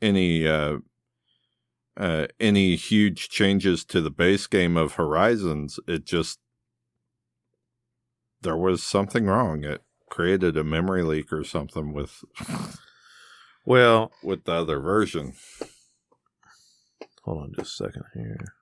any, 0.02 0.47
uh, 0.47 0.78
uh, 1.97 2.28
any 2.39 2.76
huge 2.76 3.30
changes 3.30 3.84
to 3.86 4.02
the 4.02 4.12
base 4.12 4.47
game 4.47 4.78
of 4.78 4.93
Horizons. 4.93 5.80
It 5.88 6.06
just, 6.06 6.39
there 8.41 8.58
was 8.58 8.82
something 8.84 9.26
wrong. 9.26 9.64
It 9.64 9.82
created 10.10 10.56
a 10.58 10.64
memory 10.64 11.04
leak 11.04 11.32
or 11.34 11.43
something 11.43 11.93
with, 11.93 12.24
Well, 13.66 14.12
with 14.24 14.45
the 14.45 14.54
other 14.54 14.80
version. 14.80 15.34
hold 17.24 17.43
on 17.43 17.54
just 17.54 17.80
a 17.80 17.84
second 17.86 18.04
here. 18.14 18.54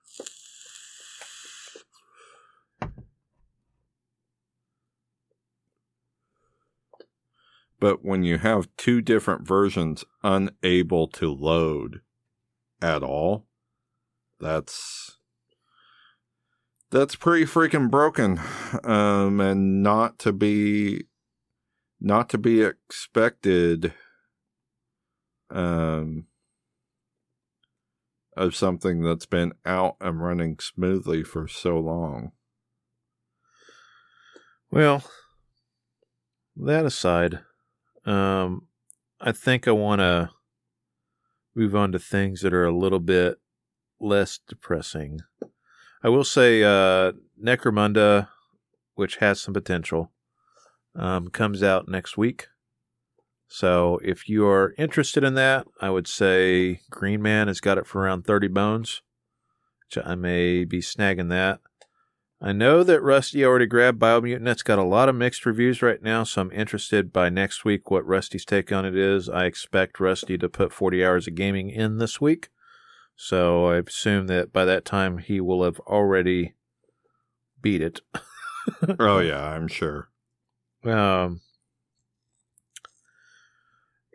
But 7.80 8.04
when 8.04 8.24
you 8.24 8.38
have 8.38 8.68
two 8.76 9.00
different 9.00 9.46
versions 9.46 10.04
unable 10.22 11.06
to 11.08 11.32
load 11.32 12.00
at 12.82 13.02
all, 13.02 13.46
that's 14.40 15.18
that's 16.90 17.16
pretty 17.16 17.44
freaking 17.44 17.90
broken. 17.90 18.40
Um 18.84 19.40
and 19.40 19.82
not 19.82 20.18
to 20.20 20.32
be 20.32 21.06
not 22.00 22.28
to 22.30 22.38
be 22.38 22.62
expected 22.62 23.92
um 25.50 26.26
of 28.36 28.54
something 28.54 29.02
that's 29.02 29.26
been 29.26 29.52
out 29.66 29.96
and 30.00 30.22
running 30.22 30.58
smoothly 30.60 31.24
for 31.24 31.48
so 31.48 31.78
long. 31.78 32.30
Well, 34.70 35.02
that 36.56 36.86
aside, 36.86 37.40
um, 38.06 38.66
I 39.20 39.32
think 39.32 39.66
I 39.66 39.72
want 39.72 40.00
to 40.00 40.30
move 41.54 41.74
on 41.74 41.92
to 41.92 41.98
things 41.98 42.40
that 42.42 42.54
are 42.54 42.64
a 42.64 42.76
little 42.76 43.00
bit 43.00 43.38
less 44.00 44.38
depressing. 44.48 45.20
I 46.02 46.08
will 46.08 46.24
say, 46.24 46.62
uh, 46.62 47.12
Necromunda, 47.42 48.28
which 48.94 49.16
has 49.16 49.40
some 49.40 49.54
potential, 49.54 50.12
um, 50.94 51.28
comes 51.28 51.62
out 51.62 51.88
next 51.88 52.16
week. 52.16 52.46
So 53.48 53.98
if 54.04 54.28
you 54.28 54.46
are 54.46 54.74
interested 54.76 55.24
in 55.24 55.34
that, 55.34 55.66
I 55.80 55.90
would 55.90 56.06
say 56.06 56.80
Green 56.90 57.22
Man 57.22 57.48
has 57.48 57.60
got 57.60 57.78
it 57.78 57.86
for 57.86 58.02
around 58.02 58.26
30 58.26 58.48
bones. 58.48 59.02
I 60.04 60.14
may 60.14 60.64
be 60.64 60.80
snagging 60.80 61.30
that. 61.30 61.60
I 62.40 62.52
know 62.52 62.84
that 62.84 63.02
Rusty 63.02 63.44
already 63.44 63.66
grabbed 63.66 63.98
Biomutant. 63.98 64.46
It's 64.46 64.62
got 64.62 64.78
a 64.78 64.84
lot 64.84 65.08
of 65.08 65.16
mixed 65.16 65.44
reviews 65.44 65.82
right 65.82 66.00
now, 66.00 66.22
so 66.22 66.42
I'm 66.42 66.52
interested 66.52 67.12
by 67.12 67.30
next 67.30 67.64
week 67.64 67.90
what 67.90 68.06
Rusty's 68.06 68.44
take 68.44 68.70
on 68.70 68.84
it 68.84 68.96
is. 68.96 69.28
I 69.28 69.46
expect 69.46 69.98
Rusty 69.98 70.38
to 70.38 70.48
put 70.48 70.72
40 70.72 71.04
hours 71.04 71.26
of 71.26 71.34
gaming 71.34 71.68
in 71.68 71.98
this 71.98 72.20
week. 72.20 72.48
So 73.16 73.66
I 73.66 73.78
assume 73.78 74.28
that 74.28 74.52
by 74.52 74.64
that 74.64 74.84
time 74.84 75.18
he 75.18 75.40
will 75.40 75.64
have 75.64 75.80
already 75.80 76.54
beat 77.60 77.82
it. 77.82 78.00
oh 79.00 79.18
yeah, 79.18 79.44
I'm 79.44 79.66
sure. 79.66 80.08
Um, 80.84 81.40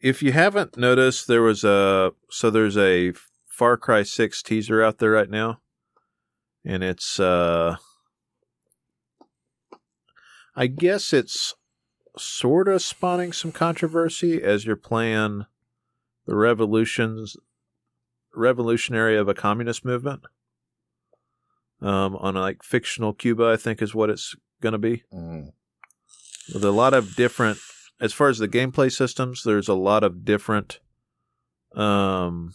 if 0.01 0.23
you 0.23 0.31
haven't 0.31 0.77
noticed, 0.77 1.27
there 1.27 1.41
was 1.41 1.65
a 1.65 2.13
so 2.29 2.49
there's 2.49 2.77
a 2.77 3.11
Far 3.47 3.75
Cry 3.75 4.03
Six 4.03 4.41
teaser 4.41 4.81
out 4.81 4.99
there 4.99 5.11
right 5.11 5.29
now, 5.29 5.59
and 6.63 6.81
it's 6.81 7.19
uh, 7.19 7.75
I 10.55 10.67
guess 10.67 11.13
it's 11.13 11.55
sort 12.17 12.67
of 12.67 12.81
spawning 12.81 13.33
some 13.33 13.51
controversy 13.51 14.41
as 14.41 14.65
you're 14.65 14.75
playing 14.75 15.45
the 16.25 16.35
revolutions 16.35 17.35
revolutionary 18.35 19.17
of 19.17 19.27
a 19.27 19.33
communist 19.33 19.85
movement? 19.85 20.23
Um, 21.81 22.15
on 22.15 22.35
like 22.35 22.63
fictional 22.63 23.13
Cuba, 23.13 23.47
I 23.47 23.57
think 23.57 23.81
is 23.81 23.93
what 23.93 24.09
it's 24.09 24.35
going 24.61 24.71
to 24.73 24.79
be? 24.79 25.03
Mm. 25.13 25.51
with 26.53 26.63
a 26.63 26.71
lot 26.71 26.93
of 26.93 27.15
different 27.15 27.59
as 27.99 28.13
far 28.13 28.27
as 28.29 28.37
the 28.37 28.47
gameplay 28.47 28.91
systems 28.91 29.43
there's 29.43 29.69
a 29.69 29.73
lot 29.73 30.03
of 30.03 30.25
different 30.25 30.79
um 31.75 32.53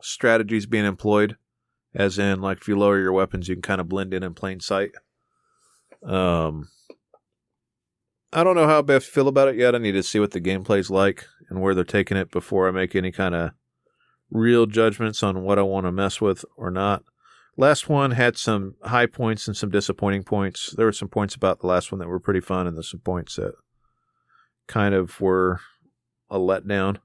strategies 0.00 0.66
being 0.66 0.84
employed 0.84 1.36
as 1.94 2.18
in 2.18 2.40
like 2.40 2.58
if 2.58 2.68
you 2.68 2.76
lower 2.76 2.98
your 2.98 3.12
weapons 3.12 3.48
you 3.48 3.54
can 3.54 3.62
kind 3.62 3.80
of 3.80 3.88
blend 3.88 4.14
in 4.14 4.22
in 4.22 4.34
plain 4.34 4.58
sight 4.58 4.92
um 6.04 6.68
I 8.32 8.44
don't 8.44 8.56
know 8.56 8.66
how 8.66 8.82
I 8.88 8.98
feel 8.98 9.28
about 9.28 9.48
it 9.48 9.56
yet. 9.56 9.74
I 9.74 9.78
need 9.78 9.92
to 9.92 10.02
see 10.02 10.18
what 10.18 10.30
the 10.30 10.40
gameplay's 10.40 10.90
like 10.90 11.26
and 11.50 11.60
where 11.60 11.74
they're 11.74 11.84
taking 11.84 12.16
it 12.16 12.30
before 12.30 12.66
I 12.66 12.70
make 12.70 12.96
any 12.96 13.12
kind 13.12 13.34
of 13.34 13.50
real 14.30 14.64
judgments 14.64 15.22
on 15.22 15.42
what 15.42 15.58
I 15.58 15.62
want 15.62 15.84
to 15.84 15.92
mess 15.92 16.20
with 16.20 16.44
or 16.56 16.70
not. 16.70 17.04
Last 17.58 17.90
one 17.90 18.12
had 18.12 18.38
some 18.38 18.76
high 18.84 19.04
points 19.04 19.46
and 19.46 19.54
some 19.54 19.68
disappointing 19.68 20.22
points. 20.22 20.74
There 20.74 20.86
were 20.86 20.92
some 20.92 21.08
points 21.08 21.34
about 21.34 21.60
the 21.60 21.66
last 21.66 21.92
one 21.92 21.98
that 21.98 22.08
were 22.08 22.18
pretty 22.18 22.40
fun, 22.40 22.66
and 22.66 22.74
there's 22.74 22.90
some 22.90 23.00
points 23.00 23.36
that 23.36 23.52
kind 24.66 24.94
of 24.94 25.20
were 25.20 25.60
a 26.30 26.38
letdown. 26.38 26.98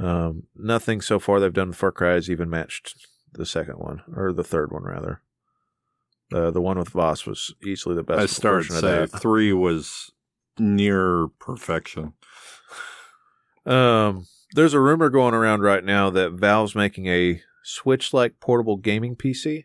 Um, 0.00 0.44
nothing 0.54 1.00
so 1.00 1.18
far 1.18 1.40
they've 1.40 1.52
done 1.52 1.68
with 1.68 1.76
Far 1.76 1.90
Cry 1.90 2.12
has 2.12 2.30
even 2.30 2.48
matched 2.48 3.08
the 3.32 3.44
second 3.44 3.78
one, 3.78 4.02
or 4.14 4.32
the 4.32 4.44
third 4.44 4.70
one 4.70 4.84
rather. 4.84 5.22
Uh, 6.32 6.50
the 6.50 6.60
one 6.60 6.78
with 6.78 6.90
Vaas 6.90 7.26
was 7.26 7.54
easily 7.62 7.94
the 7.94 8.02
best. 8.02 8.20
I 8.20 8.26
started 8.26 8.72
say 8.72 9.06
three 9.06 9.52
was 9.52 10.12
near 10.58 11.28
perfection. 11.38 12.14
Um, 13.66 14.26
there's 14.54 14.74
a 14.74 14.80
rumor 14.80 15.08
going 15.08 15.34
around 15.34 15.62
right 15.62 15.84
now 15.84 16.10
that 16.10 16.32
Valve's 16.32 16.74
making 16.74 17.06
a 17.06 17.42
Switch-like 17.64 18.40
portable 18.40 18.76
gaming 18.76 19.14
PC. 19.14 19.64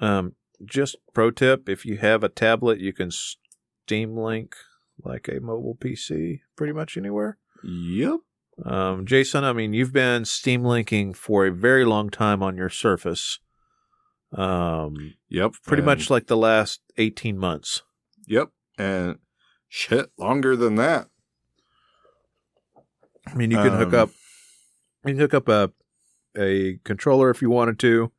Um, 0.00 0.34
just 0.64 0.96
pro 1.12 1.30
tip: 1.30 1.68
if 1.68 1.84
you 1.84 1.96
have 1.98 2.22
a 2.22 2.28
tablet, 2.28 2.78
you 2.78 2.92
can 2.92 3.10
Steam 3.10 4.16
Link 4.16 4.54
like 5.02 5.28
a 5.28 5.40
mobile 5.40 5.76
PC 5.78 6.40
pretty 6.56 6.72
much 6.72 6.96
anywhere. 6.96 7.38
Yep. 7.64 8.20
Um, 8.64 9.04
Jason, 9.04 9.44
I 9.44 9.52
mean, 9.52 9.72
you've 9.72 9.92
been 9.92 10.24
Steam 10.24 10.64
linking 10.64 11.12
for 11.12 11.46
a 11.46 11.52
very 11.52 11.84
long 11.84 12.08
time 12.08 12.42
on 12.42 12.56
your 12.56 12.70
Surface. 12.70 13.38
Um, 14.36 15.14
yep. 15.28 15.52
Pretty 15.64 15.82
much 15.82 16.10
like 16.10 16.26
the 16.26 16.36
last 16.36 16.80
18 16.98 17.38
months. 17.38 17.82
Yep. 18.26 18.50
And 18.78 19.18
shit, 19.68 20.10
longer 20.18 20.54
than 20.56 20.76
that. 20.76 21.08
I 23.26 23.34
mean, 23.34 23.50
you 23.50 23.56
can 23.56 23.72
um, 23.72 23.78
hook 23.78 23.94
up, 23.94 24.10
you 25.04 25.14
can 25.14 25.18
hook 25.18 25.34
up 25.34 25.48
a, 25.48 25.72
a 26.38 26.78
controller 26.84 27.30
if 27.30 27.42
you 27.42 27.50
wanted 27.50 27.78
to, 27.80 28.12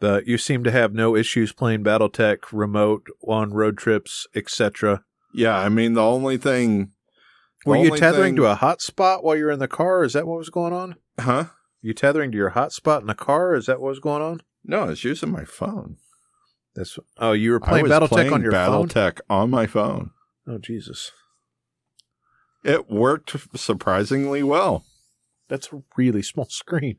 but 0.00 0.26
you 0.26 0.36
seem 0.36 0.64
to 0.64 0.70
have 0.70 0.92
no 0.92 1.16
issues 1.16 1.52
playing 1.52 1.84
BattleTech 1.84 2.38
remote 2.52 3.06
on 3.26 3.54
road 3.54 3.78
trips, 3.78 4.26
etc. 4.34 5.04
Yeah. 5.32 5.56
I 5.56 5.68
mean, 5.68 5.94
the 5.94 6.02
only 6.02 6.36
thing 6.36 6.90
were 7.64 7.76
you 7.76 7.96
tethering 7.96 8.34
thing... 8.34 8.42
to 8.42 8.50
a 8.50 8.56
hotspot 8.56 9.22
while 9.22 9.36
you're 9.36 9.50
in 9.50 9.58
the 9.58 9.68
car? 9.68 10.04
Is 10.04 10.12
that 10.12 10.26
what 10.26 10.38
was 10.38 10.50
going 10.50 10.72
on? 10.72 10.96
Huh? 11.18 11.46
You 11.80 11.94
tethering 11.94 12.32
to 12.32 12.36
your 12.36 12.50
hotspot 12.50 13.00
in 13.00 13.06
the 13.06 13.14
car? 13.14 13.54
Is 13.54 13.66
that 13.66 13.80
what 13.80 13.90
was 13.90 14.00
going 14.00 14.22
on? 14.22 14.42
No, 14.66 14.82
I 14.82 14.86
was 14.86 15.04
using 15.04 15.30
my 15.30 15.44
phone. 15.44 15.96
That's 16.74 16.98
oh, 17.18 17.32
you 17.32 17.52
were 17.52 17.60
playing 17.60 17.86
BattleTech 17.86 18.32
on 18.32 18.42
your 18.42 18.50
Battle 18.50 18.80
phone. 18.80 18.88
BattleTech 18.88 19.20
on 19.30 19.50
my 19.50 19.66
phone. 19.66 20.10
Oh 20.46 20.58
Jesus! 20.58 21.12
It 22.64 22.90
worked 22.90 23.36
surprisingly 23.54 24.42
well. 24.42 24.84
That's 25.48 25.72
a 25.72 25.82
really 25.96 26.22
small 26.22 26.46
screen. 26.46 26.98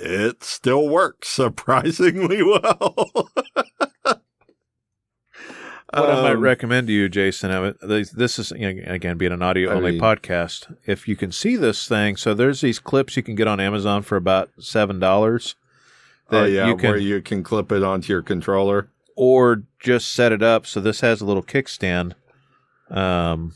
It 0.00 0.42
still 0.42 0.88
works 0.88 1.28
surprisingly 1.28 2.42
well. 2.42 3.30
What 5.90 6.10
um, 6.10 6.18
I 6.18 6.22
might 6.22 6.32
um, 6.32 6.40
recommend 6.40 6.88
to 6.88 6.92
you, 6.92 7.08
Jason, 7.08 7.74
this 7.80 8.38
is 8.38 8.50
again 8.50 9.16
being 9.16 9.32
an 9.32 9.42
audio 9.42 9.70
only 9.70 9.90
I 9.90 9.92
mean, 9.92 10.00
podcast. 10.00 10.74
If 10.84 11.06
you 11.06 11.14
can 11.16 11.30
see 11.30 11.54
this 11.56 11.86
thing, 11.86 12.16
so 12.16 12.34
there's 12.34 12.60
these 12.60 12.80
clips 12.80 13.16
you 13.16 13.22
can 13.22 13.36
get 13.36 13.46
on 13.46 13.60
Amazon 13.60 14.02
for 14.02 14.16
about 14.16 14.50
seven 14.58 14.98
dollars. 14.98 15.54
Oh 16.30 16.44
yeah, 16.44 16.66
you 16.66 16.76
can, 16.76 16.90
where 16.90 16.98
you 16.98 17.22
can 17.22 17.42
clip 17.42 17.70
it 17.72 17.82
onto 17.82 18.12
your 18.12 18.22
controller, 18.22 18.88
or 19.16 19.62
just 19.78 20.12
set 20.12 20.32
it 20.32 20.42
up. 20.42 20.66
So 20.66 20.80
this 20.80 21.00
has 21.00 21.20
a 21.20 21.24
little 21.24 21.42
kickstand. 21.42 22.14
Um, 22.90 23.54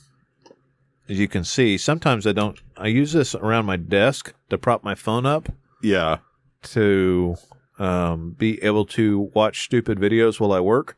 as 1.09 1.19
you 1.19 1.29
can 1.29 1.45
see, 1.45 1.77
sometimes 1.77 2.27
I 2.27 2.33
don't. 2.33 2.59
I 2.77 2.87
use 2.87 3.13
this 3.13 3.35
around 3.35 3.67
my 3.67 3.77
desk 3.77 4.33
to 4.49 4.59
prop 4.59 4.85
my 4.85 4.95
phone 4.95 5.27
up. 5.27 5.49
Yeah. 5.83 6.19
To 6.63 7.37
um, 7.79 8.37
be 8.39 8.63
able 8.63 8.85
to 8.87 9.31
watch 9.35 9.65
stupid 9.65 9.99
videos 9.99 10.39
while 10.39 10.53
I 10.53 10.61
work 10.61 10.97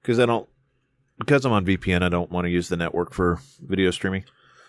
because 0.00 0.20
I 0.20 0.26
don't 0.26 0.48
because 1.18 1.44
I'm 1.44 1.52
on 1.52 1.64
VPN, 1.64 2.02
I 2.02 2.08
don't 2.08 2.30
want 2.30 2.44
to 2.44 2.50
use 2.50 2.68
the 2.68 2.76
network 2.76 3.12
for 3.12 3.40
video 3.60 3.90
streaming. 3.90 4.24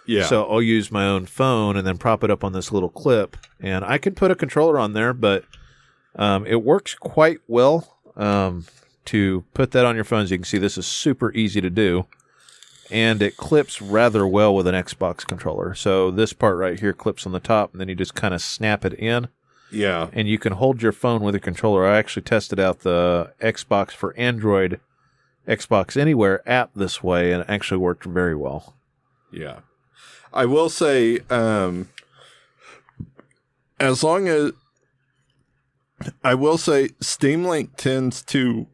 Yeah. 0.06 0.26
So 0.26 0.46
I'll 0.46 0.62
use 0.62 0.92
my 0.92 1.06
own 1.06 1.26
phone 1.26 1.78
and 1.78 1.86
then 1.88 1.98
prop 1.98 2.24
it 2.24 2.32
up 2.32 2.44
on 2.44 2.54
this 2.54 2.72
little 2.72 2.90
clip, 2.90 3.38
and 3.60 3.86
I 3.86 3.98
can 3.98 4.16
put 4.16 4.32
a 4.32 4.36
controller 4.36 4.80
on 4.80 4.94
there, 4.94 5.14
but 5.14 5.46
um, 6.15 6.45
it 6.45 6.64
works 6.64 6.95
quite 6.95 7.40
well 7.48 7.98
um, 8.15 8.65
to 9.06 9.44
put 9.53 9.72
that 9.72 9.85
on 9.85 9.95
your 9.95 10.03
phone. 10.03 10.23
As 10.23 10.31
you 10.31 10.38
can 10.38 10.45
see, 10.45 10.57
this 10.57 10.77
is 10.77 10.85
super 10.85 11.31
easy 11.34 11.61
to 11.61 11.69
do, 11.69 12.06
and 12.91 13.22
it 13.22 13.38
clips 13.38 13.81
rather 13.81 14.27
well 14.27 14.53
with 14.53 14.68
an 14.68 14.76
Xbox 14.76 15.26
controller. 15.26 15.73
So 15.73 16.11
this 16.11 16.34
part 16.34 16.57
right 16.57 16.80
here 16.80 16.94
clips 16.94 17.26
on 17.26 17.31
the 17.31 17.40
top, 17.40 17.72
and 17.72 17.81
then 17.81 17.90
you 17.90 17.95
just 17.95 18.15
kind 18.15 18.34
of 18.34 18.41
snap 18.41 18.85
it 18.85 18.94
in. 18.94 19.27
Yeah. 19.72 20.10
And 20.14 20.27
you 20.27 20.38
can 20.38 20.53
hold 20.53 20.84
your 20.84 20.91
phone 20.91 21.22
with 21.22 21.34
a 21.34 21.40
controller. 21.40 21.88
I 21.88 21.98
actually 21.98 22.22
tested 22.22 22.60
out 22.60 22.81
the 22.81 23.34
Xbox 23.41 23.91
for 23.91 24.15
Android 24.18 24.80
Xbox 25.48 25.98
Anywhere 25.98 26.48
app 26.49 26.72
this 26.76 27.03
way, 27.03 27.31
and 27.31 27.41
it 27.41 27.49
actually 27.49 27.80
worked 27.80 28.06
very 28.06 28.35
well. 28.35 28.76
Yeah, 29.31 29.60
I 30.31 30.45
will 30.45 30.69
say, 30.69 31.19
um, 31.30 31.90
as 33.80 34.03
long 34.03 34.27
as 34.27 34.52
I 36.24 36.36
will 36.36 36.58
say, 36.58 36.90
Steam 37.00 37.46
Link 37.46 37.76
tends 37.78 38.22
to 38.24 38.68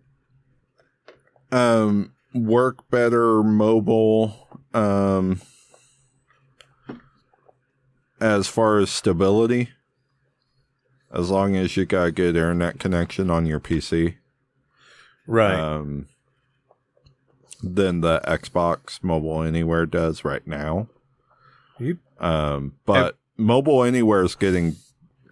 um, 1.51 2.13
work 2.33 2.89
better 2.89 3.43
mobile. 3.43 4.47
Um, 4.73 5.41
as 8.21 8.47
far 8.47 8.77
as 8.79 8.89
stability, 8.89 9.69
as 11.13 11.29
long 11.29 11.55
as 11.55 11.77
you 11.77 11.85
got 11.85 12.07
a 12.07 12.11
good 12.11 12.35
internet 12.35 12.79
connection 12.79 13.29
on 13.29 13.45
your 13.45 13.59
PC. 13.59 14.15
Right. 15.25 15.55
Um, 15.55 16.07
than 17.61 18.01
the 18.01 18.21
Xbox 18.21 19.03
Mobile 19.03 19.43
Anywhere 19.43 19.85
does 19.85 20.23
right 20.23 20.45
now. 20.47 20.87
You, 21.77 21.99
um, 22.19 22.73
but 22.85 23.17
Mobile 23.37 23.83
Anywhere 23.83 24.23
is 24.23 24.35
getting 24.35 24.75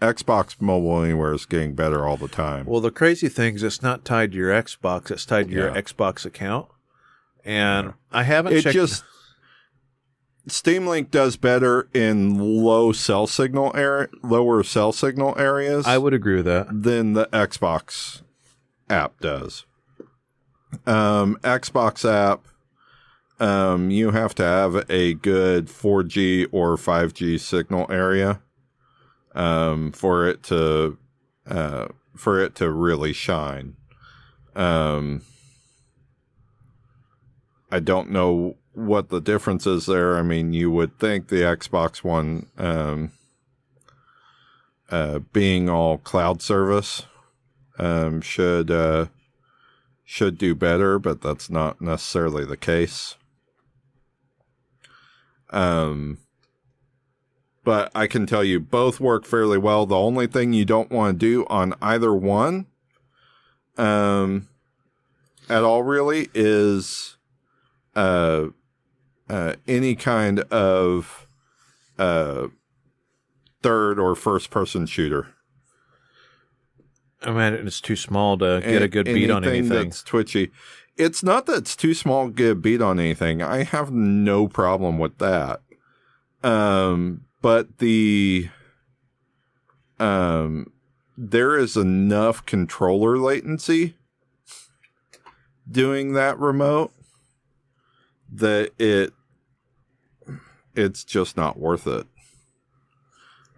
Xbox 0.02 0.60
Mobile 0.62 1.04
Anywhere 1.04 1.34
is 1.34 1.46
getting 1.46 1.74
better 1.74 2.06
all 2.08 2.18
the 2.18 2.28
time. 2.28 2.66
Well, 2.66 2.82
the 2.82 2.92
crazy 2.92 3.30
thing 3.30 3.56
is 3.56 3.64
it's 3.64 3.82
not 3.82 4.06
tied 4.06 4.32
to 4.32 4.38
your 4.38 4.52
Xbox; 4.52 5.12
it's 5.12 5.26
tied 5.26 5.50
to 5.50 5.54
yeah. 5.54 5.60
your 5.60 5.72
Xbox 5.72 6.26
account. 6.26 6.68
And 7.44 7.88
yeah. 7.88 7.94
I 8.12 8.24
haven't. 8.24 8.54
It 8.54 8.64
checked... 8.64 8.74
just 8.74 9.04
Steam 10.48 10.88
Link 10.88 11.12
does 11.12 11.38
better 11.38 11.90
in 11.94 12.38
low 12.64 12.92
cell 12.92 13.28
signal 13.28 13.72
area, 13.76 14.08
lower 14.24 14.64
cell 14.64 14.92
signal 14.92 15.36
areas. 15.38 15.86
I 15.86 15.98
would 15.98 16.14
agree 16.14 16.36
with 16.36 16.46
that. 16.46 16.68
Than 16.70 17.14
the 17.14 17.28
Xbox 17.28 18.22
app 18.90 19.20
does 19.20 19.66
um, 20.86 21.38
Xbox 21.42 22.10
app, 22.10 22.46
um, 23.40 23.92
you 23.92 24.12
have 24.12 24.34
to 24.36 24.44
have 24.44 24.90
a 24.90 25.14
good 25.16 25.68
4G 25.68 26.48
or 26.52 26.76
5G 26.76 27.40
signal 27.40 27.86
area 27.90 28.42
um, 29.38 29.92
for 29.92 30.28
it 30.28 30.44
to 30.44 30.98
uh, 31.46 31.88
for 32.16 32.42
it 32.42 32.56
to 32.56 32.70
really 32.70 33.14
shine. 33.14 33.78
Um, 34.56 35.22
I 37.72 37.80
don't 37.80 38.10
know 38.10 38.58
what 38.74 39.10
the 39.10 39.22
difference 39.22 39.68
is 39.68 39.86
there. 39.86 40.18
I 40.18 40.24
mean, 40.24 40.52
you 40.54 40.72
would 40.72 40.98
think 41.00 41.28
the 41.28 41.42
Xbox 41.42 42.04
One 42.04 42.48
um, 42.58 43.12
uh, 44.90 45.20
being 45.32 45.70
all 45.70 46.00
cloud 46.00 46.42
service 46.42 47.04
um, 47.78 48.22
should 48.22 48.72
uh, 48.72 49.06
should 50.04 50.40
do 50.40 50.56
better, 50.56 50.98
but 50.98 51.22
that's 51.22 51.50
not 51.50 51.80
necessarily 51.80 52.44
the 52.44 52.58
case. 52.58 53.16
Um, 55.52 56.18
but 57.68 57.92
I 57.94 58.08
can 58.08 58.26
tell 58.26 58.46
you 58.46 58.62
both 58.62 59.02
work 59.02 59.26
fairly 59.26 59.58
well. 59.58 59.86
The 59.86 59.98
only 59.98 60.26
thing 60.26 60.54
you 60.54 60.64
don't 60.64 60.90
want 60.90 61.20
to 61.20 61.26
do 61.26 61.46
on 61.50 61.74
either 61.82 62.14
one, 62.14 62.66
um, 63.78 64.48
at 65.50 65.64
all 65.64 65.84
really 65.84 66.30
is, 66.34 67.18
uh, 67.94 68.46
uh, 69.30 69.56
any 69.68 69.96
kind 69.96 70.40
of, 70.50 71.28
uh, 72.00 72.48
third 73.62 74.00
or 74.00 74.16
first 74.16 74.50
person 74.50 74.86
shooter. 74.86 75.28
I 77.24 77.32
mean, 77.32 77.68
it's 77.68 77.82
too 77.82 77.98
small 77.98 78.38
to 78.38 78.62
get 78.64 78.82
a 78.82 78.88
good 78.88 79.08
beat 79.08 79.30
on 79.30 79.44
anything. 79.44 79.90
That's 79.90 80.04
twitchy. 80.04 80.52
It's 80.96 81.22
not 81.22 81.48
that 81.48 81.58
it's 81.58 81.76
too 81.76 81.94
small 81.94 82.28
to 82.28 82.34
get 82.34 82.52
a 82.52 82.56
beat 82.56 82.82
on 82.82 82.98
anything. 82.98 83.42
I 83.42 83.64
have 83.64 83.92
no 83.92 84.48
problem 84.48 84.98
with 85.00 85.18
that. 85.18 85.60
Um, 86.44 87.26
but 87.42 87.78
the 87.80 88.50
um, 90.00 90.72
there 91.18 91.58
is 91.58 91.76
enough 91.76 92.46
controller 92.46 93.18
latency 93.18 93.96
doing 95.70 96.14
that 96.14 96.38
remote 96.38 96.92
that 98.32 98.72
it 98.78 99.14
it's 100.76 101.04
just 101.04 101.36
not 101.36 101.58
worth 101.58 101.88
it. 101.88 102.06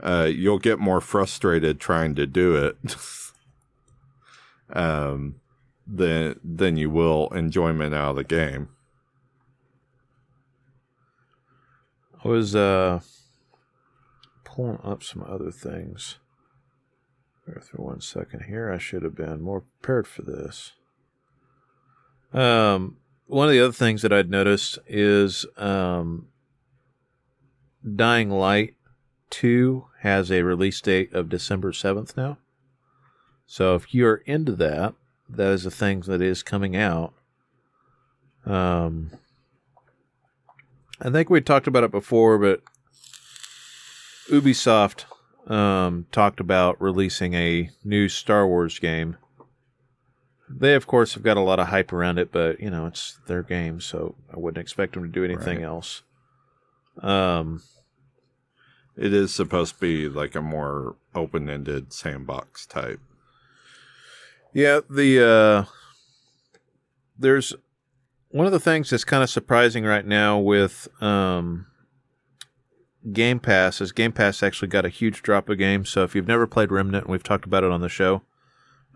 Uh, 0.02 0.30
you'll 0.34 0.60
get 0.60 0.80
more 0.80 1.02
frustrated 1.02 1.80
trying 1.80 2.16
to 2.16 2.26
do 2.26 2.56
it 2.56 2.96
um, 4.74 5.36
than 5.86 6.40
than 6.44 6.78
you 6.78 6.90
will 6.90 7.28
enjoyment 7.30 7.94
out 7.94 8.12
of 8.12 8.16
the 8.16 8.24
game. 8.24 8.70
I 12.24 12.28
was 12.28 12.56
uh, 12.56 13.02
pulling 14.60 14.80
up 14.84 15.02
some 15.02 15.24
other 15.26 15.52
things. 15.52 16.18
Bear 17.48 17.62
for 17.62 17.82
one 17.82 18.02
second 18.02 18.44
here. 18.50 18.70
I 18.70 18.78
should 18.78 19.04
have 19.04 19.16
been 19.16 19.42
more 19.42 19.62
prepared 19.62 20.06
for 20.06 20.22
this. 20.22 20.74
Um, 22.34 22.98
one 23.28 23.48
of 23.48 23.54
the 23.54 23.62
other 23.62 23.72
things 23.72 24.02
that 24.02 24.12
I'd 24.12 24.30
noticed 24.30 24.78
is 24.86 25.46
um, 25.56 26.28
Dying 27.96 28.30
Light 28.30 28.76
2 29.30 29.86
has 30.02 30.30
a 30.30 30.44
release 30.44 30.82
date 30.82 31.14
of 31.14 31.30
December 31.30 31.72
7th 31.72 32.18
now. 32.18 32.38
So 33.46 33.76
if 33.76 33.94
you're 33.94 34.24
into 34.26 34.58
that, 34.58 34.94
that 35.30 35.54
is 35.54 35.66
a 35.66 35.72
thing 35.72 36.02
that 36.02 36.22
is 36.22 36.44
coming 36.44 36.76
out. 36.76 37.14
Um, 38.46 39.12
I 41.00 41.10
think 41.10 41.30
we 41.30 41.40
talked 41.40 41.68
about 41.68 41.86
it 41.86 41.92
before, 41.92 42.38
but 42.38 42.62
Ubisoft 44.30 45.06
um, 45.52 46.06
talked 46.12 46.40
about 46.40 46.82
releasing 46.82 47.34
a 47.34 47.70
new 47.84 48.08
Star 48.10 48.48
Wars 48.48 48.80
game. 48.80 49.18
They, 50.50 50.74
of 50.74 50.88
course, 50.88 51.14
have 51.14 51.24
got 51.24 51.38
a 51.38 51.42
lot 51.42 51.60
of 51.60 51.68
hype 51.68 51.94
around 51.94 52.18
it, 52.18 52.32
but 52.32 52.60
you 52.60 52.70
know 52.70 52.88
it's 52.88 53.20
their 53.28 53.44
game, 53.44 53.80
so 53.82 54.16
I 54.34 54.38
wouldn't 54.40 54.62
expect 54.62 54.94
them 54.94 55.04
to 55.04 55.10
do 55.10 55.24
anything 55.24 55.58
Right. 55.60 55.66
else. 55.66 56.02
Um, 57.02 57.62
It 58.98 59.14
is 59.14 59.34
supposed 59.34 59.76
to 59.76 59.80
be 59.80 60.10
like 60.10 60.36
a 60.36 60.42
more 60.42 60.96
open-ended 61.16 61.94
sandbox 61.94 62.66
type. 62.66 63.00
Yeah, 64.54 64.82
the 64.90 65.24
uh 65.26 65.72
there's 67.18 67.54
one 68.30 68.46
of 68.46 68.52
the 68.52 68.60
things 68.60 68.90
that's 68.90 69.06
kind 69.06 69.24
of 69.24 69.30
surprising 69.30 69.86
right 69.86 70.06
now 70.06 70.38
with 70.40 70.88
um 71.02 71.68
Game 73.14 73.40
Pass 73.40 73.82
is 73.82 73.92
Game 73.92 74.12
Pass 74.12 74.44
actually 74.44 74.68
got 74.68 74.86
a 74.86 74.90
huge 74.90 75.22
drop 75.22 75.50
of 75.50 75.58
games. 75.58 75.90
So 75.90 76.04
if 76.04 76.16
you've 76.16 76.28
never 76.28 76.48
played 76.48 76.72
Remnant, 76.72 77.06
and 77.06 77.12
we've 77.12 77.24
talked 77.24 77.46
about 77.46 77.64
it 77.64 77.72
on 77.72 77.82
the 77.82 77.90
show. 77.90 78.24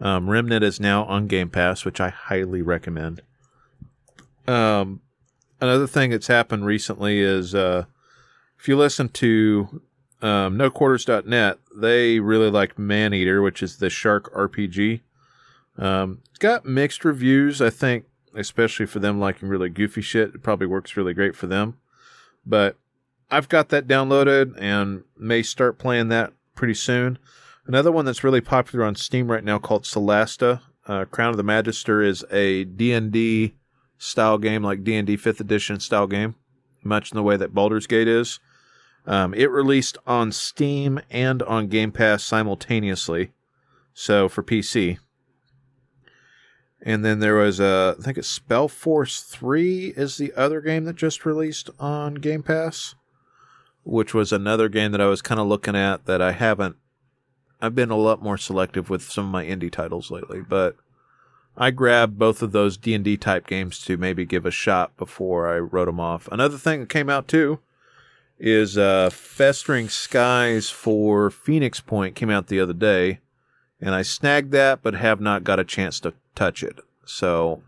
Um, 0.02 0.30
Remnant 0.30 0.64
is 0.64 0.80
now 0.80 1.06
on 1.06 1.28
Game 1.28 1.50
Pass, 1.50 1.86
which 1.86 2.02
I 2.02 2.10
highly 2.10 2.62
recommend. 2.62 3.22
Um, 4.48 5.02
another 5.62 5.88
thing 5.88 6.10
that's 6.10 6.28
happened 6.28 6.66
recently 6.66 7.20
is 7.20 7.56
uh, 7.56 7.86
if 8.60 8.68
you 8.68 8.76
listen 8.76 9.08
to 9.10 9.82
um, 10.22 10.58
NoQuarters.net, 10.58 11.60
they 11.76 12.20
really 12.20 12.50
like 12.50 12.78
Maneater, 12.78 13.42
which 13.42 13.64
is 13.64 13.78
the 13.78 13.90
shark 13.90 14.34
RPG. 14.34 15.02
Um, 15.78 16.20
it's 16.30 16.40
got 16.40 16.66
mixed 16.66 17.06
reviews, 17.06 17.62
I 17.62 17.70
think, 17.70 18.06
especially 18.36 18.86
for 18.86 19.00
them 19.00 19.20
liking 19.20 19.48
really 19.48 19.70
goofy 19.70 20.02
shit. 20.02 20.36
It 20.36 20.44
probably 20.44 20.68
works 20.68 20.98
really 20.98 21.14
great 21.14 21.36
for 21.36 21.48
them. 21.48 21.78
But 22.46 22.76
I've 23.34 23.50
got 23.50 23.70
that 23.70 23.88
downloaded 23.88 24.54
and 24.60 25.04
may 25.18 25.42
start 25.42 25.80
playing 25.80 26.10
that 26.10 26.34
pretty 26.54 26.76
soon. 26.76 27.18
Another 27.66 27.92
one 27.92 28.06
that's 28.06 28.24
really 28.24 28.42
popular 28.42 28.86
on 28.86 28.96
Steam 28.96 29.32
right 29.32 29.44
now 29.44 29.58
called 29.58 29.86
Solasta. 29.86 30.62
Uh, 30.86 31.06
Crown 31.06 31.32
of 31.32 31.38
the 31.38 31.44
Magister 31.44 32.04
is 32.04 32.24
a 32.30 32.66
D&D 32.66 33.56
style 33.98 34.38
game, 34.38 34.64
like 34.64 34.84
D&D 34.84 35.18
5th 35.18 35.40
edition 35.40 35.80
style 35.80 36.06
game, 36.06 36.36
much 36.84 37.12
in 37.12 37.16
the 37.16 37.24
way 37.24 37.36
that 37.36 37.56
Baldur's 37.56 37.88
Gate 37.88 38.08
is. 38.08 38.40
Um, 39.08 39.34
it 39.34 39.50
released 39.50 39.98
on 40.06 40.32
Steam 40.32 41.02
and 41.10 41.42
on 41.42 41.70
Game 41.70 41.92
Pass 41.92 42.24
simultaneously, 42.24 43.32
so 43.96 44.30
for 44.30 44.44
PC. 44.44 45.00
And 46.84 47.04
then 47.04 47.20
there 47.20 47.36
was 47.36 47.60
a, 47.60 47.96
I 47.98 48.04
think 48.04 48.20
it's 48.20 48.40
Spellforce 48.40 49.26
3 49.26 49.94
is 49.98 50.18
the 50.18 50.34
other 50.34 50.62
game 50.62 50.84
that 50.84 50.98
just 50.98 51.26
released 51.26 51.72
on 51.80 52.16
Game 52.16 52.44
Pass, 52.44 52.94
which 53.84 54.14
was 54.14 54.32
another 54.32 54.70
game 54.70 54.92
that 54.92 55.02
I 55.02 55.08
was 55.08 55.22
kind 55.22 55.40
of 55.40 55.48
looking 55.48 55.76
at 55.76 56.06
that 56.06 56.22
I 56.22 56.32
haven't. 56.32 56.76
I've 57.62 57.76
been 57.76 57.92
a 57.92 57.98
lot 57.98 58.22
more 58.22 58.38
selective 58.38 58.90
with 58.90 59.04
some 59.04 59.26
of 59.26 59.32
my 59.32 59.46
indie 59.46 59.72
titles 59.72 60.12
lately, 60.12 60.42
but 60.42 60.76
I 61.56 61.72
grabbed 61.72 62.18
both 62.18 62.42
of 62.42 62.52
those 62.52 62.78
D&D 62.78 63.18
type 63.18 63.48
games 63.48 63.80
to 63.86 63.96
maybe 63.96 64.26
give 64.26 64.46
a 64.46 64.52
shot 64.52 64.96
before 64.98 65.48
I 65.48 65.60
wrote 65.60 65.86
them 65.86 66.00
off. 66.00 66.28
Another 66.32 66.58
thing 66.58 66.82
that 66.82 66.90
came 66.90 67.10
out 67.10 67.28
too 67.28 67.60
is 68.40 68.78
uh, 68.78 69.10
Festering 69.12 69.88
Skies 69.88 70.70
for 70.70 71.30
Phoenix 71.30 71.80
Point 71.80 72.16
came 72.16 72.30
out 72.30 72.48
the 72.48 72.60
other 72.60 72.74
day, 72.74 73.20
and 73.80 73.94
I 73.94 74.02
snagged 74.02 74.52
that, 74.52 74.82
but 74.82 74.96
have 74.96 75.22
not 75.22 75.44
got 75.44 75.60
a 75.60 75.64
chance 75.64 76.00
to 76.02 76.14
touch 76.36 76.64
it. 76.64 76.80
So, 77.06 77.62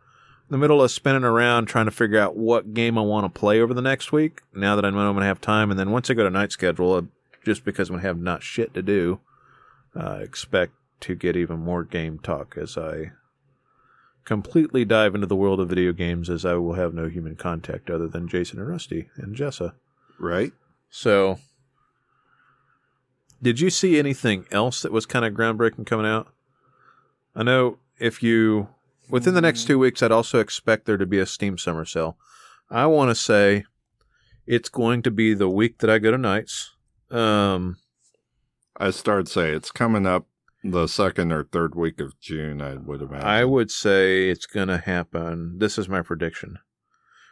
the 0.50 0.58
middle 0.58 0.82
of 0.82 0.92
spinning 0.92 1.24
around 1.24 1.66
trying 1.66 1.86
to 1.86 1.92
figure 1.92 2.20
out 2.20 2.36
what 2.36 2.74
game 2.74 2.98
I 2.98 3.02
want 3.02 3.26
to 3.26 3.40
play 3.40 3.60
over 3.60 3.74
the 3.74 3.82
next 3.82 4.12
week. 4.12 4.42
Now 4.54 4.76
that 4.76 4.86
I 4.86 4.90
know 4.90 5.00
I'm 5.00 5.14
going 5.14 5.22
to 5.22 5.28
have 5.28 5.42
time, 5.42 5.72
and 5.72 5.80
then 5.80 5.92
once 5.92 6.10
I 6.10 6.14
go 6.14 6.24
to 6.24 6.30
night 6.30 6.52
schedule, 6.52 6.94
uh, 6.94 7.02
just 7.44 7.66
because 7.66 7.90
I'm 7.90 7.94
going 7.94 8.02
to 8.04 8.08
have 8.08 8.20
not 8.20 8.44
shit 8.44 8.74
to 8.74 8.82
do, 8.82 9.20
uh, 9.96 10.20
expect 10.22 10.74
to 11.02 11.16
get 11.16 11.36
even 11.36 11.60
more 11.60 11.84
game 11.84 12.20
talk 12.20 12.58
as 12.58 12.78
I 12.78 13.12
completely 14.24 14.86
dive 14.86 15.16
into 15.16 15.28
the 15.28 15.36
world 15.36 15.60
of 15.60 15.70
video 15.70 15.94
games, 15.94 16.30
as 16.30 16.46
I 16.46 16.56
will 16.56 16.74
have 16.74 16.94
no 16.94 17.08
human 17.08 17.36
contact 17.36 17.90
other 17.90 18.08
than 18.08 18.28
Jason 18.28 18.60
and 18.60 18.68
Rusty 18.68 19.10
and 19.16 19.36
Jessa. 19.36 19.74
Right? 20.20 20.54
So, 20.90 21.40
did 23.42 23.60
you 23.60 23.70
see 23.70 24.00
anything 24.00 24.46
else 24.52 24.82
that 24.82 24.92
was 24.92 25.06
kind 25.06 25.26
of 25.26 25.34
groundbreaking 25.34 25.86
coming 25.86 26.06
out? 26.06 26.28
I 27.36 27.44
know 27.44 27.78
if 28.00 28.24
you 28.24 28.70
within 29.10 29.34
the 29.34 29.42
next 29.42 29.66
two 29.66 29.80
weeks, 29.80 30.02
I'd 30.02 30.12
also 30.12 30.40
expect 30.40 30.86
there 30.86 30.98
to 30.98 31.06
be 31.06 31.20
a 31.20 31.26
Steam 31.26 31.58
Summer 31.58 31.86
Sale. 31.86 32.18
I 32.70 32.86
want 32.88 33.10
to 33.10 33.16
say 33.16 33.66
it's 34.46 34.70
going 34.70 35.02
to 35.04 35.12
be 35.12 35.34
the 35.34 35.50
week 35.50 35.80
that 35.80 35.90
I 35.90 36.00
go 36.00 36.12
to 36.12 36.18
nights. 36.18 36.72
Um, 37.12 37.78
I 38.78 38.92
started 38.92 39.28
to 39.28 39.32
say 39.32 39.52
it's 39.52 39.72
coming 39.72 40.06
up 40.06 40.28
the 40.64 40.88
second 40.88 41.32
or 41.32 41.44
third 41.44 41.76
week 41.76 42.00
of 42.00 42.20
June, 42.20 42.62
I 42.62 42.76
would 42.76 43.02
imagine. 43.02 43.28
I 43.28 43.46
would 43.46 43.70
say 43.70 44.30
it's 44.30 44.48
going 44.48 44.68
to 44.68 44.80
happen. 44.80 45.60
This 45.60 45.78
is 45.78 45.88
my 45.88 46.02
prediction. 46.02 46.58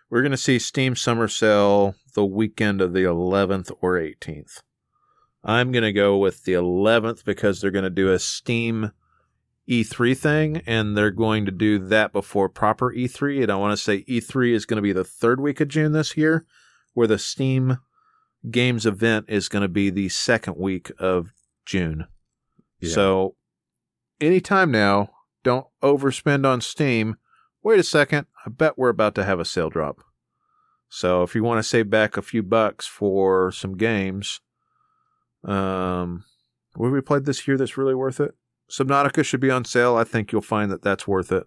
We're 0.10 0.22
going 0.22 0.32
to 0.32 0.38
see 0.38 0.60
Steam 0.60 0.96
Summer 0.96 1.28
Sale 1.28 1.96
the 2.14 2.26
weekend 2.26 2.80
of 2.82 2.94
the 2.94 3.04
11th 3.04 3.72
or 3.82 3.96
18th. 3.96 4.62
I'm 5.44 5.72
going 5.72 5.84
to 5.84 5.92
go 5.92 6.18
with 6.18 6.44
the 6.44 6.54
11th 6.54 7.26
because 7.26 7.60
they're 7.60 7.72
going 7.72 7.84
to 7.84 7.90
do 7.90 8.12
a 8.12 8.20
Steam 8.20 8.92
E3 9.70 10.18
thing 10.18 10.62
and 10.68 10.98
they're 10.98 11.12
going 11.12 11.46
to 11.46 11.52
do 11.52 11.80
that 11.80 12.12
before 12.12 12.50
proper 12.50 12.94
E3. 12.94 13.44
And 13.44 13.52
I 13.52 13.56
want 13.56 13.78
to 13.78 13.84
say 13.84 14.04
E3 14.04 14.54
is 14.54 14.66
going 14.66 14.78
to 14.78 14.82
be 14.82 14.94
the 14.94 15.04
third 15.04 15.40
week 15.40 15.62
of 15.62 15.70
June 15.70 15.94
this 15.94 16.18
year, 16.18 16.46
where 16.94 17.08
the 17.08 17.18
Steam 17.18 17.78
Games 18.50 18.86
event 18.86 19.26
is 19.30 19.48
going 19.48 19.62
to 19.62 19.70
be 19.70 19.90
the 19.90 20.10
second 20.10 20.58
week 20.58 20.92
of 21.00 21.34
June. 21.66 22.08
Yeah. 22.80 22.94
So 22.94 23.36
anytime 24.20 24.72
now, 24.72 25.12
don't 25.44 25.68
overspend 25.82 26.46
on 26.46 26.62
Steam. 26.62 27.16
Wait 27.62 27.80
a 27.80 27.84
second, 27.84 28.28
I 28.46 28.50
bet 28.50 28.78
we're 28.78 28.90
about 28.90 29.16
to 29.16 29.24
have 29.24 29.40
a 29.40 29.46
sale 29.46 29.70
drop. 29.70 30.00
So 30.90 31.24
if 31.24 31.34
you 31.34 31.44
want 31.44 31.60
to 31.60 31.68
save 31.68 31.90
back 31.90 32.18
a 32.18 32.22
few 32.22 32.44
bucks 32.44 32.86
for 32.86 33.52
some 33.52 33.78
games, 33.78 34.42
um, 35.44 36.26
what 36.76 36.88
have 36.88 36.94
we 36.94 37.02
played 37.02 37.26
this 37.26 37.48
year 37.48 37.58
that's 37.58 37.78
really 37.78 37.96
worth 37.96 38.20
it? 38.20 38.36
Subnautica 38.74 39.24
should 39.24 39.40
be 39.40 39.52
on 39.52 39.66
sale. 39.66 39.96
I 39.96 40.04
think 40.04 40.32
you'll 40.32 40.42
find 40.42 40.72
that 40.72 40.82
that's 40.82 41.08
worth 41.08 41.32
it. 41.32 41.46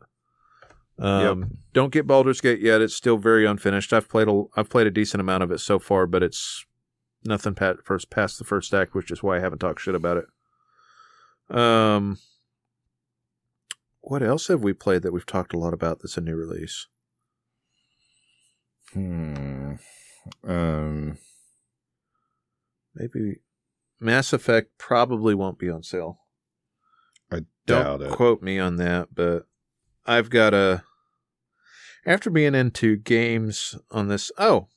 Um, 0.97 1.59
Don't 1.73 1.93
get 1.93 2.07
Baldur's 2.07 2.41
Gate 2.41 2.61
yet. 2.61 2.81
It's 2.81 2.95
still 2.95 3.19
very 3.19 3.45
unfinished. 3.45 3.93
I've 3.93 4.09
played 4.09 4.29
a 4.29 4.45
I've 4.57 4.71
played 4.71 4.87
a 4.87 4.93
decent 4.93 5.21
amount 5.21 5.43
of 5.43 5.51
it 5.51 5.59
so 5.59 5.81
far, 5.81 6.07
but 6.07 6.23
it's 6.23 6.65
nothing 7.25 7.55
pat, 7.55 7.79
first 7.85 8.11
past 8.11 8.39
the 8.39 8.45
first 8.45 8.73
act, 8.73 8.95
which 8.95 9.11
is 9.11 9.25
why 9.25 9.37
I 9.37 9.41
haven't 9.41 9.59
talked 9.59 9.81
shit 9.81 9.97
about 9.97 10.19
it. 10.19 11.57
Um, 11.57 12.19
what 14.01 14.23
else 14.23 14.47
have 14.47 14.63
we 14.63 14.73
played 14.73 15.03
that 15.03 15.13
we've 15.13 15.27
talked 15.27 15.53
a 15.53 15.59
lot 15.59 15.75
about 15.75 15.99
that's 16.01 16.17
a 16.17 16.21
new 16.21 16.37
release? 16.37 16.87
Hmm. 18.93 19.75
Um. 20.47 21.19
Maybe 22.95 23.41
Mass 24.01 24.33
Effect 24.33 24.71
probably 24.79 25.35
won't 25.35 25.59
be 25.59 25.69
on 25.69 25.83
sale. 25.83 26.21
I 27.31 27.41
Don't 27.67 27.83
doubt 27.83 28.03
it. 28.03 28.11
quote 28.11 28.43
me 28.43 28.59
on 28.59 28.77
that, 28.77 29.15
but 29.15 29.47
I've 30.07 30.31
got 30.31 30.55
a. 30.55 30.83
After 32.05 32.31
being 32.31 32.55
into 32.55 32.97
games 32.97 33.75
on 33.91 34.07
this, 34.07 34.31
oh, 34.39 34.69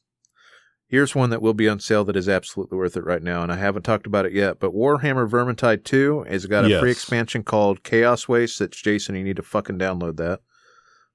here's 0.88 1.14
one 1.14 1.30
that 1.30 1.44
will 1.44 1.54
be 1.54 1.70
on 1.70 1.80
sale 1.80 2.04
that 2.06 2.16
is 2.16 2.28
absolutely 2.28 2.76
worth 2.78 2.98
it 2.98 3.04
right 3.06 3.22
now, 3.22 3.44
and 3.44 3.52
I 3.52 3.58
haven't 3.58 3.84
talked 3.84 4.08
about 4.08 4.26
it 4.26 4.34
yet. 4.34 4.60
But 4.60 4.74
Warhammer 4.74 5.30
Vermintide 5.30 5.84
2 5.84 6.24
has 6.24 6.48
got 6.48 6.66
a 6.66 6.80
free 6.80 6.92
expansion 6.92 7.44
called 7.44 7.84
Chaos 7.84 8.28
Waste. 8.28 8.58
That's 8.58 8.82
Jason. 8.82 9.16
You 9.16 9.24
need 9.24 9.36
to 9.36 9.44
fucking 9.44 9.78
download 9.78 10.18
that. 10.18 10.42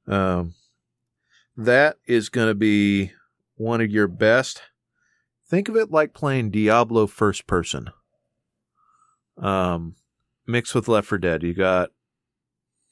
Um, 0.06 0.55
that 1.56 1.97
is 2.06 2.28
going 2.28 2.48
to 2.48 2.55
be 2.55 3.12
one 3.56 3.81
of 3.81 3.90
your 3.90 4.06
best, 4.09 4.62
think 5.48 5.69
of 5.69 5.77
it 5.77 5.90
like 5.90 6.15
playing 6.15 6.51
Diablo 6.51 7.06
first 7.06 7.47
person. 7.47 7.90
Um, 9.36 9.97
mixed 10.46 10.74
with 10.74 10.88
Left 10.88 11.08
4 11.08 11.18
Dead. 11.18 11.42
You 11.42 11.54
got 11.54 11.90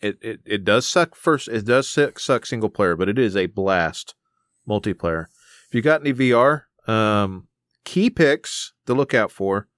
it. 0.01 0.19
It 0.21 0.41
it 0.45 0.65
does 0.65 0.89
suck 0.89 1.15
first. 1.15 1.49
It 1.49 1.65
does 1.65 1.89
suck, 1.89 2.19
suck 2.19 2.47
single 2.47 2.69
player, 2.69 2.97
but 2.97 3.09
it 3.09 3.19
is 3.19 3.37
a 3.37 3.47
blast 3.47 4.15
multiplayer. 4.69 5.27
If 5.69 5.75
you 5.75 5.83
got 5.83 6.01
any 6.01 6.13
VR, 6.13 6.65
um, 6.87 7.49
key 7.85 8.11
picks 8.11 8.73
to 8.87 8.95
look 8.95 9.15
out 9.15 9.31
for. 9.31 9.69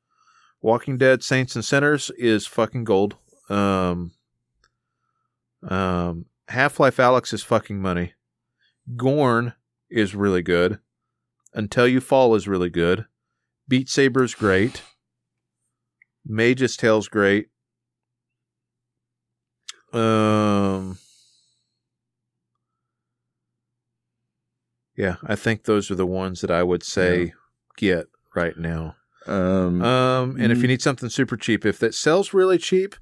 Walking 0.61 0.97
Dead 0.97 1.23
Saints 1.23 1.55
and 1.55 1.65
Sinners 1.65 2.11
is 2.17 2.47
fucking 2.47 2.85
gold. 2.85 3.17
Um, 3.51 4.13
um, 5.69 6.27
Half 6.49 6.81
Life 6.81 6.97
Alyx 6.97 7.35
is 7.35 7.43
fucking 7.43 7.81
money. 7.81 8.15
Gorn 8.97 9.55
is 9.91 10.15
really 10.15 10.43
good. 10.43 10.79
Until 11.53 11.87
You 11.87 12.01
Fall 12.01 12.35
is 12.35 12.49
really 12.49 12.71
good. 12.71 13.07
Beat 13.69 13.89
Saber 13.89 14.25
is 14.25 14.35
great. 14.35 14.83
Mage's 16.27 16.77
Tale's 16.77 17.09
great. 17.09 17.49
Um, 19.95 20.99
yeah, 24.97 25.17
I 25.25 25.37
think 25.37 25.65
those 25.65 25.91
are 25.91 25.95
the 25.95 26.07
ones 26.07 26.41
that 26.41 26.51
I 26.51 26.63
would 26.63 26.83
say 26.83 27.33
get 27.77 28.07
right 28.35 28.57
now. 28.57 28.97
Um, 29.27 29.83
Um, 29.83 30.37
and 30.39 30.53
if 30.53 30.61
you 30.61 30.69
need 30.69 30.83
something 30.83 31.09
super 31.09 31.37
cheap, 31.37 31.65
if 31.65 31.79
that 31.79 31.95
sells 31.95 32.35
really 32.35 32.59
cheap, 32.59 32.97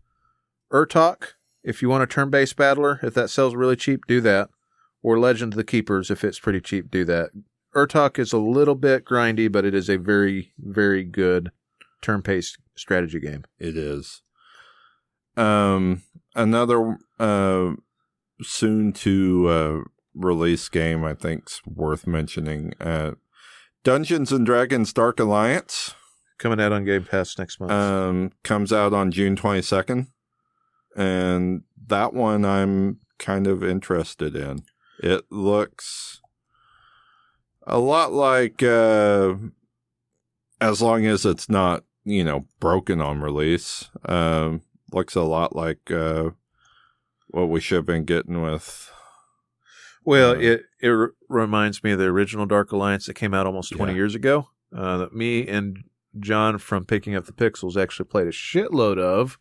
Urtuk, 0.73 1.35
if 1.64 1.82
you 1.82 1.89
want 1.89 2.02
a 2.02 2.06
turn-based 2.06 2.56
battler, 2.56 3.01
if 3.02 3.14
that 3.14 3.31
sells 3.31 3.55
really 3.55 3.77
cheap, 3.77 4.06
do 4.06 4.20
that. 4.20 4.51
Or 5.02 5.19
Legend 5.19 5.55
of 5.55 5.56
the 5.56 5.64
Keepers, 5.64 6.10
if 6.10 6.23
it's 6.23 6.39
pretty 6.39 6.60
cheap, 6.60 6.90
do 6.90 7.05
that. 7.06 7.31
Urtuk 7.74 8.19
is 8.19 8.32
a 8.32 8.39
little 8.39 8.74
bit 8.74 9.05
grindy, 9.05 9.51
but 9.51 9.64
it 9.64 9.74
is 9.74 9.89
a 9.89 9.97
very, 9.97 10.52
very 10.59 11.05
good 11.05 11.51
turn-based 12.02 12.59
strategy 12.77 13.19
game. 13.19 13.44
It 13.59 13.77
is. 13.77 14.23
Um, 15.36 16.02
another 16.35 16.99
uh, 17.19 17.73
soon 18.43 18.93
to 18.93 19.49
uh, 19.49 19.81
release 20.15 20.69
game 20.69 21.05
I 21.05 21.15
think's 21.15 21.61
worth 21.67 22.07
mentioning. 22.07 22.75
Uh, 22.81 23.13
Dungeons 23.85 24.33
and 24.33 24.47
Dragons: 24.47 24.93
Dark 24.93 25.19
Alliance 25.19 25.95
Coming 26.43 26.61
out 26.61 26.73
on 26.73 26.85
Game 26.85 27.05
Pass 27.05 27.39
next 27.39 27.61
month. 27.61 27.71
um, 27.71 28.33
comes 28.43 28.73
out 28.73 28.93
on 28.93 29.13
June 29.13 29.37
twenty 29.37 29.63
second, 29.63 30.09
and 30.97 31.63
that 31.87 32.13
one 32.13 32.45
I'm 32.45 32.99
kind 33.21 33.47
of 33.47 33.63
interested 33.63 34.35
in. 34.35 34.65
It 34.99 35.23
looks 35.31 36.21
a 37.65 37.79
lot 37.79 38.13
like, 38.13 38.61
uh, 38.61 39.35
as 40.61 40.83
long 40.83 41.07
as 41.07 41.25
it's 41.25 41.49
not 41.49 41.85
you 42.05 42.25
know 42.25 42.47
broken 42.59 43.01
on 43.01 43.21
release. 43.21 43.89
Um, 44.05 44.63
looks 44.94 45.14
a 45.14 45.23
lot 45.23 45.55
like 45.56 45.90
uh, 45.90 46.31
what 47.28 47.48
we 47.48 47.60
should 47.60 47.77
have 47.77 47.86
been 47.86 48.05
getting 48.05 48.43
with. 48.43 48.90
Well, 50.05 50.32
Uh, 50.32 50.39
it 50.40 50.62
it 50.81 50.89
re- 50.89 51.09
reminds 51.28 51.82
me 51.85 51.93
of 51.93 51.98
the 51.98 52.06
original 52.06 52.47
Dark 52.47 52.73
Alliance 52.73 53.06
that 53.06 53.14
came 53.14 53.32
out 53.35 53.47
almost 53.47 53.73
20 53.73 53.93
Yeah. 53.93 53.97
years 53.97 54.14
ago. 54.14 54.48
Uh, 54.74 54.98
that 54.98 55.14
me 55.14 55.47
and 55.47 55.85
John 56.19 56.59
from 56.59 56.85
Picking 56.85 57.14
Up 57.14 57.27
the 57.27 57.32
Pixels 57.32 57.77
actually 57.81 58.06
played 58.06 58.27
a 58.27 58.31
shitload 58.32 58.98
of 58.98 59.39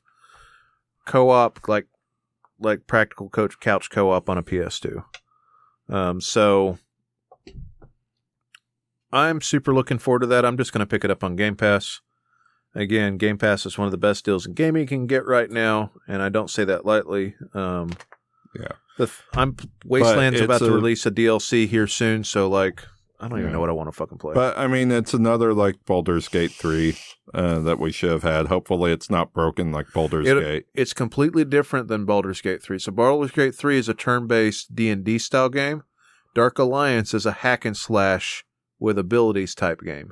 co-op, 1.05 1.67
like 1.67 1.87
like 2.59 2.85
practical 2.85 3.27
coach 3.29 3.59
couch 3.59 3.89
co-op 3.89 4.29
on 4.29 4.37
a 4.37 4.43
PS2. 4.43 5.03
Um, 5.89 6.21
so 6.21 6.77
I'm 9.11 9.41
super 9.41 9.73
looking 9.73 9.97
forward 9.97 10.19
to 10.19 10.27
that. 10.27 10.45
I'm 10.45 10.57
just 10.57 10.71
going 10.71 10.79
to 10.79 10.85
pick 10.85 11.03
it 11.03 11.11
up 11.11 11.23
on 11.23 11.35
Game 11.35 11.55
Pass. 11.55 12.01
Again, 12.73 13.17
Game 13.17 13.37
Pass 13.37 13.65
is 13.65 13.77
one 13.77 13.85
of 13.87 13.91
the 13.91 13.97
best 13.97 14.23
deals 14.23 14.45
in 14.45 14.53
gaming 14.53 14.81
you 14.83 14.87
can 14.87 15.05
get 15.07 15.25
right 15.25 15.49
now, 15.49 15.91
and 16.07 16.21
I 16.21 16.29
don't 16.29 16.49
say 16.49 16.63
that 16.65 16.85
lightly. 16.85 17.35
Um, 17.53 17.91
Yeah. 18.57 18.71
the 18.97 19.11
I'm 19.33 19.55
Wasteland's 19.85 20.39
about 20.41 20.59
to 20.59 20.71
release 20.71 21.05
a 21.05 21.11
DLC 21.11 21.67
here 21.67 21.87
soon, 21.87 22.23
so 22.23 22.49
like 22.49 22.83
I 23.19 23.27
don't 23.27 23.37
even 23.39 23.51
know 23.51 23.59
what 23.59 23.69
I 23.69 23.73
want 23.73 23.87
to 23.87 23.91
fucking 23.91 24.17
play. 24.17 24.33
But 24.33 24.57
I 24.57 24.67
mean, 24.67 24.89
it's 24.91 25.13
another 25.13 25.53
like 25.53 25.75
Baldur's 25.85 26.27
Gate 26.27 26.51
three 26.51 26.97
uh, 27.33 27.59
that 27.59 27.77
we 27.77 27.91
should 27.91 28.09
have 28.11 28.23
had. 28.23 28.47
Hopefully, 28.47 28.91
it's 28.91 29.09
not 29.09 29.31
broken 29.33 29.71
like 29.71 29.91
Baldur's 29.93 30.27
It- 30.27 30.39
Gate. 30.41 30.65
it's 30.73 30.93
completely 30.93 31.45
different 31.45 31.87
than 31.87 32.03
Baldur's 32.05 32.41
Gate 32.41 32.63
3. 32.63 32.79
So 32.79 32.91
Baldur's 32.91 33.31
Gate 33.31 33.53
3 33.55 33.77
is 33.77 33.87
a 33.87 33.93
turn-based 33.93 34.73
D&D 34.75 35.17
style 35.19 35.49
game. 35.49 35.83
Dark 36.33 36.57
Alliance 36.57 37.13
is 37.13 37.25
a 37.27 37.31
hack 37.31 37.63
and 37.63 37.77
slash 37.77 38.43
with 38.79 38.97
abilities 38.97 39.53
type 39.55 39.81
game. 39.81 40.11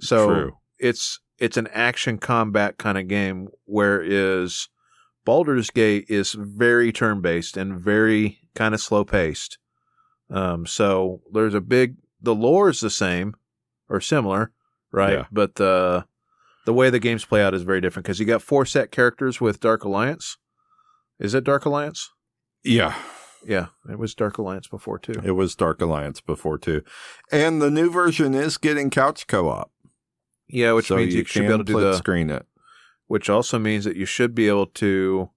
So 0.00 0.26
True. 0.28 0.52
it's 0.78 1.20
it's 1.40 1.56
an 1.56 1.68
action 1.72 2.18
combat 2.18 2.78
kind 2.78 2.98
of 2.98 3.08
game 3.08 3.48
whereas 3.64 4.68
Baldur's 5.24 5.70
Gate 5.70 6.06
is 6.08 6.32
very 6.32 6.92
turn-based 6.92 7.56
and 7.56 7.78
very 7.78 8.38
kind 8.54 8.74
of 8.74 8.80
slow-paced. 8.80 9.58
Um 10.30 10.66
so 10.66 11.20
there's 11.32 11.54
a 11.54 11.60
big 11.60 11.96
the 12.22 12.34
lore 12.34 12.68
is 12.68 12.80
the 12.80 12.90
same 12.90 13.34
or 13.88 14.00
similar, 14.00 14.52
right? 14.92 15.12
Yeah. 15.18 15.24
But 15.32 15.56
the 15.56 16.04
the 16.66 16.74
way 16.74 16.90
the 16.90 16.98
games 17.00 17.24
play 17.24 17.42
out 17.42 17.54
is 17.54 17.62
very 17.62 17.80
different 17.80 18.04
because 18.04 18.20
you 18.20 18.26
got 18.26 18.42
four 18.42 18.64
set 18.66 18.90
characters 18.92 19.40
with 19.40 19.60
Dark 19.60 19.82
Alliance. 19.84 20.36
Is 21.18 21.34
it 21.34 21.44
Dark 21.44 21.64
Alliance? 21.64 22.10
Yeah, 22.62 22.94
Yeah, 23.46 23.68
it 23.90 23.98
was 23.98 24.14
Dark 24.14 24.36
Alliance 24.38 24.68
before 24.68 24.98
too. 24.98 25.14
it 25.24 25.30
was 25.32 25.56
Dark 25.56 25.80
Alliance 25.80 26.20
before 26.20 26.58
too, 26.58 26.82
and 27.32 27.60
the 27.62 27.70
new 27.70 27.90
version 27.90 28.34
is 28.34 28.58
getting 28.58 28.90
couch 28.90 29.26
co-op. 29.26 29.70
Yeah, 30.52 30.72
which 30.72 30.88
so 30.88 30.96
means 30.96 31.14
you, 31.14 31.20
you 31.20 31.24
should 31.24 31.40
be 31.42 31.46
able 31.46 31.58
to 31.58 31.64
do 31.64 31.80
the. 31.80 31.96
screen 31.96 32.30
it. 32.30 32.46
Which 33.06 33.28
also 33.28 33.58
means 33.58 33.84
that 33.84 33.96
you 33.96 34.06
should 34.06 34.34
be 34.34 34.46
able 34.48 34.66
to, 34.66 35.30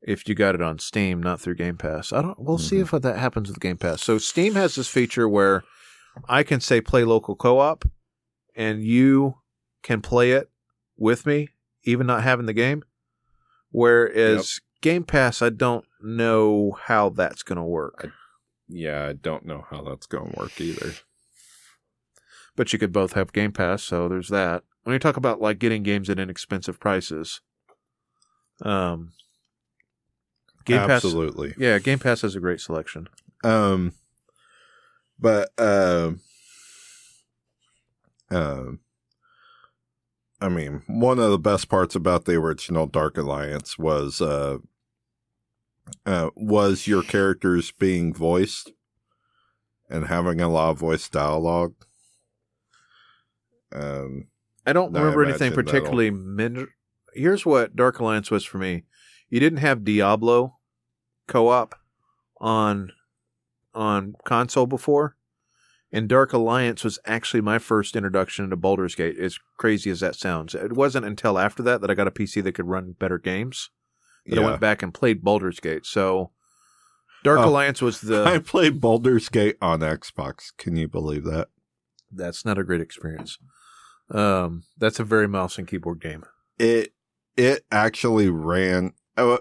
if 0.00 0.28
you 0.28 0.34
got 0.34 0.54
it 0.54 0.62
on 0.62 0.78
Steam, 0.78 1.22
not 1.22 1.40
through 1.40 1.56
Game 1.56 1.76
Pass. 1.76 2.12
I 2.12 2.22
don't. 2.22 2.38
We'll 2.38 2.58
see 2.58 2.76
Mhm. 2.76 2.94
if 2.94 3.02
that 3.02 3.18
happens 3.18 3.48
with 3.48 3.58
Game 3.60 3.76
Pass. 3.78 4.02
So 4.02 4.18
Steam 4.18 4.54
has 4.54 4.74
this 4.76 4.88
feature 4.88 5.28
where 5.28 5.64
I 6.28 6.42
can 6.42 6.60
say 6.60 6.80
play 6.80 7.04
local 7.04 7.34
co-op, 7.34 7.84
and 8.54 8.84
you 8.84 9.38
can 9.82 10.00
play 10.02 10.32
it 10.32 10.50
with 10.96 11.26
me, 11.26 11.48
even 11.84 12.06
not 12.06 12.22
having 12.22 12.46
the 12.46 12.52
game. 12.52 12.84
Whereas 13.70 14.60
Game 14.80 15.04
Pass, 15.04 15.42
I 15.42 15.48
don't 15.50 15.84
know 16.00 16.76
how 16.84 17.08
that's 17.08 17.42
going 17.42 17.56
to 17.56 17.62
work. 17.64 18.10
Yeah, 18.68 19.06
I 19.08 19.12
don't 19.14 19.44
know 19.46 19.64
how 19.70 19.82
that's 19.82 20.06
going 20.06 20.32
to 20.32 20.38
work 20.38 20.60
either. 20.60 20.92
But 22.56 22.72
you 22.72 22.78
could 22.78 22.92
both 22.92 23.12
have 23.14 23.32
Game 23.32 23.52
Pass, 23.52 23.82
so 23.82 24.08
there's 24.08 24.28
that. 24.28 24.64
When 24.84 24.94
you 24.94 24.98
talk 24.98 25.16
about 25.16 25.40
like 25.40 25.58
getting 25.58 25.82
games 25.82 26.10
at 26.10 26.18
inexpensive 26.18 26.80
prices, 26.80 27.40
um, 28.62 29.12
Game 30.64 30.78
Pass, 30.78 31.04
Absolutely. 31.04 31.54
yeah, 31.58 31.78
Game 31.78 31.98
Pass 31.98 32.22
has 32.22 32.34
a 32.34 32.40
great 32.40 32.60
selection. 32.60 33.08
Um, 33.44 33.92
but 35.18 35.50
um, 35.58 36.20
um, 38.30 38.80
I 40.40 40.48
mean, 40.48 40.82
one 40.86 41.18
of 41.18 41.30
the 41.30 41.38
best 41.38 41.68
parts 41.68 41.94
about 41.94 42.24
the 42.24 42.34
original 42.34 42.86
Dark 42.86 43.16
Alliance 43.16 43.78
was 43.78 44.20
uh, 44.20 44.58
uh, 46.06 46.30
was 46.34 46.86
your 46.86 47.02
characters 47.02 47.72
being 47.72 48.12
voiced 48.12 48.72
and 49.88 50.06
having 50.06 50.40
a 50.40 50.48
lot 50.48 50.70
of 50.70 50.78
voice 50.78 51.08
dialogue. 51.08 51.74
Um, 53.74 54.28
I 54.66 54.72
don't 54.72 54.94
I 54.96 55.00
remember 55.00 55.24
anything 55.24 55.52
particularly. 55.52 56.10
Min- 56.10 56.68
Here's 57.14 57.44
what 57.44 57.76
Dark 57.76 57.98
Alliance 57.98 58.30
was 58.30 58.44
for 58.44 58.58
me: 58.58 58.84
you 59.28 59.38
didn't 59.40 59.58
have 59.58 59.84
Diablo 59.84 60.58
co-op 61.28 61.74
on 62.40 62.90
on 63.74 64.14
console 64.24 64.66
before, 64.66 65.16
and 65.92 66.08
Dark 66.08 66.32
Alliance 66.32 66.84
was 66.84 66.98
actually 67.04 67.40
my 67.40 67.58
first 67.58 67.96
introduction 67.96 68.48
to 68.50 68.56
Baldur's 68.56 68.94
Gate. 68.94 69.18
As 69.18 69.38
crazy 69.58 69.90
as 69.90 70.00
that 70.00 70.16
sounds, 70.16 70.54
it 70.54 70.72
wasn't 70.72 71.06
until 71.06 71.38
after 71.38 71.62
that 71.64 71.80
that 71.80 71.90
I 71.90 71.94
got 71.94 72.08
a 72.08 72.12
PC 72.12 72.42
that 72.44 72.52
could 72.54 72.66
run 72.68 72.94
better 72.98 73.18
games. 73.18 73.70
that 74.26 74.38
I 74.38 74.44
went 74.44 74.60
back 74.60 74.82
and 74.82 74.94
played 74.94 75.22
Baldur's 75.22 75.60
Gate. 75.60 75.84
So 75.84 76.30
Dark 77.24 77.40
Oh. 77.40 77.48
Alliance 77.48 77.82
was 77.82 78.00
the 78.02 78.24
I 78.24 78.38
played 78.38 78.80
Baldur's 78.80 79.28
Gate 79.28 79.56
on 79.60 79.80
Xbox. 79.80 80.52
Can 80.56 80.76
you 80.76 80.88
believe 80.88 81.24
that? 81.24 81.48
that's 82.14 82.44
not 82.44 82.58
a 82.58 82.64
great 82.64 82.80
experience. 82.82 83.38
Um, 84.12 84.64
that's 84.78 85.00
a 85.00 85.04
very 85.04 85.26
mouse 85.26 85.56
and 85.58 85.66
keyboard 85.66 86.00
game. 86.00 86.24
it 86.58 86.92
it 87.36 87.64
actually 87.72 88.28
ran 88.28 88.92
oh, 89.16 89.38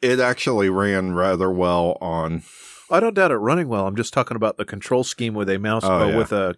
it 0.00 0.18
actually 0.18 0.70
ran 0.70 1.12
rather 1.14 1.50
well 1.50 1.98
on 2.00 2.42
I 2.90 3.00
don't 3.00 3.14
doubt 3.14 3.30
it 3.32 3.36
running 3.36 3.68
well. 3.68 3.86
I'm 3.86 3.96
just 3.96 4.12
talking 4.14 4.34
about 4.36 4.56
the 4.56 4.64
control 4.64 5.04
scheme 5.04 5.34
with 5.34 5.48
a 5.50 5.58
mouse 5.58 5.84
Oh, 5.84 5.92
uh, 6.00 6.06
yeah. 6.08 6.16
with 6.16 6.32
a 6.32 6.56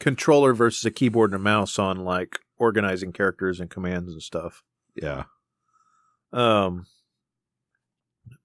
controller 0.00 0.52
versus 0.52 0.84
a 0.84 0.90
keyboard 0.90 1.30
and 1.30 1.36
a 1.40 1.42
mouse 1.42 1.78
on 1.78 2.04
like 2.04 2.40
organizing 2.58 3.12
characters 3.12 3.60
and 3.60 3.70
commands 3.70 4.12
and 4.12 4.22
stuff. 4.22 4.62
yeah 4.96 5.24
Um, 6.32 6.86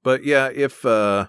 but 0.04 0.24
yeah, 0.24 0.50
if 0.54 0.86
uh, 0.86 1.28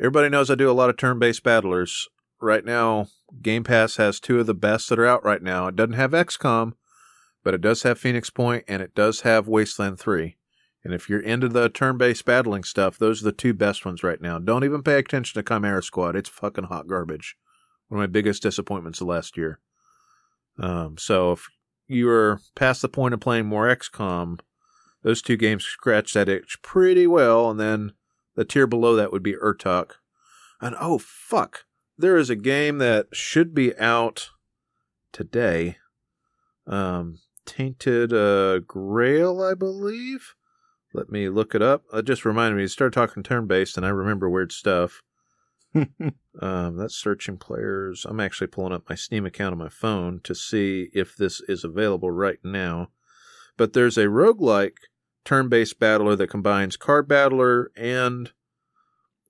everybody 0.00 0.28
knows 0.30 0.50
I 0.50 0.54
do 0.54 0.70
a 0.70 0.72
lot 0.72 0.90
of 0.90 0.96
turn-based 0.96 1.42
battlers 1.42 2.08
right 2.42 2.64
now, 2.64 3.06
Game 3.40 3.64
Pass 3.64 3.96
has 3.96 4.20
two 4.20 4.40
of 4.40 4.46
the 4.46 4.54
best 4.54 4.88
that 4.88 4.98
are 4.98 5.06
out 5.06 5.24
right 5.24 5.42
now. 5.42 5.66
It 5.66 5.76
doesn't 5.76 5.94
have 5.94 6.12
XCOM, 6.12 6.72
but 7.42 7.54
it 7.54 7.60
does 7.60 7.82
have 7.82 7.98
Phoenix 7.98 8.30
Point 8.30 8.64
and 8.68 8.82
it 8.82 8.94
does 8.94 9.20
have 9.20 9.48
Wasteland 9.48 9.98
3. 9.98 10.36
And 10.84 10.92
if 10.92 11.08
you're 11.08 11.20
into 11.20 11.48
the 11.48 11.68
turn 11.68 11.96
based 11.96 12.24
battling 12.24 12.64
stuff, 12.64 12.98
those 12.98 13.22
are 13.22 13.26
the 13.26 13.32
two 13.32 13.54
best 13.54 13.84
ones 13.84 14.02
right 14.02 14.20
now. 14.20 14.38
Don't 14.38 14.64
even 14.64 14.82
pay 14.82 14.98
attention 14.98 15.40
to 15.40 15.48
Chimera 15.48 15.82
Squad. 15.82 16.16
It's 16.16 16.28
fucking 16.28 16.64
hot 16.64 16.88
garbage. 16.88 17.36
One 17.88 18.00
of 18.00 18.02
my 18.02 18.12
biggest 18.12 18.42
disappointments 18.42 19.00
of 19.00 19.06
last 19.06 19.36
year. 19.36 19.60
Um, 20.58 20.98
so 20.98 21.32
if 21.32 21.48
you 21.86 22.08
are 22.08 22.40
past 22.54 22.82
the 22.82 22.88
point 22.88 23.14
of 23.14 23.20
playing 23.20 23.46
more 23.46 23.74
XCOM, 23.74 24.40
those 25.02 25.22
two 25.22 25.36
games 25.36 25.64
scratch 25.64 26.14
that 26.14 26.28
itch 26.28 26.58
pretty 26.62 27.06
well. 27.06 27.50
And 27.50 27.60
then 27.60 27.92
the 28.34 28.44
tier 28.44 28.66
below 28.66 28.96
that 28.96 29.12
would 29.12 29.22
be 29.22 29.34
Urtuk. 29.34 29.92
And 30.60 30.74
oh, 30.80 30.98
fuck. 30.98 31.64
There 31.98 32.16
is 32.16 32.30
a 32.30 32.36
game 32.36 32.78
that 32.78 33.08
should 33.12 33.54
be 33.54 33.76
out 33.78 34.30
today. 35.12 35.76
Um, 36.66 37.18
Tainted 37.44 38.12
uh, 38.12 38.60
Grail, 38.60 39.42
I 39.42 39.54
believe. 39.54 40.34
Let 40.94 41.10
me 41.10 41.28
look 41.28 41.54
it 41.54 41.62
up. 41.62 41.84
It 41.92 42.04
just 42.04 42.24
reminded 42.24 42.56
me. 42.56 42.62
You 42.62 42.68
started 42.68 42.94
talking 42.94 43.22
turn 43.22 43.46
based, 43.46 43.76
and 43.76 43.84
I 43.84 43.90
remember 43.90 44.28
weird 44.28 44.52
stuff. 44.52 45.02
um, 45.74 46.76
that's 46.76 46.94
searching 46.94 47.38
players. 47.38 48.04
I'm 48.04 48.20
actually 48.20 48.48
pulling 48.48 48.72
up 48.72 48.88
my 48.88 48.94
Steam 48.94 49.24
account 49.24 49.52
on 49.52 49.58
my 49.58 49.70
phone 49.70 50.20
to 50.24 50.34
see 50.34 50.90
if 50.92 51.16
this 51.16 51.40
is 51.48 51.64
available 51.64 52.10
right 52.10 52.38
now. 52.44 52.88
But 53.56 53.72
there's 53.72 53.98
a 53.98 54.06
roguelike 54.06 54.76
turn 55.24 55.48
based 55.48 55.78
battler 55.78 56.16
that 56.16 56.28
combines 56.28 56.76
card 56.76 57.08
battler 57.08 57.70
and 57.76 58.32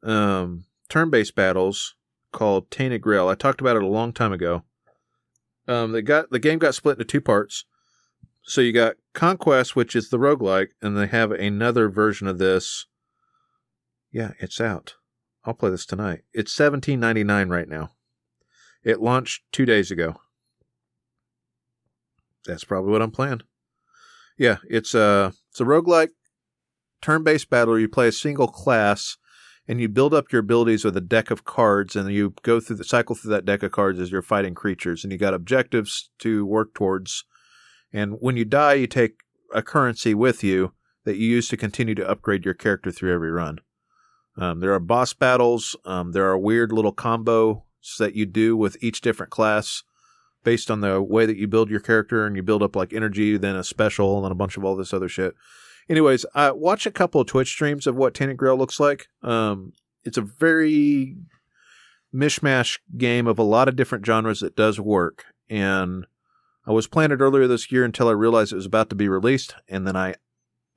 um, 0.02 0.64
turn 0.88 1.10
based 1.10 1.34
battles 1.34 1.94
called 2.32 2.70
Tainted 2.70 3.02
Grail. 3.02 3.28
I 3.28 3.34
talked 3.34 3.60
about 3.60 3.76
it 3.76 3.82
a 3.82 3.88
long 3.88 4.12
time 4.12 4.32
ago. 4.32 4.64
Um, 5.68 5.92
they 5.92 6.02
got 6.02 6.30
the 6.30 6.38
game 6.38 6.58
got 6.58 6.74
split 6.74 6.94
into 6.94 7.04
two 7.04 7.20
parts. 7.20 7.64
So 8.44 8.60
you 8.60 8.72
got 8.72 8.96
Conquest, 9.14 9.76
which 9.76 9.94
is 9.94 10.10
the 10.10 10.18
roguelike, 10.18 10.70
and 10.80 10.96
they 10.96 11.06
have 11.06 11.30
another 11.30 11.88
version 11.88 12.26
of 12.26 12.38
this. 12.38 12.86
Yeah, 14.10 14.32
it's 14.40 14.60
out. 14.60 14.94
I'll 15.44 15.54
play 15.54 15.70
this 15.70 15.86
tonight. 15.86 16.22
It's 16.32 16.52
seventeen 16.52 16.98
ninety 16.98 17.22
nine 17.22 17.48
right 17.48 17.68
now. 17.68 17.92
It 18.82 19.00
launched 19.00 19.42
two 19.52 19.64
days 19.64 19.90
ago. 19.90 20.16
That's 22.44 22.64
probably 22.64 22.90
what 22.90 23.02
I'm 23.02 23.12
playing. 23.12 23.42
Yeah, 24.36 24.56
it's 24.68 24.94
a 24.94 25.32
it's 25.50 25.60
a 25.60 25.64
roguelike 25.64 26.10
turn 27.00 27.22
based 27.22 27.48
battle. 27.48 27.74
Where 27.74 27.80
You 27.80 27.88
play 27.88 28.08
a 28.08 28.12
single 28.12 28.48
class 28.48 29.16
and 29.68 29.80
you 29.80 29.88
build 29.88 30.12
up 30.12 30.32
your 30.32 30.40
abilities 30.40 30.84
with 30.84 30.96
a 30.96 31.00
deck 31.00 31.30
of 31.30 31.44
cards 31.44 31.94
and 31.94 32.10
you 32.12 32.34
go 32.42 32.60
through 32.60 32.76
the 32.76 32.84
cycle 32.84 33.14
through 33.14 33.30
that 33.30 33.44
deck 33.44 33.62
of 33.62 33.72
cards 33.72 34.00
as 34.00 34.10
you're 34.10 34.22
fighting 34.22 34.54
creatures 34.54 35.04
and 35.04 35.12
you 35.12 35.18
got 35.18 35.34
objectives 35.34 36.10
to 36.18 36.44
work 36.44 36.74
towards. 36.74 37.24
And 37.92 38.16
when 38.20 38.36
you 38.36 38.44
die 38.44 38.74
you 38.74 38.86
take 38.86 39.16
a 39.54 39.62
currency 39.62 40.14
with 40.14 40.42
you 40.42 40.72
that 41.04 41.16
you 41.16 41.28
use 41.28 41.48
to 41.48 41.56
continue 41.56 41.94
to 41.94 42.08
upgrade 42.08 42.44
your 42.44 42.54
character 42.54 42.90
through 42.90 43.12
every 43.12 43.30
run. 43.30 43.58
Um, 44.36 44.60
there 44.60 44.72
are 44.72 44.80
boss 44.80 45.12
battles 45.12 45.76
um, 45.84 46.12
there 46.12 46.28
are 46.28 46.38
weird 46.38 46.72
little 46.72 46.94
combos 46.94 47.62
that 47.98 48.14
you 48.14 48.26
do 48.26 48.56
with 48.56 48.82
each 48.82 49.00
different 49.00 49.30
class 49.30 49.82
based 50.44 50.70
on 50.70 50.80
the 50.80 51.00
way 51.00 51.26
that 51.26 51.36
you 51.36 51.46
build 51.46 51.70
your 51.70 51.80
character 51.80 52.26
and 52.26 52.34
you 52.34 52.42
build 52.42 52.62
up 52.62 52.74
like 52.74 52.92
energy 52.92 53.36
then 53.36 53.54
a 53.54 53.62
special 53.62 54.24
and 54.24 54.32
a 54.32 54.36
bunch 54.36 54.56
of 54.56 54.64
all 54.64 54.74
this 54.74 54.94
other 54.94 55.08
shit 55.08 55.34
anyways, 55.92 56.24
uh, 56.34 56.52
watch 56.54 56.86
a 56.86 56.90
couple 56.90 57.20
of 57.20 57.26
Twitch 57.26 57.48
streams 57.48 57.86
of 57.86 57.94
what 57.94 58.14
Tainted 58.14 58.38
Grail 58.38 58.56
looks 58.56 58.80
like. 58.80 59.08
Um, 59.22 59.74
it's 60.04 60.16
a 60.16 60.22
very 60.22 61.16
mishmash 62.14 62.78
game 62.96 63.26
of 63.26 63.38
a 63.38 63.44
lot 63.44 63.68
of 63.68 63.76
different 63.76 64.04
genres 64.04 64.40
that 64.40 64.56
does 64.56 64.80
work. 64.80 65.26
And 65.48 66.06
I 66.66 66.72
was 66.72 66.86
playing 66.86 67.12
it 67.12 67.20
earlier 67.20 67.46
this 67.46 67.70
year 67.70 67.84
until 67.84 68.08
I 68.08 68.12
realized 68.12 68.52
it 68.52 68.56
was 68.56 68.66
about 68.66 68.88
to 68.90 68.96
be 68.96 69.08
released, 69.08 69.54
and 69.68 69.86
then 69.86 69.94
I 69.94 70.14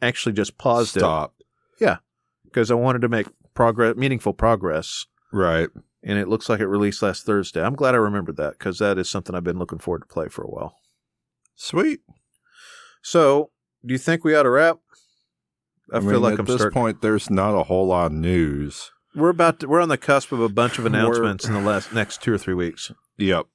actually 0.02 0.34
just 0.34 0.58
paused 0.58 0.98
Stop. 0.98 1.34
it. 1.40 1.46
Yeah, 1.80 1.98
because 2.44 2.70
I 2.70 2.76
wanted 2.76 3.02
to 3.04 3.10
make 3.10 3.28
progress, 3.54 3.96
meaningful 3.96 4.34
progress. 4.34 5.06
Right. 5.32 5.70
And 6.04 6.20
it 6.20 6.28
looks 6.28 6.50
like 6.50 6.60
it 6.60 6.68
released 6.68 7.02
last 7.02 7.26
Thursday. 7.26 7.64
I'm 7.64 7.76
glad 7.76 7.96
I 7.96 7.98
remembered 7.98 8.38
that 8.38 8.60
because 8.60 8.78
that 8.80 8.98
is 8.98 9.10
something 9.10 9.34
I've 9.34 9.44
been 9.44 9.58
looking 9.58 9.80
forward 9.80 10.02
to 10.02 10.08
play 10.08 10.28
for 10.28 10.44
a 10.44 10.50
while. 10.50 10.76
Sweet. 11.56 12.02
So, 13.02 13.50
do 13.86 13.94
you 13.94 13.98
think 13.98 14.24
we 14.24 14.36
ought 14.36 14.44
to 14.44 14.50
wrap? 14.50 14.80
I, 15.92 15.98
I 15.98 16.00
feel 16.00 16.12
mean, 16.12 16.22
like 16.22 16.34
at 16.34 16.40
I'm 16.40 16.46
this 16.46 16.58
starting. 16.58 16.74
point, 16.74 17.02
there's 17.02 17.30
not 17.30 17.56
a 17.56 17.64
whole 17.64 17.88
lot 17.88 18.08
of 18.08 18.12
news. 18.14 18.92
We're 19.16 19.30
about 19.30 19.60
to, 19.62 19.68
we're 19.68 19.82
on 19.82 19.90
the 19.90 19.98
cusp 19.98 20.32
of 20.32 20.42
a 20.42 20.50
bunch 20.50 20.78
of 20.78 20.86
announcements 20.86 21.46
in 21.46 21.54
the 21.54 21.62
last 21.62 21.94
next 21.94 22.22
two 22.22 22.34
or 22.34 22.38
three 22.38 22.54
weeks. 22.54 22.92
Yep. 23.18 23.46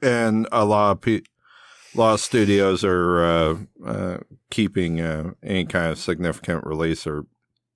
And 0.00 0.48
a 0.50 0.64
lot 0.64 0.92
of 0.92 1.00
pe- 1.00 1.22
a 1.94 1.98
lot 1.98 2.14
of 2.14 2.20
studios 2.20 2.84
are 2.84 3.24
uh, 3.24 3.56
uh, 3.84 4.18
keeping 4.50 5.00
uh, 5.00 5.32
any 5.42 5.64
kind 5.64 5.90
of 5.92 5.98
significant 5.98 6.64
release 6.66 7.06
or 7.06 7.26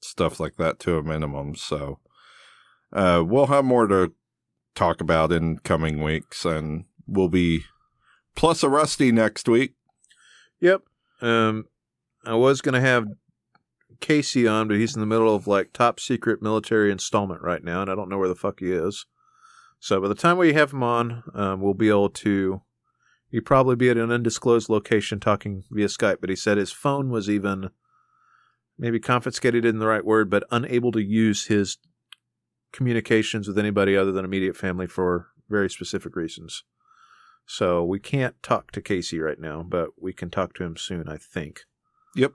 stuff 0.01 0.41
like 0.41 0.57
that 0.57 0.79
to 0.81 0.97
a 0.97 1.03
minimum. 1.03 1.55
So 1.57 1.99
uh, 2.93 3.23
we'll 3.27 3.47
have 3.47 3.65
more 3.65 3.87
to 3.87 4.13
talk 4.75 5.01
about 5.01 5.33
in 5.33 5.59
coming 5.59 6.03
weeks, 6.03 6.45
and 6.45 6.85
we'll 7.07 7.29
be 7.29 7.65
plus 8.35 8.63
a 8.63 8.69
rusty 8.69 9.13
next 9.13 9.49
week. 9.49 9.75
Yep. 10.61 10.83
Um, 11.21 11.67
I 12.25 12.35
was 12.35 12.61
gonna 12.61 12.81
have 12.81 13.07
Casey 14.03 14.47
on, 14.47 14.69
but 14.69 14.77
he's 14.77 14.95
in 14.95 15.01
the 15.01 15.07
middle 15.07 15.35
of 15.35 15.47
like 15.47 15.73
top 15.73 15.99
secret 15.99 16.43
military 16.43 16.93
installment 16.93 17.41
right 17.41 17.65
now, 17.65 17.81
and 17.81 17.91
I 17.91 17.95
don't 17.95 18.11
know 18.11 18.19
where 18.19 18.29
the 18.29 18.35
fuck 18.35 18.61
he 18.61 18.71
is. 18.71 19.07
So 19.81 20.01
by 20.01 20.09
the 20.09 20.15
time 20.15 20.37
we 20.37 20.53
have 20.53 20.73
him 20.73 20.83
on, 20.83 21.23
um, 21.35 21.61
we'll 21.63 21.73
be 21.73 21.89
able 21.89 22.11
to. 22.11 22.61
He'd 23.31 23.47
probably 23.47 23.77
be 23.77 23.89
at 23.89 23.97
an 23.97 24.13
undisclosed 24.13 24.69
location 24.69 25.19
talking 25.19 25.65
via 25.71 25.87
Skype, 25.87 26.19
but 26.21 26.29
he 26.29 26.37
said 26.37 26.59
his 26.59 26.71
phone 26.71 27.09
was 27.09 27.31
even 27.31 27.71
maybe 28.79 29.01
confiscated 29.01 29.65
isn't 29.65 29.79
the 29.79 29.87
right 29.87 30.05
word, 30.05 30.29
but 30.29 30.45
unable 30.51 30.93
to 30.93 31.03
use 31.03 31.47
his 31.47 31.79
communications 32.73 33.49
with 33.49 33.59
anybody 33.59 33.97
other 33.97 34.13
than 34.13 34.25
immediate 34.25 34.57
family 34.57 34.87
for 34.87 35.29
very 35.49 35.71
specific 35.71 36.15
reasons. 36.15 36.65
So 37.47 37.83
we 37.85 37.99
can't 37.99 38.41
talk 38.43 38.71
to 38.73 38.81
Casey 38.81 39.19
right 39.19 39.41
now, 39.41 39.63
but 39.63 39.91
we 40.01 40.13
can 40.13 40.31
talk 40.31 40.55
to 40.55 40.65
him 40.65 40.77
soon, 40.77 41.09
I 41.09 41.17
think. 41.17 41.61
Yep. 42.15 42.33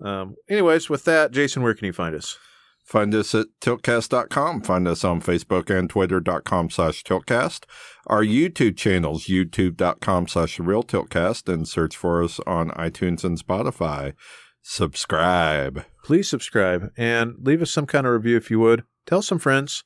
Um, 0.00 0.36
anyways, 0.48 0.88
with 0.88 1.04
that, 1.04 1.32
Jason, 1.32 1.62
where 1.62 1.74
can 1.74 1.86
you 1.86 1.92
find 1.92 2.14
us? 2.14 2.38
Find 2.84 3.14
us 3.14 3.34
at 3.36 3.46
tiltcast.com. 3.60 4.62
Find 4.62 4.88
us 4.88 5.04
on 5.04 5.20
Facebook 5.20 5.70
and 5.70 5.88
twitter.com 5.88 6.70
slash 6.70 7.04
tiltcast. 7.04 7.64
Our 8.08 8.24
YouTube 8.24 8.76
channels, 8.76 9.26
youtube.com 9.26 10.26
slash 10.26 10.58
real 10.58 10.82
tiltcast, 10.82 11.52
and 11.52 11.68
search 11.68 11.96
for 11.96 12.22
us 12.22 12.40
on 12.48 12.70
iTunes 12.70 13.22
and 13.22 13.38
Spotify. 13.38 14.14
Subscribe. 14.62 15.84
Please 16.02 16.28
subscribe 16.28 16.90
and 16.96 17.34
leave 17.40 17.62
us 17.62 17.70
some 17.70 17.86
kind 17.86 18.06
of 18.06 18.12
review 18.12 18.36
if 18.36 18.50
you 18.50 18.58
would. 18.58 18.82
Tell 19.06 19.22
some 19.22 19.38
friends 19.38 19.84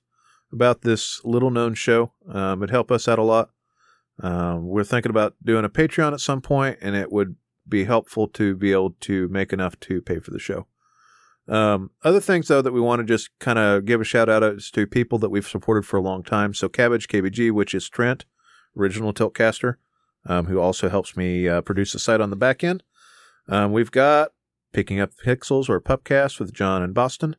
about 0.51 0.81
this 0.81 1.21
little 1.25 1.51
known 1.51 1.75
show. 1.75 2.13
Um, 2.27 2.63
it'd 2.63 2.71
help 2.71 2.91
us 2.91 3.07
out 3.07 3.19
a 3.19 3.23
lot. 3.23 3.51
Um, 4.23 4.67
we're 4.67 4.85
thinking 4.85 5.11
about 5.11 5.35
doing 5.43 5.65
a 5.65 5.69
Patreon 5.69 6.13
at 6.15 6.21
some 6.21 6.41
point, 6.41 6.79
and 6.81 6.97
it 6.97 7.13
would 7.13 7.37
be 7.69 7.85
helpful 7.85 8.29
to 8.29 8.55
be 8.55 8.73
able 8.73 8.95
to 9.01 9.29
make 9.29 9.53
enough 9.53 9.79
to 9.81 10.01
pay 10.01 10.19
for 10.19 10.31
the 10.31 10.39
show. 10.39 10.67
Um, 11.47 11.91
other 12.03 12.21
things 12.21 12.49
though 12.49 12.63
that 12.63 12.73
we 12.73 12.81
want 12.81 13.01
to 13.01 13.05
just 13.05 13.31
kind 13.39 13.59
of 13.59 13.85
give 13.85 14.01
a 14.01 14.05
shout 14.05 14.29
out 14.29 14.43
is 14.43 14.71
to 14.71 14.87
people 14.87 15.19
that 15.19 15.29
we've 15.29 15.47
supported 15.47 15.85
for 15.87 15.99
a 15.99 16.03
long 16.03 16.23
time. 16.23 16.55
So 16.55 16.69
Cabbage 16.69 17.09
KBG, 17.09 17.51
which 17.51 17.75
is 17.75 17.89
Trent, 17.89 18.25
original 18.77 19.13
Tiltcaster, 19.13 19.75
um, 20.27 20.47
who 20.47 20.59
also 20.59 20.89
helps 20.89 21.17
me 21.17 21.49
uh, 21.49 21.61
produce 21.61 21.93
the 21.93 21.99
site 21.99 22.21
on 22.21 22.31
the 22.31 22.37
back 22.37 22.65
end. 22.65 22.83
Um, 23.49 23.73
we've 23.73 23.91
got 23.91 24.31
Picking 24.73 25.01
Up 25.01 25.11
Pixels 25.25 25.69
or 25.69 25.81
Pupcast 25.81 26.41
with 26.41 26.53
John 26.53 26.83
in 26.83 26.93
Boston. 26.93 27.37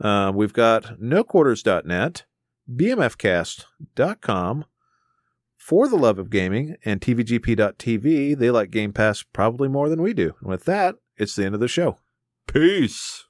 Um, 0.00 0.34
we've 0.34 0.52
got 0.52 0.98
NoQuarters.net, 1.00 2.24
BMFcast.com, 2.70 4.64
For 5.66 5.88
the 5.88 5.96
Love 5.96 6.20
of 6.20 6.30
Gaming, 6.30 6.76
and 6.84 7.00
TVGP.tv. 7.00 8.38
They 8.38 8.50
like 8.52 8.70
Game 8.70 8.92
Pass 8.92 9.24
probably 9.24 9.66
more 9.66 9.88
than 9.88 10.00
we 10.00 10.14
do. 10.14 10.36
And 10.40 10.48
with 10.48 10.64
that, 10.66 10.94
it's 11.16 11.34
the 11.34 11.44
end 11.44 11.56
of 11.56 11.60
the 11.60 11.66
show. 11.66 11.98
Peace. 12.46 13.25